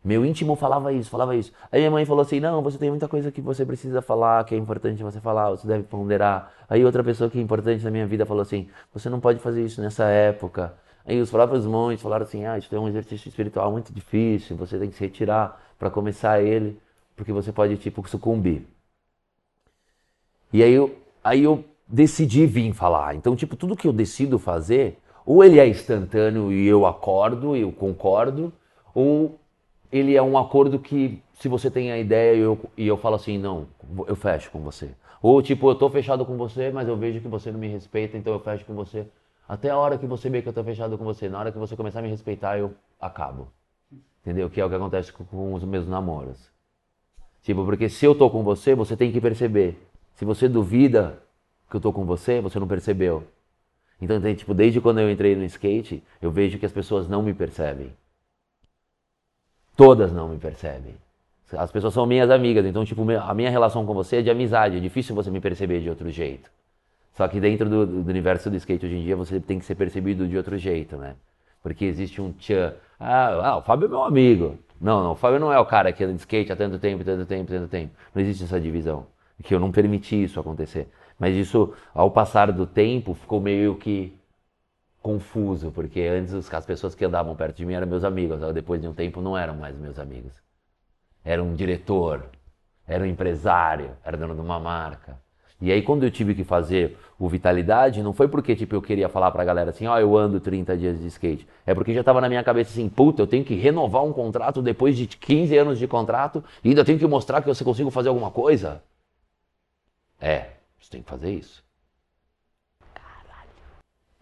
Meu 0.05 0.25
íntimo 0.25 0.55
falava 0.55 0.93
isso, 0.93 1.09
falava 1.09 1.35
isso. 1.35 1.51
Aí 1.69 1.81
minha 1.81 1.91
mãe 1.91 2.05
falou 2.05 2.21
assim: 2.21 2.39
não, 2.39 2.61
você 2.61 2.77
tem 2.77 2.89
muita 2.89 3.09
coisa 3.09 3.29
que 3.29 3.41
você 3.41 3.65
precisa 3.65 4.01
falar, 4.01 4.45
que 4.45 4.55
é 4.55 4.57
importante 4.57 5.03
você 5.03 5.19
falar, 5.19 5.49
você 5.49 5.67
deve 5.67 5.83
ponderar. 5.83 6.53
Aí 6.69 6.85
outra 6.85 7.03
pessoa 7.03 7.29
que 7.29 7.37
é 7.37 7.41
importante 7.41 7.83
na 7.83 7.91
minha 7.91 8.07
vida 8.07 8.25
falou 8.25 8.41
assim: 8.41 8.69
você 8.93 9.09
não 9.09 9.19
pode 9.19 9.39
fazer 9.39 9.65
isso 9.65 9.81
nessa 9.81 10.05
época. 10.05 10.73
Aí 11.05 11.21
os 11.21 11.29
próprios 11.29 11.65
monges 11.65 12.01
falaram 12.01 12.23
assim: 12.23 12.45
ah, 12.45 12.57
isso 12.57 12.73
é 12.75 12.79
um 12.79 12.87
exercício 12.87 13.29
espiritual 13.29 13.71
muito 13.71 13.93
difícil, 13.93 14.55
você 14.57 14.79
tem 14.79 14.89
que 14.89 14.95
se 14.95 15.03
retirar 15.03 15.61
para 15.77 15.89
começar 15.89 16.41
ele, 16.41 16.79
porque 17.15 17.31
você 17.31 17.51
pode, 17.51 17.77
tipo, 17.77 18.07
sucumbir. 18.07 18.65
E 20.51 20.63
aí 20.63 20.73
eu, 20.73 20.95
aí 21.23 21.43
eu 21.43 21.63
decidi 21.87 22.45
vir 22.45 22.73
falar. 22.73 23.15
Então, 23.15 23.35
tipo, 23.35 23.55
tudo 23.55 23.75
que 23.75 23.87
eu 23.87 23.93
decido 23.93 24.39
fazer, 24.39 24.97
ou 25.25 25.43
ele 25.43 25.59
é 25.59 25.67
instantâneo 25.67 26.51
e 26.51 26.65
eu 26.67 26.85
acordo, 26.85 27.55
eu 27.55 27.71
concordo, 27.71 28.51
ou 28.93 29.39
ele 29.91 30.15
é 30.15 30.21
um 30.21 30.37
acordo 30.37 30.79
que, 30.79 31.21
se 31.39 31.47
você 31.47 31.69
tem 31.69 31.91
a 31.91 31.97
ideia 31.97 32.35
e 32.35 32.39
eu, 32.39 32.59
e 32.77 32.87
eu 32.87 32.97
falo 32.97 33.15
assim, 33.15 33.37
não, 33.37 33.67
eu 34.07 34.15
fecho 34.15 34.49
com 34.51 34.59
você. 34.59 34.89
Ou 35.21 35.41
tipo, 35.41 35.69
eu 35.69 35.75
tô 35.75 35.89
fechado 35.89 36.25
com 36.25 36.37
você, 36.37 36.69
mas 36.71 36.87
eu 36.87 36.97
vejo 36.97 37.19
que 37.19 37.27
você 37.27 37.51
não 37.51 37.59
me 37.59 37.67
respeita, 37.67 38.17
então 38.17 38.33
eu 38.33 38.39
fecho 38.39 38.65
com 38.65 38.73
você. 38.73 39.07
Até 39.47 39.69
a 39.69 39.77
hora 39.77 39.97
que 39.97 40.07
você 40.07 40.29
vê 40.29 40.41
que 40.41 40.49
eu 40.49 40.53
tô 40.53 40.63
fechado 40.63 40.97
com 40.97 41.03
você, 41.03 41.29
na 41.29 41.39
hora 41.39 41.51
que 41.51 41.57
você 41.57 41.75
começar 41.75 41.99
a 41.99 42.01
me 42.01 42.09
respeitar, 42.09 42.57
eu 42.57 42.73
acabo. 42.99 43.47
Entendeu? 44.21 44.49
Que 44.49 44.59
é 44.59 44.65
o 44.65 44.69
que 44.69 44.75
acontece 44.75 45.13
com 45.13 45.53
os 45.53 45.63
meus 45.63 45.87
namoros. 45.87 46.49
Tipo, 47.43 47.63
porque 47.63 47.87
se 47.87 48.03
eu 48.03 48.15
tô 48.15 48.27
com 48.29 48.43
você, 48.43 48.73
você 48.73 48.97
tem 48.97 49.11
que 49.11 49.21
perceber. 49.21 49.79
Se 50.15 50.25
você 50.25 50.49
duvida 50.49 51.21
que 51.69 51.75
eu 51.75 51.79
tô 51.79 51.93
com 51.93 52.05
você, 52.05 52.41
você 52.41 52.59
não 52.59 52.67
percebeu. 52.67 53.23
Então, 54.01 54.19
tem, 54.19 54.33
tipo, 54.33 54.53
desde 54.53 54.81
quando 54.81 54.99
eu 54.99 55.11
entrei 55.11 55.35
no 55.35 55.43
skate, 55.43 56.03
eu 56.19 56.31
vejo 56.31 56.57
que 56.57 56.65
as 56.65 56.71
pessoas 56.71 57.07
não 57.07 57.21
me 57.21 57.33
percebem. 57.33 57.93
Todas 59.75 60.11
não 60.11 60.29
me 60.29 60.37
percebem. 60.37 60.95
As 61.51 61.71
pessoas 61.71 61.93
são 61.93 62.05
minhas 62.05 62.31
amigas, 62.31 62.65
então, 62.65 62.83
tipo, 62.83 63.03
a 63.11 63.33
minha 63.33 63.49
relação 63.49 63.85
com 63.85 63.93
você 63.93 64.17
é 64.17 64.21
de 64.21 64.31
amizade, 64.31 64.77
é 64.77 64.79
difícil 64.79 65.13
você 65.13 65.29
me 65.29 65.39
perceber 65.39 65.81
de 65.81 65.89
outro 65.89 66.09
jeito. 66.09 66.49
Só 67.15 67.27
que 67.29 67.39
dentro 67.39 67.69
do, 67.69 67.85
do 67.85 68.09
universo 68.09 68.49
do 68.49 68.57
skate 68.57 68.85
hoje 68.85 68.95
em 68.97 69.03
dia, 69.03 69.15
você 69.15 69.39
tem 69.39 69.57
que 69.57 69.65
ser 69.65 69.75
percebido 69.75 70.27
de 70.27 70.37
outro 70.37 70.57
jeito, 70.57 70.97
né? 70.97 71.15
Porque 71.63 71.85
existe 71.85 72.21
um 72.21 72.31
tchan. 72.33 72.73
Ah, 72.99 73.51
ah, 73.51 73.57
o 73.57 73.61
Fábio 73.61 73.85
é 73.85 73.89
meu 73.89 74.03
amigo. 74.03 74.59
Não, 74.79 75.01
não, 75.01 75.11
o 75.13 75.15
Fábio 75.15 75.39
não 75.39 75.51
é 75.51 75.57
o 75.57 75.65
cara 75.65 75.93
que 75.93 76.03
anda 76.03 76.13
de 76.13 76.19
skate 76.19 76.51
há 76.51 76.55
tanto 76.55 76.77
tempo, 76.77 77.03
tanto 77.05 77.25
tempo, 77.25 77.49
tanto 77.49 77.69
tempo. 77.69 77.93
Não 78.13 78.21
existe 78.21 78.43
essa 78.43 78.59
divisão. 78.59 79.07
Que 79.41 79.55
eu 79.55 79.59
não 79.59 79.71
permiti 79.71 80.21
isso 80.23 80.39
acontecer. 80.39 80.89
Mas 81.17 81.35
isso, 81.35 81.73
ao 81.93 82.11
passar 82.11 82.51
do 82.51 82.67
tempo, 82.67 83.13
ficou 83.13 83.39
meio 83.39 83.75
que 83.75 84.13
confuso, 85.01 85.71
porque 85.71 86.01
antes 86.01 86.33
as 86.53 86.65
pessoas 86.65 86.95
que 86.95 87.05
andavam 87.05 87.35
perto 87.35 87.57
de 87.57 87.65
mim 87.65 87.73
eram 87.75 87.87
meus 87.87 88.03
amigos, 88.03 88.41
depois 88.53 88.81
de 88.81 88.87
um 88.87 88.93
tempo 88.93 89.21
não 89.21 89.37
eram 89.37 89.55
mais 89.55 89.77
meus 89.77 89.99
amigos. 89.99 90.33
Era 91.23 91.41
um 91.43 91.53
diretor, 91.53 92.29
era 92.87 93.03
um 93.03 93.07
empresário, 93.07 93.91
era 94.03 94.17
dono 94.17 94.35
de 94.35 94.41
uma 94.41 94.59
marca. 94.59 95.17
E 95.61 95.71
aí 95.71 95.81
quando 95.81 96.03
eu 96.03 96.11
tive 96.11 96.35
que 96.35 96.43
fazer 96.43 96.97
o 97.17 97.29
Vitalidade, 97.29 98.03
não 98.03 98.13
foi 98.13 98.27
porque 98.27 98.55
tipo 98.55 98.75
eu 98.75 98.81
queria 98.81 99.07
falar 99.07 99.31
pra 99.31 99.43
galera 99.45 99.69
assim, 99.69 99.87
ó, 99.87 99.95
oh, 99.95 99.99
eu 99.99 100.17
ando 100.17 100.39
30 100.39 100.77
dias 100.77 100.99
de 100.99 101.07
skate. 101.07 101.47
É 101.65 101.73
porque 101.73 101.93
já 101.93 102.03
tava 102.03 102.19
na 102.21 102.27
minha 102.27 102.43
cabeça 102.43 102.71
assim, 102.71 102.89
puta, 102.89 103.21
eu 103.21 103.27
tenho 103.27 103.43
que 103.43 103.55
renovar 103.55 104.03
um 104.03 104.11
contrato 104.13 104.61
depois 104.61 104.97
de 104.97 105.07
15 105.07 105.57
anos 105.57 105.79
de 105.79 105.87
contrato 105.87 106.43
e 106.63 106.69
ainda 106.69 106.83
tenho 106.83 106.99
que 106.99 107.07
mostrar 107.07 107.41
que 107.41 107.49
eu 107.49 107.55
consigo 107.55 107.89
fazer 107.89 108.09
alguma 108.09 108.31
coisa. 108.31 108.83
É, 110.19 110.49
você 110.79 110.91
tem 110.91 111.01
que 111.01 111.09
fazer 111.09 111.31
isso 111.31 111.65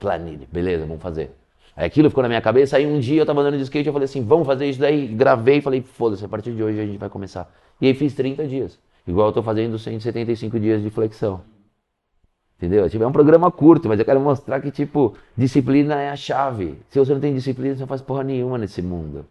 planilha. 0.03 0.45
Beleza, 0.51 0.85
vamos 0.85 1.01
fazer. 1.01 1.31
Aí 1.75 1.85
aquilo 1.85 2.09
ficou 2.09 2.21
na 2.21 2.27
minha 2.27 2.41
cabeça, 2.41 2.75
aí 2.75 2.85
um 2.85 2.99
dia 2.99 3.21
eu 3.21 3.25
tava 3.25 3.39
andando 3.39 3.57
de 3.57 3.63
skate, 3.63 3.87
eu 3.87 3.93
falei 3.93 4.05
assim, 4.05 4.23
vamos 4.23 4.45
fazer 4.45 4.67
isso 4.67 4.79
daí, 4.79 5.07
gravei, 5.07 5.61
falei, 5.61 5.81
foda-se, 5.81 6.23
a 6.23 6.27
partir 6.27 6.51
de 6.53 6.61
hoje 6.61 6.79
a 6.79 6.85
gente 6.85 6.97
vai 6.97 7.09
começar. 7.09 7.51
E 7.81 7.87
aí 7.87 7.93
fiz 7.95 8.13
30 8.13 8.45
dias, 8.45 8.77
igual 9.07 9.27
eu 9.27 9.33
tô 9.33 9.43
fazendo 9.43 9.77
175 9.77 10.59
dias 10.59 10.81
de 10.81 10.89
flexão. 10.89 11.41
Entendeu? 12.57 12.89
Tipo, 12.89 13.03
é 13.03 13.07
um 13.07 13.11
programa 13.11 13.51
curto, 13.51 13.89
mas 13.89 13.99
eu 13.99 14.05
quero 14.05 14.21
mostrar 14.21 14.61
que, 14.61 14.71
tipo, 14.71 15.15
disciplina 15.35 15.99
é 15.99 16.09
a 16.09 16.15
chave. 16.15 16.77
Se 16.89 16.97
você 16.97 17.13
não 17.13 17.19
tem 17.19 17.33
disciplina, 17.33 17.75
você 17.75 17.81
não 17.81 17.87
faz 17.87 18.01
porra 18.01 18.23
nenhuma 18.23 18.57
nesse 18.57 18.81
mundo. 18.81 19.25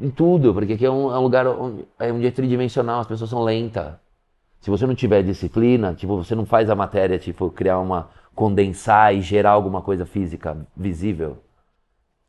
Em 0.00 0.08
tudo, 0.08 0.54
porque 0.54 0.72
aqui 0.72 0.86
é 0.86 0.90
um, 0.90 1.14
é 1.14 1.18
um 1.18 1.22
lugar 1.22 1.46
onde 1.46 1.84
é, 1.98 2.10
onde 2.10 2.26
é 2.26 2.30
tridimensional, 2.30 3.00
as 3.00 3.06
pessoas 3.06 3.28
são 3.28 3.42
lentas. 3.42 3.94
Se 4.60 4.70
você 4.70 4.86
não 4.86 4.94
tiver 4.94 5.22
disciplina, 5.22 5.92
tipo, 5.92 6.16
você 6.16 6.34
não 6.34 6.46
faz 6.46 6.70
a 6.70 6.74
matéria, 6.74 7.18
tipo, 7.18 7.50
criar 7.50 7.78
uma, 7.78 8.08
condensar 8.34 9.14
e 9.14 9.20
gerar 9.20 9.50
alguma 9.50 9.82
coisa 9.82 10.06
física 10.06 10.56
visível. 10.74 11.36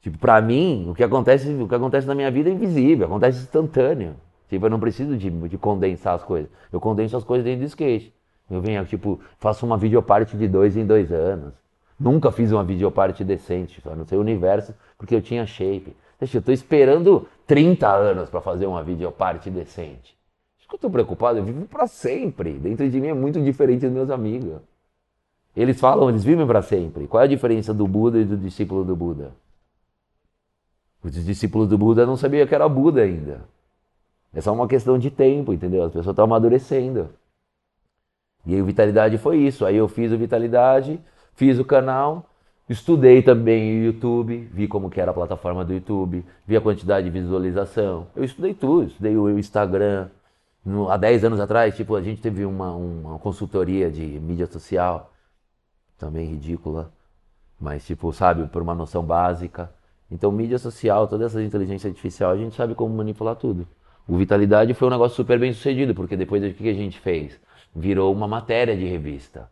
Tipo, 0.02 0.18
para 0.18 0.42
mim, 0.42 0.90
o 0.90 0.94
que 0.94 1.04
acontece, 1.04 1.50
o 1.50 1.66
que 1.66 1.76
acontece 1.76 2.06
na 2.06 2.14
minha 2.14 2.30
vida 2.30 2.50
é 2.50 2.54
invisível, 2.54 3.06
acontece 3.06 3.40
instantâneo. 3.40 4.16
Tipo, 4.50 4.66
eu 4.66 4.70
não 4.70 4.80
preciso 4.80 5.18
de, 5.18 5.30
de 5.30 5.58
condensar 5.58 6.16
as 6.16 6.24
coisas. 6.24 6.50
Eu 6.72 6.80
condenso 6.80 7.18
as 7.18 7.24
coisas 7.24 7.44
dentro 7.44 7.62
do 7.62 7.68
skate. 7.68 8.14
Eu 8.50 8.62
venho, 8.62 8.86
tipo, 8.86 9.20
faço 9.40 9.66
uma 9.66 9.78
videoparte 9.78 10.38
de 10.38 10.48
dois 10.48 10.78
em 10.78 10.86
dois 10.86 11.12
anos. 11.12 11.54
Nunca 12.00 12.32
fiz 12.32 12.52
uma 12.52 12.64
videoparte 12.64 13.24
decente, 13.24 13.82
só 13.82 13.96
não 13.96 14.06
sei 14.06 14.18
o 14.18 14.22
universo, 14.22 14.74
porque 14.98 15.16
eu 15.16 15.22
tinha 15.22 15.46
shape. 15.46 15.96
Deixa, 16.20 16.38
eu 16.38 16.42
tô 16.42 16.52
esperando 16.52 17.28
30 17.48 17.88
anos 17.88 18.30
para 18.30 18.42
fazer 18.42 18.66
uma 18.66 18.84
videoparte 18.84 19.50
decente. 19.50 20.16
Isso 20.60 20.68
que 20.68 20.76
eu 20.76 20.80
tô 20.80 20.90
preocupado, 20.90 21.40
eu 21.40 21.44
vivo 21.44 21.66
para 21.66 21.88
sempre. 21.88 22.54
Dentro 22.54 22.90
de 22.90 23.00
mim 23.00 23.08
é 23.08 23.14
muito 23.14 23.42
diferente 23.42 23.82
dos 23.82 23.92
meus 23.92 24.10
amigos. 24.10 24.62
Eles 25.56 25.80
falam, 25.80 26.10
eles 26.10 26.24
vivem 26.24 26.48
para 26.48 26.62
sempre. 26.62 27.08
Qual 27.08 27.22
é 27.22 27.26
a 27.26 27.30
diferença 27.30 27.74
do 27.74 27.88
Buda 27.88 28.20
e 28.20 28.26
do 28.26 28.38
discípulo 28.38 28.84
do 28.84 28.96
Buda? 28.96 29.32
Os 31.04 31.14
discípulos 31.26 31.68
do 31.68 31.78
Buda 31.78 32.06
não 32.06 32.16
sabiam 32.16 32.48
que 32.48 32.56
era 32.56 32.68
Buda 32.68 33.02
ainda. 33.02 33.42
É 34.34 34.42
só 34.42 34.52
uma 34.52 34.68
questão 34.68 34.98
de 34.98 35.12
tempo, 35.12 35.54
entendeu? 35.54 35.84
As 35.84 35.92
pessoas 35.92 36.14
estão 36.14 36.26
amadurecendo. 36.26 37.10
E 38.46 38.56
aí 38.56 38.62
o 38.62 38.66
Vitalidade 38.66 39.18
foi 39.18 39.38
isso. 39.38 39.66
Aí 39.66 39.76
eu 39.76 39.88
fiz 39.88 40.12
o 40.12 40.18
Vitalidade, 40.18 41.00
fiz 41.34 41.60
o 41.60 41.66
canal, 41.66 42.26
estudei 42.68 43.22
também 43.22 43.80
o 43.80 43.84
YouTube, 43.86 44.50
vi 44.52 44.68
como 44.68 44.90
que 44.90 45.00
era 45.00 45.12
a 45.12 45.14
plataforma 45.14 45.64
do 45.64 45.74
YouTube, 45.74 46.26
vi 46.46 46.58
a 46.58 46.62
quantidade 46.62 47.06
de 47.06 47.12
visualização. 47.12 48.08
Eu 48.16 48.24
estudei 48.24 48.54
tudo, 48.54 48.88
estudei 48.88 49.16
o 49.16 49.38
Instagram. 49.38 50.10
No, 50.66 50.90
há 50.90 50.98
10 50.98 51.26
anos 51.26 51.40
atrás, 51.40 51.76
tipo, 51.76 51.96
a 51.96 52.02
gente 52.02 52.22
teve 52.22 52.46
uma, 52.46 52.72
uma 52.72 53.20
consultoria 53.20 53.92
de 53.92 54.02
mídia 54.02 54.48
social, 54.48 55.12
também 55.98 56.26
ridícula, 56.26 56.92
mas 57.60 57.86
tipo, 57.86 58.12
sabe, 58.14 58.48
por 58.48 58.62
uma 58.62 58.74
noção 58.74 59.04
básica. 59.04 59.70
Então, 60.10 60.32
mídia 60.32 60.58
social, 60.60 61.08
toda 61.08 61.26
essa 61.26 61.42
inteligência 61.42 61.90
artificial, 61.90 62.32
a 62.32 62.38
gente 62.38 62.56
sabe 62.56 62.76
como 62.76 62.96
manipular 62.96 63.36
tudo. 63.36 63.68
O 64.08 64.18
Vitalidade 64.18 64.74
foi 64.74 64.88
um 64.88 64.92
negócio 64.92 65.16
super 65.16 65.40
bem 65.40 65.54
sucedido, 65.54 65.96
porque 65.96 66.18
depois 66.18 66.44
o 66.44 66.54
que 66.54 66.70
a 66.70 66.74
gente 66.74 67.00
fez? 67.00 67.40
Virou 67.74 68.14
uma 68.14 68.28
matéria 68.28 68.76
de 68.76 68.86
revista. 68.86 69.50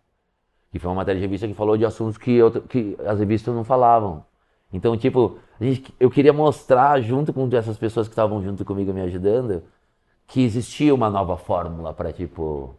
Que 0.71 0.79
foi 0.79 0.89
uma 0.89 0.97
matéria 0.97 1.19
de 1.19 1.25
revista 1.25 1.47
que 1.47 1.53
falou 1.53 1.77
de 1.77 1.85
assuntos 1.85 2.17
que, 2.17 2.39
que 2.69 2.97
as 3.05 3.19
revistas 3.19 3.53
não 3.53 3.63
falavam. 3.63 4.25
Então, 4.73 4.97
tipo, 4.97 5.37
gente, 5.59 5.93
eu 5.99 6.09
queria 6.09 6.31
mostrar, 6.31 7.01
junto 7.01 7.33
com 7.33 7.49
essas 7.55 7.77
pessoas 7.77 8.07
que 8.07 8.13
estavam 8.13 8.41
junto 8.41 8.63
comigo 8.63 8.93
me 8.93 9.01
ajudando, 9.01 9.63
que 10.27 10.41
existia 10.41 10.93
uma 10.95 11.09
nova 11.09 11.37
fórmula 11.37 11.93
para, 11.93 12.13
tipo. 12.13 12.75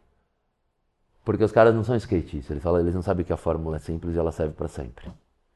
Porque 1.25 1.45
os 1.45 1.53
caras 1.53 1.75
não 1.75 1.85
são 1.85 1.95
skatistas, 1.97 2.51
eles 2.51 2.63
falam, 2.63 2.81
eles 2.81 2.95
não 2.95 3.03
sabem 3.03 3.25
que 3.25 3.33
a 3.33 3.37
fórmula 3.37 3.77
é 3.77 3.79
simples 3.79 4.17
e 4.17 4.19
ela 4.19 4.33
serve 4.33 4.55
para 4.55 4.69
sempre. 4.69 5.11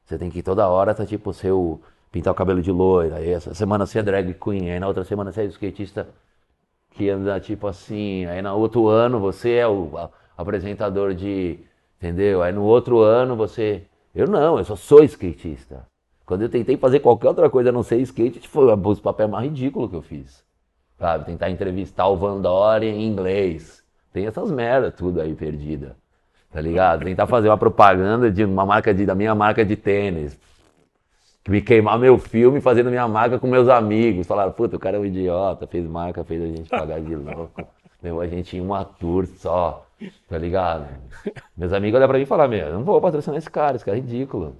Você 0.05 0.17
tem 0.17 0.29
que 0.29 0.41
toda 0.41 0.67
hora 0.69 0.95
tá 0.95 1.05
tipo 1.05 1.33
seu 1.33 1.81
pintar 2.11 2.31
o 2.33 2.35
cabelo 2.35 2.61
de 2.61 2.71
loira, 2.71 3.17
aí 3.17 3.29
essa 3.29 3.53
semana 3.53 3.85
você 3.85 3.99
é 3.99 4.03
drag 4.03 4.33
queen, 4.33 4.71
aí 4.71 4.79
na 4.79 4.87
outra 4.87 5.03
semana 5.03 5.31
você 5.31 5.41
é 5.41 5.45
skatista 5.45 6.07
que 6.91 7.09
anda 7.09 7.39
tipo 7.39 7.67
assim, 7.67 8.25
aí 8.25 8.41
no 8.41 8.55
outro 8.55 8.87
ano 8.87 9.19
você 9.19 9.53
é 9.53 9.67
o 9.67 10.09
apresentador 10.37 11.13
de, 11.13 11.59
entendeu? 11.97 12.41
Aí 12.41 12.51
no 12.51 12.63
outro 12.63 13.01
ano 13.01 13.35
você, 13.35 13.83
eu 14.15 14.27
não, 14.27 14.57
eu 14.57 14.65
só 14.65 14.75
sou 14.75 15.03
skatista. 15.03 15.85
Quando 16.25 16.41
eu 16.41 16.49
tentei 16.49 16.75
fazer 16.75 16.99
qualquer 16.99 17.29
outra 17.29 17.49
coisa 17.49 17.69
a 17.69 17.71
não 17.71 17.83
ser 17.83 17.97
skate, 17.99 18.47
foi 18.47 18.65
o 18.73 18.95
papel 18.97 19.29
mais 19.29 19.45
ridículo 19.45 19.87
que 19.87 19.95
eu 19.95 20.01
fiz. 20.01 20.43
Sabe, 20.97 21.25
tentar 21.25 21.49
entrevistar 21.49 22.07
o 22.07 22.17
Van 22.17 22.41
Doren 22.41 22.89
em 22.89 23.07
inglês. 23.07 23.83
Tem 24.11 24.25
essas 24.25 24.51
merdas 24.51 24.95
tudo 24.95 25.21
aí 25.21 25.35
perdida. 25.35 25.95
Tá 26.51 26.59
ligado? 26.59 27.05
Tentar 27.05 27.27
fazer 27.27 27.49
uma 27.49 27.57
propaganda 27.57 28.31
de 28.31 28.43
uma 28.43 28.65
marca 28.65 28.93
de, 28.93 29.05
da 29.05 29.13
minha 29.13 29.35
marca 29.35 29.63
de 29.63 29.75
tênis 29.75 30.37
me 31.47 31.61
queimar 31.61 31.97
meu 31.99 32.17
filme 32.17 32.59
fazendo 32.61 32.89
minha 32.89 33.07
marca 33.07 33.39
com 33.39 33.47
meus 33.47 33.69
amigos. 33.69 34.27
Falaram, 34.27 34.51
puta, 34.51 34.75
o 34.75 34.79
cara 34.79 34.97
é 34.97 34.99
um 34.99 35.05
idiota, 35.05 35.65
fez 35.67 35.85
marca, 35.87 36.23
fez 36.23 36.41
a 36.41 36.47
gente 36.47 36.69
pagar 36.69 36.99
de 36.99 37.15
louco. 37.15 37.63
Levou 38.03 38.21
a 38.21 38.27
gente 38.27 38.55
em 38.55 38.61
uma 38.61 38.85
tour 38.85 39.25
só, 39.25 39.85
tá 40.29 40.37
ligado? 40.37 40.85
Meus 41.57 41.73
amigos 41.73 41.97
olham 41.97 42.07
pra 42.07 42.17
mim 42.17 42.23
e 42.23 42.27
falam, 42.27 42.47
meu, 42.47 42.67
eu 42.67 42.73
não 42.73 42.83
vou 42.83 43.01
patrocinar 43.01 43.37
esse 43.37 43.49
cara, 43.49 43.75
esse 43.75 43.83
cara 43.83 43.97
é 43.97 44.01
ridículo. 44.01 44.55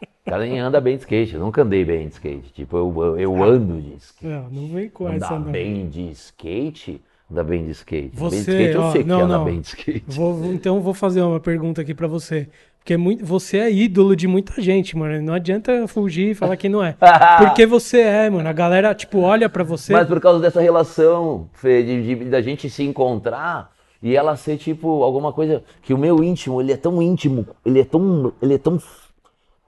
O 0.00 0.30
cara 0.30 0.44
nem 0.44 0.58
anda 0.60 0.80
bem 0.80 0.94
de 0.96 1.00
skate, 1.02 1.34
eu 1.34 1.40
nunca 1.40 1.62
andei 1.62 1.84
bem 1.84 2.06
de 2.06 2.12
skate. 2.14 2.52
Tipo, 2.52 2.76
eu, 2.76 2.94
eu, 3.02 3.18
eu 3.18 3.42
ando 3.42 3.80
de 3.80 3.94
skate. 3.96 4.26
Não, 4.26 4.48
não 4.50 4.68
vem 4.68 4.88
com 4.88 5.06
Andar 5.06 5.16
essa 5.26 5.38
não. 5.38 5.50
bem 5.50 5.88
de 5.88 6.10
skate, 6.10 7.00
andar 7.30 7.44
bem 7.44 7.64
de 7.64 7.70
skate. 7.72 8.10
Você, 8.14 8.36
bem 8.36 8.44
de 8.44 8.50
skate 8.52 8.74
eu 8.76 8.82
ó, 8.82 8.90
sei 8.92 9.04
não, 9.04 9.16
que 9.16 9.22
anda 9.24 9.38
não. 9.38 9.44
bem 9.44 9.60
de 9.60 9.66
skate. 9.66 10.04
Vou- 10.06 10.44
então 10.52 10.80
vou 10.80 10.94
fazer 10.94 11.22
uma 11.22 11.40
pergunta 11.40 11.80
aqui 11.80 11.94
pra 11.94 12.06
você. 12.06 12.48
Porque 12.88 12.94
é 12.94 12.96
muito, 12.96 13.22
você 13.22 13.58
é 13.58 13.70
ídolo 13.70 14.16
de 14.16 14.26
muita 14.26 14.62
gente, 14.62 14.96
mano. 14.96 15.20
Não 15.20 15.34
adianta 15.34 15.86
fugir 15.86 16.30
e 16.30 16.34
falar 16.34 16.56
que 16.56 16.70
não 16.70 16.82
é. 16.82 16.96
Porque 17.38 17.66
você 17.66 18.00
é, 18.00 18.30
mano. 18.30 18.48
A 18.48 18.52
galera, 18.54 18.94
tipo, 18.94 19.18
olha 19.20 19.46
pra 19.46 19.62
você. 19.62 19.92
Mas 19.92 20.08
por 20.08 20.18
causa 20.22 20.40
dessa 20.40 20.58
relação, 20.62 21.50
Fê, 21.52 21.82
de, 21.82 22.16
de- 22.16 22.24
da 22.30 22.40
gente 22.40 22.70
se 22.70 22.82
encontrar 22.82 23.70
e 24.02 24.16
ela 24.16 24.34
ser 24.36 24.56
tipo 24.56 25.02
alguma 25.02 25.34
coisa 25.34 25.62
que 25.82 25.92
o 25.92 25.98
meu 25.98 26.24
íntimo, 26.24 26.62
ele 26.62 26.72
é 26.72 26.78
tão 26.78 27.02
íntimo, 27.02 27.46
ele 27.62 27.80
é 27.80 27.84
tão, 27.84 28.32
ele 28.40 28.54
é 28.54 28.58
tão 28.58 28.80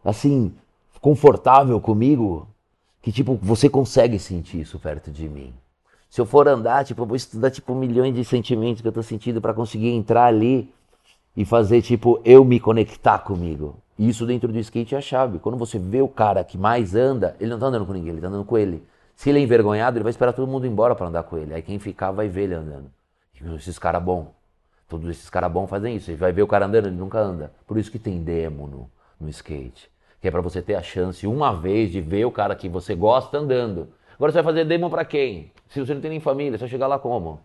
assim 0.02 0.50
confortável 0.98 1.78
comigo 1.78 2.48
que 3.02 3.12
tipo 3.12 3.38
você 3.42 3.68
consegue 3.68 4.18
sentir 4.18 4.62
isso 4.62 4.78
perto 4.78 5.10
de 5.10 5.28
mim. 5.28 5.52
Se 6.08 6.22
eu 6.22 6.24
for 6.24 6.48
andar, 6.48 6.86
tipo, 6.86 7.02
eu 7.02 7.06
vou 7.06 7.16
estudar 7.16 7.50
tipo 7.50 7.74
milhões 7.74 8.14
de 8.14 8.24
sentimentos 8.24 8.80
que 8.80 8.88
eu 8.88 8.92
tô 8.92 9.02
sentindo 9.02 9.42
pra 9.42 9.52
conseguir 9.52 9.90
entrar 9.90 10.24
ali 10.24 10.72
e 11.36 11.44
fazer 11.44 11.82
tipo 11.82 12.20
eu 12.24 12.44
me 12.44 12.58
conectar 12.60 13.18
comigo. 13.18 13.76
Isso 13.98 14.24
dentro 14.24 14.50
do 14.50 14.58
skate 14.58 14.94
é 14.94 14.98
a 14.98 15.00
chave. 15.00 15.38
Quando 15.38 15.58
você 15.58 15.78
vê 15.78 16.00
o 16.00 16.08
cara 16.08 16.42
que 16.42 16.56
mais 16.56 16.94
anda, 16.94 17.36
ele 17.38 17.50
não 17.50 17.58
tá 17.58 17.66
andando 17.66 17.84
com 17.86 17.92
ninguém, 17.92 18.12
ele 18.12 18.20
tá 18.20 18.28
andando 18.28 18.44
com 18.44 18.56
ele. 18.56 18.82
Se 19.14 19.28
ele 19.28 19.38
é 19.38 19.42
envergonhado, 19.42 19.98
ele 19.98 20.02
vai 20.02 20.10
esperar 20.10 20.32
todo 20.32 20.50
mundo 20.50 20.66
embora 20.66 20.94
para 20.94 21.06
andar 21.06 21.22
com 21.24 21.36
ele. 21.36 21.52
Aí 21.52 21.60
quem 21.60 21.78
ficar 21.78 22.10
vai 22.10 22.26
ver 22.26 22.44
ele 22.44 22.54
andando. 22.54 22.90
E 23.38 23.54
Esses 23.54 23.78
caras 23.78 24.02
bons. 24.02 24.28
Todos 24.88 25.08
esses 25.08 25.28
caras 25.30 25.52
bons 25.52 25.68
fazem 25.68 25.96
isso. 25.96 26.10
Ele 26.10 26.16
vai 26.16 26.32
ver 26.32 26.42
o 26.42 26.46
cara 26.46 26.66
andando, 26.66 26.86
ele 26.86 26.96
nunca 26.96 27.18
anda. 27.18 27.52
Por 27.66 27.78
isso 27.78 27.90
que 27.90 27.98
tem 27.98 28.22
demo 28.22 28.66
no, 28.66 28.90
no 29.20 29.28
skate. 29.28 29.90
Que 30.20 30.28
é 30.28 30.30
para 30.30 30.40
você 30.40 30.60
ter 30.60 30.74
a 30.74 30.82
chance 30.82 31.26
uma 31.26 31.52
vez 31.52 31.92
de 31.92 32.00
ver 32.00 32.24
o 32.24 32.32
cara 32.32 32.56
que 32.56 32.68
você 32.68 32.94
gosta 32.94 33.38
andando. 33.38 33.88
Agora 34.14 34.32
você 34.32 34.42
vai 34.42 34.52
fazer 34.52 34.64
demo 34.64 34.90
para 34.90 35.04
quem? 35.04 35.52
Se 35.68 35.78
você 35.78 35.94
não 35.94 36.00
tem 36.00 36.10
nem 36.10 36.20
família, 36.20 36.58
você 36.58 36.64
vai 36.64 36.68
chegar 36.68 36.86
lá 36.86 36.98
como? 36.98 37.40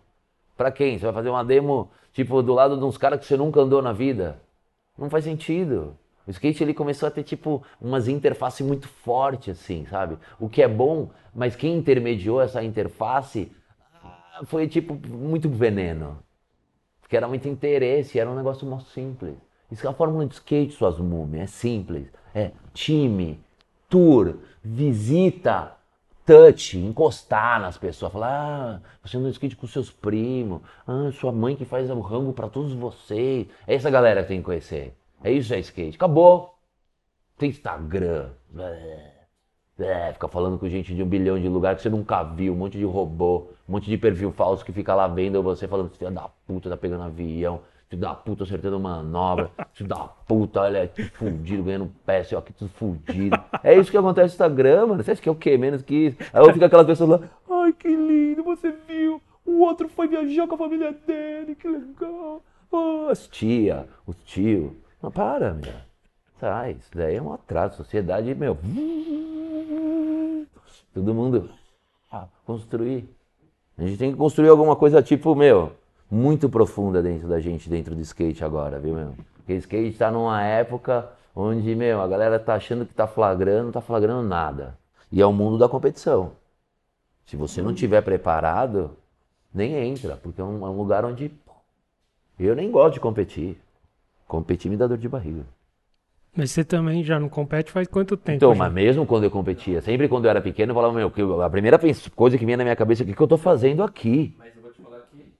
Pra 0.56 0.72
quem? 0.72 0.98
Você 0.98 1.04
vai 1.04 1.14
fazer 1.14 1.28
uma 1.30 1.44
demo, 1.44 1.90
tipo, 2.16 2.42
do 2.42 2.54
lado 2.54 2.78
de 2.78 2.84
uns 2.84 2.96
caras 2.96 3.20
que 3.20 3.26
você 3.26 3.36
nunca 3.36 3.60
andou 3.60 3.82
na 3.82 3.92
vida? 3.92 4.40
Não 4.96 5.10
faz 5.10 5.24
sentido. 5.24 5.94
O 6.26 6.30
skate 6.30 6.64
ele 6.64 6.72
começou 6.72 7.06
a 7.06 7.10
ter, 7.10 7.22
tipo, 7.22 7.62
umas 7.78 8.08
interfaces 8.08 8.66
muito 8.66 8.88
fortes, 8.88 9.60
assim, 9.60 9.84
sabe? 9.84 10.16
O 10.40 10.48
que 10.48 10.62
é 10.62 10.66
bom, 10.66 11.10
mas 11.34 11.54
quem 11.54 11.76
intermediou 11.76 12.40
essa 12.40 12.64
interface 12.64 13.52
ah, 14.02 14.40
foi, 14.46 14.66
tipo, 14.66 14.94
muito 15.06 15.50
veneno. 15.50 16.18
Porque 17.02 17.18
era 17.18 17.28
muito 17.28 17.46
interesse, 17.48 18.18
era 18.18 18.30
um 18.30 18.34
negócio 18.34 18.66
mó 18.66 18.80
simples. 18.80 19.36
Isso 19.70 19.86
é 19.86 19.90
a 19.90 19.92
fórmula 19.92 20.24
de 20.24 20.34
skate, 20.34 20.72
suas 20.72 20.98
múmias, 20.98 21.42
é 21.42 21.46
simples. 21.46 22.08
É 22.34 22.50
time, 22.72 23.38
tour, 23.90 24.36
visita, 24.64 25.76
touch, 26.26 26.76
encostar 26.76 27.60
nas 27.60 27.78
pessoas, 27.78 28.12
falar, 28.12 28.28
ah, 28.28 28.80
você 29.02 29.16
anda 29.16 29.28
de 29.28 29.34
skate 29.34 29.54
com 29.54 29.66
seus 29.66 29.90
primos, 29.90 30.60
ah, 30.86 31.10
sua 31.12 31.30
mãe 31.30 31.54
que 31.54 31.64
faz 31.64 31.88
o 31.88 32.00
rango 32.00 32.32
pra 32.32 32.48
todos 32.48 32.72
vocês. 32.74 33.46
É 33.66 33.74
essa 33.76 33.88
galera 33.88 34.22
que 34.22 34.28
tem 34.28 34.38
que 34.38 34.44
conhecer. 34.44 34.94
É 35.22 35.30
isso 35.30 35.54
é 35.54 35.60
skate. 35.60 35.96
Acabou. 35.96 36.54
Tem 37.38 37.50
Instagram. 37.50 38.30
É, 39.78 40.12
fica 40.12 40.26
falando 40.26 40.58
com 40.58 40.68
gente 40.68 40.94
de 40.94 41.02
um 41.02 41.06
bilhão 41.06 41.38
de 41.38 41.48
lugares 41.48 41.78
que 41.78 41.82
você 41.82 41.90
nunca 41.90 42.22
viu, 42.22 42.54
um 42.54 42.56
monte 42.56 42.78
de 42.78 42.84
robô, 42.84 43.50
um 43.68 43.72
monte 43.72 43.90
de 43.90 43.98
perfil 43.98 44.32
falso 44.32 44.64
que 44.64 44.72
fica 44.72 44.94
lá 44.94 45.06
vendo 45.06 45.42
você 45.42 45.68
falando, 45.68 45.90
filho 45.90 46.10
da 46.10 46.28
puta, 46.46 46.70
tá 46.70 46.76
pegando 46.78 47.02
avião, 47.02 47.60
filho 47.88 48.02
da 48.02 48.14
puta 48.14 48.44
acertando 48.44 48.78
manobra, 48.78 49.50
filho 49.72 49.88
da 49.88 49.96
puta, 50.26 50.60
olha 50.60 50.86
que 50.88 51.04
fudido, 51.04 51.62
ganhando 51.62 51.92
pé, 52.04 52.24
seu 52.24 52.38
aqui 52.38 52.52
tudo 52.52 52.70
fudido. 52.70 53.38
É 53.62 53.76
isso 53.76 53.90
que 53.90 53.96
acontece 53.96 54.28
no 54.28 54.32
Instagram, 54.32 54.86
mano. 54.86 55.02
Você 55.02 55.12
acha 55.12 55.22
que 55.22 55.28
é 55.28 55.32
o 55.32 55.36
quê? 55.36 55.56
Menos 55.56 55.82
que 55.82 55.94
isso. 55.94 56.16
Aí 56.32 56.52
fica 56.52 56.66
aquelas 56.66 56.86
pessoas 56.86 57.10
lá, 57.10 57.20
ai 57.50 57.72
que 57.72 57.88
lindo, 57.88 58.42
você 58.42 58.74
viu? 58.88 59.20
O 59.44 59.60
outro 59.60 59.88
foi 59.88 60.08
viajar 60.08 60.48
com 60.48 60.56
a 60.56 60.58
família 60.58 60.92
dele, 61.06 61.54
que 61.54 61.68
legal. 61.68 62.42
Ah, 62.72 63.08
as 63.10 63.28
tia, 63.28 63.86
os 64.06 64.16
tio. 64.24 64.76
Não, 65.00 65.10
para, 65.10 65.54
meu. 65.54 65.72
Sai, 66.40 66.72
isso 66.72 66.90
daí 66.94 67.16
é 67.16 67.22
um 67.22 67.32
atraso. 67.32 67.76
Sociedade, 67.76 68.34
meu. 68.34 68.58
Todo 70.92 71.14
mundo 71.14 71.50
ah, 72.10 72.26
construir. 72.44 73.08
A 73.78 73.82
gente 73.82 73.98
tem 73.98 74.10
que 74.10 74.18
construir 74.18 74.48
alguma 74.48 74.74
coisa 74.74 75.02
tipo, 75.02 75.34
meu, 75.34 75.72
muito 76.10 76.48
profunda 76.48 77.02
dentro 77.02 77.28
da 77.28 77.40
gente, 77.40 77.68
dentro 77.68 77.94
do 77.94 78.00
skate 78.00 78.44
agora, 78.44 78.78
viu, 78.78 78.94
meu? 78.94 79.14
Porque 79.36 79.54
skate 79.54 79.98
tá 79.98 80.10
numa 80.10 80.42
época 80.42 81.08
onde, 81.34 81.74
meu, 81.74 82.00
a 82.00 82.06
galera 82.08 82.38
tá 82.38 82.54
achando 82.54 82.86
que 82.86 82.94
tá 82.94 83.06
flagrando, 83.06 83.64
não 83.64 83.72
tá 83.72 83.80
flagrando 83.80 84.26
nada. 84.26 84.78
E 85.10 85.20
é 85.20 85.26
o 85.26 85.32
mundo 85.32 85.58
da 85.58 85.68
competição. 85.68 86.32
Se 87.26 87.36
você 87.36 87.60
não 87.60 87.74
tiver 87.74 88.02
preparado, 88.02 88.96
nem 89.52 89.74
entra, 89.74 90.16
porque 90.16 90.40
é 90.40 90.44
um, 90.44 90.64
é 90.64 90.70
um 90.70 90.76
lugar 90.76 91.04
onde 91.04 91.30
eu 92.38 92.54
nem 92.54 92.70
gosto 92.70 92.94
de 92.94 93.00
competir. 93.00 93.58
Competir 94.28 94.70
me 94.70 94.76
dá 94.76 94.86
dor 94.86 94.98
de 94.98 95.08
barriga. 95.08 95.44
Mas 96.36 96.50
você 96.50 96.62
também 96.62 97.02
já 97.02 97.18
não 97.18 97.30
compete 97.30 97.72
faz 97.72 97.88
quanto 97.88 98.16
tempo? 98.16 98.36
Então, 98.36 98.54
mas 98.54 98.70
mesmo 98.70 99.06
quando 99.06 99.24
eu 99.24 99.30
competia, 99.30 99.80
sempre 99.80 100.06
quando 100.06 100.26
eu 100.26 100.30
era 100.30 100.40
pequeno, 100.42 100.72
eu 100.72 100.74
falava, 100.74 100.92
meu, 100.92 101.42
a 101.42 101.48
primeira 101.48 101.78
coisa 102.14 102.36
que 102.36 102.44
vinha 102.44 102.58
na 102.58 102.64
minha 102.64 102.76
cabeça 102.76 103.02
é 103.02 103.04
o 103.04 103.06
que, 103.06 103.14
que 103.14 103.20
eu 103.22 103.26
tô 103.26 103.38
fazendo 103.38 103.82
aqui? 103.82 104.34
Mas 104.38 104.54
eu 104.54 104.62
vou 104.62 104.70
te 104.70 104.82
falar 104.82 105.00
que. 105.10 105.32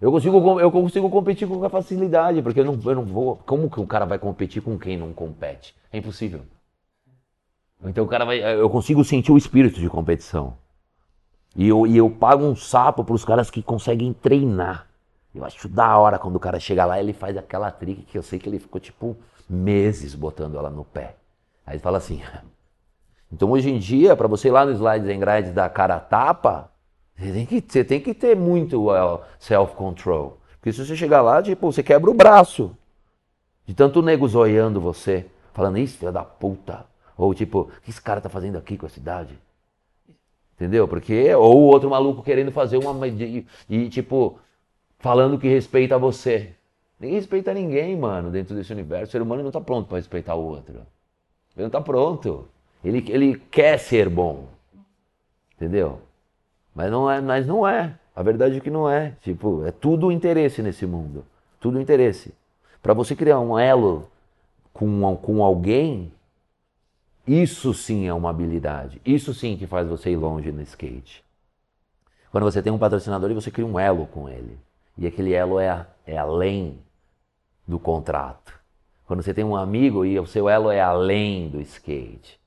Eu 0.00 0.12
consigo, 0.12 0.60
eu 0.60 0.70
consigo 0.70 1.10
competir 1.10 1.48
com 1.48 1.68
facilidade, 1.68 2.40
porque 2.40 2.60
eu 2.60 2.64
não, 2.64 2.78
eu 2.84 2.94
não 2.94 3.04
vou. 3.04 3.36
Como 3.44 3.68
que 3.68 3.80
o 3.80 3.86
cara 3.86 4.04
vai 4.06 4.18
competir 4.18 4.62
com 4.62 4.78
quem 4.78 4.96
não 4.96 5.12
compete? 5.12 5.74
É 5.92 5.98
impossível. 5.98 6.42
Então 7.84 8.04
o 8.04 8.08
cara 8.08 8.24
vai. 8.24 8.38
Eu 8.38 8.70
consigo 8.70 9.04
sentir 9.04 9.32
o 9.32 9.36
espírito 9.36 9.80
de 9.80 9.88
competição. 9.88 10.56
E 11.56 11.66
eu, 11.66 11.86
e 11.86 11.96
eu 11.96 12.08
pago 12.08 12.44
um 12.44 12.54
sapo 12.54 13.04
pros 13.04 13.24
caras 13.24 13.50
que 13.50 13.62
conseguem 13.62 14.12
treinar. 14.12 14.86
Eu 15.34 15.44
acho 15.44 15.68
da 15.68 15.98
hora 15.98 16.18
quando 16.18 16.36
o 16.36 16.40
cara 16.40 16.60
chega 16.60 16.84
lá 16.84 17.00
ele 17.00 17.12
faz 17.12 17.36
aquela 17.36 17.70
trick 17.70 18.02
que 18.02 18.16
eu 18.16 18.22
sei 18.22 18.38
que 18.38 18.48
ele 18.48 18.58
ficou 18.58 18.80
tipo 18.80 19.16
meses 19.48 20.14
botando 20.14 20.56
ela 20.56 20.70
no 20.70 20.84
pé. 20.84 21.16
Aí 21.66 21.74
ele 21.74 21.82
fala 21.82 21.98
assim. 21.98 22.22
Então 23.30 23.50
hoje 23.50 23.68
em 23.68 23.78
dia, 23.78 24.16
para 24.16 24.26
você 24.26 24.48
ir 24.48 24.52
lá 24.52 24.64
no 24.64 24.72
Slides 24.72 25.06
and 25.06 25.20
Grides 25.20 25.52
da 25.52 25.68
cara 25.68 26.00
tapa, 26.00 26.72
você 27.18 27.32
tem 27.32 27.46
que, 27.46 27.64
você 27.66 27.84
tem 27.84 28.00
que 28.00 28.14
ter 28.14 28.36
muito 28.36 28.90
uh, 28.90 29.20
self-control. 29.40 30.38
Porque 30.52 30.72
se 30.72 30.84
você 30.84 30.94
chegar 30.94 31.20
lá, 31.20 31.42
tipo, 31.42 31.70
você 31.70 31.82
quebra 31.82 32.10
o 32.10 32.14
braço. 32.14 32.76
De 33.66 33.74
tanto 33.74 34.00
nego 34.00 34.26
zoiando 34.26 34.80
você, 34.80 35.26
falando, 35.52 35.78
isso, 35.78 35.98
filho 35.98 36.12
da 36.12 36.24
puta. 36.24 36.86
Ou 37.16 37.34
tipo, 37.34 37.62
o 37.62 37.80
que 37.82 37.90
esse 37.90 38.00
cara 38.00 38.20
tá 38.20 38.28
fazendo 38.28 38.56
aqui 38.56 38.78
com 38.78 38.86
a 38.86 38.88
cidade? 38.88 39.36
Entendeu? 40.54 40.86
Porque. 40.86 41.34
Ou 41.34 41.62
outro 41.62 41.90
maluco 41.90 42.22
querendo 42.22 42.52
fazer 42.52 42.78
uma. 42.78 43.06
E, 43.08 43.46
e 43.68 43.88
tipo, 43.88 44.38
falando 44.98 45.38
que 45.38 45.48
respeita 45.48 45.98
você. 45.98 46.54
Ninguém 46.98 47.16
respeita 47.16 47.52
ninguém, 47.52 47.96
mano, 47.96 48.30
dentro 48.30 48.54
desse 48.54 48.72
universo. 48.72 49.08
O 49.08 49.12
ser 49.12 49.22
humano 49.22 49.42
não 49.42 49.50
tá 49.50 49.60
pronto 49.60 49.88
para 49.88 49.98
respeitar 49.98 50.34
o 50.34 50.44
outro. 50.44 50.74
Ele 51.56 51.64
não 51.64 51.70
tá 51.70 51.80
pronto. 51.80 52.48
Ele, 52.84 53.04
ele 53.08 53.38
quer 53.50 53.78
ser 53.78 54.08
bom. 54.08 54.46
Entendeu? 55.56 56.00
Mas 56.78 56.92
não 56.92 57.10
é, 57.10 57.20
mas 57.20 57.44
não 57.44 57.66
é. 57.66 57.92
A 58.14 58.22
verdade 58.22 58.58
é 58.58 58.60
que 58.60 58.70
não 58.70 58.88
é. 58.88 59.12
Tipo, 59.20 59.64
é 59.66 59.72
tudo 59.72 60.12
interesse 60.12 60.62
nesse 60.62 60.86
mundo. 60.86 61.24
Tudo 61.58 61.80
interesse. 61.80 62.32
Para 62.80 62.94
você 62.94 63.16
criar 63.16 63.40
um 63.40 63.58
elo 63.58 64.08
com, 64.72 65.16
com 65.16 65.42
alguém, 65.42 66.12
isso 67.26 67.74
sim 67.74 68.06
é 68.06 68.14
uma 68.14 68.30
habilidade. 68.30 69.02
Isso 69.04 69.34
sim 69.34 69.56
que 69.56 69.66
faz 69.66 69.88
você 69.88 70.10
ir 70.10 70.16
longe 70.16 70.52
no 70.52 70.62
skate. 70.62 71.24
Quando 72.30 72.44
você 72.44 72.62
tem 72.62 72.72
um 72.72 72.78
patrocinador 72.78 73.28
e 73.32 73.34
você 73.34 73.50
cria 73.50 73.66
um 73.66 73.76
elo 73.76 74.06
com 74.06 74.28
ele. 74.28 74.56
E 74.96 75.04
aquele 75.04 75.32
elo 75.32 75.58
é, 75.58 75.84
é 76.06 76.16
além 76.16 76.78
do 77.66 77.80
contrato. 77.80 78.54
Quando 79.04 79.20
você 79.20 79.34
tem 79.34 79.42
um 79.42 79.56
amigo 79.56 80.04
e 80.04 80.16
o 80.20 80.26
seu 80.28 80.48
elo 80.48 80.70
é 80.70 80.80
além 80.80 81.48
do 81.48 81.60
skate. 81.60 82.38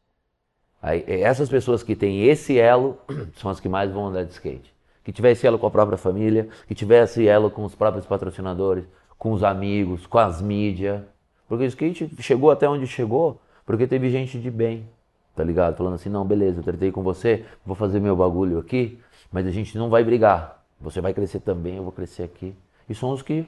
Aí, 0.81 1.03
essas 1.07 1.47
pessoas 1.49 1.83
que 1.83 1.95
têm 1.95 2.25
esse 2.25 2.57
elo 2.57 2.97
são 3.35 3.51
as 3.51 3.59
que 3.59 3.69
mais 3.69 3.91
vão 3.91 4.07
andar 4.07 4.23
de 4.23 4.31
skate. 4.31 4.73
Que 5.03 5.11
tiver 5.11 5.31
esse 5.31 5.45
elo 5.45 5.59
com 5.59 5.67
a 5.67 5.71
própria 5.71 5.97
família, 5.97 6.49
que 6.67 6.75
tiver 6.75 7.03
esse 7.03 7.27
elo 7.27 7.49
com 7.51 7.63
os 7.63 7.75
próprios 7.75 8.05
patrocinadores, 8.05 8.85
com 9.17 9.31
os 9.31 9.43
amigos, 9.43 10.07
com 10.07 10.17
as 10.17 10.41
mídias. 10.41 11.01
Porque 11.47 11.63
o 11.63 11.67
skate 11.67 12.09
chegou 12.19 12.49
até 12.49 12.67
onde 12.67 12.87
chegou 12.87 13.39
porque 13.65 13.87
teve 13.87 14.09
gente 14.09 14.39
de 14.39 14.49
bem, 14.49 14.87
tá 15.35 15.43
ligado? 15.43 15.77
Falando 15.77 15.93
assim, 15.93 16.09
não, 16.09 16.25
beleza, 16.25 16.59
eu 16.59 16.63
tratei 16.63 16.91
com 16.91 17.03
você, 17.03 17.45
vou 17.65 17.75
fazer 17.75 17.99
meu 17.99 18.15
bagulho 18.15 18.59
aqui, 18.59 18.99
mas 19.31 19.45
a 19.47 19.51
gente 19.51 19.77
não 19.77 19.89
vai 19.89 20.03
brigar. 20.03 20.63
Você 20.79 20.99
vai 20.99 21.13
crescer 21.13 21.39
também, 21.39 21.77
eu 21.77 21.83
vou 21.83 21.91
crescer 21.91 22.23
aqui. 22.23 22.55
E 22.89 22.95
são 22.95 23.11
os 23.11 23.21
que 23.21 23.45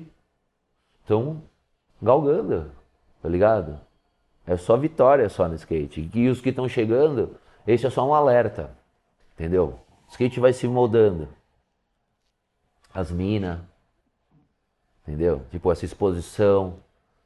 estão 1.02 1.42
galgando, 2.02 2.72
tá 3.22 3.28
ligado? 3.28 3.80
É 4.46 4.58
só 4.58 4.76
vitória 4.76 5.30
só 5.30 5.48
no 5.48 5.56
skate. 5.56 6.10
E 6.14 6.30
os 6.30 6.42
que 6.42 6.50
estão 6.50 6.68
chegando, 6.68 7.38
esse 7.66 7.86
é 7.86 7.90
só 7.90 8.08
um 8.08 8.14
alerta. 8.14 8.72
Entendeu? 9.36 9.80
O 10.08 10.12
skate 10.12 10.40
vai 10.40 10.54
se 10.54 10.68
moldando. 10.68 11.28
As 12.94 13.10
minas. 13.10 13.60
Entendeu? 15.02 15.42
Tipo, 15.50 15.72
essa 15.72 15.86
exposição. 15.86 16.76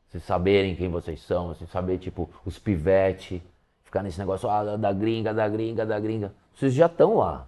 Vocês 0.07 0.23
saberem 0.23 0.75
quem 0.75 0.89
vocês 0.89 1.21
são. 1.21 1.49
Vocês 1.49 1.69
saber, 1.69 1.97
tipo, 1.97 2.29
os 2.45 2.59
pivete. 2.59 3.43
Ficar 3.83 4.03
nesse 4.03 4.19
negócio, 4.19 4.49
ah, 4.49 4.77
da 4.77 4.93
gringa, 4.93 5.33
da 5.33 5.47
gringa, 5.47 5.85
da 5.85 5.99
gringa. 5.99 6.33
Vocês 6.53 6.73
já 6.73 6.85
estão 6.85 7.17
lá. 7.17 7.47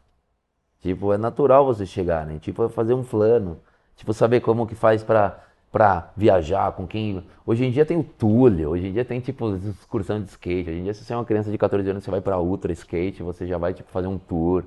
Tipo, 0.82 1.14
é 1.14 1.18
natural 1.18 1.66
vocês 1.66 1.90
chegarem. 1.90 2.38
Tipo, 2.40 2.68
fazer 2.70 2.94
um 2.94 3.04
plano. 3.04 3.60
Tipo, 3.96 4.14
saber 4.14 4.40
como 4.40 4.66
que 4.66 4.76
faz 4.76 5.04
pra 5.04 5.44
para 5.72 6.12
viajar, 6.16 6.72
com 6.72 6.88
quem. 6.88 7.24
Hoje 7.46 7.66
em 7.66 7.72
dia 7.72 7.86
tem 7.86 7.98
o 7.98 8.04
Túlio, 8.04 8.70
hoje 8.70 8.88
em 8.88 8.94
dia 8.94 9.06
tem 9.06 9.20
tipo 9.20 9.56
excursão 9.56 10.22
de 10.22 10.30
skate. 10.30 10.70
Hoje 10.70 10.80
em 10.80 10.84
dia, 10.84 10.94
se 10.94 11.04
você 11.04 11.14
é 11.14 11.16
uma 11.16 11.26
criança 11.26 11.52
de 11.52 11.58
14 11.58 11.90
anos, 11.90 12.04
você 12.04 12.12
vai 12.12 12.22
para 12.22 12.40
Ultra 12.40 12.72
Skate, 12.72 13.24
você 13.24 13.46
já 13.46 13.58
vai 13.58 13.74
tipo 13.74 13.90
fazer 13.92 14.08
um 14.08 14.18
tour. 14.18 14.64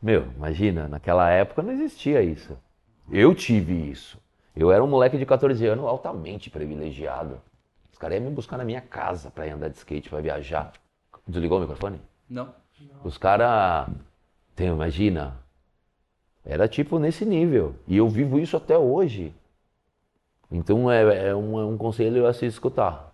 Meu, 0.00 0.26
imagina, 0.36 0.86
naquela 0.86 1.28
época 1.30 1.62
não 1.62 1.72
existia 1.72 2.22
isso. 2.22 2.56
Eu 3.10 3.34
tive 3.34 3.90
isso. 3.90 4.18
Eu 4.54 4.70
era 4.70 4.82
um 4.82 4.86
moleque 4.86 5.18
de 5.18 5.26
14 5.26 5.64
anos 5.66 5.84
altamente 5.84 6.50
privilegiado. 6.50 7.40
Os 7.92 7.98
caras 7.98 8.18
iam 8.18 8.28
me 8.28 8.34
buscar 8.34 8.56
na 8.56 8.64
minha 8.64 8.80
casa 8.80 9.30
para 9.30 9.46
ir 9.46 9.50
andar 9.50 9.68
de 9.68 9.76
skate, 9.76 10.08
para 10.08 10.20
viajar. 10.20 10.72
Desligou 11.26 11.58
o 11.58 11.60
microfone? 11.60 12.00
Não. 12.28 12.54
Os 13.02 13.18
caras. 13.18 13.88
Imagina. 14.58 15.36
Era 16.44 16.68
tipo 16.68 16.98
nesse 16.98 17.24
nível. 17.24 17.74
E 17.86 17.96
eu 17.96 18.08
vivo 18.08 18.38
isso 18.38 18.56
até 18.56 18.78
hoje. 18.78 19.34
Então 20.50 20.90
é, 20.90 21.28
é, 21.28 21.34
um, 21.34 21.58
é 21.58 21.64
um 21.64 21.76
conselho 21.76 22.26
a 22.26 22.32
se 22.32 22.46
escutar. 22.46 23.12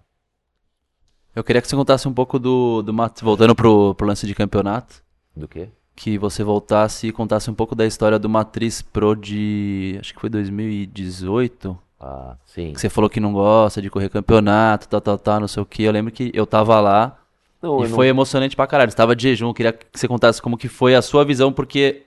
Eu 1.35 1.43
queria 1.43 1.61
que 1.61 1.67
você 1.67 1.75
contasse 1.75 2.07
um 2.07 2.15
pouco 2.15 2.39
do, 2.39 2.81
do 2.81 2.95
voltando 3.23 3.55
pro, 3.57 3.95
pro 3.95 4.07
lance 4.07 4.27
de 4.27 4.35
campeonato. 4.35 5.03
Do 5.35 5.49
quê? 5.49 5.69
Que 5.97 6.17
você 6.17 6.45
voltasse 6.45 7.09
e 7.09 7.13
contasse 7.13 7.51
um 7.51 7.55
pouco 7.55 7.75
da 7.75 7.85
história 7.85 8.19
do 8.19 8.29
Matriz 8.29 8.83
Pro 8.83 9.17
de. 9.17 9.97
Acho 9.99 10.15
que 10.15 10.21
foi 10.21 10.31
2018. 10.31 11.77
Ah, 12.01 12.37
sim. 12.45 12.73
Que 12.73 12.81
você 12.81 12.89
falou 12.89 13.11
que 13.11 13.19
não 13.19 13.33
gosta 13.33 13.83
de 13.83 13.91
correr 13.91 14.09
campeonato, 14.09 14.89
tal, 14.89 15.01
tal, 15.01 15.19
tal, 15.19 15.41
não 15.41 15.49
sei 15.49 15.63
o 15.63 15.67
que. 15.67 15.83
Eu 15.83 15.93
lembro 15.93 16.13
que 16.13 16.31
eu 16.35 16.47
tava 16.47 16.81
lá 16.81 17.19
não, 17.61 17.85
e 17.85 17.89
foi 17.89 18.07
não... 18.07 18.11
emocionante 18.11 18.55
pra 18.55 18.67
caralho. 18.67 18.91
Você 18.91 18.97
tava 18.97 19.17
de 19.17 19.25
jejum, 19.25 19.49
eu 19.49 19.55
queria 19.55 19.73
que 19.73 19.87
você 19.93 20.07
contasse 20.07 20.41
como 20.41 20.57
que 20.57 20.69
foi 20.69 20.95
a 20.95 21.03
sua 21.03 21.25
visão, 21.25 21.53
porque 21.53 22.03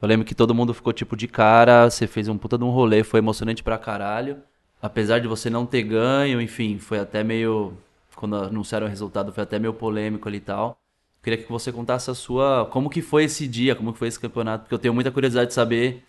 eu 0.00 0.06
lembro 0.06 0.24
que 0.24 0.34
todo 0.34 0.54
mundo 0.54 0.72
ficou 0.72 0.92
tipo 0.92 1.16
de 1.16 1.26
cara, 1.26 1.90
você 1.90 2.06
fez 2.06 2.28
um 2.28 2.38
puta 2.38 2.56
de 2.56 2.62
um 2.62 2.70
rolê, 2.70 3.02
foi 3.02 3.18
emocionante 3.18 3.62
pra 3.62 3.76
caralho 3.76 4.36
apesar 4.80 5.18
de 5.20 5.28
você 5.28 5.50
não 5.50 5.66
ter 5.66 5.82
ganho, 5.82 6.40
enfim, 6.40 6.78
foi 6.78 6.98
até 6.98 7.22
meio. 7.22 7.72
Quando 8.16 8.36
anunciaram 8.36 8.86
o 8.86 8.90
resultado, 8.90 9.32
foi 9.32 9.44
até 9.44 9.58
meio 9.58 9.72
polêmico 9.72 10.28
ali 10.28 10.38
e 10.38 10.40
tal. 10.40 10.78
Queria 11.22 11.42
que 11.42 11.50
você 11.50 11.70
contasse 11.70 12.10
a 12.10 12.14
sua. 12.14 12.66
Como 12.70 12.90
que 12.90 13.02
foi 13.02 13.24
esse 13.24 13.46
dia, 13.46 13.76
como 13.76 13.92
que 13.92 13.98
foi 13.98 14.08
esse 14.08 14.18
campeonato, 14.18 14.64
porque 14.64 14.74
eu 14.74 14.78
tenho 14.78 14.94
muita 14.94 15.10
curiosidade 15.10 15.48
de 15.48 15.54
saber 15.54 16.04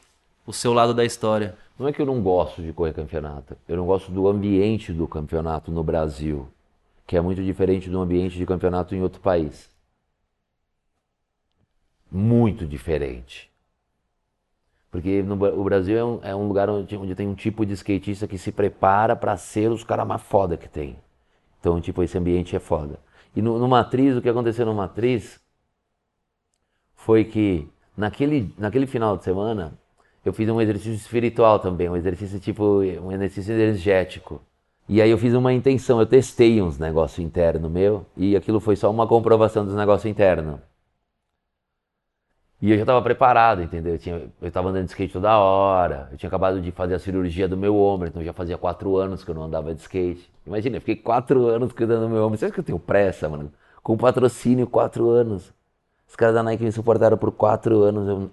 o 0.46 0.54
seu 0.54 0.74
lado 0.74 0.94
da 0.94 1.06
história. 1.06 1.56
Não 1.78 1.88
é 1.88 1.94
que 1.94 2.02
eu 2.02 2.06
não 2.06 2.22
gosto 2.22 2.62
de 2.62 2.74
correr 2.74 2.94
campeonato, 2.94 3.56
eu 3.68 3.78
não 3.78 3.86
gosto 3.86 4.12
do 4.12 4.28
ambiente 4.28 4.92
do 4.92 5.08
campeonato 5.08 5.72
no 5.72 5.84
Brasil, 5.84 6.48
que 7.06 7.16
é 7.16 7.22
muito 7.22 7.44
diferente 7.44 7.90
do 7.90 8.00
ambiente 8.00 8.36
de 8.38 8.46
campeonato 8.46 8.96
em 8.96 9.02
outro 9.02 9.22
país. 9.22 9.70
Muito 12.12 12.66
diferente. 12.66 13.49
Porque 14.92 15.22
no, 15.22 15.36
o 15.36 15.64
Brasil 15.64 15.98
é 15.98 16.04
um, 16.04 16.20
é 16.24 16.36
um 16.36 16.48
lugar 16.48 16.70
onde, 16.70 16.96
onde, 16.98 17.16
tem 17.16 17.28
um 17.28 17.36
tipo 17.36 17.66
de 17.66 17.74
skatista 17.74 18.28
que 18.28 18.38
se 18.38 18.52
prepara 18.52 19.16
para 19.16 19.38
ser 19.38 19.70
os 19.72 19.84
caras 19.84 20.08
mais 20.08 20.22
foda 20.22 20.58
que 20.58 20.68
tem. 20.68 20.98
Então, 21.60 21.80
tipo, 21.80 22.02
esse 22.02 22.18
ambiente 22.18 22.56
é 22.56 22.60
foda. 22.60 23.00
E 23.36 23.42
no, 23.42 23.60
no 23.60 23.68
Matriz, 23.68 24.18
o 24.18 24.22
que 24.22 24.30
aconteceu 24.30 24.66
no 24.66 24.74
Matriz 24.74 25.40
foi 26.96 27.24
que 27.24 27.68
naquele, 27.96 28.54
naquele 28.58 28.88
final 28.88 29.18
de 29.18 29.24
semana 29.24 29.74
eu 30.26 30.34
fiz 30.34 30.50
um 30.50 30.60
exercício 30.60 30.94
espiritual 30.94 31.60
também, 31.60 31.90
um 31.90 31.96
exercício 31.96 32.40
tipo, 32.40 32.64
um 32.82 33.12
exercício 33.12 33.54
energético. 33.54 34.42
E 34.88 35.02
aí 35.02 35.12
eu 35.12 35.18
fiz 35.20 35.34
uma 35.36 35.54
intenção, 35.54 36.00
eu 36.00 36.06
testei 36.06 36.62
uns 36.62 36.80
negócios 36.80 37.20
internos 37.20 37.72
meu 37.72 38.06
e 38.18 38.36
aquilo 38.36 38.60
foi 38.60 38.76
só 38.76 38.90
uma 38.90 39.08
comprovação 39.08 39.64
dos 39.64 39.76
negócios 39.76 40.10
internos. 40.10 40.60
E 42.62 42.72
eu 42.72 42.76
já 42.76 42.84
estava 42.84 43.02
preparado, 43.02 43.62
entendeu? 43.62 43.94
Eu, 43.94 44.00
tinha, 44.00 44.30
eu 44.42 44.52
tava 44.52 44.70
andando 44.70 44.84
de 44.86 44.90
skate 44.92 45.14
toda 45.14 45.38
hora. 45.38 46.10
Eu 46.12 46.18
tinha 46.18 46.28
acabado 46.28 46.60
de 46.60 46.72
fazer 46.72 46.96
a 46.96 47.00
cirurgia 47.00 47.48
do 47.48 47.56
meu 47.56 47.76
ombro, 47.78 48.10
então 48.10 48.24
já 48.24 48.34
fazia 48.34 48.58
quatro 48.58 48.98
anos 48.98 49.24
que 49.24 49.32
eu 49.32 49.36
não 49.36 49.44
andava 49.44 49.74
de 49.74 49.82
skate. 49.82 50.30
Imagina, 50.46 50.76
eu 50.78 50.82
fiquei 50.82 50.98
quatro 50.98 51.48
anos 51.48 51.72
cuidando 51.72 52.02
do 52.02 52.10
meu 52.10 52.26
ombro. 52.26 52.38
Você 52.38 52.46
acha 52.46 52.54
que 52.54 52.60
eu 52.60 52.64
tenho 52.64 52.80
pressa, 52.80 53.30
mano? 53.30 53.52
Com 53.82 53.96
patrocínio, 53.98 54.68
quatro 54.68 55.10
anos. 55.10 55.54
Os 56.08 56.16
caras 56.18 56.36
da 56.36 56.44
Nike 56.44 56.64
me 56.64 56.72
suportaram 56.72 57.18
por 57.18 57.32
quatro 57.32 57.82
anos, 57.82 58.08
eu 58.08 58.20
não 58.20 58.32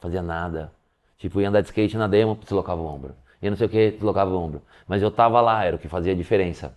fazia 0.00 0.22
nada. 0.22 0.72
Tipo, 1.18 1.40
ia 1.40 1.48
andar 1.48 1.60
de 1.60 1.66
skate 1.66 1.98
na 1.98 2.06
demo, 2.06 2.36
deslocava 2.36 2.80
o 2.80 2.86
ombro. 2.86 3.14
E 3.42 3.50
não 3.50 3.56
sei 3.58 3.66
o 3.66 3.70
que, 3.70 3.90
deslocava 3.90 4.30
o 4.30 4.38
ombro. 4.38 4.62
Mas 4.88 5.02
eu 5.02 5.10
tava 5.10 5.40
lá, 5.42 5.64
era 5.64 5.76
o 5.76 5.78
que 5.78 5.88
fazia 5.88 6.12
a 6.12 6.16
diferença. 6.16 6.74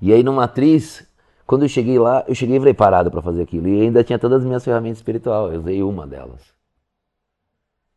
E 0.00 0.12
aí 0.12 0.22
no 0.22 0.34
Matriz, 0.34 1.07
quando 1.48 1.62
eu 1.62 1.68
cheguei 1.70 1.98
lá, 1.98 2.22
eu 2.28 2.34
cheguei 2.34 2.60
preparado 2.60 3.10
para 3.10 3.22
fazer 3.22 3.40
aquilo. 3.40 3.68
E 3.68 3.80
ainda 3.80 4.04
tinha 4.04 4.18
todas 4.18 4.40
as 4.40 4.44
minhas 4.44 4.62
ferramentas 4.62 4.98
espirituais. 4.98 5.54
Eu 5.54 5.60
usei 5.60 5.82
uma 5.82 6.06
delas. 6.06 6.52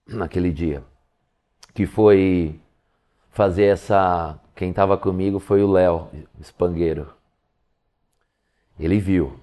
Naquele 0.07 0.53
dia. 0.53 0.81
Que 1.73 1.85
foi 1.85 2.57
fazer 3.29 3.65
essa. 3.65 4.39
Quem 4.55 4.69
estava 4.69 4.97
comigo 4.97 5.37
foi 5.37 5.61
o 5.61 5.69
Léo, 5.69 6.07
espangueiro. 6.39 7.13
Ele 8.79 8.99
viu. 8.99 9.37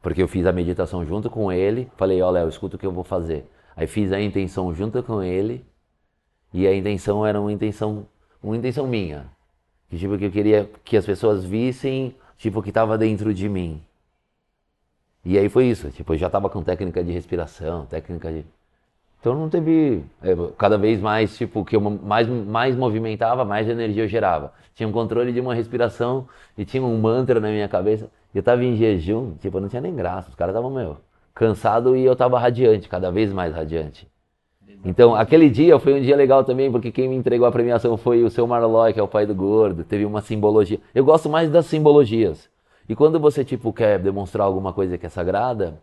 Porque 0.00 0.22
eu 0.22 0.28
fiz 0.28 0.46
a 0.46 0.52
meditação 0.52 1.04
junto 1.04 1.28
com 1.28 1.52
ele. 1.52 1.92
Falei, 1.98 2.22
ó, 2.22 2.28
oh, 2.28 2.30
Léo, 2.30 2.48
escuta 2.48 2.76
o 2.76 2.78
que 2.78 2.86
eu 2.86 2.92
vou 2.92 3.04
fazer. 3.04 3.46
Aí 3.76 3.86
fiz 3.86 4.12
a 4.12 4.20
intenção 4.20 4.72
junto 4.72 5.02
com 5.02 5.22
ele. 5.22 5.62
E 6.54 6.66
a 6.66 6.74
intenção 6.74 7.26
era 7.26 7.38
uma 7.38 7.52
intenção, 7.52 8.06
uma 8.42 8.56
intenção 8.56 8.86
minha. 8.86 9.26
Que 9.90 9.98
tipo, 9.98 10.16
que 10.16 10.24
eu 10.24 10.30
queria 10.30 10.70
que 10.82 10.96
as 10.96 11.04
pessoas 11.04 11.44
vissem 11.44 12.16
tipo, 12.42 12.60
que 12.62 12.70
estava 12.70 12.98
dentro 12.98 13.32
de 13.32 13.48
mim. 13.48 13.80
E 15.24 15.38
aí 15.38 15.48
foi 15.48 15.66
isso, 15.66 15.90
tipo, 15.90 16.12
eu 16.14 16.18
já 16.18 16.26
estava 16.26 16.50
com 16.50 16.62
técnica 16.62 17.02
de 17.04 17.12
respiração, 17.12 17.86
técnica 17.86 18.32
de... 18.32 18.44
Então 19.20 19.34
não 19.38 19.48
teve. 19.48 20.04
É, 20.22 20.34
cada 20.58 20.76
vez 20.76 21.00
mais, 21.00 21.36
tipo, 21.38 21.64
que 21.64 21.76
eu 21.76 21.80
mais, 21.80 22.28
mais 22.28 22.76
movimentava, 22.76 23.44
mais 23.44 23.68
energia 23.68 24.04
eu 24.04 24.08
gerava. 24.08 24.52
Tinha 24.74 24.88
um 24.88 24.92
controle 24.92 25.32
de 25.32 25.40
uma 25.40 25.54
respiração 25.54 26.28
e 26.58 26.64
tinha 26.64 26.82
um 26.82 27.00
mantra 27.00 27.38
na 27.40 27.48
minha 27.48 27.68
cabeça. 27.68 28.10
Eu 28.34 28.42
tava 28.42 28.64
em 28.64 28.76
jejum, 28.76 29.34
tipo, 29.36 29.60
não 29.60 29.68
tinha 29.68 29.80
nem 29.82 29.94
graça. 29.94 30.28
Os 30.30 30.34
caras 30.34 30.52
estavam, 30.54 30.70
meu, 30.72 30.96
cansado 31.34 31.96
e 31.96 32.04
eu 32.04 32.16
tava 32.16 32.38
radiante, 32.38 32.88
cada 32.88 33.12
vez 33.12 33.32
mais 33.32 33.54
radiante. 33.54 34.08
Então, 34.84 35.14
aquele 35.14 35.48
dia 35.48 35.78
foi 35.78 35.94
um 35.94 36.02
dia 36.02 36.16
legal 36.16 36.44
também, 36.44 36.70
porque 36.70 36.90
quem 36.90 37.08
me 37.08 37.14
entregou 37.14 37.46
a 37.46 37.52
premiação 37.52 37.96
foi 37.96 38.24
o 38.24 38.30
seu 38.30 38.46
Marloy, 38.46 38.92
que 38.92 38.98
é 38.98 39.02
o 39.02 39.08
pai 39.08 39.24
do 39.24 39.34
gordo. 39.34 39.84
Teve 39.84 40.04
uma 40.04 40.20
simbologia. 40.20 40.80
Eu 40.94 41.04
gosto 41.04 41.28
mais 41.28 41.50
das 41.50 41.66
simbologias. 41.66 42.50
E 42.88 42.96
quando 42.96 43.20
você, 43.20 43.44
tipo, 43.44 43.72
quer 43.72 43.98
demonstrar 44.00 44.46
alguma 44.46 44.72
coisa 44.72 44.98
que 44.98 45.06
é 45.06 45.08
sagrada, 45.08 45.80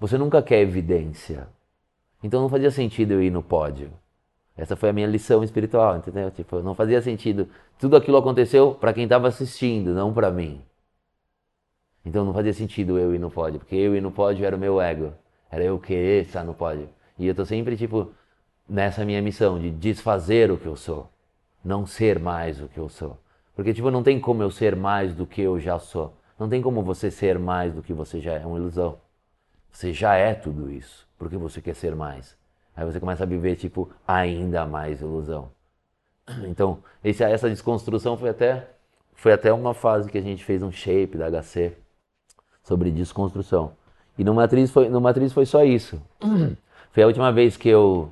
você 0.00 0.18
nunca 0.18 0.42
quer 0.42 0.60
evidência. 0.60 1.46
Então 2.22 2.40
não 2.40 2.48
fazia 2.48 2.70
sentido 2.70 3.12
eu 3.12 3.22
ir 3.22 3.30
no 3.30 3.42
pódio. 3.42 3.90
Essa 4.56 4.76
foi 4.76 4.90
a 4.90 4.92
minha 4.92 5.06
lição 5.06 5.42
espiritual, 5.44 5.96
entendeu? 5.96 6.30
Tipo, 6.30 6.60
não 6.60 6.74
fazia 6.74 7.00
sentido. 7.00 7.48
Tudo 7.78 7.96
aquilo 7.96 8.16
aconteceu 8.16 8.74
para 8.74 8.92
quem 8.92 9.04
estava 9.04 9.28
assistindo, 9.28 9.94
não 9.94 10.12
para 10.12 10.30
mim. 10.30 10.60
Então 12.04 12.24
não 12.24 12.34
fazia 12.34 12.52
sentido 12.52 12.98
eu 12.98 13.14
ir 13.14 13.18
no 13.18 13.30
pódio, 13.30 13.60
porque 13.60 13.76
eu 13.76 13.94
ir 13.94 14.02
no 14.02 14.10
pódio 14.10 14.44
era 14.44 14.56
o 14.56 14.58
meu 14.58 14.80
ego. 14.80 15.12
Era 15.50 15.64
eu 15.64 15.78
querer 15.78 16.22
estar 16.24 16.44
no 16.44 16.52
pódio. 16.52 16.88
E 17.18 17.26
eu 17.26 17.34
tô 17.34 17.44
sempre, 17.44 17.76
tipo, 17.76 18.10
nessa 18.70 19.04
minha 19.04 19.20
missão 19.20 19.58
de 19.58 19.70
desfazer 19.70 20.50
o 20.50 20.56
que 20.56 20.66
eu 20.66 20.76
sou. 20.76 21.10
Não 21.62 21.84
ser 21.84 22.18
mais 22.18 22.60
o 22.62 22.68
que 22.68 22.78
eu 22.78 22.88
sou. 22.88 23.18
Porque, 23.54 23.74
tipo, 23.74 23.90
não 23.90 24.02
tem 24.02 24.18
como 24.20 24.42
eu 24.42 24.50
ser 24.50 24.76
mais 24.76 25.14
do 25.14 25.26
que 25.26 25.42
eu 25.42 25.58
já 25.58 25.78
sou. 25.78 26.14
Não 26.38 26.48
tem 26.48 26.62
como 26.62 26.82
você 26.82 27.10
ser 27.10 27.38
mais 27.38 27.74
do 27.74 27.82
que 27.82 27.92
você 27.92 28.20
já 28.20 28.32
é. 28.32 28.42
É 28.42 28.46
uma 28.46 28.56
ilusão. 28.56 28.98
Você 29.70 29.92
já 29.92 30.14
é 30.14 30.32
tudo 30.32 30.70
isso. 30.70 31.06
Porque 31.18 31.36
você 31.36 31.60
quer 31.60 31.74
ser 31.74 31.94
mais. 31.94 32.36
Aí 32.74 32.84
você 32.86 32.98
começa 32.98 33.24
a 33.24 33.26
viver, 33.26 33.56
tipo, 33.56 33.90
ainda 34.06 34.64
mais 34.64 35.00
ilusão. 35.00 35.50
Então, 36.48 36.78
esse, 37.02 37.24
essa 37.24 37.50
desconstrução 37.50 38.16
foi 38.16 38.30
até, 38.30 38.68
foi 39.14 39.32
até 39.32 39.52
uma 39.52 39.74
fase 39.74 40.08
que 40.08 40.16
a 40.16 40.22
gente 40.22 40.44
fez 40.44 40.62
um 40.62 40.70
shape 40.70 41.18
da 41.18 41.28
HC 41.28 41.76
sobre 42.62 42.90
desconstrução. 42.90 43.72
E 44.16 44.22
no 44.22 44.32
Matriz 44.32 44.70
foi, 44.70 44.88
no 44.88 45.00
Matriz 45.00 45.32
foi 45.32 45.44
só 45.44 45.64
isso. 45.64 46.00
Foi 46.92 47.04
a 47.04 47.06
última 47.06 47.30
vez 47.32 47.56
que 47.56 47.68
eu 47.68 48.10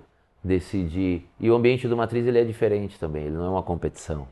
decidi. 0.49 1.25
E 1.39 1.51
o 1.51 1.55
ambiente 1.55 1.87
do 1.87 1.97
Matriz 1.97 2.27
ele 2.27 2.39
é 2.41 2.45
diferente 2.45 2.99
também, 2.99 3.25
ele 3.25 3.37
não 3.37 3.45
é 3.45 3.51
uma 3.51 3.63
competição. 3.63 4.27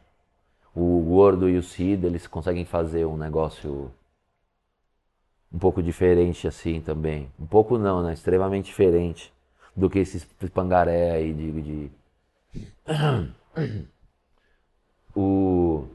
O 0.75 1.01
Gordo 1.03 1.49
e 1.49 1.57
o 1.57 1.62
Cid, 1.62 2.05
eles 2.05 2.27
conseguem 2.27 2.64
fazer 2.64 3.07
um 3.07 3.17
negócio 3.17 3.93
um 5.53 5.59
pouco 5.59 5.83
diferente 5.83 6.49
assim 6.49 6.81
também. 6.81 7.31
Um 7.39 7.47
pouco 7.47 7.79
não, 7.79 8.03
né? 8.03 8.12
Extremamente 8.12 8.67
diferente 8.67 9.33
do 9.75 9.89
que 9.89 9.99
esses 10.01 10.25
pangaré 10.53 11.12
aí 11.12 11.33
de, 11.33 11.62
de... 11.62 11.91
o 15.14 15.87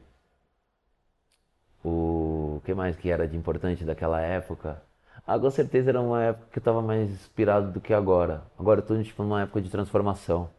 o 1.84 2.62
que 2.64 2.74
mais 2.74 2.96
que 2.96 3.10
era 3.10 3.28
de 3.28 3.36
importante 3.36 3.84
daquela 3.84 4.22
época? 4.22 4.82
Ah, 5.26 5.40
com 5.40 5.50
certeza 5.52 5.90
era 5.90 6.02
uma 6.02 6.22
época 6.24 6.48
que 6.52 6.58
eu 6.58 6.62
estava 6.62 6.82
mais 6.82 7.10
inspirado 7.10 7.72
do 7.72 7.80
que 7.80 7.94
agora. 7.94 8.44
Agora 8.58 8.80
eu 8.80 8.86
tô 8.86 9.02
tipo, 9.02 9.24
numa 9.24 9.42
época 9.42 9.62
de 9.62 9.70
transformação. 9.70 10.50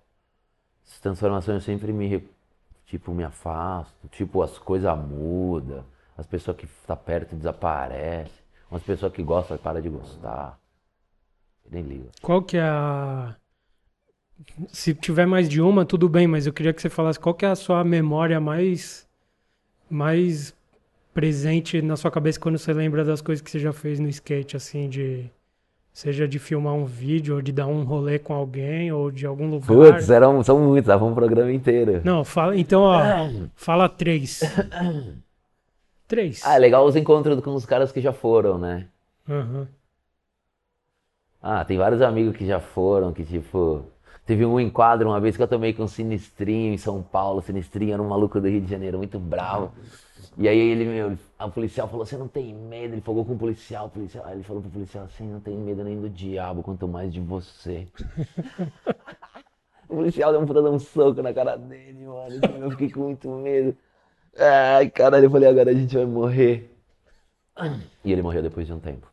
Essa 0.87 1.01
transformação 1.01 1.55
eu 1.55 1.61
sempre 1.61 1.93
me 1.93 2.29
tipo 2.87 3.13
me 3.13 3.25
afasto, 3.25 4.07
tipo 4.11 4.43
as 4.43 4.59
coisas 4.59 4.99
mudam, 4.99 5.83
as 6.17 6.27
pessoas 6.27 6.57
que 6.57 6.67
tá 6.87 6.95
perto 6.95 7.35
desaparecem. 7.35 8.43
Umas 8.71 8.83
pessoas 8.83 9.13
que 9.13 9.23
gostam 9.23 9.59
para 9.59 9.83
de 9.83 9.89
gostar. 9.91 10.59
nem 11.71 11.83
ligo. 11.83 12.11
Qual 12.23 12.43
que 12.43 12.57
é 12.57 12.63
a. 12.63 13.37
Se 14.69 14.95
tiver 14.95 15.27
mais 15.27 15.49
de 15.49 15.61
uma, 15.61 15.85
tudo 15.85 16.09
bem, 16.09 16.27
mas 16.27 16.47
eu 16.47 16.53
queria 16.53 16.73
que 16.73 16.81
você 16.81 16.89
falasse 16.89 17.21
qual 17.21 17.35
que 17.35 17.45
é 17.45 17.51
a 17.51 17.55
sua 17.55 17.85
memória 17.85 18.41
mais. 18.41 19.07
mais 19.91 20.55
presente 21.13 21.81
na 21.83 21.97
sua 21.97 22.11
cabeça 22.11 22.41
quando 22.41 22.59
você 22.59 22.73
lembra 22.73 23.05
das 23.05 23.21
coisas 23.21 23.43
que 23.43 23.51
você 23.51 23.59
já 23.59 23.73
fez 23.73 23.99
no 24.01 24.09
skate, 24.09 24.57
assim, 24.57 24.89
de. 24.89 25.31
Seja 25.93 26.27
de 26.27 26.39
filmar 26.39 26.73
um 26.73 26.87
vídeo, 26.87 27.35
ou 27.35 27.43
de 27.43 27.53
dar 27.53 27.67
um 27.67 27.85
rolê 27.85 28.19
com 28.19 28.33
alguém, 28.33 28.91
ou 28.91 29.11
de 29.11 29.27
algum 29.27 29.51
lugar. 29.51 29.67
Putz, 29.67 30.09
eram, 30.09 30.43
são 30.43 30.59
muitos, 30.59 30.89
dava 30.89 31.05
um 31.05 31.15
programa 31.15 31.53
inteiro. 31.53 32.01
Não, 32.03 32.25
fala, 32.25 32.57
então, 32.57 32.81
ó, 32.81 33.03
fala 33.55 33.89
três. 33.91 34.41
Três. 36.09 36.43
Ah, 36.45 36.57
é 36.57 36.59
legal 36.59 36.85
os 36.85 36.95
encontros 36.95 37.41
com 37.41 37.55
os 37.55 37.65
caras 37.65 37.91
que 37.91 37.99
já 37.99 38.13
foram, 38.13 38.59
né? 38.59 38.87
Uhum. 39.27 39.67
Ah, 41.41 41.65
tem 41.65 41.79
vários 41.79 42.03
amigos 42.03 42.37
que 42.37 42.47
já 42.47 42.61
foram, 42.61 43.15
que 43.15 43.25
tipo. 43.25 43.83
Teve 44.25 44.47
um 44.47 44.61
enquadro 44.61 45.09
uma 45.09 45.21
vez 45.21 45.37
que 45.37 45.43
eu 45.43 45.49
tomei 45.49 45.73
com 45.73 45.83
um 45.83 45.89
sinistrinho 45.89 46.73
em 46.73 46.79
São 46.79 47.03
Paulo. 47.03 47.43
Sinistrinho 47.43 47.95
era 47.95 48.03
um 48.03 48.09
maluco 48.09 48.41
do 48.41 48.49
Rio 48.49 48.61
de 48.61 48.71
Janeiro, 48.71 48.99
muito 48.99 49.19
bravo. 49.19 49.73
E 50.39 50.49
aí 50.49 50.59
ele, 50.59 50.85
meu, 50.85 51.19
o 51.41 51.51
policial 51.51 51.89
falou: 51.89 52.07
Você 52.07 52.17
não 52.17 52.29
tem 52.29 52.55
medo? 52.55 52.95
Ele 52.95 53.01
falou 53.01 53.25
com 53.25 53.35
o 53.35 53.39
policial, 53.39 53.87
o 53.87 53.91
policial. 53.91 54.25
Aí 54.25 54.35
ele 54.35 54.45
falou 54.45 54.63
pro 54.63 54.71
policial 54.71 55.05
assim: 55.05 55.27
Não 55.27 55.41
tem 55.41 55.57
medo 55.57 55.83
nem 55.83 56.01
do 56.01 56.09
diabo, 56.09 56.63
quanto 56.63 56.87
mais 56.87 57.13
de 57.13 57.21
você. 57.21 57.89
o 59.89 59.97
policial 59.97 60.31
deu 60.33 60.41
um 60.41 60.47
puta 60.47 60.61
um 60.63 60.79
soco 60.79 61.21
na 61.21 61.35
cara 61.35 61.57
dele, 61.57 62.07
mano. 62.07 62.65
Eu 62.65 62.71
fiquei 62.71 62.91
com 62.91 63.01
muito 63.01 63.29
medo. 63.29 63.77
Ai, 64.39 64.89
caralho, 64.89 65.27
eu 65.27 65.31
falei, 65.31 65.49
agora 65.49 65.71
a 65.71 65.75
gente 65.75 65.95
vai 65.95 66.07
morrer. 66.07 66.71
E 68.05 68.13
ele 68.13 68.23
morreu 68.23 68.43
depois 68.43 68.67
de 68.67 68.73
um 68.73 68.81
tempo. 68.81 69.12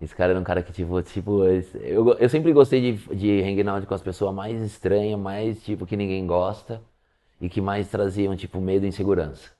Esse 0.00 0.14
cara 0.14 0.32
era 0.32 0.40
um 0.40 0.44
cara 0.44 0.62
que, 0.62 0.72
tipo, 0.72 1.02
tipo 1.02 1.44
eu, 1.44 2.14
eu 2.14 2.28
sempre 2.28 2.52
gostei 2.52 2.80
de, 2.92 3.14
de 3.14 3.42
hangout 3.42 3.86
com 3.86 3.94
as 3.94 4.02
pessoas 4.02 4.34
mais 4.34 4.60
estranhas, 4.62 5.18
mais, 5.20 5.62
tipo, 5.62 5.86
que 5.86 5.96
ninguém 5.96 6.26
gosta 6.26 6.80
e 7.40 7.48
que 7.48 7.60
mais 7.60 7.88
traziam, 7.90 8.36
tipo, 8.36 8.60
medo 8.60 8.86
e 8.86 8.88
insegurança. 8.88 9.50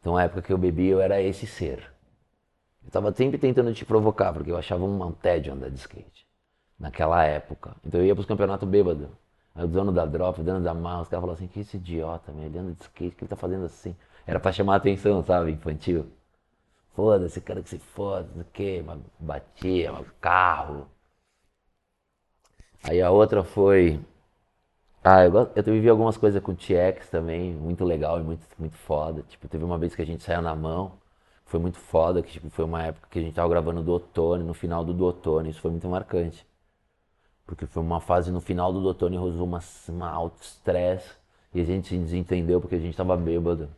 Então, 0.00 0.14
na 0.14 0.22
época 0.22 0.42
que 0.42 0.52
eu 0.52 0.58
bebi, 0.58 0.86
eu 0.86 1.00
era 1.00 1.20
esse 1.20 1.46
ser. 1.46 1.92
Eu 2.84 2.90
tava 2.90 3.12
sempre 3.12 3.38
tentando 3.38 3.72
te 3.74 3.84
provocar, 3.84 4.32
porque 4.32 4.50
eu 4.50 4.56
achava 4.56 4.84
um 4.84 5.12
tédio 5.12 5.52
andar 5.52 5.70
de 5.70 5.78
skate. 5.78 6.26
Naquela 6.78 7.24
época. 7.24 7.76
Então 7.84 8.00
eu 8.00 8.06
ia 8.06 8.14
pros 8.14 8.26
campeonatos 8.26 8.68
bêbado. 8.68 9.10
Aí 9.54 9.64
o 9.64 9.68
dono 9.68 9.92
da 9.92 10.06
drop, 10.06 10.40
o 10.40 10.44
dono 10.44 10.62
da 10.62 10.74
marra, 10.74 11.02
os 11.02 11.08
caras 11.08 11.22
falaram 11.22 11.38
assim, 11.38 11.48
que 11.48 11.60
esse 11.60 11.76
idiota, 11.78 12.32
meu, 12.32 12.44
ele 12.46 12.58
anda 12.58 12.72
de 12.72 12.82
skate, 12.82 13.14
o 13.14 13.18
que 13.18 13.24
ele 13.24 13.30
tá 13.30 13.36
fazendo 13.36 13.64
assim? 13.64 13.96
Era 14.26 14.38
pra 14.40 14.52
chamar 14.52 14.74
a 14.74 14.76
atenção, 14.76 15.22
sabe, 15.24 15.52
infantil. 15.52 16.06
Foda-se, 16.96 17.40
cara 17.40 17.62
que 17.62 17.68
se 17.70 17.78
foda, 17.78 18.26
não 18.34 18.42
sei 18.56 18.80
o 18.80 18.82
que, 18.84 18.84
batia, 19.20 19.92
carro. 20.20 20.88
Aí 22.82 23.02
a 23.02 23.10
outra 23.10 23.44
foi. 23.44 24.00
Ah, 25.02 25.24
eu, 25.24 25.32
eu 25.54 25.62
vivi 25.64 25.88
algumas 25.88 26.16
coisas 26.18 26.42
com 26.42 26.52
o 26.52 26.54
TX 26.56 27.08
também, 27.08 27.54
muito 27.54 27.82
legal 27.84 28.20
e 28.20 28.22
muito, 28.22 28.46
muito 28.58 28.76
foda. 28.76 29.22
Tipo, 29.22 29.48
teve 29.48 29.64
uma 29.64 29.78
vez 29.78 29.94
que 29.94 30.02
a 30.02 30.06
gente 30.06 30.22
saiu 30.22 30.42
na 30.42 30.54
mão, 30.54 30.92
foi 31.46 31.60
muito 31.60 31.78
foda, 31.78 32.22
que 32.22 32.32
tipo, 32.32 32.50
foi 32.50 32.64
uma 32.64 32.82
época 32.82 33.08
que 33.10 33.18
a 33.18 33.22
gente 33.22 33.34
tava 33.34 33.48
gravando 33.48 33.82
do 33.82 33.92
outono, 33.92 34.44
no 34.44 34.52
final 34.54 34.84
do 34.84 35.04
outono, 35.04 35.48
isso 35.48 35.60
foi 35.60 35.70
muito 35.70 35.88
marcante. 35.88 36.46
Porque 37.46 37.66
foi 37.66 37.82
uma 37.82 38.00
fase 38.00 38.30
no 38.30 38.40
final 38.40 38.72
do 38.72 38.82
Doutor 38.82 39.12
Rosou 39.14 39.44
uma, 39.46 39.60
uma 39.88 40.10
alto 40.10 40.42
estresse 40.42 41.10
e 41.54 41.60
a 41.60 41.64
gente 41.64 41.88
se 41.88 41.98
desentendeu 41.98 42.60
porque 42.60 42.74
a 42.76 42.78
gente 42.80 42.96
tava 42.96 43.16
bêbado. 43.16 43.68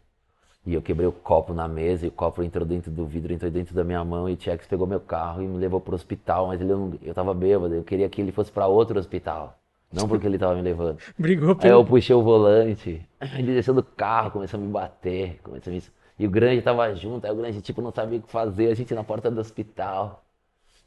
E 0.67 0.75
eu 0.75 0.83
quebrei 0.83 1.07
o 1.07 1.13
copo 1.13 1.55
na 1.55 1.67
mesa 1.67 2.05
e 2.05 2.09
o 2.09 2.13
copo 2.13 2.43
entrou 2.43 2.67
dentro 2.67 2.91
do 2.91 3.07
vidro, 3.07 3.33
entrou 3.33 3.51
dentro 3.51 3.75
da 3.75 3.83
minha 3.83 4.05
mão 4.05 4.29
e 4.29 4.35
o 4.35 4.37
Tchex 4.37 4.67
pegou 4.67 4.87
meu 4.87 5.01
carro 5.01 5.43
e 5.43 5.47
me 5.47 5.57
levou 5.57 5.81
pro 5.81 5.95
hospital, 5.95 6.49
mas 6.49 6.61
ele 6.61 6.71
não, 6.71 6.93
eu 7.03 7.15
tava 7.15 7.33
bêbado, 7.33 7.75
eu 7.75 7.83
queria 7.83 8.09
que 8.09 8.21
ele 8.21 8.33
fosse 8.33 8.51
para 8.51 8.67
outro 8.67 8.99
hospital. 8.99 9.59
Não 9.91 10.07
porque 10.07 10.27
ele 10.27 10.37
tava 10.37 10.55
me 10.55 10.61
levando. 10.61 10.99
Brigou 11.19 11.57
pelo... 11.57 11.73
Aí 11.73 11.81
eu 11.81 11.85
puxei 11.85 12.15
o 12.15 12.23
volante, 12.23 13.01
ele 13.39 13.55
desceu 13.55 13.73
do 13.73 13.83
carro, 13.83 14.33
começou 14.33 14.61
a 14.61 14.63
me 14.63 14.69
bater, 14.69 15.41
começou 15.43 15.73
a 15.73 15.77
me... 15.77 15.83
E 16.19 16.27
o 16.27 16.31
grande 16.31 16.61
tava 16.61 16.95
junto, 16.95 17.25
aí 17.25 17.33
o 17.33 17.37
grande 17.37 17.63
tipo 17.63 17.81
não 17.81 17.91
sabia 17.91 18.19
o 18.19 18.23
que 18.23 18.31
fazer, 18.31 18.71
a 18.71 18.75
gente 18.75 18.93
na 18.93 19.05
porta 19.05 19.31
do 19.31 19.41
hospital. 19.41 20.23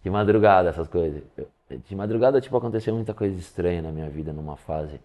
De 0.03 0.09
madrugada, 0.09 0.69
essas 0.69 0.88
coisas. 0.88 1.24
De 1.88 1.95
madrugada, 1.95 2.41
tipo, 2.41 2.55
aconteceu 2.57 2.93
muita 2.93 3.13
coisa 3.13 3.38
estranha 3.38 3.82
na 3.82 3.91
minha 3.91 4.09
vida 4.09 4.34
numa 4.34 4.57
fase 4.57 4.99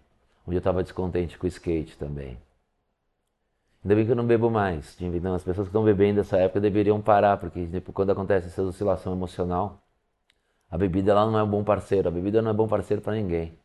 onde 0.47 0.57
eu 0.57 0.63
tava 0.63 0.83
descontente 0.83 1.37
com 1.37 1.47
o 1.47 1.49
skate 1.49 1.99
também. 1.99 2.39
Ainda 3.87 3.95
bem 3.95 4.05
que 4.05 4.11
eu 4.11 4.17
não 4.17 4.27
bebo 4.27 4.51
mais. 4.51 4.97
Então, 5.01 5.33
as 5.33 5.45
pessoas 5.45 5.69
que 5.69 5.71
estão 5.71 5.85
bebendo 5.85 6.17
nessa 6.17 6.37
época 6.39 6.61
deveriam 6.61 7.01
parar, 7.01 7.37
porque 7.37 7.65
tipo, 7.67 7.93
quando 7.93 8.11
acontece 8.11 8.49
essa 8.49 8.61
oscilação 8.61 9.13
emocional, 9.13 9.81
a 10.69 10.77
bebida 10.77 11.15
lá 11.15 11.25
não 11.25 11.39
é 11.39 11.43
um 11.45 11.49
bom 11.49 11.63
parceiro. 11.63 12.09
A 12.09 12.11
bebida 12.11 12.43
não 12.43 12.51
é 12.51 12.53
bom 12.53 12.67
parceiro 12.67 13.01
para 13.01 13.13
ninguém. 13.13 13.57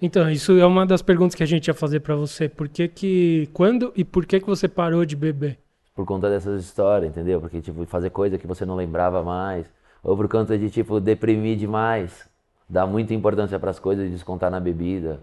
Então, 0.00 0.30
isso 0.30 0.58
é 0.58 0.64
uma 0.64 0.86
das 0.86 1.02
perguntas 1.02 1.34
que 1.34 1.42
a 1.42 1.46
gente 1.46 1.68
ia 1.68 1.74
fazer 1.74 2.00
para 2.00 2.16
você. 2.16 2.48
Por 2.48 2.66
que 2.66 2.88
que, 2.88 3.50
quando 3.52 3.92
e 3.94 4.06
por 4.06 4.24
que 4.24 4.40
que 4.40 4.46
você 4.46 4.66
parou 4.66 5.04
de 5.04 5.14
beber? 5.14 5.58
Por 5.94 6.06
conta 6.06 6.30
dessas 6.30 6.64
histórias, 6.64 7.10
entendeu? 7.10 7.42
Porque, 7.42 7.60
tipo, 7.60 7.84
fazer 7.84 8.08
coisa 8.08 8.38
que 8.38 8.46
você 8.46 8.64
não 8.64 8.74
lembrava 8.74 9.22
mais 9.22 9.66
ou 10.02 10.16
por 10.16 10.28
conta 10.28 10.56
de 10.56 10.70
tipo 10.70 10.98
deprimir 10.98 11.58
demais, 11.58 12.26
dar 12.68 12.86
muita 12.86 13.14
importância 13.14 13.58
para 13.58 13.70
as 13.70 13.78
coisas 13.78 14.06
e 14.06 14.10
descontar 14.10 14.50
na 14.50 14.58
bebida, 14.58 15.20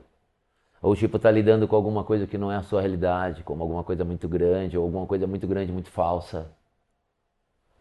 ou 0.81 0.95
tipo 0.95 1.17
tá 1.19 1.31
lidando 1.31 1.67
com 1.67 1.75
alguma 1.75 2.03
coisa 2.03 2.27
que 2.27 2.37
não 2.37 2.51
é 2.51 2.57
a 2.57 2.63
sua 2.63 2.81
realidade, 2.81 3.43
como 3.43 3.63
alguma 3.63 3.83
coisa 3.83 4.05
muito 4.05 4.27
grande 4.27 4.77
ou 4.77 4.83
alguma 4.83 5.05
coisa 5.05 5.27
muito 5.27 5.47
grande, 5.47 5.71
muito 5.71 5.89
falsa. 5.89 6.51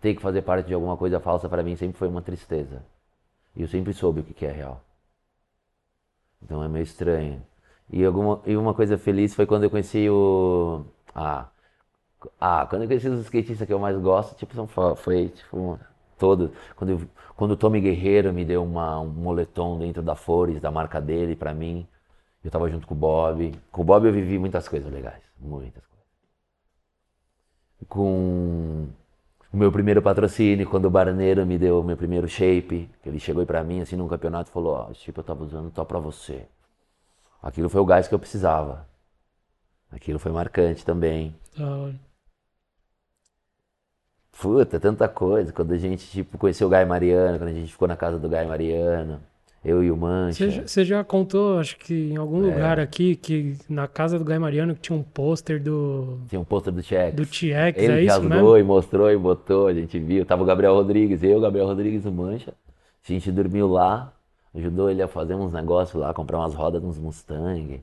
Ter 0.00 0.14
que 0.14 0.22
fazer 0.22 0.42
parte 0.42 0.66
de 0.66 0.74
alguma 0.74 0.96
coisa 0.96 1.20
falsa 1.20 1.48
para 1.48 1.62
mim 1.62 1.76
sempre 1.76 1.98
foi 1.98 2.08
uma 2.08 2.22
tristeza. 2.22 2.82
E 3.54 3.62
eu 3.62 3.68
sempre 3.68 3.92
soube 3.92 4.20
o 4.20 4.24
que 4.24 4.46
é 4.46 4.52
real. 4.52 4.82
Então 6.42 6.62
é 6.62 6.68
meio 6.68 6.82
estranho. 6.82 7.42
E, 7.90 8.04
alguma, 8.04 8.40
e 8.46 8.56
uma 8.56 8.74
coisa 8.74 8.98
feliz 8.98 9.34
foi 9.34 9.46
quando 9.46 9.64
eu 9.64 9.70
conheci 9.70 10.08
o. 10.10 10.84
Ah, 11.14 11.48
ah 12.40 12.66
quando 12.68 12.82
eu 12.82 12.88
conheci 12.88 13.08
os 13.08 13.20
skatistas 13.20 13.66
que 13.66 13.72
eu 13.72 13.78
mais 13.78 13.96
gosto, 13.98 14.36
tipo, 14.36 14.54
são, 14.54 14.66
foi 14.96 15.28
tipo, 15.28 15.78
todo. 16.18 16.52
Quando, 16.76 17.08
quando 17.36 17.52
o 17.52 17.56
Tommy 17.56 17.80
Guerreiro 17.80 18.32
me 18.32 18.44
deu 18.44 18.62
uma, 18.64 19.00
um 19.00 19.08
moletom 19.08 19.78
dentro 19.78 20.02
da 20.02 20.14
Flores, 20.14 20.60
da 20.60 20.70
marca 20.70 21.00
dele, 21.00 21.36
pra 21.36 21.54
mim. 21.54 21.86
Eu 22.46 22.50
tava 22.52 22.70
junto 22.70 22.86
com 22.86 22.94
o 22.94 22.96
Bob. 22.96 23.52
Com 23.72 23.82
o 23.82 23.84
Bob 23.84 24.06
eu 24.06 24.12
vivi 24.12 24.38
muitas 24.38 24.68
coisas 24.68 24.90
legais. 24.92 25.20
Muitas 25.40 25.84
coisas. 25.84 26.06
Com 27.88 28.86
o 29.52 29.56
meu 29.56 29.72
primeiro 29.72 30.00
patrocínio, 30.00 30.68
quando 30.70 30.84
o 30.84 30.90
Barneiro 30.90 31.44
me 31.44 31.58
deu 31.58 31.80
o 31.80 31.84
meu 31.84 31.96
primeiro 31.96 32.28
shape, 32.28 32.88
que 33.02 33.08
ele 33.08 33.18
chegou 33.18 33.44
para 33.44 33.64
mim 33.64 33.80
assim 33.80 33.96
num 33.96 34.06
campeonato 34.06 34.48
e 34.50 34.52
falou: 34.52 34.74
Ó, 34.74 34.86
oh, 34.86 34.92
esse 34.92 35.00
shape 35.00 35.18
eu 35.18 35.24
tava 35.24 35.42
usando 35.42 35.74
só 35.74 35.84
pra 35.84 35.98
você. 35.98 36.46
Aquilo 37.42 37.68
foi 37.68 37.80
o 37.80 37.84
gás 37.84 38.06
que 38.06 38.14
eu 38.14 38.18
precisava. 38.18 38.86
Aquilo 39.90 40.20
foi 40.20 40.30
marcante 40.30 40.84
também. 40.84 41.34
Ah. 41.58 41.92
Puta, 44.40 44.78
tanta 44.78 45.08
coisa. 45.08 45.52
Quando 45.52 45.72
a 45.72 45.78
gente, 45.78 46.06
tipo, 46.08 46.38
conheceu 46.38 46.68
o 46.68 46.70
Gai 46.70 46.84
Mariano, 46.84 47.38
quando 47.38 47.48
a 47.50 47.54
gente 47.54 47.72
ficou 47.72 47.88
na 47.88 47.96
casa 47.96 48.20
do 48.20 48.28
Gai 48.28 48.46
Mariano. 48.46 49.20
Eu 49.66 49.82
e 49.82 49.90
o 49.90 49.96
Mancha. 49.96 50.64
Você 50.64 50.84
já, 50.84 51.02
contou, 51.02 51.58
acho 51.58 51.76
que 51.76 51.92
em 52.12 52.16
algum 52.16 52.40
é. 52.44 52.52
lugar 52.52 52.78
aqui, 52.78 53.16
que 53.16 53.56
na 53.68 53.88
casa 53.88 54.16
do 54.16 54.24
Gai 54.24 54.38
Mariano 54.38 54.74
tinha 54.74 54.96
um 54.96 55.02
pôster 55.02 55.60
do. 55.60 56.20
Tinha 56.28 56.40
um 56.40 56.44
pôster 56.44 56.72
do 56.72 56.80
Tchex. 56.80 57.16
Do 57.16 57.26
Tchex, 57.26 57.76
Ele 57.76 57.92
é 57.92 58.04
isso 58.04 58.22
mesmo? 58.22 58.56
e 58.56 58.62
mostrou 58.62 59.10
e 59.10 59.16
botou, 59.16 59.66
a 59.66 59.74
gente 59.74 59.98
viu. 59.98 60.24
Tava 60.24 60.44
o 60.44 60.46
Gabriel 60.46 60.72
Rodrigues, 60.72 61.20
eu, 61.24 61.38
o 61.38 61.40
Gabriel 61.40 61.66
Rodrigues 61.66 62.04
e 62.04 62.08
o 62.08 62.12
Mancha. 62.12 62.54
A 63.08 63.12
gente 63.12 63.32
dormiu 63.32 63.66
lá, 63.66 64.12
ajudou 64.54 64.88
ele 64.88 65.02
a 65.02 65.08
fazer 65.08 65.34
uns 65.34 65.52
negócios 65.52 66.00
lá, 66.00 66.14
comprar 66.14 66.38
umas 66.38 66.54
rodas 66.54 66.84
uns 66.84 66.96
Mustang. 66.96 67.82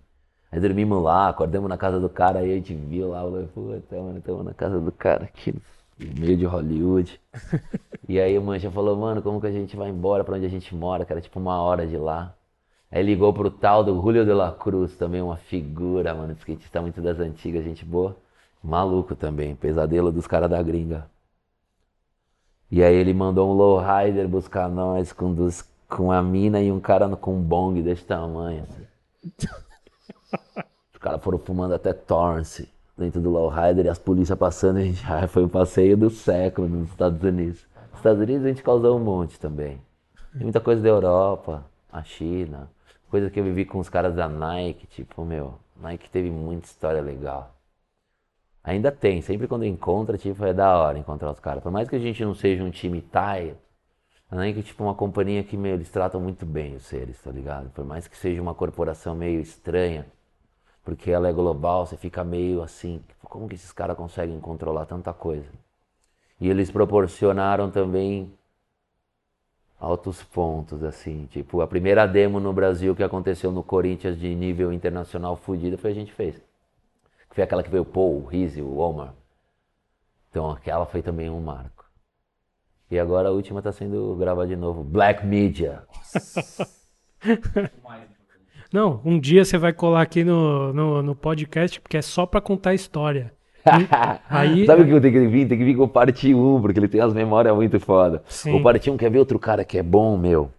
Aí 0.54 0.60
dormimos 0.62 1.04
lá, 1.04 1.28
acordamos 1.28 1.68
na 1.68 1.78
casa 1.78 2.00
do 2.00 2.08
cara, 2.08 2.40
aí 2.40 2.52
a 2.54 2.56
gente 2.56 2.74
viu 2.74 3.10
lá, 3.10 3.24
falei, 3.24 3.48
puta, 3.54 3.96
mano, 3.98 4.20
estamos 4.20 4.46
na 4.46 4.54
casa 4.54 4.80
do 4.80 4.92
cara 4.94 5.26
aqui 5.26 5.54
meio 5.98 6.38
de 6.38 6.46
Hollywood. 6.46 7.20
e 8.08 8.20
aí 8.20 8.38
o 8.38 8.41
Mancha 8.41 8.72
falou, 8.72 8.96
mano, 8.98 9.22
como 9.22 9.39
que 9.39 9.48
a 9.48 9.52
gente 9.52 9.76
vai 9.76 9.89
embora 9.89 10.24
pra 10.24 10.36
onde 10.36 10.46
a 10.46 10.50
gente 10.50 10.76
mora, 10.76 11.06
cara? 11.06 11.22
Tipo 11.22 11.39
uma 11.39 11.62
hora 11.62 11.86
de 11.86 11.98
lá. 11.98 12.36
Aí 12.91 13.02
ligou 13.02 13.34
pro 13.34 13.50
tal 13.50 13.84
do 13.84 14.00
Julio 14.00 14.24
de 14.26 14.34
la 14.34 14.52
Cruz, 14.52 14.96
também 14.96 15.22
uma 15.22 15.38
figura, 15.38 16.14
mano, 16.14 16.34
skatista 16.34 16.82
muito 16.82 17.02
das 17.02 17.20
antigas, 17.20 17.64
gente 17.64 17.84
boa. 17.84 18.16
Maluco 18.64 19.16
também, 19.16 19.56
pesadelo 19.56 20.12
dos 20.12 20.28
caras 20.28 20.50
da 20.50 20.62
gringa. 20.62 21.10
E 22.72 22.84
aí 22.84 22.96
ele 22.96 23.14
mandou 23.14 23.50
um 23.50 23.54
lowrider 23.54 24.28
buscar 24.28 24.70
nós 24.70 25.12
com, 25.12 25.34
dos, 25.34 25.64
com 25.89 26.12
a 26.12 26.22
mina 26.22 26.62
e 26.62 26.72
um 26.72 26.80
cara 26.80 27.08
com 27.16 27.36
um 27.36 27.41
bong 27.41 27.82
desse 27.82 28.04
tamanho. 28.04 28.64
Assim. 28.64 29.48
Os 30.94 31.00
caras 31.00 31.22
foram 31.22 31.38
fumando 31.38 31.74
até 31.74 31.94
Torrance 31.94 32.70
dentro 32.98 33.20
do 33.20 33.30
Lowrider 33.30 33.86
e 33.86 33.89
as 33.89 34.00
polícias 34.00 34.38
passando, 34.38 34.78
a 34.78 34.82
gente, 34.82 35.04
ah, 35.10 35.28
foi 35.28 35.44
o 35.44 35.50
passeio 35.50 35.98
do 35.98 36.10
século 36.10 36.68
nos 36.68 36.89
Estados 36.89 37.22
Unidos. 37.22 37.66
Nos 37.89 38.00
Estados 38.00 38.22
Unidos 38.22 38.46
a 38.46 38.50
gente 38.50 38.64
causou 38.64 38.98
um 38.98 39.04
monte 39.04 39.39
também. 39.39 39.82
Tem 40.34 40.44
muita 40.44 40.60
coisa 40.60 40.82
da 40.82 40.89
Europa, 40.89 41.66
a 41.91 42.04
China, 42.04 42.70
coisa 43.10 43.30
que 43.30 43.39
eu 43.39 43.44
vivi 43.44 43.66
com 43.66 43.80
os 43.80 43.89
caras 43.89 44.16
da 44.16 44.28
Nike, 44.28 44.88
tipo, 44.88 45.24
meu, 45.24 45.56
Nike 45.80 46.10
teve 46.10 46.32
muita 46.32 46.66
história 46.66 47.02
legal. 47.02 47.54
Ainda 48.64 48.91
tem, 48.91 49.22
sempre 49.22 49.48
quando 49.48 49.66
encontra, 49.66 50.18
tipo, 50.18 50.44
é 50.46 50.54
da 50.54 50.76
hora 50.78 50.98
encontrar 50.98 51.30
os 51.32 51.39
caras. 51.39 51.62
Por 51.62 51.72
mais 51.72 51.89
que 51.89 51.96
a 51.96 52.00
gente 52.00 52.24
não 52.24 52.34
seja 52.34 52.64
um 52.64 52.72
time 52.72 53.02
Thai, 53.02 53.56
a 54.32 54.36
Nike 54.36 54.62
é 54.62 54.64
tipo 54.64 54.84
uma 54.84 54.96
companhia 54.96 55.44
que, 55.44 55.56
meu, 55.56 55.74
eles 55.74 55.91
tratam 55.91 56.20
muito 56.20 56.46
bem 56.46 56.76
os 56.76 56.84
seres, 56.86 57.22
tá 57.22 57.30
ligado? 57.30 57.70
Por 57.72 57.86
mais 57.86 58.08
que 58.08 58.18
seja 58.18 58.41
uma 58.41 58.56
corporação 58.56 59.14
meio 59.14 59.39
estranha, 59.39 60.08
porque 60.84 61.10
ela 61.12 61.30
é 61.30 61.34
global, 61.34 61.86
você 61.86 61.96
fica 61.96 62.24
meio 62.24 62.62
assim, 62.62 63.02
como 63.24 63.48
que 63.48 63.56
esses 63.56 63.72
caras 63.72 63.96
conseguem 63.96 64.40
controlar 64.40 64.86
tanta 64.86 65.14
coisa? 65.14 65.50
E 66.40 66.50
eles 66.50 66.70
proporcionaram 66.70 67.72
também 67.72 68.34
altos 69.80 70.24
pontos, 70.24 70.84
assim, 70.84 71.26
tipo, 71.28 71.62
a 71.62 71.68
primeira 71.68 72.06
demo 72.06 72.40
no 72.40 72.54
Brasil 72.54 72.96
que 72.96 73.04
aconteceu 73.04 73.52
no 73.52 73.64
Corinthians 73.64 74.20
de 74.20 74.34
nível 74.36 74.72
internacional 74.74 75.36
fodida 75.36 75.78
foi 75.78 75.92
a 75.92 75.96
gente 75.96 76.12
fez. 76.14 76.36
Que 77.30 77.36
foi 77.36 77.44
aquela 77.44 77.64
que 77.64 77.70
veio 77.70 77.84
o 77.84 77.86
Paul, 77.86 78.24
o 78.24 78.26
Rizzi, 78.26 78.62
o 78.62 78.78
Omar. 78.78 79.14
Então 80.30 80.50
aquela 80.52 80.86
foi 80.86 81.02
também 81.02 81.30
um 81.30 81.40
marco. 81.40 81.86
E 82.92 83.00
agora 83.00 83.30
a 83.30 83.32
última 83.32 83.60
está 83.60 83.72
sendo 83.72 84.16
gravada 84.16 84.48
de 84.48 84.56
novo, 84.56 84.84
Black 84.84 85.26
Media. 85.26 85.84
Não, 88.74 89.00
um 89.06 89.20
dia 89.20 89.46
você 89.46 89.56
vai 89.56 89.72
colar 89.72 90.02
aqui 90.02 90.24
no, 90.24 90.74
no, 90.74 91.04
no 91.04 91.14
podcast, 91.14 91.80
porque 91.80 91.96
é 91.96 92.02
só 92.02 92.26
pra 92.26 92.42
contar 92.42 92.72
a 92.72 92.74
história. 92.74 93.32
aí, 94.28 94.66
Sabe 94.66 94.82
o 94.82 94.86
que 94.86 94.92
eu 94.92 95.00
tenho 95.00 95.14
que 95.14 95.28
vir? 95.28 95.48
Tem 95.48 95.60
que 95.60 95.64
vir 95.64 95.78
com 95.78 95.84
o 95.84 95.88
parte 95.88 96.34
1, 96.34 96.60
porque 96.60 96.80
ele 96.80 96.88
tem 96.88 97.00
as 97.00 97.14
memórias 97.14 97.56
muito 97.56 97.80
foda. 97.80 98.24
Sim. 98.28 98.56
O 98.56 98.64
parte 98.64 98.90
1 98.90 98.98
quer 98.98 99.12
ver 99.12 99.20
outro 99.20 99.38
cara 99.38 99.64
que 99.64 99.78
é 99.78 99.84
bom, 99.84 100.18
meu. 100.18 100.50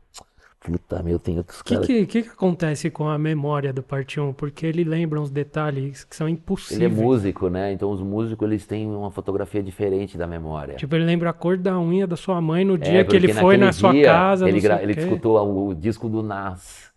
Puta, 0.60 1.02
meu, 1.02 1.18
tem 1.18 1.38
outros 1.38 1.60
que, 1.60 1.74
caras. 1.74 1.84
O 1.84 1.86
que, 1.88 2.06
que, 2.06 2.22
que, 2.22 2.28
acontece 2.28 2.88
com 2.88 3.08
a 3.08 3.18
memória 3.18 3.72
do 3.72 3.82
parte 3.82 4.20
1? 4.20 4.32
Porque 4.32 4.64
ele 4.64 4.84
lembra 4.84 5.20
uns 5.20 5.28
detalhes 5.28 6.04
que 6.04 6.14
são 6.14 6.28
impossíveis. 6.28 6.80
Ele 6.80 7.00
é 7.00 7.04
músico, 7.04 7.48
né? 7.48 7.72
Então 7.72 7.90
os 7.90 8.00
músicos 8.00 8.46
eles 8.46 8.64
têm 8.64 8.86
uma 8.86 9.10
fotografia 9.10 9.62
diferente 9.62 10.16
da 10.16 10.28
memória. 10.28 10.76
Tipo, 10.76 10.94
ele 10.94 11.04
lembra 11.04 11.30
a 11.30 11.32
cor 11.32 11.58
da 11.58 11.78
unha 11.80 12.06
da 12.06 12.16
sua 12.16 12.40
mãe 12.40 12.64
no 12.64 12.76
é, 12.76 12.78
dia 12.78 13.00
é, 13.00 13.04
que 13.04 13.16
ele 13.16 13.34
foi 13.34 13.56
na 13.56 13.72
sua 13.72 13.92
casa. 14.00 14.48
Ele, 14.48 14.64
ele 14.80 14.92
escutou 14.92 15.68
o 15.68 15.74
disco 15.74 16.08
do 16.08 16.22
Nas 16.22 16.93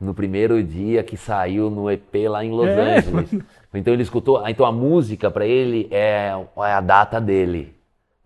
no 0.00 0.14
primeiro 0.14 0.62
dia 0.62 1.02
que 1.02 1.16
saiu 1.16 1.70
no 1.70 1.90
EP 1.90 2.14
lá 2.28 2.44
em 2.44 2.50
Los 2.50 2.68
é, 2.68 2.98
Angeles. 2.98 3.30
Então 3.74 3.92
ele 3.92 4.02
escutou, 4.02 4.48
então 4.48 4.64
a 4.64 4.72
música 4.72 5.30
para 5.30 5.46
ele 5.46 5.88
é, 5.90 6.32
é, 6.56 6.72
a 6.72 6.80
data 6.80 7.20
dele, 7.20 7.74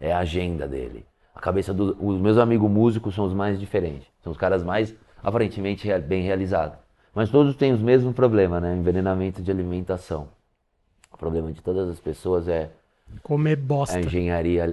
é 0.01 0.13
a 0.13 0.19
agenda 0.19 0.69
dele. 0.69 1.05
A 1.35 1.41
cabeça 1.41 1.75
dos 1.75 2.21
meus 2.21 2.39
amigos 2.39 2.71
músicos 2.71 3.13
são 3.13 3.25
os 3.25 3.35
mais 3.35 3.59
diferentes, 3.59 4.07
são 4.23 4.31
os 4.31 4.39
caras 4.39 4.63
mais 4.63 4.95
aparentemente 5.21 5.93
bem 5.99 6.23
realizados. 6.23 6.79
Mas 7.13 7.29
todos 7.29 7.57
têm 7.57 7.73
os 7.73 7.81
mesmos 7.81 8.15
problemas, 8.15 8.63
né? 8.63 8.77
Envenenamento 8.77 9.43
de 9.43 9.51
alimentação. 9.51 10.29
O 11.13 11.19
problema 11.19 11.53
de 11.53 11.61
todas 11.61 11.89
as 11.89 11.99
pessoas 11.99 12.47
é 12.47 12.71
comer 13.23 13.57
bosta. 13.57 13.99
A 13.99 14.01
engenharia 14.01 14.65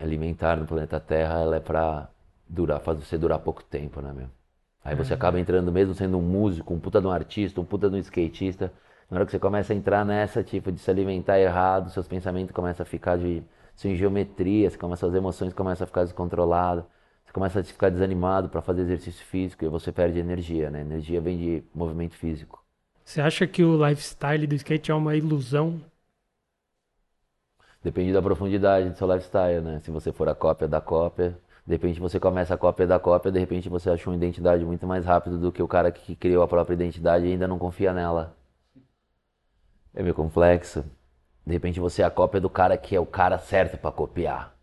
alimentar 0.00 0.56
no 0.56 0.66
planeta 0.66 0.98
Terra, 0.98 1.40
ela 1.40 1.56
é 1.56 1.60
para 1.60 2.08
durar, 2.48 2.80
fazer 2.80 3.04
você 3.04 3.18
durar 3.18 3.38
pouco 3.40 3.62
tempo, 3.62 4.00
né, 4.00 4.12
meu? 4.16 4.26
Aí 4.88 4.94
você 4.94 5.12
acaba 5.12 5.38
entrando 5.38 5.70
mesmo 5.70 5.92
sendo 5.92 6.16
um 6.16 6.22
músico, 6.22 6.72
um 6.72 6.80
puta 6.80 6.98
de 6.98 7.06
um 7.06 7.10
artista, 7.10 7.60
um 7.60 7.64
puta 7.64 7.90
de 7.90 7.96
um 7.96 7.98
skatista. 7.98 8.72
Na 9.10 9.18
hora 9.18 9.26
que 9.26 9.32
você 9.32 9.38
começa 9.38 9.74
a 9.74 9.76
entrar 9.76 10.02
nessa, 10.02 10.42
tipo, 10.42 10.72
de 10.72 10.80
se 10.80 10.90
alimentar 10.90 11.38
errado, 11.38 11.90
seus 11.90 12.08
pensamentos 12.08 12.54
começam 12.54 12.84
a 12.84 12.86
ficar 12.86 13.18
de 13.18 13.42
sem 13.76 13.94
geometria, 13.94 14.70
você 14.70 14.78
começa, 14.78 15.06
as 15.06 15.12
emoções 15.12 15.52
começam 15.52 15.84
a 15.84 15.86
ficar 15.86 16.04
descontroladas, 16.04 16.84
você 17.22 17.32
começa 17.34 17.60
a 17.60 17.64
ficar 17.64 17.90
desanimado 17.90 18.48
para 18.48 18.62
fazer 18.62 18.80
exercício 18.80 19.26
físico 19.26 19.62
e 19.62 19.68
você 19.68 19.92
perde 19.92 20.18
energia, 20.20 20.70
né? 20.70 20.80
Energia 20.80 21.20
vem 21.20 21.36
de 21.36 21.64
movimento 21.74 22.14
físico. 22.14 22.64
Você 23.04 23.20
acha 23.20 23.46
que 23.46 23.62
o 23.62 23.86
lifestyle 23.86 24.46
do 24.46 24.54
skate 24.54 24.90
é 24.90 24.94
uma 24.94 25.14
ilusão? 25.14 25.82
Depende 27.84 28.14
da 28.14 28.22
profundidade 28.22 28.88
do 28.88 28.96
seu 28.96 29.06
lifestyle, 29.06 29.60
né? 29.60 29.80
Se 29.80 29.90
você 29.90 30.10
for 30.12 30.30
a 30.30 30.34
cópia 30.34 30.66
da 30.66 30.80
cópia, 30.80 31.38
de 31.68 31.74
repente 31.74 32.00
você 32.00 32.18
começa 32.18 32.54
a 32.54 32.56
cópia 32.56 32.86
da 32.86 32.98
cópia, 32.98 33.30
de 33.30 33.38
repente 33.38 33.68
você 33.68 33.90
acha 33.90 34.08
uma 34.08 34.16
identidade 34.16 34.64
muito 34.64 34.86
mais 34.86 35.04
rápido 35.04 35.36
do 35.36 35.52
que 35.52 35.62
o 35.62 35.68
cara 35.68 35.92
que 35.92 36.16
criou 36.16 36.42
a 36.42 36.48
própria 36.48 36.72
identidade 36.72 37.26
e 37.26 37.32
ainda 37.32 37.46
não 37.46 37.58
confia 37.58 37.92
nela. 37.92 38.34
É 39.94 40.02
meio 40.02 40.14
complexo. 40.14 40.82
De 41.44 41.52
repente 41.52 41.78
você 41.78 42.00
é 42.00 42.06
a 42.06 42.10
cópia 42.10 42.40
do 42.40 42.48
cara 42.48 42.78
que 42.78 42.96
é 42.96 43.00
o 43.00 43.04
cara 43.04 43.36
certo 43.36 43.76
para 43.76 43.92
copiar. 43.92 44.56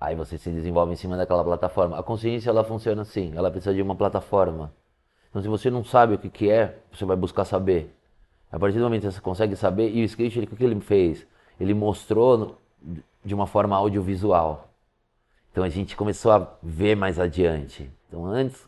Aí 0.00 0.16
você 0.16 0.36
se 0.36 0.50
desenvolve 0.50 0.92
em 0.92 0.96
cima 0.96 1.16
daquela 1.16 1.44
plataforma. 1.44 1.96
A 1.96 2.02
consciência 2.02 2.50
ela 2.50 2.64
funciona 2.64 3.02
assim, 3.02 3.32
ela 3.36 3.52
precisa 3.52 3.72
de 3.72 3.80
uma 3.80 3.94
plataforma. 3.94 4.72
Então 5.30 5.40
se 5.40 5.46
você 5.46 5.70
não 5.70 5.84
sabe 5.84 6.14
o 6.14 6.18
que, 6.18 6.28
que 6.28 6.50
é, 6.50 6.76
você 6.90 7.04
vai 7.04 7.16
buscar 7.16 7.44
saber. 7.44 7.94
A 8.50 8.58
partir 8.58 8.78
do 8.78 8.82
momento 8.82 9.02
que 9.02 9.12
você 9.12 9.20
consegue 9.20 9.54
saber, 9.54 9.94
e 9.94 10.02
o 10.02 10.04
skate, 10.06 10.40
ele, 10.40 10.48
o 10.50 10.56
que 10.56 10.64
ele 10.64 10.80
fez? 10.80 11.24
Ele 11.60 11.72
mostrou 11.72 12.58
de 13.24 13.32
uma 13.32 13.46
forma 13.46 13.76
audiovisual. 13.76 14.67
Então 15.58 15.66
a 15.66 15.70
gente 15.70 15.96
começou 15.96 16.30
a 16.30 16.52
ver 16.62 16.94
mais 16.94 17.18
adiante. 17.18 17.90
Então 18.06 18.24
antes, 18.24 18.64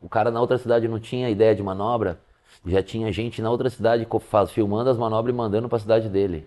o 0.00 0.08
cara 0.08 0.30
na 0.30 0.40
outra 0.40 0.56
cidade 0.56 0.86
não 0.86 1.00
tinha 1.00 1.28
ideia 1.28 1.52
de 1.52 1.64
manobra, 1.64 2.20
já 2.64 2.80
tinha 2.80 3.10
gente 3.10 3.42
na 3.42 3.50
outra 3.50 3.68
cidade 3.68 4.06
filmando 4.50 4.88
as 4.88 4.96
manobras 4.96 5.34
e 5.34 5.36
mandando 5.36 5.68
para 5.68 5.78
a 5.78 5.80
cidade 5.80 6.08
dele. 6.08 6.46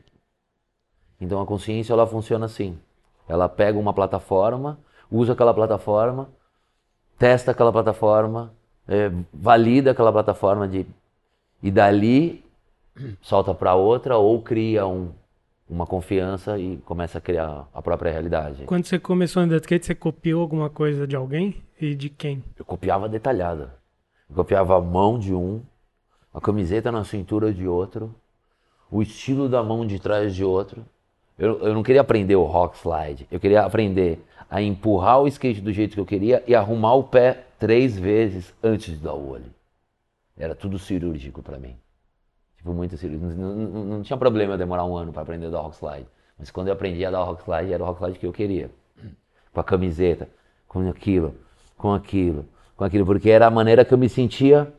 Então 1.19 1.41
a 1.41 1.45
consciência 1.45 1.91
ela 1.91 2.07
funciona 2.07 2.45
assim. 2.45 2.79
Ela 3.27 3.49
pega 3.49 3.77
uma 3.77 3.93
plataforma, 3.93 4.79
usa 5.11 5.33
aquela 5.33 5.53
plataforma, 5.53 6.29
testa 7.19 7.51
aquela 7.51 7.73
plataforma, 7.73 8.53
é, 8.87 9.11
valida 9.33 9.91
aquela 9.91 10.13
plataforma 10.13 10.69
de, 10.69 10.87
e 11.61 11.69
dali 11.69 12.45
solta 13.21 13.53
para 13.53 13.75
outra 13.75 14.15
ou 14.15 14.41
cria 14.41 14.87
um 14.87 15.11
uma 15.69 15.85
confiança 15.85 16.57
e 16.57 16.77
começa 16.77 17.17
a 17.17 17.21
criar 17.21 17.67
a 17.73 17.81
própria 17.81 18.11
realidade. 18.11 18.65
Quando 18.65 18.85
você 18.85 18.99
começou 18.99 19.41
a 19.41 19.45
andar 19.45 19.57
de 19.57 19.63
skate, 19.63 19.85
você 19.85 19.95
copiou 19.95 20.41
alguma 20.41 20.69
coisa 20.69 21.07
de 21.07 21.15
alguém? 21.15 21.55
E 21.79 21.95
de 21.95 22.09
quem? 22.09 22.43
Eu 22.57 22.65
copiava 22.65 23.09
detalhada. 23.09 23.75
Eu 24.29 24.35
copiava 24.35 24.77
a 24.77 24.81
mão 24.81 25.17
de 25.17 25.33
um, 25.33 25.61
a 26.33 26.41
camiseta 26.41 26.91
na 26.91 27.03
cintura 27.03 27.53
de 27.53 27.67
outro, 27.67 28.13
o 28.89 29.01
estilo 29.01 29.49
da 29.49 29.63
mão 29.63 29.85
de 29.85 29.99
trás 29.99 30.35
de 30.35 30.43
outro. 30.43 30.85
Eu, 31.37 31.59
eu 31.59 31.73
não 31.73 31.83
queria 31.83 32.01
aprender 32.01 32.35
o 32.35 32.43
rock 32.43 32.77
slide, 32.77 33.27
eu 33.31 33.39
queria 33.39 33.63
aprender 33.63 34.23
a 34.49 34.61
empurrar 34.61 35.21
o 35.21 35.27
skate 35.27 35.61
do 35.61 35.73
jeito 35.73 35.95
que 35.95 35.99
eu 35.99 36.05
queria 36.05 36.43
e 36.45 36.53
arrumar 36.53 36.93
o 36.93 37.03
pé 37.03 37.45
três 37.57 37.97
vezes 37.97 38.53
antes 38.61 38.93
de 38.93 39.03
dar 39.03 39.13
o 39.13 39.29
olho. 39.29 39.51
Era 40.37 40.53
tudo 40.53 40.77
cirúrgico 40.77 41.41
para 41.41 41.57
mim. 41.57 41.75
Tipo, 42.63 42.73
muito 42.73 42.95
cirúrgico. 42.95 43.25
Não, 43.25 43.55
não, 43.55 43.83
não, 43.83 44.01
tinha 44.03 44.15
problema 44.15 44.57
demorar 44.57 44.85
um 44.85 44.95
ano 44.95 45.11
para 45.11 45.21
aprender 45.21 45.47
a 45.47 45.49
dar 45.49 45.59
rock 45.59 45.75
slide. 45.75 46.07
Mas 46.39 46.49
quando 46.49 46.67
eu 46.67 46.73
aprendi 46.73 47.03
a 47.03 47.11
dar 47.11 47.21
rock 47.21 47.41
slide, 47.43 47.73
era 47.73 47.83
o 47.83 47.85
rock 47.85 47.99
slide 47.99 48.17
que 48.19 48.25
eu 48.25 48.31
queria. 48.31 48.71
Com 49.53 49.59
a 49.59 49.63
camiseta, 49.65 50.29
com 50.65 50.89
aquilo, 50.89 51.35
com 51.77 51.93
aquilo, 51.93 52.45
com 52.77 52.85
aquilo. 52.85 53.05
Porque 53.05 53.29
era 53.29 53.47
a 53.47 53.51
maneira 53.51 53.83
que 53.83 53.93
eu 53.93 53.97
me 53.97 54.07
sentia. 54.07 54.73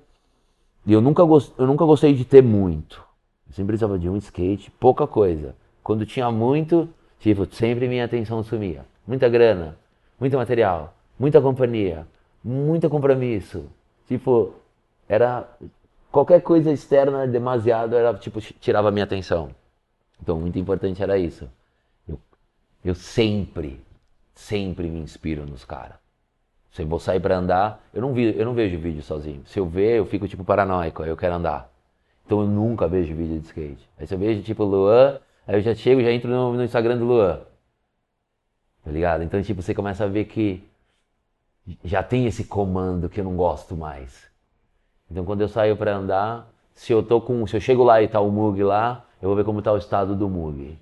E 0.87 0.95
eu 0.95 1.03
nunca, 1.03 1.23
gost, 1.25 1.53
eu 1.59 1.67
nunca 1.67 1.85
gostei 1.85 2.15
de 2.15 2.25
ter 2.25 2.43
muito. 2.43 3.05
Eu 3.47 3.53
sempre 3.53 3.73
precisava 3.73 3.99
de 3.99 4.09
um 4.09 4.17
skate, 4.17 4.71
pouca 4.71 5.07
coisa. 5.07 5.55
Quando 5.83 6.07
tinha 6.07 6.31
muito, 6.31 6.89
tipo, 7.21 7.45
sempre 7.55 7.87
minha 7.87 8.07
atenção 8.07 8.43
sumia. 8.43 8.87
Muita 9.07 9.29
grana, 9.29 9.77
muito 10.19 10.39
material, 10.39 10.97
muita 11.19 11.39
companhia, 11.39 12.07
muito 12.43 12.89
compromisso. 12.89 13.67
Tipo, 14.09 14.55
era 15.07 15.47
qualquer 16.15 16.43
coisa 16.43 16.71
externa 16.71 17.27
demasiado 17.27 17.97
era 17.97 18.15
tipo 18.15 18.41
tirava 18.41 18.93
minha 18.93 19.05
atenção. 19.05 19.51
Então, 20.23 20.41
muito 20.41 20.57
importante 20.57 21.03
era 21.03 21.19
isso. 21.19 21.51
Eu, 22.09 22.21
eu 22.85 22.95
sempre, 22.95 23.81
sempre 24.33 24.87
me 24.89 25.01
inspiro 25.01 25.45
nos 25.45 25.65
caras. 25.65 25.97
Se 26.71 26.83
eu 26.83 26.87
vou 26.87 27.01
sair 27.01 27.19
para 27.19 27.37
andar, 27.37 27.85
eu 27.93 28.01
não, 28.01 28.15
vi, 28.15 28.39
eu 28.39 28.45
não 28.45 28.55
vejo 28.55 28.79
vídeo 28.79 29.03
sozinho. 29.03 29.43
Se 29.45 29.59
eu 29.59 29.67
ver, 29.67 29.99
eu 29.99 30.07
fico 30.07 30.29
tipo 30.29 30.45
paranoico, 30.45 31.03
eu 31.03 31.17
quero 31.17 31.35
andar. 31.35 31.69
Então 32.25 32.41
eu 32.41 32.47
nunca 32.47 32.87
vejo 32.87 33.13
vídeo 33.13 33.41
de 33.41 33.47
skate. 33.47 33.89
Aí 33.99 34.07
se 34.07 34.15
eu 34.15 34.19
vejo 34.19 34.41
tipo 34.43 34.63
Luan, 34.63 35.19
aí 35.49 35.57
eu 35.57 35.61
já 35.61 35.75
chego 35.75 36.01
já 36.01 36.13
entro 36.13 36.31
no, 36.31 36.53
no 36.55 36.63
Instagram 36.63 36.97
do 36.97 37.05
Luan. 37.05 37.41
Tá 38.85 38.91
ligado? 38.93 39.25
Então 39.25 39.43
tipo, 39.43 39.63
você 39.63 39.75
começa 39.75 40.05
a 40.05 40.09
ver 40.09 40.27
que 40.27 40.63
já 41.83 42.05
tem 42.05 42.27
esse 42.27 42.45
comando 42.45 43.09
que 43.09 43.19
eu 43.19 43.25
não 43.25 43.37
gosto 43.37 43.77
mais. 43.77 44.33
Então 45.15 45.25
quando 45.25 45.43
eu 45.43 45.49
saio 45.49 45.77
para 45.77 45.95
andar, 45.95 46.53
se 46.75 46.93
eu 46.93 47.01
tô 47.01 47.21
com, 47.21 47.47
se 47.47 47.57
eu 47.57 47.61
chego 47.61 47.85
lá 47.85 48.03
e 48.03 48.09
tá 48.09 48.19
o 48.19 48.33
Mug 48.33 48.61
lá, 48.65 49.07
eu 49.23 49.29
vou 49.29 49.37
ver 49.37 49.45
como 49.45 49.63
tá 49.63 49.73
o 49.73 49.77
estado 49.77 50.17
do 50.17 50.29
Mug. 50.29 50.77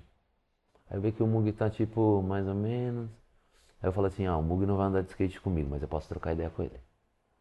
Aí 0.89 0.97
eu 0.97 1.01
vejo 1.01 1.17
que 1.17 1.21
o 1.21 1.27
Mug 1.27 1.51
tá 1.51 1.69
tipo 1.69 2.19
mais 2.23 2.47
ou 2.47 2.55
menos. 2.55 3.11
Aí 3.79 3.87
eu 3.87 3.93
falo 3.93 4.07
assim, 4.07 4.25
ah, 4.25 4.35
o 4.35 4.41
Mug 4.41 4.65
não 4.65 4.75
vai 4.75 4.87
andar 4.87 5.03
de 5.03 5.09
skate 5.09 5.39
comigo, 5.39 5.69
mas 5.69 5.83
eu 5.83 5.87
posso 5.87 6.09
trocar 6.09 6.33
ideia 6.33 6.49
com 6.49 6.63
ele. 6.63 6.79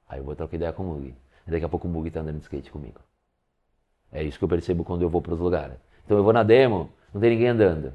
Aí 0.06 0.20
eu 0.20 0.24
vou 0.24 0.36
trocar 0.36 0.54
ideia 0.54 0.70
com 0.70 0.82
o 0.82 0.86
Mug. 0.86 1.14
Daqui 1.46 1.64
a 1.64 1.68
pouco 1.70 1.88
o 1.88 1.90
Mug 1.90 2.10
tá 2.10 2.20
andando 2.20 2.36
de 2.36 2.42
skate 2.42 2.70
comigo. 2.70 3.00
É 4.12 4.22
isso 4.22 4.38
que 4.38 4.44
eu 4.44 4.48
percebo 4.48 4.84
quando 4.84 5.00
eu 5.00 5.08
vou 5.08 5.22
para 5.22 5.32
os 5.32 5.40
lugares. 5.40 5.78
Então 6.04 6.18
eu 6.18 6.22
vou 6.22 6.34
na 6.34 6.42
demo, 6.42 6.90
não 7.14 7.22
tem 7.22 7.30
ninguém 7.30 7.48
andando. 7.48 7.94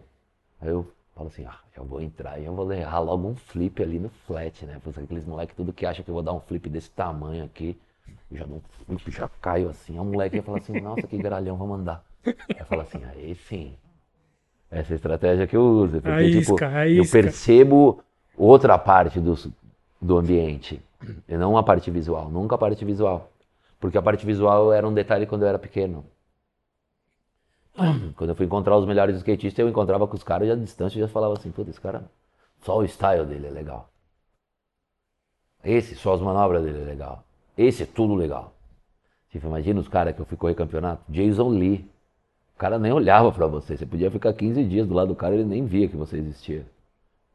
Aí 0.59 0.69
eu 0.69 0.91
falo 1.13 1.27
assim, 1.27 1.45
ah, 1.45 1.59
já 1.75 1.83
vou 1.83 2.01
entrar 2.01 2.39
e 2.39 2.45
eu 2.45 2.55
vou 2.55 2.73
errar 2.73 3.01
logo 3.01 3.27
um 3.27 3.35
flip 3.35 3.79
ali 3.79 3.99
no 3.99 4.09
flat, 4.09 4.65
né? 4.65 4.81
Porque 4.83 4.99
aqueles 4.99 5.23
moleques 5.23 5.55
tudo 5.55 5.71
que 5.71 5.85
acham 5.85 6.03
que 6.03 6.09
eu 6.09 6.15
vou 6.15 6.23
dar 6.23 6.33
um 6.33 6.39
flip 6.39 6.67
desse 6.67 6.89
tamanho 6.89 7.45
aqui, 7.45 7.79
eu 7.86 7.86
já 8.31 8.45
dou 8.45 8.61
um 8.89 8.97
flip, 8.97 9.17
já 9.17 9.29
caio 9.41 9.69
assim. 9.69 9.97
O 9.99 10.03
moleque 10.05 10.37
ia 10.37 10.43
falar 10.43 10.57
assim, 10.59 10.79
nossa, 10.79 11.07
que 11.07 11.17
gralhão, 11.17 11.57
vamos 11.57 11.79
andar. 11.79 12.03
Aí 12.25 12.59
eu 12.59 12.65
falo 12.65 12.81
assim, 12.81 13.03
aí 13.03 13.35
sim. 13.35 13.75
Essa 14.69 14.93
é 14.93 14.95
a 14.95 14.97
estratégia 14.97 15.47
que 15.47 15.55
eu 15.55 15.63
uso. 15.63 16.01
Porque, 16.01 16.09
a 16.09 16.21
isca, 16.23 16.41
tipo, 16.41 16.65
a 16.65 16.89
eu 16.89 17.05
percebo 17.09 18.03
outra 18.37 18.77
parte 18.77 19.19
do, 19.19 19.33
do 20.01 20.17
ambiente. 20.17 20.81
E 21.27 21.37
não 21.37 21.57
a 21.57 21.63
parte 21.63 21.89
visual, 21.89 22.29
nunca 22.29 22.55
a 22.55 22.57
parte 22.57 22.83
visual. 22.83 23.31
Porque 23.79 23.97
a 23.97 24.01
parte 24.01 24.25
visual 24.25 24.73
era 24.73 24.87
um 24.87 24.93
detalhe 24.93 25.25
quando 25.25 25.43
eu 25.43 25.47
era 25.47 25.59
pequeno. 25.59 26.05
Quando 28.15 28.31
eu 28.31 28.35
fui 28.35 28.45
encontrar 28.45 28.75
os 28.75 28.85
melhores 28.85 29.15
skatistas, 29.17 29.59
eu 29.59 29.69
encontrava 29.69 30.07
com 30.07 30.15
os 30.15 30.23
caras 30.23 30.47
e 30.47 30.51
à 30.51 30.55
distância 30.55 30.99
já 30.99 31.07
falava 31.07 31.35
assim, 31.35 31.51
puta, 31.51 31.69
esse 31.69 31.79
cara, 31.79 32.09
só 32.63 32.77
o 32.77 32.83
style 32.87 33.25
dele 33.25 33.47
é 33.47 33.51
legal. 33.51 33.89
Esse, 35.63 35.95
só 35.95 36.13
as 36.13 36.21
manobras 36.21 36.63
dele 36.63 36.81
é 36.81 36.85
legal. 36.85 37.23
Esse 37.57 37.83
é 37.83 37.85
tudo 37.85 38.13
legal. 38.13 38.53
Tipo, 39.29 39.47
imagina 39.47 39.79
os 39.79 39.87
caras 39.87 40.15
que 40.15 40.21
eu 40.21 40.25
fui 40.25 40.37
correr 40.37 40.55
campeonato, 40.55 41.03
Jason 41.09 41.49
Lee. 41.49 41.85
O 42.55 42.59
cara 42.59 42.79
nem 42.79 42.91
olhava 42.91 43.31
para 43.31 43.47
você. 43.47 43.77
Você 43.77 43.85
podia 43.85 44.09
ficar 44.09 44.33
15 44.33 44.63
dias 44.63 44.87
do 44.87 44.93
lado 44.93 45.09
do 45.09 45.15
cara 45.15 45.35
ele 45.35 45.43
nem 45.43 45.65
via 45.65 45.87
que 45.87 45.95
você 45.95 46.17
existia. 46.17 46.65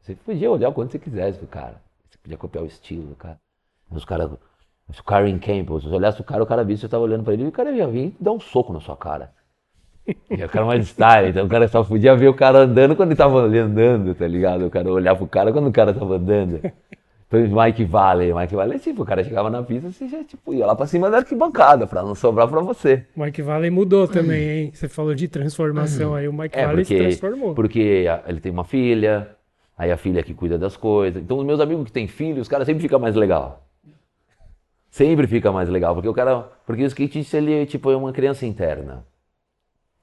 Você 0.01 0.15
podia 0.15 0.51
olhar 0.51 0.71
quando 0.71 0.91
você 0.91 0.99
quisesse 0.99 1.39
do 1.39 1.47
cara. 1.47 1.81
Você 2.09 2.17
podia 2.17 2.37
copiar 2.37 2.63
o 2.63 2.67
estilo 2.67 3.07
do 3.07 3.15
cara. 3.15 3.39
Os 3.89 4.03
caras 4.03 4.31
o 4.89 5.03
Karen 5.03 5.39
Campbell, 5.39 5.79
se 5.79 5.87
você 5.87 5.95
olhasse 5.95 6.21
o 6.21 6.23
cara, 6.23 6.43
o 6.43 6.45
cara 6.45 6.63
visse, 6.63 6.81
você 6.81 6.87
estava 6.87 7.03
olhando 7.03 7.23
para 7.23 7.33
ele 7.33 7.43
e 7.43 7.47
o 7.47 7.51
cara 7.51 7.71
ia 7.71 7.87
vir 7.87 8.07
e 8.07 8.15
dar 8.19 8.31
um 8.31 8.39
soco 8.39 8.73
na 8.73 8.79
sua 8.79 8.97
cara. 8.97 9.31
E 10.05 10.43
o 10.43 10.49
cara 10.49 10.65
mais 10.65 10.87
style, 10.87 11.29
então 11.29 11.45
o 11.45 11.49
cara 11.49 11.67
só 11.67 11.83
podia 11.83 12.15
ver 12.15 12.27
o 12.27 12.33
cara 12.33 12.59
andando 12.59 12.95
quando 12.95 13.09
ele 13.09 13.13
estava 13.13 13.39
andando, 13.39 14.13
tá 14.13 14.27
ligado? 14.27 14.65
O 14.65 14.69
cara 14.69 14.91
olhava 14.91 15.19
pro 15.19 15.27
cara 15.27 15.53
quando 15.53 15.67
o 15.67 15.71
cara 15.71 15.91
estava 15.91 16.15
andando. 16.15 16.59
Mike 17.39 17.83
Valley, 17.85 18.33
Mike 18.33 18.55
Valley, 18.55 18.79
tipo, 18.79 19.01
o 19.01 19.05
cara 19.05 19.23
chegava 19.23 19.49
na 19.49 19.63
pista, 19.63 19.91
você 19.91 20.07
já 20.07 20.23
tipo, 20.23 20.53
ia 20.53 20.65
lá 20.65 20.75
pra 20.75 20.85
cima 20.85 21.09
da 21.09 21.17
arquibancada 21.17 21.87
pra 21.87 22.03
não 22.03 22.13
sobrar 22.13 22.47
pra 22.47 22.61
você. 22.61 23.05
Mike 23.15 23.41
Valley 23.41 23.71
mudou 23.71 24.07
também, 24.07 24.49
hein? 24.49 24.71
Você 24.73 24.87
falou 24.87 25.15
de 25.15 25.27
transformação 25.27 26.13
aí, 26.13 26.27
o 26.27 26.33
Mike 26.33 26.57
é, 26.57 26.65
Valley 26.65 26.85
porque, 26.85 26.97
se 26.97 27.19
transformou. 27.19 27.55
Porque 27.55 28.05
ele 28.27 28.39
tem 28.39 28.51
uma 28.51 28.63
filha, 28.63 29.35
aí 29.77 29.91
a 29.91 29.97
filha 29.97 30.21
que 30.21 30.33
cuida 30.33 30.57
das 30.57 30.77
coisas. 30.77 31.21
Então 31.21 31.37
os 31.39 31.45
meus 31.45 31.59
amigos 31.59 31.85
que 31.85 31.91
têm 31.91 32.07
filhos, 32.07 32.41
os 32.41 32.47
caras 32.47 32.67
sempre 32.67 32.83
ficam 32.83 32.99
mais 32.99 33.15
legal. 33.15 33.67
Sempre 34.91 35.25
fica 35.25 35.51
mais 35.51 35.69
legal, 35.69 35.95
porque 35.95 36.07
o 36.07 36.13
cara. 36.13 36.51
Porque 36.67 36.83
o 36.83 36.85
skatista, 36.85 37.37
ele 37.37 37.65
tipo, 37.65 37.89
é 37.89 37.95
uma 37.95 38.13
criança 38.13 38.45
interna. 38.45 39.03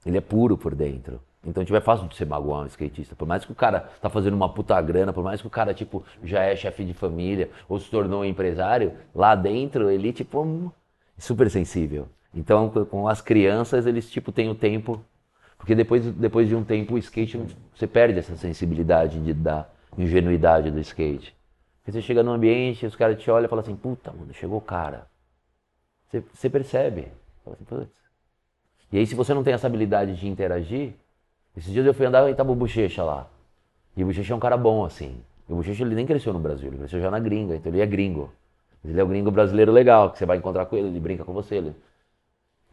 Ele 0.05 0.17
é 0.17 0.21
puro 0.21 0.57
por 0.57 0.75
dentro. 0.75 1.21
Então, 1.45 1.65
tipo, 1.65 1.75
é 1.75 1.81
fácil 1.81 2.07
de 2.07 2.15
ser 2.15 2.25
magoar 2.25 2.61
um 2.61 2.65
skatista. 2.67 3.15
Por 3.15 3.27
mais 3.27 3.43
que 3.43 3.51
o 3.51 3.55
cara 3.55 3.89
tá 3.99 4.09
fazendo 4.09 4.35
uma 4.35 4.47
puta 4.49 4.79
grana, 4.81 5.11
por 5.11 5.23
mais 5.23 5.41
que 5.41 5.47
o 5.47 5.49
cara, 5.49 5.73
tipo, 5.73 6.05
já 6.23 6.43
é 6.43 6.55
chefe 6.55 6.85
de 6.85 6.93
família 6.93 7.49
ou 7.67 7.79
se 7.79 7.89
tornou 7.89 8.21
um 8.21 8.25
empresário, 8.25 8.93
lá 9.13 9.35
dentro 9.35 9.89
ele, 9.89 10.13
tipo, 10.13 10.71
é 11.17 11.21
super 11.21 11.49
sensível. 11.49 12.07
Então, 12.33 12.69
com 12.69 13.07
as 13.07 13.21
crianças, 13.21 13.85
eles, 13.85 14.09
tipo, 14.09 14.31
têm 14.31 14.49
o 14.49 14.55
tempo. 14.55 15.03
Porque 15.57 15.75
depois, 15.75 16.05
depois 16.13 16.47
de 16.47 16.55
um 16.55 16.63
tempo, 16.63 16.95
o 16.95 16.97
skate, 16.97 17.39
você 17.75 17.87
perde 17.87 18.19
essa 18.19 18.35
sensibilidade 18.35 19.19
de, 19.19 19.33
da 19.33 19.67
ingenuidade 19.97 20.71
do 20.71 20.79
skate. 20.79 21.35
Porque 21.79 21.91
você 21.91 22.01
chega 22.01 22.23
num 22.23 22.33
ambiente, 22.33 22.85
os 22.85 22.95
caras 22.95 23.21
te 23.21 23.29
olham 23.29 23.45
e 23.45 23.49
falam 23.49 23.63
assim, 23.63 23.75
puta, 23.75 24.11
mano, 24.11 24.33
chegou 24.33 24.59
o 24.59 24.61
cara. 24.61 25.07
Você, 26.07 26.23
você 26.33 26.49
percebe. 26.49 27.07
Assim, 27.45 27.87
e 28.91 28.97
aí, 28.97 29.07
se 29.07 29.15
você 29.15 29.33
não 29.33 29.43
tem 29.43 29.53
essa 29.53 29.67
habilidade 29.67 30.15
de 30.15 30.27
interagir, 30.27 30.93
esses 31.55 31.71
dias 31.71 31.85
eu 31.85 31.93
fui 31.93 32.05
andar 32.05 32.29
e 32.29 32.35
tava 32.35 32.51
o 32.51 32.55
Bochecha 32.55 33.03
lá. 33.03 33.27
E 33.95 34.03
o 34.03 34.07
Bochecha 34.07 34.33
é 34.33 34.35
um 34.35 34.39
cara 34.39 34.57
bom, 34.57 34.85
assim. 34.85 35.21
E 35.49 35.53
o 35.53 35.57
Bochecha 35.57 35.83
ele 35.83 35.95
nem 35.95 36.05
cresceu 36.05 36.31
no 36.33 36.39
Brasil, 36.39 36.69
ele 36.69 36.77
cresceu 36.77 37.01
já 37.01 37.11
na 37.11 37.19
gringa, 37.19 37.55
então 37.55 37.71
ele 37.71 37.81
é 37.81 37.85
gringo. 37.85 38.31
Ele 38.83 38.99
é 38.99 39.03
o 39.03 39.07
gringo 39.07 39.29
brasileiro 39.29 39.71
legal, 39.71 40.11
que 40.11 40.17
você 40.17 40.25
vai 40.25 40.37
encontrar 40.37 40.65
com 40.65 40.75
ele, 40.75 40.87
ele 40.87 40.99
brinca 40.99 41.23
com 41.23 41.33
você. 41.33 41.55
Ele... 41.55 41.75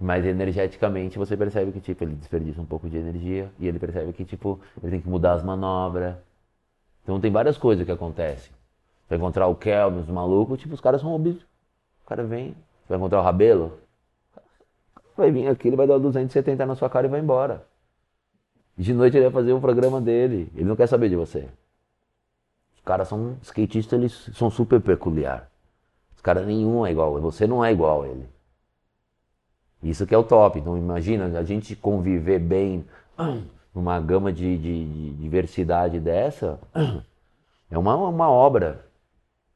Mas 0.01 0.25
energeticamente 0.25 1.19
você 1.19 1.37
percebe 1.37 1.73
que 1.73 1.81
tipo, 1.81 2.05
ele 2.05 2.15
desperdiça 2.15 2.61
um 2.61 2.65
pouco 2.65 2.89
de 2.89 2.97
energia 2.97 3.51
e 3.59 3.67
ele 3.67 3.79
percebe 3.79 4.13
que 4.13 4.25
tipo, 4.25 4.61
ele 4.83 4.93
tem 4.93 5.01
que 5.01 5.09
mudar 5.09 5.33
as 5.35 5.43
manobras. 5.43 6.15
Então 7.03 7.21
tem 7.21 7.33
várias 7.33 7.59
coisas 7.59 7.85
que 7.85 7.93
acontecem. 7.93 8.53
Vai 9.09 9.19
encontrar 9.19 9.49
o 9.49 9.55
Kelvin, 9.55 10.01
os 10.01 10.09
malucos, 10.09 10.61
tipo, 10.61 10.75
os 10.75 10.81
caras 10.81 11.01
são 11.01 11.13
óbvios. 11.13 11.37
O 12.05 12.09
cara 12.09 12.23
vem, 12.25 12.55
vai 12.89 12.97
encontrar 12.97 13.21
o 13.21 13.23
Rabelo, 13.23 13.79
vai 15.17 15.31
vir 15.31 15.49
aqui, 15.49 15.69
ele 15.69 15.77
vai 15.77 15.87
dar 15.87 15.99
270 15.99 16.65
na 16.65 16.75
sua 16.77 16.89
cara 16.89 17.07
e 17.07 17.11
vai 17.11 17.21
embora. 17.21 17.67
De 18.79 18.95
noite 18.95 19.17
ele 19.17 19.25
vai 19.25 19.33
fazer 19.33 19.53
o 19.53 19.61
programa 19.61 20.01
dele. 20.01 20.51
Ele 20.55 20.65
não 20.65 20.77
quer 20.77 20.87
saber 20.87 21.09
de 21.09 21.17
você. 21.17 21.49
Os 22.77 22.81
caras 22.85 23.09
são 23.09 23.37
skatistas, 23.43 23.99
eles 23.99 24.31
são 24.35 24.51
super 24.51 24.81
peculiar. 24.81 25.51
Os 26.15 26.23
caras 26.23 26.47
nenhum 26.47 26.87
é 26.87 26.93
igual, 26.93 27.21
você 27.21 27.47
não 27.47 27.65
é 27.65 27.73
igual 27.73 28.03
a 28.03 28.09
ele. 28.09 28.27
Isso 29.83 30.07
que 30.07 30.15
é 30.15 30.19
o 30.19 30.25
top. 30.25 30.59
Então 30.59 30.79
imagina 30.79 31.39
a 31.39 31.43
gente 31.43 31.75
conviver 31.75 32.39
bem 32.39 32.85
numa 33.75 34.01
gama 34.01 34.33
de, 34.33 34.57
de, 34.57 34.85
de 34.85 35.11
diversidade 35.15 35.99
dessa. 36.01 36.59
É 37.71 37.77
uma, 37.77 37.95
uma 37.97 38.31
obra 38.31 38.89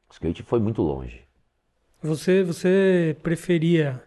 o 0.07 0.13
skate 0.13 0.43
foi 0.43 0.59
muito 0.59 0.83
longe. 0.83 1.21
Você, 2.03 2.43
você 2.43 3.17
preferia 3.23 4.03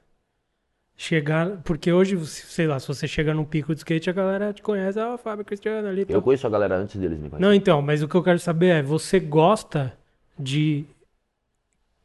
chegar. 0.96 1.58
Porque 1.62 1.92
hoje, 1.92 2.18
sei 2.26 2.66
lá, 2.66 2.80
se 2.80 2.88
você 2.88 3.06
chega 3.06 3.34
num 3.34 3.44
pico 3.44 3.74
de 3.74 3.80
skate, 3.80 4.08
a 4.08 4.12
galera 4.12 4.52
te 4.52 4.62
conhece, 4.62 4.98
ah, 4.98 5.14
o 5.14 5.18
Fábio 5.18 5.44
Cristiano 5.44 5.86
ali. 5.88 6.06
Eu 6.08 6.22
conheço 6.22 6.46
a 6.46 6.50
galera 6.50 6.76
antes 6.76 6.96
deles 6.96 7.18
me 7.18 7.28
conhecer. 7.28 7.44
Não, 7.46 7.52
então, 7.52 7.82
mas 7.82 8.02
o 8.02 8.08
que 8.08 8.14
eu 8.14 8.22
quero 8.22 8.38
saber 8.38 8.68
é: 8.68 8.82
você 8.82 9.20
gosta 9.20 9.92
de 10.38 10.84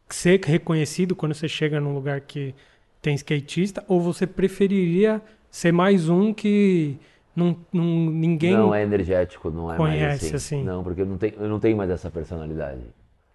ser 0.09 0.41
reconhecido 0.43 1.15
quando 1.15 1.33
você 1.33 1.47
chega 1.47 1.79
num 1.79 1.93
lugar 1.93 2.21
que 2.21 2.53
tem 3.01 3.15
skatista, 3.15 3.83
ou 3.87 4.01
você 4.01 4.27
preferiria 4.27 5.21
ser 5.49 5.71
mais 5.71 6.07
um 6.09 6.33
que 6.33 6.97
Não, 7.35 7.57
não, 7.71 7.83
ninguém. 7.83 8.53
Não 8.53 8.75
é 8.75 8.83
energético, 8.83 9.49
não 9.49 9.73
é 9.73 9.77
conhece, 9.77 10.25
mais 10.25 10.35
assim. 10.35 10.57
assim. 10.57 10.63
Não, 10.63 10.83
porque 10.83 11.01
eu 11.01 11.05
não, 11.05 11.17
tenho, 11.17 11.33
eu 11.35 11.47
não 11.47 11.59
tenho 11.59 11.77
mais 11.77 11.89
essa 11.89 12.11
personalidade. 12.11 12.81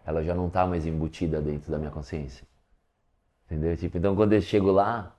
Ela 0.05 0.23
já 0.23 0.35
não 0.35 0.49
tá 0.49 0.67
mais 0.67 0.87
embutida 0.87 1.41
dentro 1.41 1.71
da 1.71 1.79
minha 1.79 1.91
consciência. 1.91 2.47
Entendeu? 3.47 3.77
Tipo, 3.77 3.99
então 3.99 4.15
quando 4.15 4.35
eu 4.35 4.41
chego 4.41 4.71
lá, 4.71 5.16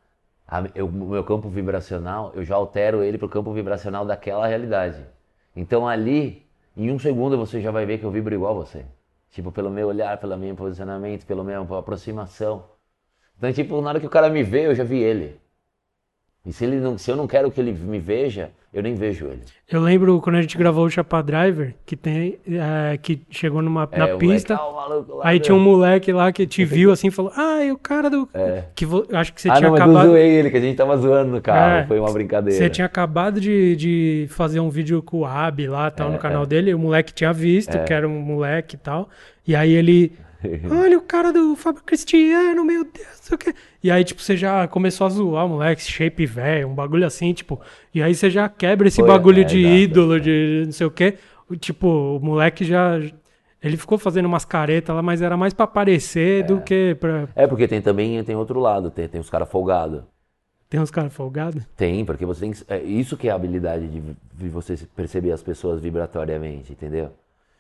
o 0.81 0.87
meu 0.87 1.23
campo 1.23 1.49
vibracional, 1.49 2.31
eu 2.33 2.43
já 2.43 2.55
altero 2.55 3.03
ele 3.03 3.17
pro 3.17 3.27
campo 3.29 3.51
vibracional 3.53 4.05
daquela 4.05 4.47
realidade. 4.47 5.05
Então 5.55 5.87
ali, 5.87 6.45
em 6.75 6.91
um 6.91 6.99
segundo 6.99 7.37
você 7.37 7.59
já 7.61 7.71
vai 7.71 7.85
ver 7.85 7.97
que 7.99 8.05
eu 8.05 8.11
vibro 8.11 8.33
igual 8.33 8.55
você. 8.55 8.85
Tipo, 9.31 9.51
pelo 9.51 9.69
meu 9.69 9.87
olhar, 9.87 10.17
pelo 10.17 10.37
meu 10.37 10.55
posicionamento, 10.55 11.25
pelo 11.25 11.43
meu 11.43 11.61
aproximação. 11.75 12.65
Então, 13.37 13.51
tipo, 13.53 13.81
na 13.81 13.89
hora 13.89 13.99
que 13.99 14.07
o 14.07 14.09
cara 14.09 14.29
me 14.29 14.43
vê, 14.43 14.67
eu 14.67 14.75
já 14.75 14.83
vi 14.83 14.97
ele. 14.99 15.39
E 16.47 16.53
se, 16.53 16.63
ele 16.63 16.77
não, 16.77 16.97
se 16.97 17.11
eu 17.11 17.17
não 17.17 17.27
quero 17.27 17.51
que 17.51 17.59
ele 17.59 17.73
me 17.73 17.99
veja, 17.99 18.51
eu 18.73 18.81
nem 18.81 18.95
vejo 18.95 19.25
ele. 19.25 19.41
Eu 19.69 19.81
lembro 19.81 20.21
quando 20.21 20.37
a 20.37 20.41
gente 20.41 20.57
gravou 20.57 20.85
o 20.85 20.89
Chapa 20.89 21.21
Driver, 21.21 21.75
que 21.85 21.93
tem 21.97 22.39
é, 22.49 22.97
que 22.97 23.21
chegou 23.29 23.61
numa, 23.61 23.85
é, 23.91 23.99
na 23.99 24.17
pista. 24.17 24.55
Moleque, 24.55 25.11
lá, 25.11 25.21
aí 25.23 25.39
tinha 25.41 25.53
um 25.53 25.59
moleque 25.59 26.13
lá 26.13 26.31
que 26.31 26.47
te 26.47 26.63
viu 26.63 26.89
assim 26.89 27.07
e 27.07 27.11
falou: 27.11 27.33
Ah, 27.35 27.65
e 27.65 27.71
o 27.73 27.77
cara 27.77 28.09
do. 28.09 28.29
É. 28.33 28.63
Que 28.73 28.85
vo... 28.85 29.05
Acho 29.11 29.33
que 29.33 29.41
você 29.41 29.49
ah, 29.49 29.55
tinha 29.55 29.67
não, 29.67 29.75
acabado. 29.75 29.93
Mas 29.93 30.05
eu 30.05 30.11
zoei 30.11 30.29
ele, 30.29 30.49
que 30.49 30.55
a 30.55 30.61
gente 30.61 30.77
tava 30.77 30.95
zoando 30.95 31.31
no 31.31 31.41
carro. 31.41 31.79
É. 31.79 31.85
Foi 31.85 31.99
uma 31.99 32.13
brincadeira. 32.13 32.57
Você 32.57 32.69
tinha 32.69 32.85
acabado 32.85 33.41
de, 33.41 33.75
de 33.75 34.27
fazer 34.29 34.61
um 34.61 34.69
vídeo 34.69 35.03
com 35.03 35.19
o 35.19 35.25
Ab 35.25 35.67
lá 35.67 35.91
tal, 35.91 36.11
no 36.11 36.15
é, 36.15 36.19
canal 36.19 36.43
é. 36.43 36.45
dele. 36.45 36.73
O 36.73 36.79
moleque 36.79 37.13
tinha 37.13 37.33
visto, 37.33 37.75
é. 37.75 37.83
que 37.83 37.93
era 37.93 38.07
um 38.07 38.21
moleque 38.21 38.77
e 38.77 38.79
tal. 38.79 39.09
E 39.45 39.53
aí 39.53 39.73
ele. 39.73 40.13
Olha 40.69 40.97
o 40.97 41.01
cara 41.01 41.31
do 41.31 41.55
Fábio 41.55 41.81
Cristiano, 41.85 42.63
meu 42.63 42.83
Deus, 42.83 43.31
o 43.31 43.37
que. 43.37 43.53
E 43.83 43.91
aí, 43.91 44.03
tipo, 44.03 44.21
você 44.21 44.35
já 44.35 44.67
começou 44.67 45.07
a 45.07 45.09
zoar, 45.09 45.47
moleque, 45.47 45.81
shape 45.81 46.25
velho, 46.25 46.67
um 46.67 46.75
bagulho 46.75 47.05
assim, 47.05 47.33
tipo. 47.33 47.59
E 47.93 48.01
aí 48.01 48.13
você 48.13 48.29
já 48.29 48.47
quebra 48.49 48.87
esse 48.87 48.97
Foi, 48.97 49.07
bagulho 49.07 49.41
é, 49.41 49.43
de 49.43 49.59
exato, 49.59 49.75
ídolo, 49.75 50.17
é. 50.17 50.19
de 50.19 50.63
não 50.65 50.71
sei 50.71 50.87
o 50.87 50.91
quê. 50.91 51.17
Tipo, 51.59 51.87
o 51.87 52.19
moleque 52.19 52.63
já. 52.63 52.99
Ele 53.61 53.75
ficou 53.75 53.97
fazendo 53.97 54.25
umas 54.25 54.45
caretas 54.45 54.95
lá, 54.95 55.01
mas 55.01 55.21
era 55.21 55.35
mais 55.35 55.53
pra 55.53 55.65
aparecer 55.65 56.43
é. 56.43 56.47
do 56.47 56.61
que 56.61 56.95
pra. 56.99 57.27
É, 57.35 57.47
porque 57.47 57.67
tem 57.67 57.81
também 57.81 58.23
tem 58.23 58.35
outro 58.35 58.59
lado, 58.59 58.91
tem, 58.91 59.07
tem 59.07 59.19
os 59.19 59.29
caras 59.29 59.49
folgados. 59.49 60.03
Tem 60.69 60.79
uns 60.79 60.91
caras 60.91 61.13
folgados? 61.13 61.63
Tem, 61.77 62.03
porque 62.03 62.25
você 62.25 62.41
tem 62.41 62.51
que, 62.51 62.63
é, 62.67 62.81
Isso 62.83 63.15
que 63.15 63.29
é 63.29 63.31
a 63.31 63.35
habilidade 63.35 63.87
de, 63.87 64.01
de 64.33 64.49
você 64.49 64.75
perceber 64.95 65.31
as 65.31 65.41
pessoas 65.41 65.79
vibratoriamente, 65.79 66.73
entendeu? 66.73 67.11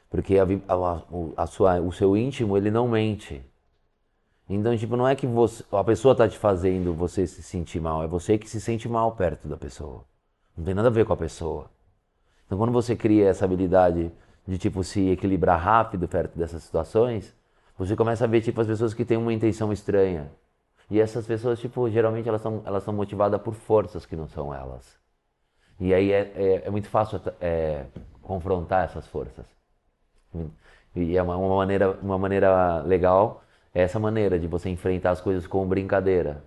Porque 0.09 0.37
a, 0.37 0.43
a, 0.43 1.43
a, 1.43 1.47
sua, 1.47 1.81
o 1.81 1.91
seu 1.91 2.15
íntimo, 2.15 2.57
ele 2.57 2.71
não 2.71 2.87
mente. 2.87 3.43
Então, 4.49 4.77
tipo, 4.77 4.95
não 4.95 5.07
é 5.07 5.15
que 5.15 5.27
você, 5.27 5.63
a 5.71 5.83
pessoa 5.83 6.15
tá 6.15 6.27
te 6.27 6.37
fazendo 6.37 6.93
você 6.93 7.27
se 7.27 7.43
sentir 7.43 7.81
mal, 7.81 8.03
é 8.03 8.07
você 8.07 8.37
que 8.37 8.49
se 8.49 8.61
sente 8.61 8.87
mal 8.87 9.11
perto 9.11 9.47
da 9.47 9.57
pessoa. 9.57 10.05
Não 10.57 10.63
tem 10.63 10.73
nada 10.73 10.87
a 10.87 10.91
ver 10.91 11.05
com 11.05 11.13
a 11.13 11.17
pessoa. 11.17 11.69
Então, 12.45 12.57
quando 12.57 12.71
você 12.71 12.95
cria 12.95 13.27
essa 13.27 13.43
habilidade 13.43 14.09
de, 14.47 14.57
tipo, 14.57 14.83
se 14.83 15.09
equilibrar 15.09 15.59
rápido 15.59 16.07
perto 16.07 16.37
dessas 16.39 16.63
situações, 16.63 17.35
você 17.77 17.95
começa 17.95 18.23
a 18.23 18.27
ver, 18.27 18.41
tipo, 18.41 18.61
as 18.61 18.67
pessoas 18.67 18.93
que 18.93 19.03
têm 19.03 19.17
uma 19.17 19.33
intenção 19.33 19.73
estranha. 19.73 20.31
E 20.89 20.99
essas 21.01 21.27
pessoas, 21.27 21.59
tipo, 21.59 21.89
geralmente 21.89 22.29
elas 22.29 22.41
são, 22.41 22.61
elas 22.65 22.83
são 22.83 22.93
motivadas 22.93 23.41
por 23.41 23.53
forças 23.53 24.05
que 24.05 24.15
não 24.15 24.29
são 24.29 24.53
elas. 24.53 24.97
E 25.79 25.93
aí 25.93 26.11
é, 26.11 26.31
é, 26.35 26.67
é 26.67 26.69
muito 26.69 26.89
fácil 26.89 27.21
é, 27.41 27.85
confrontar 28.21 28.85
essas 28.85 29.05
forças. 29.07 29.56
E 30.95 31.15
é 31.15 31.21
uma, 31.21 31.37
uma, 31.37 31.57
maneira, 31.57 31.91
uma 32.01 32.17
maneira 32.17 32.81
legal, 32.81 33.43
é 33.73 33.81
essa 33.83 33.99
maneira 33.99 34.39
de 34.39 34.47
você 34.47 34.69
enfrentar 34.69 35.11
as 35.11 35.21
coisas 35.21 35.45
com 35.45 35.67
brincadeira. 35.67 36.43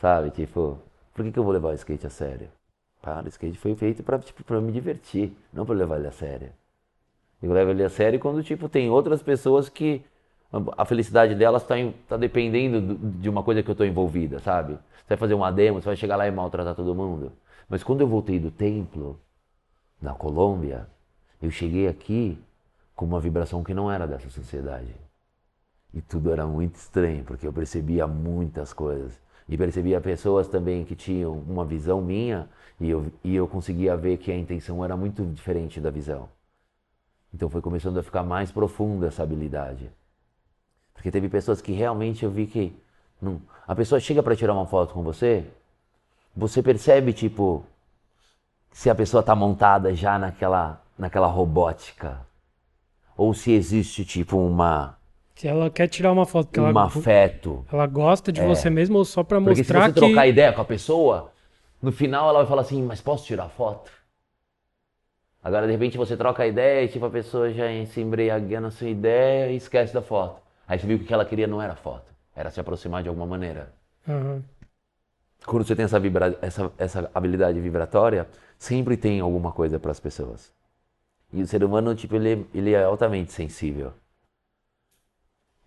Sabe? 0.00 0.30
Tipo, 0.30 0.78
por 1.14 1.24
que, 1.24 1.32
que 1.32 1.38
eu 1.38 1.44
vou 1.44 1.52
levar 1.52 1.68
o 1.68 1.74
skate 1.74 2.06
a 2.06 2.10
sério? 2.10 2.48
Para, 3.00 3.26
o 3.26 3.28
skate 3.28 3.58
foi 3.58 3.74
feito 3.74 4.02
para 4.02 4.18
tipo, 4.18 4.44
pra 4.44 4.60
me 4.60 4.72
divertir, 4.72 5.32
não 5.52 5.64
para 5.64 5.74
levar 5.74 5.98
ele 5.98 6.08
a 6.08 6.12
sério. 6.12 6.50
Eu 7.42 7.52
levo 7.52 7.70
ele 7.70 7.82
a 7.82 7.88
sério 7.88 8.20
quando 8.20 8.42
tipo, 8.42 8.68
tem 8.68 8.90
outras 8.90 9.22
pessoas 9.22 9.68
que 9.68 10.04
a 10.76 10.84
felicidade 10.84 11.34
delas 11.34 11.62
está 11.62 11.76
tá 12.08 12.16
dependendo 12.16 12.96
de 13.18 13.28
uma 13.28 13.42
coisa 13.42 13.62
que 13.62 13.70
eu 13.70 13.72
estou 13.72 13.86
envolvida, 13.86 14.40
sabe? 14.40 14.74
Você 14.74 15.08
vai 15.10 15.16
fazer 15.16 15.34
uma 15.34 15.50
demo, 15.50 15.80
você 15.80 15.86
vai 15.86 15.96
chegar 15.96 16.16
lá 16.16 16.26
e 16.26 16.30
maltratar 16.30 16.74
todo 16.74 16.94
mundo. 16.94 17.32
Mas 17.68 17.82
quando 17.82 18.00
eu 18.00 18.08
voltei 18.08 18.38
do 18.38 18.50
templo, 18.50 19.18
na 20.00 20.12
Colômbia, 20.12 20.86
eu 21.40 21.50
cheguei 21.50 21.86
aqui 21.86 22.38
com 23.00 23.06
uma 23.06 23.18
vibração 23.18 23.64
que 23.64 23.72
não 23.72 23.90
era 23.90 24.06
dessa 24.06 24.28
sociedade. 24.28 24.94
E 25.94 26.02
tudo 26.02 26.30
era 26.30 26.46
muito 26.46 26.74
estranho, 26.74 27.24
porque 27.24 27.46
eu 27.46 27.52
percebia 27.52 28.06
muitas 28.06 28.74
coisas. 28.74 29.18
E 29.48 29.56
percebia 29.56 29.98
pessoas 30.02 30.46
também 30.48 30.84
que 30.84 30.94
tinham 30.94 31.32
uma 31.32 31.64
visão 31.64 32.02
minha 32.02 32.46
e 32.78 32.90
eu, 32.90 33.10
e 33.24 33.34
eu 33.34 33.48
conseguia 33.48 33.96
ver 33.96 34.18
que 34.18 34.30
a 34.30 34.36
intenção 34.36 34.84
era 34.84 34.98
muito 34.98 35.24
diferente 35.24 35.80
da 35.80 35.88
visão. 35.88 36.28
Então 37.32 37.48
foi 37.48 37.62
começando 37.62 37.98
a 37.98 38.02
ficar 38.02 38.22
mais 38.22 38.52
profunda 38.52 39.06
essa 39.06 39.22
habilidade. 39.22 39.90
Porque 40.92 41.10
teve 41.10 41.30
pessoas 41.30 41.62
que 41.62 41.72
realmente 41.72 42.22
eu 42.22 42.30
vi 42.30 42.46
que. 42.46 42.78
Não, 43.18 43.40
a 43.66 43.74
pessoa 43.74 43.98
chega 43.98 44.22
para 44.22 44.36
tirar 44.36 44.52
uma 44.52 44.66
foto 44.66 44.92
com 44.92 45.02
você, 45.02 45.46
você 46.36 46.62
percebe, 46.62 47.14
tipo, 47.14 47.64
se 48.70 48.90
a 48.90 48.94
pessoa 48.94 49.20
está 49.20 49.34
montada 49.34 49.94
já 49.94 50.18
naquela, 50.18 50.82
naquela 50.98 51.28
robótica 51.28 52.28
ou 53.20 53.34
se 53.34 53.52
existe 53.52 54.02
tipo 54.02 54.38
uma 54.38 54.96
se 55.34 55.46
ela 55.46 55.70
quer 55.70 55.88
tirar 55.88 56.10
uma 56.10 56.24
foto 56.24 56.50
que 56.50 56.60
um 56.60 56.68
ela 56.68 56.84
afeto. 56.84 57.64
Ela 57.72 57.86
gosta 57.86 58.30
de 58.30 58.40
é. 58.40 58.46
você 58.46 58.68
mesmo 58.68 58.98
ou 58.98 59.04
só 59.04 59.22
para 59.22 59.40
mostrar 59.40 59.54
Porque 59.54 59.64
se 59.64 59.72
você 59.72 59.92
que 59.92 60.06
trocar 60.06 60.26
ideia 60.26 60.52
com 60.52 60.60
a 60.60 60.64
pessoa, 60.64 61.32
no 61.82 61.92
final 61.92 62.28
ela 62.28 62.40
vai 62.40 62.46
falar 62.46 62.62
assim: 62.62 62.82
"Mas 62.82 63.00
posso 63.00 63.26
tirar 63.26 63.48
foto?" 63.48 63.90
Agora 65.42 65.66
de 65.66 65.72
repente 65.72 65.96
você 65.96 66.16
troca 66.16 66.42
a 66.42 66.46
ideia 66.46 66.84
e 66.84 66.88
tipo 66.88 67.04
a 67.04 67.10
pessoa 67.10 67.50
já 67.52 67.64
se 67.86 68.00
embriaga 68.00 68.60
na 68.60 68.70
sua 68.70 68.88
ideia 68.88 69.50
e 69.50 69.56
esquece 69.56 69.92
da 69.94 70.02
foto. 70.02 70.40
Aí 70.66 70.78
você 70.78 70.86
viu 70.86 70.98
que 70.98 71.04
o 71.04 71.06
que 71.06 71.14
ela 71.14 71.24
queria 71.24 71.46
não 71.46 71.60
era 71.60 71.74
foto, 71.74 72.12
era 72.34 72.50
se 72.50 72.60
aproximar 72.60 73.02
de 73.02 73.08
alguma 73.08 73.26
maneira. 73.26 73.72
Uhum. 74.06 74.42
Quando 75.46 75.64
você 75.66 75.74
tem 75.74 75.84
essa, 75.84 75.98
vibra... 75.98 76.38
essa, 76.42 76.70
essa 76.76 77.10
habilidade 77.14 77.58
vibratória, 77.60 78.28
sempre 78.58 78.96
tem 78.96 79.20
alguma 79.20 79.52
coisa 79.52 79.78
para 79.78 79.90
as 79.90 80.00
pessoas. 80.00 80.52
E 81.32 81.42
o 81.42 81.46
ser 81.46 81.62
humano, 81.62 81.94
tipo, 81.94 82.16
ele, 82.16 82.46
ele 82.52 82.72
é 82.72 82.82
altamente 82.82 83.32
sensível. 83.32 83.92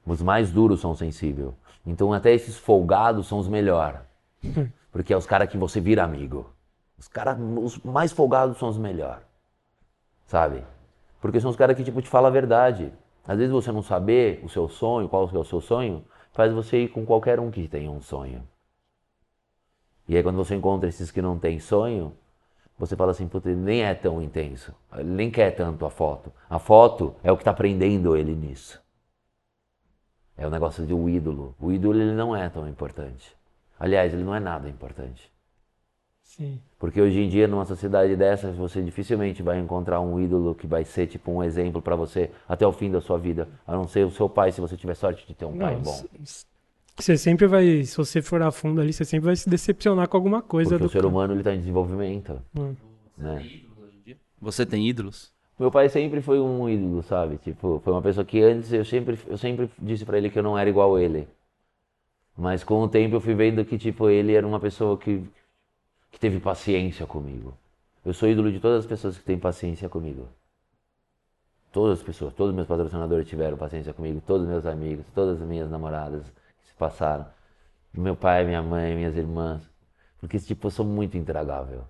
Os 0.06 0.22
mais 0.22 0.52
duros 0.52 0.82
são 0.82 0.96
sensíveis. 0.96 1.54
Então 1.86 2.14
até 2.14 2.34
esses 2.34 2.58
folgados 2.58 3.28
são 3.28 3.40
os 3.40 3.48
melhores. 3.48 4.00
Porque 4.92 5.14
é 5.14 5.18
os 5.18 5.26
caras 5.26 5.50
que 5.50 5.58
você 5.58 5.80
vira 5.80 6.04
amigo. 6.04 6.50
Os 6.98 7.08
caras, 7.08 7.38
os 7.40 7.80
mais 7.80 8.12
folgados 8.12 8.58
são 8.58 8.70
os 8.70 8.78
melhores. 8.78 9.26
Sabe? 10.28 10.64
Porque 11.20 11.40
são 11.40 11.50
os 11.50 11.56
caras 11.56 11.76
que, 11.76 11.84
tipo, 11.84 12.02
te 12.02 12.10
falam 12.10 12.28
a 12.28 12.32
verdade. 12.32 12.92
Às 13.26 13.38
vezes 13.38 13.52
você 13.52 13.72
não 13.72 13.82
saber 13.82 14.42
o 14.44 14.50
seu 14.50 14.68
sonho, 14.68 15.08
qual 15.08 15.30
é 15.34 15.38
o 15.38 15.44
seu 15.44 15.62
sonho, 15.62 16.04
faz 16.34 16.52
você 16.52 16.84
ir 16.84 16.90
com 16.90 17.06
qualquer 17.06 17.40
um 17.40 17.50
que 17.50 17.68
tenha 17.68 17.90
um 17.90 18.02
sonho. 18.02 18.44
E 20.08 20.18
aí 20.18 20.24
quando 20.24 20.36
você 20.36 20.56
encontra 20.56 20.90
esses 20.90 21.10
que 21.12 21.22
não 21.22 21.40
têm 21.40 21.60
sonho, 21.60 22.14
você 22.78 22.96
fala 22.96 23.12
assim, 23.12 23.28
puta, 23.28 23.50
ele 23.50 23.60
nem 23.60 23.84
é 23.84 23.94
tão 23.94 24.22
intenso. 24.22 24.74
Ele 24.96 25.10
nem 25.10 25.32
quer 25.32 25.52
tanto 25.52 25.86
a 25.86 25.90
foto. 25.90 26.32
A 26.50 26.60
foto 26.60 27.16
é 27.24 27.32
o 27.32 27.38
que 27.38 27.42
está 27.42 27.54
prendendo 27.54 28.18
ele 28.18 28.34
nisso. 28.34 28.82
É 30.36 30.48
o 30.48 30.50
negócio 30.50 30.86
de 30.86 30.94
um 30.94 31.08
ídolo. 31.08 31.56
O 31.60 31.72
ídolo 31.72 32.00
ele 32.00 32.14
não 32.14 32.36
é 32.36 32.50
tão 32.50 32.68
importante. 32.68 33.36
Aliás, 33.80 34.14
ele 34.14 34.24
não 34.24 34.34
é 34.34 34.40
nada 34.40 34.68
importante. 34.68 35.32
Sim. 36.24 36.60
Porque 36.80 37.00
hoje 37.00 37.20
em 37.20 37.30
dia, 37.30 37.48
numa 37.48 37.66
sociedade 37.66 38.16
dessa, 38.16 38.52
você 38.52 38.82
dificilmente 38.82 39.44
vai 39.44 39.60
encontrar 39.60 40.02
um 40.02 40.20
ídolo 40.20 40.56
que 40.56 40.66
vai 40.66 40.84
ser 40.84 41.06
tipo 41.06 41.32
um 41.32 41.44
exemplo 41.44 41.82
para 41.82 41.96
você 41.96 42.32
até 42.50 42.66
o 42.66 42.72
fim 42.72 42.90
da 42.90 43.00
sua 43.00 43.20
vida. 43.20 43.48
A 43.68 43.74
não 43.74 43.88
ser 43.88 44.06
o 44.06 44.12
seu 44.12 44.28
pai, 44.28 44.52
se 44.52 44.60
você 44.60 44.76
tiver 44.76 44.96
sorte 44.96 45.28
de 45.28 45.36
ter 45.36 45.46
um 45.46 45.52
não, 45.52 45.60
pai 45.60 45.76
bom. 45.76 46.04
Você 46.96 47.18
sempre 47.18 47.48
vai, 47.48 47.84
se 47.84 47.98
você 47.98 48.22
for 48.22 48.42
a 48.42 48.52
fundo 48.52 48.80
ali, 48.80 48.94
você 48.94 49.04
sempre 49.04 49.26
vai 49.26 49.36
se 49.36 49.50
decepcionar 49.50 50.08
com 50.08 50.16
alguma 50.16 50.42
coisa. 50.42 50.72
Porque 50.72 50.84
do 50.84 50.88
o 50.88 50.92
ser 50.92 51.06
humano 51.06 51.34
ele 51.34 51.42
está 51.42 51.54
em 51.54 51.60
desenvolvimento. 51.60 52.40
Hum. 52.58 52.76
Né? 53.18 53.62
Você 54.40 54.66
tem 54.66 54.88
ídolos? 54.88 55.34
Meu 55.58 55.72
pai 55.72 55.90
sempre 55.90 56.22
foi 56.22 56.40
um 56.40 56.68
ídolo, 56.70 57.02
sabe? 57.04 57.38
Tipo, 57.38 57.82
foi 57.84 57.94
uma 57.94 58.02
pessoa 58.02 58.26
que 58.26 58.42
antes 58.42 58.72
eu 58.72 58.86
sempre, 58.86 59.18
eu 59.28 59.38
sempre 59.38 59.70
disse 59.80 60.06
para 60.06 60.18
ele 60.18 60.30
que 60.30 60.38
eu 60.38 60.44
não 60.44 60.58
era 60.58 60.70
igual 60.70 60.96
a 60.96 61.02
ele. 61.02 61.28
Mas 62.38 62.64
com 62.64 62.82
o 62.82 62.90
tempo 62.90 63.16
eu 63.16 63.22
fui 63.22 63.36
vendo 63.36 63.64
que 63.64 63.78
tipo 63.78 64.10
ele 64.10 64.34
era 64.34 64.46
uma 64.46 64.60
pessoa 64.60 64.98
que 64.98 65.24
que 66.12 66.20
teve 66.20 66.40
paciência 66.40 67.08
comigo. 67.08 67.58
Eu 68.06 68.14
sou 68.14 68.30
ídolo 68.30 68.52
de 68.52 68.60
todas 68.60 68.82
as 68.82 68.86
pessoas 68.86 69.18
que 69.18 69.24
têm 69.24 69.38
paciência 69.38 69.90
comigo. 69.90 70.28
Todas 71.72 72.00
as 72.00 72.06
pessoas, 72.06 72.34
todos 72.36 72.52
os 72.52 72.56
meus 72.56 72.68
patrocinadores 72.68 73.28
tiveram 73.28 73.58
paciência 73.58 73.94
comigo, 73.94 74.22
todos 74.26 74.44
os 74.44 74.50
meus 74.50 74.66
amigos, 74.68 75.06
todas 75.16 75.42
as 75.42 75.48
minhas 75.48 75.72
namoradas 75.72 76.24
passaram. 76.84 77.26
Meu 77.94 78.16
pai, 78.16 78.46
minha 78.46 78.62
mãe, 78.62 78.96
minhas 78.96 79.16
irmãs. 79.16 79.62
Porque, 80.20 80.40
tipo, 80.40 80.68
eu 80.68 80.72
sou 80.72 80.86
muito 80.86 81.18
intragável. 81.18 81.86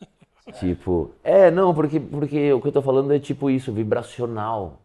tipo, 0.60 1.12
é, 1.22 1.50
não, 1.50 1.74
porque, 1.74 2.00
porque 2.00 2.52
o 2.52 2.60
que 2.60 2.68
eu 2.68 2.72
tô 2.72 2.82
falando 2.82 3.12
é 3.12 3.18
tipo 3.18 3.50
isso, 3.50 3.72
vibracional. 3.72 4.82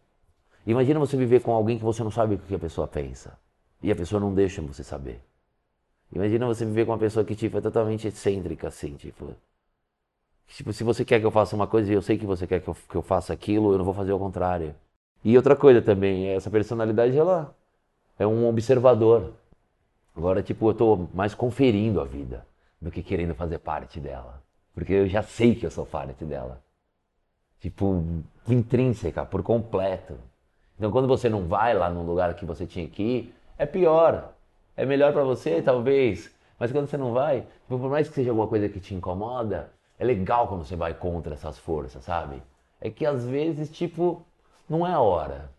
Imagina 0.66 1.00
você 1.00 1.18
viver 1.18 1.42
com 1.42 1.52
alguém 1.54 1.78
que 1.78 1.84
você 1.84 2.04
não 2.04 2.12
sabe 2.12 2.36
o 2.36 2.40
que 2.40 2.56
a 2.56 2.60
pessoa 2.60 2.88
pensa. 2.88 3.38
E 3.84 3.92
a 3.92 3.96
pessoa 3.96 4.20
não 4.20 4.34
deixa 4.34 4.62
você 4.62 4.84
saber. 4.84 5.22
Imagina 6.14 6.46
você 6.48 6.66
viver 6.66 6.86
com 6.86 6.92
uma 6.92 6.98
pessoa 6.98 7.26
que, 7.26 7.36
tipo, 7.36 7.58
é 7.58 7.62
totalmente 7.62 8.08
excêntrica, 8.08 8.68
assim, 8.68 8.96
tipo. 8.96 9.36
Tipo, 10.48 10.74
se 10.74 10.84
você 10.84 11.06
quer 11.06 11.20
que 11.20 11.26
eu 11.26 11.32
faça 11.32 11.56
uma 11.56 11.68
coisa 11.68 11.92
e 11.92 11.96
eu 11.96 12.02
sei 12.02 12.18
que 12.18 12.26
você 12.26 12.48
quer 12.48 12.60
que 12.62 12.68
eu, 12.70 12.76
que 12.76 12.96
eu 12.96 13.02
faça 13.02 13.32
aquilo, 13.34 13.72
eu 13.74 13.78
não 13.78 13.86
vou 13.86 13.94
fazer 13.94 14.12
o 14.14 14.20
contrário. 14.20 14.76
E 15.24 15.36
outra 15.38 15.56
coisa 15.56 15.82
também, 15.82 16.28
essa 16.30 16.50
personalidade, 16.50 17.18
ela 17.18 17.56
é 18.20 18.28
um 18.28 18.48
observador. 18.48 19.32
Agora, 20.16 20.44
tipo, 20.44 20.70
eu 20.70 20.74
tô 20.74 21.08
mais 21.14 21.34
conferindo 21.34 22.02
a 22.02 22.04
vida 22.04 22.46
do 22.82 22.92
que 22.92 23.02
querendo 23.02 23.34
fazer 23.34 23.60
parte 23.60 24.00
dela. 24.00 24.44
Porque 24.74 24.94
eu 24.94 25.08
já 25.08 25.24
sei 25.24 25.56
que 25.56 25.66
eu 25.66 25.72
sou 25.72 25.86
parte 25.86 26.26
dela. 26.26 26.62
Tipo, 27.60 28.04
intrínseca, 28.48 29.26
por 29.26 29.42
completo. 29.42 30.16
Então, 30.78 30.92
quando 30.92 31.08
você 31.08 31.30
não 31.30 31.48
vai 31.48 31.74
lá 31.74 31.90
no 31.90 32.04
lugar 32.04 32.34
que 32.36 32.46
você 32.46 32.66
tinha 32.66 32.88
que 32.88 33.02
ir, 33.02 33.36
é 33.58 33.66
pior. 33.66 34.34
É 34.76 34.86
melhor 34.86 35.14
para 35.14 35.24
você, 35.24 35.62
talvez. 35.62 36.30
Mas 36.58 36.72
quando 36.72 36.88
você 36.88 36.98
não 36.98 37.14
vai, 37.14 37.46
por 37.68 37.80
mais 37.90 38.10
que 38.10 38.16
seja 38.16 38.32
alguma 38.32 38.48
coisa 38.48 38.68
que 38.68 38.80
te 38.80 38.94
incomoda, 38.94 39.72
é 39.98 40.04
legal 40.04 40.48
quando 40.48 40.66
você 40.66 40.76
vai 40.76 40.94
contra 40.94 41.34
essas 41.34 41.58
forças, 41.58 42.04
sabe? 42.04 42.42
É 42.82 42.90
que 42.90 43.06
às 43.06 43.26
vezes, 43.26 43.70
tipo, 43.70 44.26
não 44.70 44.86
é 44.86 44.94
a 44.94 45.00
hora. 45.00 45.50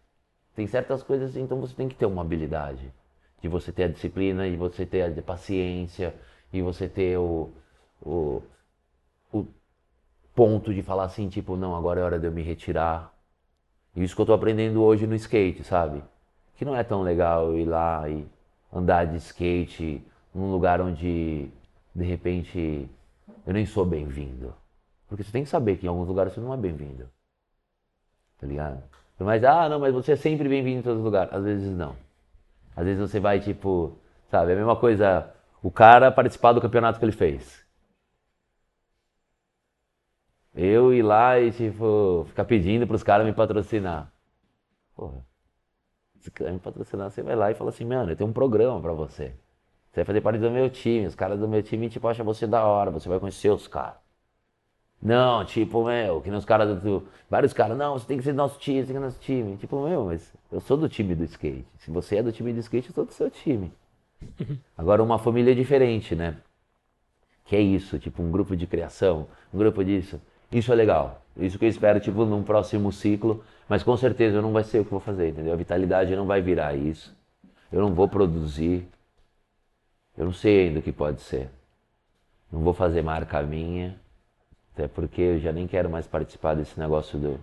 Tem 0.55 0.67
certas 0.67 1.03
coisas, 1.03 1.37
então 1.37 1.61
você 1.61 1.75
tem 1.75 1.89
que 1.89 1.95
ter 1.95 2.07
uma 2.07 2.23
habilidade. 2.23 2.93
De 3.41 3.49
você 3.49 3.73
ter 3.73 3.85
a 3.85 3.89
disciplina, 3.89 4.47
e 4.47 4.57
você 4.57 4.85
ter 4.85 5.19
a 5.19 5.23
paciência, 5.23 6.15
e 6.53 6.61
você 6.61 6.89
ter 6.89 7.17
o, 7.19 7.51
o, 8.03 8.43
o 9.33 9.47
ponto 10.35 10.75
de 10.75 10.83
falar 10.83 11.05
assim, 11.05 11.29
tipo, 11.29 11.57
não, 11.57 11.75
agora 11.75 12.01
é 12.01 12.05
hora 12.05 12.19
de 12.19 12.27
eu 12.27 12.33
me 12.33 12.43
retirar. 12.43 13.15
E 13.95 14.03
isso 14.03 14.15
que 14.15 14.23
eu 14.23 14.27
tô 14.27 14.33
aprendendo 14.33 14.83
hoje 14.83 15.07
no 15.07 15.15
skate, 15.15 15.65
sabe? 15.65 16.03
Que 16.57 16.65
não 16.65 16.77
é 16.77 16.85
tão 16.85 17.03
legal 17.03 17.57
ir 17.57 17.65
lá 17.65 18.09
e 18.09 18.27
andar 18.73 19.07
de 19.07 19.17
skate 19.17 20.03
num 20.35 20.51
lugar 20.51 20.81
onde, 20.81 21.51
de 21.95 22.05
repente, 22.05 22.89
eu 23.47 23.53
nem 23.53 23.67
sou 23.67 23.85
bem-vindo. 23.85 24.55
Porque 25.09 25.25
você 25.25 25.33
tem 25.33 25.43
que 25.43 25.51
saber 25.51 25.77
que 25.77 25.87
em 25.87 25.89
alguns 25.89 26.07
lugares 26.07 26.33
você 26.33 26.41
não 26.41 26.55
é 26.55 26.57
bem-vindo. 26.57 27.09
Tá 28.39 28.47
ligado? 28.47 28.83
Mas, 29.21 29.45
ah, 29.45 29.69
não, 29.69 29.79
mas 29.79 29.93
você 29.93 30.13
é 30.13 30.17
sempre 30.17 30.49
bem-vindo 30.49 30.81
em 30.81 30.83
todo 30.83 31.03
lugar. 31.03 31.29
Às 31.33 31.45
vezes 31.45 31.71
não. 31.77 31.95
Às 32.75 32.85
vezes 32.87 33.01
você 33.01 33.21
vai, 33.21 33.39
tipo, 33.41 33.99
sabe, 34.31 34.53
é 34.53 34.55
a 34.55 34.59
mesma 34.59 34.77
coisa 34.77 35.33
o 35.63 35.71
cara 35.71 36.11
participar 36.11 36.53
do 36.53 36.61
campeonato 36.61 36.99
que 36.99 37.05
ele 37.05 37.13
fez. 37.13 37.65
Eu 40.55 40.93
ir 40.93 41.03
lá 41.03 41.39
e, 41.39 41.53
tipo, 41.53 42.25
ficar 42.29 42.45
pedindo 42.45 42.87
para 42.87 42.97
os 42.97 43.03
caras 43.03 43.27
me 43.27 43.33
patrocinar. 43.33 44.13
Porra. 44.97 45.25
Se 46.21 46.31
quiser 46.31 46.53
me 46.53 46.59
patrocinar, 46.59 47.11
você 47.11 47.23
vai 47.23 47.37
lá 47.37 47.51
e 47.51 47.55
fala 47.55 47.71
assim, 47.71 47.85
mano, 47.85 48.13
eu 48.13 48.17
tenho 48.17 48.29
um 48.31 48.33
programa 48.33 48.81
para 48.81 48.93
você. 48.93 49.35
Você 49.91 49.97
vai 50.01 50.05
fazer 50.05 50.21
parte 50.21 50.41
do 50.41 50.51
meu 50.51 50.71
time. 50.71 51.07
Os 51.07 51.15
caras 51.15 51.39
do 51.39 51.49
meu 51.49 51.63
time, 51.63 51.89
tipo, 51.89 52.07
acham 52.09 52.25
você 52.25 52.47
da 52.47 52.65
hora. 52.65 52.91
Você 52.91 53.09
vai 53.09 53.21
conhecer 53.21 53.51
os 53.51 53.69
caras. 53.69 54.00
Não, 55.03 55.45
tipo, 55.47 55.85
meu, 55.85 56.21
que 56.21 56.29
nem 56.29 56.39
os 56.39 56.45
caras 56.45 56.81
do. 56.83 57.07
Vários 57.29 57.53
caras, 57.53 57.77
não, 57.77 57.99
você 57.99 58.07
tem 58.07 58.19
que 58.19 58.25
ser 58.25 58.33
do 58.33 58.37
nosso 58.37 58.59
time, 58.59 58.81
você 58.85 58.93
tem 58.93 58.95
que 58.95 58.99
ser 58.99 58.99
do 58.99 59.05
nosso 59.05 59.21
time. 59.21 59.57
Tipo, 59.57 59.89
meu, 59.89 60.05
mas 60.07 60.33
eu 60.53 60.61
sou 60.61 60.77
do 60.77 60.89
time 60.89 61.15
do 61.15 61.25
skate. 61.25 61.65
Se 61.79 61.91
você 61.91 62.17
é 62.17 62.23
do 62.23 62.33
time 62.33 62.53
do 62.53 62.61
skate, 62.61 62.89
eu 62.89 62.95
sou 62.95 63.07
do 63.07 63.13
seu 63.13 63.31
time. 63.31 63.73
Agora, 64.77 65.03
uma 65.03 65.19
família 65.19 65.55
diferente, 65.55 66.15
né? 66.15 66.37
Que 67.45 67.57
é 67.57 67.61
isso, 67.61 67.99
tipo, 67.99 68.23
um 68.23 68.31
grupo 68.31 68.55
de 68.55 68.67
criação, 68.67 69.27
um 69.53 69.59
grupo 69.59 69.83
disso. 69.85 70.21
Isso 70.53 70.71
é 70.73 70.75
legal. 70.75 71.23
Isso 71.37 71.59
que 71.59 71.65
eu 71.65 71.69
espero, 71.69 71.99
tipo, 72.01 72.25
num 72.27 72.43
próximo 72.43 72.93
ciclo. 72.93 73.43
Mas 73.69 73.83
com 73.83 73.97
certeza 73.97 74.43
não 74.43 74.53
vai 74.53 74.65
ser 74.65 74.81
o 74.81 74.85
que 74.85 74.91
vou 74.91 75.01
fazer, 75.01 75.29
entendeu? 75.29 75.53
A 75.53 75.57
vitalidade 75.57 76.15
não 76.15 76.27
vai 76.27 76.43
virar 76.43 76.75
isso. 76.75 77.17
Eu 77.73 77.81
não 77.81 77.95
vou 77.95 78.09
produzir. 78.09 78.87
Eu 80.17 80.27
não 80.27 80.33
sei 80.33 80.69
ainda 80.69 80.81
o 80.81 80.83
que 80.83 80.93
pode 80.93 81.23
ser. 81.23 81.49
Não 82.53 82.61
vou 82.61 82.75
fazer 82.75 83.01
marca 83.03 83.41
minha. 83.43 83.99
Até 84.73 84.89
porque 84.89 85.21
eu 85.21 85.39
já 85.39 85.53
nem 85.53 85.67
quero 85.67 85.91
mais 85.91 86.07
participar 86.07 86.55
desse 86.55 86.79
negócio 86.79 87.19
do, 87.19 87.41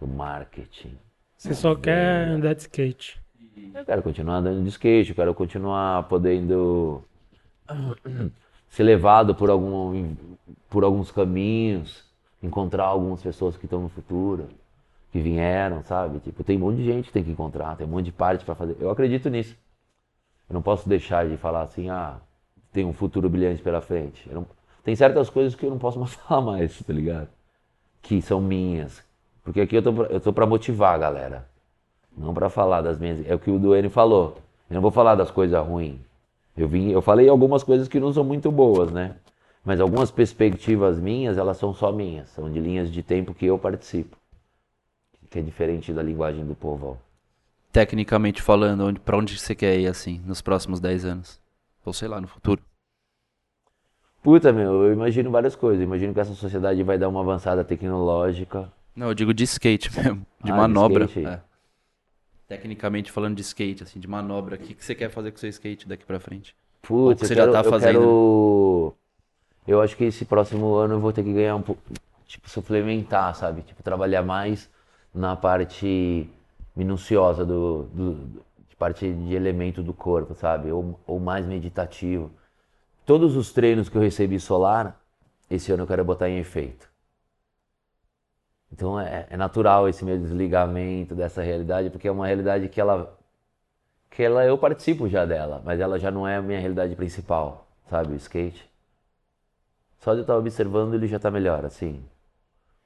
do 0.00 0.06
marketing. 0.06 0.96
Você 1.36 1.54
só 1.54 1.74
quer 1.74 2.28
andar 2.28 2.54
de 2.54 2.62
skate. 2.62 3.20
Eu 3.74 3.84
quero 3.84 4.02
continuar 4.02 4.36
andando 4.36 4.62
de 4.62 4.68
skate, 4.68 5.10
eu 5.10 5.16
quero 5.16 5.34
continuar 5.34 6.08
podendo 6.08 7.02
ser 8.68 8.82
levado 8.82 9.34
por, 9.34 9.50
algum, 9.50 10.14
por 10.68 10.84
alguns 10.84 11.10
caminhos, 11.10 12.04
encontrar 12.42 12.84
algumas 12.84 13.22
pessoas 13.22 13.56
que 13.56 13.66
estão 13.66 13.80
no 13.80 13.88
futuro, 13.88 14.48
que 15.12 15.20
vieram, 15.20 15.82
sabe? 15.84 16.18
Tipo, 16.18 16.42
tem 16.42 16.56
um 16.56 16.60
monte 16.60 16.78
de 16.78 16.84
gente 16.84 17.06
que 17.06 17.12
tem 17.12 17.22
que 17.22 17.30
encontrar, 17.30 17.76
tem 17.76 17.86
um 17.86 17.90
monte 17.90 18.06
de 18.06 18.12
parte 18.12 18.44
para 18.44 18.54
fazer. 18.54 18.76
Eu 18.80 18.90
acredito 18.90 19.30
nisso. 19.30 19.56
Eu 20.48 20.54
não 20.54 20.62
posso 20.62 20.88
deixar 20.88 21.28
de 21.28 21.36
falar 21.36 21.62
assim, 21.62 21.88
ah, 21.88 22.18
tem 22.72 22.84
um 22.84 22.92
futuro 22.92 23.28
brilhante 23.28 23.62
pela 23.62 23.80
frente. 23.80 24.28
Não... 24.28 24.46
Tem 24.84 24.94
certas 24.94 25.30
coisas 25.30 25.54
que 25.54 25.64
eu 25.64 25.70
não 25.70 25.78
posso 25.78 25.98
mais 26.00 26.14
falar 26.14 26.42
mais, 26.42 26.78
tá 26.82 26.92
ligado? 26.92 27.28
Que 28.02 28.20
são 28.20 28.40
minhas. 28.40 29.02
Porque 29.42 29.60
aqui 29.60 29.76
eu 29.76 29.82
tô, 29.82 30.04
eu 30.04 30.20
tô 30.20 30.32
pra 30.32 30.46
motivar 30.46 30.94
a 30.94 30.98
galera. 30.98 31.48
Não 32.16 32.32
para 32.32 32.48
falar 32.48 32.82
das 32.82 32.98
minhas. 32.98 33.26
É 33.26 33.34
o 33.34 33.38
que 33.38 33.50
o 33.50 33.58
Duane 33.58 33.88
falou. 33.88 34.38
Eu 34.70 34.74
não 34.74 34.82
vou 34.82 34.90
falar 34.90 35.14
das 35.14 35.30
coisas 35.30 35.58
ruins. 35.66 35.98
Eu 36.56 36.68
vim, 36.68 36.90
eu 36.90 37.02
falei 37.02 37.28
algumas 37.28 37.64
coisas 37.64 37.88
que 37.88 37.98
não 37.98 38.12
são 38.12 38.22
muito 38.22 38.52
boas, 38.52 38.92
né? 38.92 39.16
Mas 39.64 39.80
algumas 39.80 40.10
perspectivas 40.10 41.00
minhas, 41.00 41.36
elas 41.36 41.56
são 41.56 41.74
só 41.74 41.90
minhas, 41.90 42.28
são 42.30 42.52
de 42.52 42.60
linhas 42.60 42.92
de 42.92 43.02
tempo 43.02 43.34
que 43.34 43.46
eu 43.46 43.58
participo. 43.58 44.16
Que 45.30 45.40
é 45.40 45.42
diferente 45.42 45.92
da 45.92 46.02
linguagem 46.02 46.46
do 46.46 46.54
povo. 46.54 46.98
Tecnicamente 47.72 48.40
falando, 48.40 49.00
para 49.00 49.16
onde 49.16 49.36
você 49.36 49.54
quer 49.54 49.76
ir 49.80 49.88
assim, 49.88 50.22
nos 50.24 50.40
próximos 50.40 50.78
10 50.78 51.04
anos? 51.06 51.40
Ou 51.84 51.92
sei 51.92 52.06
lá, 52.06 52.20
no 52.20 52.28
futuro? 52.28 52.62
Puta, 54.24 54.50
meu, 54.54 54.84
eu 54.84 54.92
imagino 54.94 55.30
várias 55.30 55.54
coisas. 55.54 55.80
Eu 55.80 55.86
imagino 55.86 56.14
que 56.14 56.18
essa 56.18 56.32
sociedade 56.32 56.82
vai 56.82 56.96
dar 56.96 57.10
uma 57.10 57.20
avançada 57.20 57.62
tecnológica. 57.62 58.72
Não, 58.96 59.08
eu 59.08 59.14
digo 59.14 59.34
de 59.34 59.44
skate 59.44 59.90
mesmo, 60.00 60.26
de 60.42 60.50
ah, 60.50 60.56
manobra. 60.56 61.06
De 61.06 61.26
é. 61.26 61.42
Tecnicamente 62.48 63.12
falando 63.12 63.36
de 63.36 63.42
skate, 63.42 63.82
assim, 63.82 64.00
de 64.00 64.08
manobra, 64.08 64.56
o 64.56 64.58
que, 64.58 64.72
que 64.72 64.82
você 64.82 64.94
quer 64.94 65.10
fazer 65.10 65.30
com 65.30 65.36
o 65.36 65.40
seu 65.40 65.50
skate 65.50 65.86
daqui 65.86 66.06
pra 66.06 66.18
frente? 66.18 66.56
Putz, 66.80 67.20
você 67.20 67.34
quero, 67.34 67.52
já 67.52 67.62
tá 67.62 67.68
fazendo? 67.68 67.98
Eu, 67.98 68.96
quero... 69.66 69.78
eu 69.78 69.82
acho 69.82 69.94
que 69.94 70.04
esse 70.04 70.24
próximo 70.24 70.74
ano 70.74 70.94
eu 70.94 71.00
vou 71.00 71.12
ter 71.12 71.22
que 71.22 71.32
ganhar 71.32 71.56
um 71.56 71.62
pouco, 71.62 71.82
tipo, 72.26 72.48
suplementar, 72.48 73.34
sabe? 73.34 73.60
Tipo, 73.60 73.82
trabalhar 73.82 74.22
mais 74.22 74.70
na 75.14 75.36
parte 75.36 76.26
minuciosa 76.74 77.44
do, 77.44 77.82
do 77.92 78.14
de 78.70 78.76
parte 78.76 79.12
de 79.12 79.34
elemento 79.34 79.82
do 79.82 79.92
corpo, 79.92 80.34
sabe? 80.34 80.72
Ou, 80.72 80.98
ou 81.06 81.20
mais 81.20 81.44
meditativo. 81.44 82.30
Todos 83.04 83.36
os 83.36 83.52
treinos 83.52 83.88
que 83.88 83.96
eu 83.96 84.02
recebi 84.02 84.40
solar, 84.40 84.98
esse 85.50 85.70
ano 85.70 85.82
eu 85.82 85.86
quero 85.86 86.04
botar 86.04 86.28
em 86.28 86.38
efeito. 86.38 86.88
Então 88.72 88.98
é, 88.98 89.26
é, 89.30 89.36
natural 89.36 89.88
esse 89.88 90.04
meu 90.04 90.18
desligamento 90.18 91.14
dessa 91.14 91.42
realidade, 91.42 91.90
porque 91.90 92.08
é 92.08 92.10
uma 92.10 92.26
realidade 92.26 92.68
que 92.68 92.80
ela 92.80 93.16
que 94.10 94.22
ela 94.22 94.44
eu 94.44 94.56
participo 94.56 95.08
já 95.08 95.24
dela, 95.24 95.60
mas 95.64 95.80
ela 95.80 95.98
já 95.98 96.10
não 96.10 96.26
é 96.26 96.36
a 96.36 96.42
minha 96.42 96.58
realidade 96.58 96.94
principal, 96.94 97.66
sabe, 97.90 98.12
o 98.12 98.16
skate. 98.16 98.68
Só 99.98 100.12
de 100.12 100.18
eu 100.18 100.22
estar 100.22 100.36
observando 100.36 100.94
ele 100.94 101.08
já 101.08 101.16
está 101.16 101.30
melhor, 101.30 101.64
assim, 101.64 102.04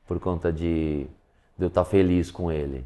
por 0.07 0.19
conta 0.19 0.53
de, 0.53 1.07
de 1.57 1.65
eu 1.65 1.69
estar 1.69 1.85
feliz 1.85 2.31
com 2.31 2.51
ele. 2.51 2.85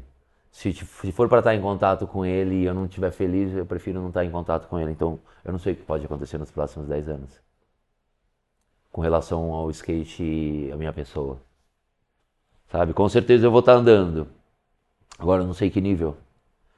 Se, 0.53 0.71
se 0.71 1.11
for 1.11 1.27
para 1.27 1.39
estar 1.39 1.53
em 1.53 1.61
contato 1.61 2.07
com 2.07 2.25
ele 2.25 2.61
e 2.61 2.65
eu 2.65 2.73
não 2.73 2.85
estiver 2.85 3.11
feliz, 3.11 3.53
eu 3.53 3.65
prefiro 3.65 3.99
não 3.99 4.07
estar 4.07 4.23
em 4.23 4.31
contato 4.31 4.69
com 4.69 4.79
ele. 4.79 4.91
Então, 4.91 5.19
eu 5.43 5.51
não 5.51 5.59
sei 5.59 5.73
o 5.73 5.75
que 5.75 5.83
pode 5.83 6.05
acontecer 6.05 6.37
nos 6.37 6.51
próximos 6.51 6.87
10 6.87 7.09
anos 7.09 7.43
com 8.93 9.01
relação 9.01 9.51
ao 9.51 9.71
skate 9.71 10.23
e 10.23 10.71
a 10.71 10.77
minha 10.77 10.93
pessoa. 10.93 11.41
Sabe? 12.71 12.93
Com 12.93 13.09
certeza 13.09 13.47
eu 13.47 13.51
vou 13.51 13.61
estar 13.61 13.73
andando. 13.73 14.27
Agora 15.17 15.41
eu 15.41 15.47
não 15.47 15.53
sei 15.55 15.71
que 15.71 15.81
nível. 15.81 16.15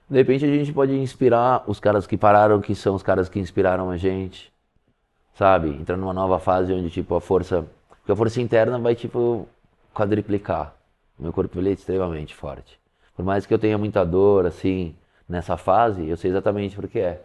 De 0.10 0.18
repente 0.18 0.46
a 0.46 0.48
gente 0.48 0.72
pode 0.72 0.94
inspirar 0.94 1.66
os 1.68 1.78
caras 1.78 2.08
que 2.08 2.16
pararam, 2.16 2.62
que 2.62 2.74
são 2.74 2.96
os 2.96 3.04
caras 3.04 3.28
que 3.28 3.38
inspiraram 3.38 3.90
a 3.90 3.98
gente. 3.98 4.52
Sabe? 5.34 5.70
Entrar 5.70 5.98
numa 5.98 6.14
nova 6.14 6.40
fase 6.40 6.74
onde 6.74 6.90
tipo 6.90 7.14
a 7.16 7.22
força, 7.22 7.68
porque 7.90 8.12
a 8.14 8.16
força 8.16 8.42
interna 8.42 8.80
vai 8.80 8.96
tipo 8.96 9.46
quadriplicar. 9.94 10.74
Meu 11.20 11.34
corpo 11.34 11.60
ele 11.60 11.72
é 11.72 11.74
extremamente 11.74 12.34
forte. 12.34 12.80
Por 13.16 13.24
mais 13.24 13.46
que 13.46 13.54
eu 13.54 13.60
tenha 13.60 13.78
muita 13.78 14.06
dor 14.06 14.46
assim 14.46 14.96
nessa 15.28 15.58
fase, 15.58 16.08
eu 16.08 16.18
sei 16.18 16.32
exatamente 16.32 16.76
por 16.76 16.88
que 16.88 17.00
é. 17.00 17.24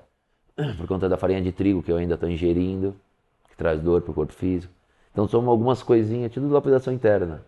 Por 0.76 0.86
conta 0.86 1.08
da 1.08 1.16
farinha 1.16 1.40
de 1.40 1.52
trigo 1.52 1.82
que 1.82 1.90
eu 1.90 1.96
ainda 1.96 2.14
estou 2.14 2.28
ingerindo, 2.28 2.94
que 3.48 3.56
traz 3.56 3.80
dor 3.80 4.02
para 4.02 4.10
o 4.10 4.14
corpo 4.14 4.32
físico. 4.32 4.72
Então 5.12 5.26
são 5.26 5.48
algumas 5.48 5.82
coisinhas, 5.82 6.32
tudo 6.32 6.48
lapidação 6.48 6.92
interna 6.92 7.44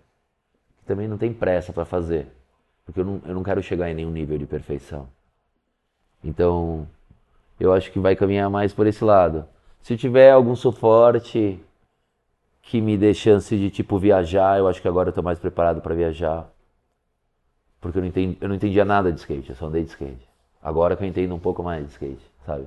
também 0.87 1.09
não 1.09 1.17
tem 1.17 1.33
pressa 1.33 1.73
para 1.73 1.85
fazer, 1.85 2.27
porque 2.85 3.01
eu 3.01 3.05
não, 3.05 3.23
eu 3.27 3.35
não 3.35 3.43
quero 3.43 3.63
chegar 3.63 3.91
em 3.91 3.95
nenhum 3.95 4.11
nível 4.11 4.37
de 4.39 4.47
perfeição. 4.47 5.09
Então, 6.23 6.87
eu 7.59 7.73
acho 7.73 7.91
que 7.91 7.99
vai 7.99 8.17
caminhar 8.17 8.49
mais 8.51 8.73
por 8.73 8.87
esse 8.87 9.05
lado. 9.05 9.47
Se 9.81 9.97
tiver 9.97 10.31
algum 10.31 10.55
suporte 10.55 11.61
que 12.63 12.81
me 12.81 12.97
dê 12.97 13.13
chance 13.13 13.57
de 13.57 13.71
tipo 13.71 13.99
viajar, 13.99 14.59
eu 14.59 14.69
acho 14.69 14.81
que 14.81 14.89
agora 14.89 15.13
eu 15.15 15.23
mais 15.23 15.39
preparado 15.39 15.81
para 15.81 15.95
viajar. 15.95 16.49
Porque 17.83 17.99
eu 17.99 18.03
não, 18.03 18.09
entendi, 18.09 18.39
eu 18.41 18.49
não 18.49 18.55
entendia 18.55 18.85
nada 18.85 19.13
de 19.13 19.19
skate, 19.19 19.51
eu 19.51 19.57
só 19.57 19.67
andei 19.67 19.83
de 19.83 19.91
skate. 19.91 20.29
Agora 20.63 20.97
que 20.97 21.03
eu 21.03 21.09
entendo 21.09 21.35
um 21.35 21.39
pouco 21.41 21.65
mais 21.65 21.85
de 21.85 21.91
skate, 21.91 22.25
sabe? 22.47 22.65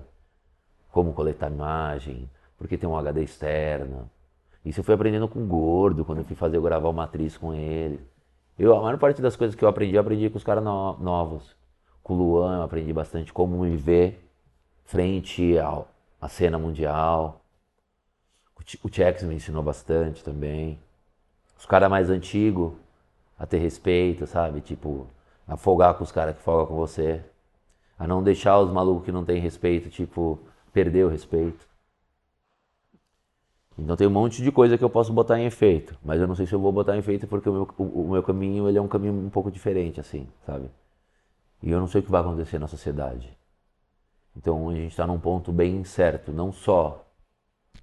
Como 0.91 1.13
coletar 1.13 1.49
imagem, 1.49 2.29
porque 2.57 2.77
tem 2.77 2.87
um 2.87 2.97
HD 2.97 3.23
externo. 3.23 4.11
Isso 4.65 4.81
eu 4.81 4.83
fui 4.83 4.93
aprendendo 4.93 5.29
com 5.29 5.41
o 5.41 5.47
Gordo, 5.47 6.03
quando 6.03 6.17
eu 6.17 6.25
fui 6.25 6.35
fazer 6.35 6.57
eu 6.57 6.61
gravar 6.61 6.89
o 6.89 6.93
Matriz 6.93 7.37
com 7.37 7.53
ele. 7.53 8.05
Eu, 8.59 8.75
a 8.75 8.81
maior 8.81 8.97
parte 8.99 9.21
das 9.21 9.37
coisas 9.37 9.55
que 9.55 9.63
eu 9.63 9.69
aprendi, 9.69 9.95
eu 9.95 10.01
aprendi 10.01 10.29
com 10.29 10.37
os 10.37 10.43
caras 10.43 10.63
no, 10.63 10.97
novos. 10.97 11.55
Com 12.03 12.13
o 12.15 12.17
Luan 12.17 12.57
eu 12.57 12.63
aprendi 12.63 12.91
bastante 12.91 13.31
como 13.31 13.57
me 13.59 13.77
ver 13.77 14.21
frente 14.83 15.57
ao, 15.57 15.87
à 16.19 16.27
cena 16.27 16.59
mundial. 16.59 17.41
O 18.83 18.89
Chex 18.89 19.23
me 19.23 19.35
ensinou 19.35 19.63
bastante 19.63 20.21
também. 20.23 20.77
Os 21.57 21.65
caras 21.65 21.89
mais 21.89 22.09
antigos, 22.09 22.73
a 23.37 23.45
ter 23.45 23.57
respeito, 23.59 24.25
sabe? 24.27 24.61
Tipo, 24.61 25.07
a 25.47 25.57
folgar 25.57 25.95
com 25.95 26.03
os 26.03 26.11
caras 26.11 26.35
que 26.35 26.41
folgam 26.41 26.67
com 26.67 26.75
você. 26.75 27.23
A 27.97 28.07
não 28.07 28.23
deixar 28.23 28.59
os 28.59 28.71
malucos 28.71 29.05
que 29.05 29.11
não 29.11 29.23
têm 29.23 29.39
respeito, 29.39 29.89
tipo, 29.89 30.39
perder 30.73 31.05
o 31.05 31.09
respeito. 31.09 31.65
Então 33.77 33.95
tem 33.95 34.07
um 34.07 34.11
monte 34.11 34.41
de 34.41 34.51
coisa 34.51 34.77
que 34.77 34.83
eu 34.83 34.89
posso 34.89 35.11
botar 35.11 35.39
em 35.39 35.45
efeito, 35.45 35.97
mas 36.03 36.19
eu 36.19 36.27
não 36.27 36.35
sei 36.35 36.45
se 36.45 36.53
eu 36.53 36.59
vou 36.59 36.71
botar 36.71 36.95
em 36.95 36.99
efeito 36.99 37.27
porque 37.27 37.49
o 37.49 37.53
meu, 37.53 37.69
o, 37.77 37.83
o 37.83 38.11
meu 38.11 38.23
caminho 38.23 38.69
ele 38.69 38.77
é 38.77 38.81
um 38.81 38.87
caminho 38.87 39.13
um 39.13 39.29
pouco 39.29 39.51
diferente, 39.51 39.99
assim, 39.99 40.27
sabe? 40.45 40.69
E 41.61 41.71
eu 41.71 41.79
não 41.79 41.87
sei 41.87 41.99
o 41.99 42.03
que 42.03 42.11
vai 42.11 42.21
acontecer 42.21 42.57
na 42.57 42.67
sociedade. 42.67 43.37
Então 44.35 44.69
a 44.69 44.73
gente 44.73 44.91
está 44.91 45.05
num 45.05 45.19
ponto 45.19 45.51
bem 45.51 45.83
certo, 45.83 46.31
não 46.31 46.53
só 46.53 47.05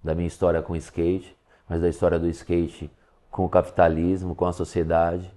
da 0.02 0.14
minha 0.14 0.26
história 0.26 0.62
com 0.62 0.72
o 0.72 0.76
skate, 0.76 1.36
mas 1.68 1.80
da 1.80 1.88
história 1.88 2.18
do 2.18 2.28
skate 2.28 2.90
com 3.30 3.44
o 3.44 3.48
capitalismo, 3.48 4.34
com 4.34 4.46
a 4.46 4.52
sociedade, 4.52 5.30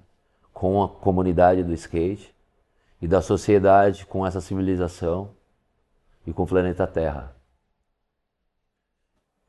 com 0.55 0.81
a 0.81 0.87
comunidade 0.87 1.65
do 1.65 1.73
skate 1.73 2.33
e 3.01 3.09
da 3.09 3.21
sociedade 3.21 4.05
com 4.05 4.25
essa 4.25 4.39
civilização 4.39 5.31
e 6.25 6.31
com 6.31 6.43
o 6.43 6.47
planeta 6.47 6.87
Terra 6.87 7.35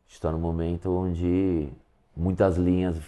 está 0.08 0.32
no 0.32 0.38
momento 0.38 0.90
onde 0.90 1.68
muitas 2.16 2.56
linhas, 2.56 2.98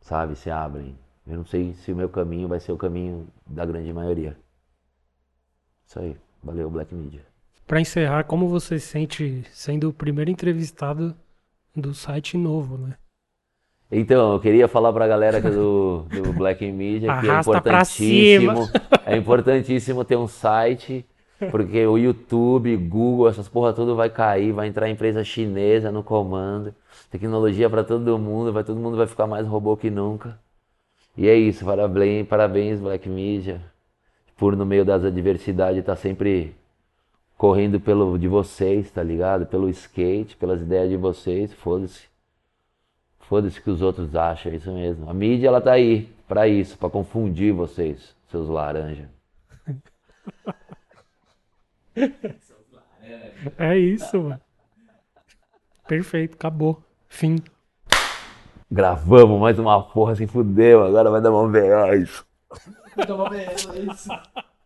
sabe, 0.00 0.34
se 0.34 0.50
abrem. 0.50 0.98
Eu 1.26 1.36
não 1.36 1.44
sei 1.44 1.74
se 1.74 1.92
o 1.92 1.96
meu 1.96 2.08
caminho 2.08 2.48
vai 2.48 2.58
ser 2.58 2.72
o 2.72 2.78
caminho 2.78 3.28
da 3.46 3.66
grande 3.66 3.92
maioria. 3.92 4.34
Isso 5.86 6.00
aí. 6.00 6.16
Valeu, 6.42 6.70
Black 6.70 6.94
Media. 6.94 7.26
Para 7.66 7.80
encerrar, 7.82 8.24
como 8.24 8.48
você 8.48 8.78
se 8.78 8.86
sente 8.86 9.44
sendo 9.52 9.90
o 9.90 9.92
primeiro 9.92 10.30
entrevistado 10.30 11.14
do 11.76 11.92
site 11.92 12.38
novo, 12.38 12.78
né? 12.78 12.96
Então, 13.90 14.34
eu 14.34 14.40
queria 14.40 14.68
falar 14.68 14.92
para 14.92 15.06
a 15.06 15.08
galera 15.08 15.40
do, 15.40 16.04
do 16.10 16.32
Black 16.34 16.64
Media 16.70 17.20
que 17.20 17.28
é 17.28 17.40
importantíssimo, 17.40 18.70
é 19.06 19.16
importantíssimo 19.16 20.04
ter 20.04 20.16
um 20.16 20.28
site 20.28 21.06
porque 21.50 21.86
o 21.86 21.96
YouTube, 21.96 22.76
Google, 22.76 23.28
essas 23.28 23.48
porra 23.48 23.72
tudo 23.72 23.94
vai 23.94 24.10
cair, 24.10 24.52
vai 24.52 24.66
entrar 24.66 24.90
empresa 24.90 25.22
chinesa 25.22 25.92
no 25.92 26.02
comando. 26.02 26.74
Tecnologia 27.10 27.70
para 27.70 27.84
todo 27.84 28.18
mundo, 28.18 28.52
vai 28.52 28.64
todo 28.64 28.80
mundo 28.80 28.96
vai 28.96 29.06
ficar 29.06 29.26
mais 29.26 29.46
robô 29.46 29.76
que 29.76 29.88
nunca. 29.88 30.38
E 31.16 31.28
é 31.28 31.34
isso, 31.34 31.64
parabéns, 31.64 32.26
parabéns 32.26 32.80
Black 32.80 33.08
Media, 33.08 33.60
por 34.36 34.56
no 34.56 34.66
meio 34.66 34.84
das 34.84 35.04
adversidades 35.04 35.80
estar 35.80 35.94
tá 35.94 36.00
sempre 36.00 36.54
correndo 37.36 37.78
pelo 37.78 38.18
de 38.18 38.26
vocês, 38.26 38.90
tá 38.90 39.02
ligado? 39.02 39.46
Pelo 39.46 39.68
skate, 39.68 40.36
pelas 40.36 40.60
ideias 40.60 40.90
de 40.90 40.96
vocês, 40.96 41.52
foda-se. 41.52 42.07
Foda-se 43.28 43.60
que 43.60 43.68
os 43.68 43.82
outros 43.82 44.16
acham, 44.16 44.50
é 44.50 44.56
isso 44.56 44.72
mesmo. 44.72 45.08
A 45.10 45.12
mídia 45.12 45.48
ela 45.48 45.60
tá 45.60 45.72
aí 45.72 46.08
para 46.26 46.48
isso, 46.48 46.78
para 46.78 46.88
confundir 46.88 47.52
vocês, 47.52 48.16
seus 48.30 48.48
laranja. 48.48 49.10
É 53.56 53.78
isso, 53.78 54.20
mano. 54.20 54.40
Perfeito, 55.86 56.34
acabou. 56.34 56.82
Fim. 57.08 57.36
Gravamos 58.70 59.40
mais 59.40 59.58
uma 59.58 59.82
porra, 59.82 60.14
se 60.14 60.26
fudeu. 60.26 60.84
Agora 60.84 61.10
vai 61.10 61.20
dar 61.20 61.30
mó 61.30 61.46
B.O. 61.46 61.94
isso. 61.94 62.26
Vai 62.94 63.06
dar 63.06 63.16
mó 63.16 63.28
B.O. 63.28 63.92
isso. 63.92 64.10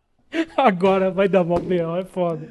Agora 0.57 1.11
vai 1.11 1.29
dar 1.29 1.45
mó 1.45 1.59
B.O. 1.59 1.97
é 1.97 2.05
foda. 2.05 2.49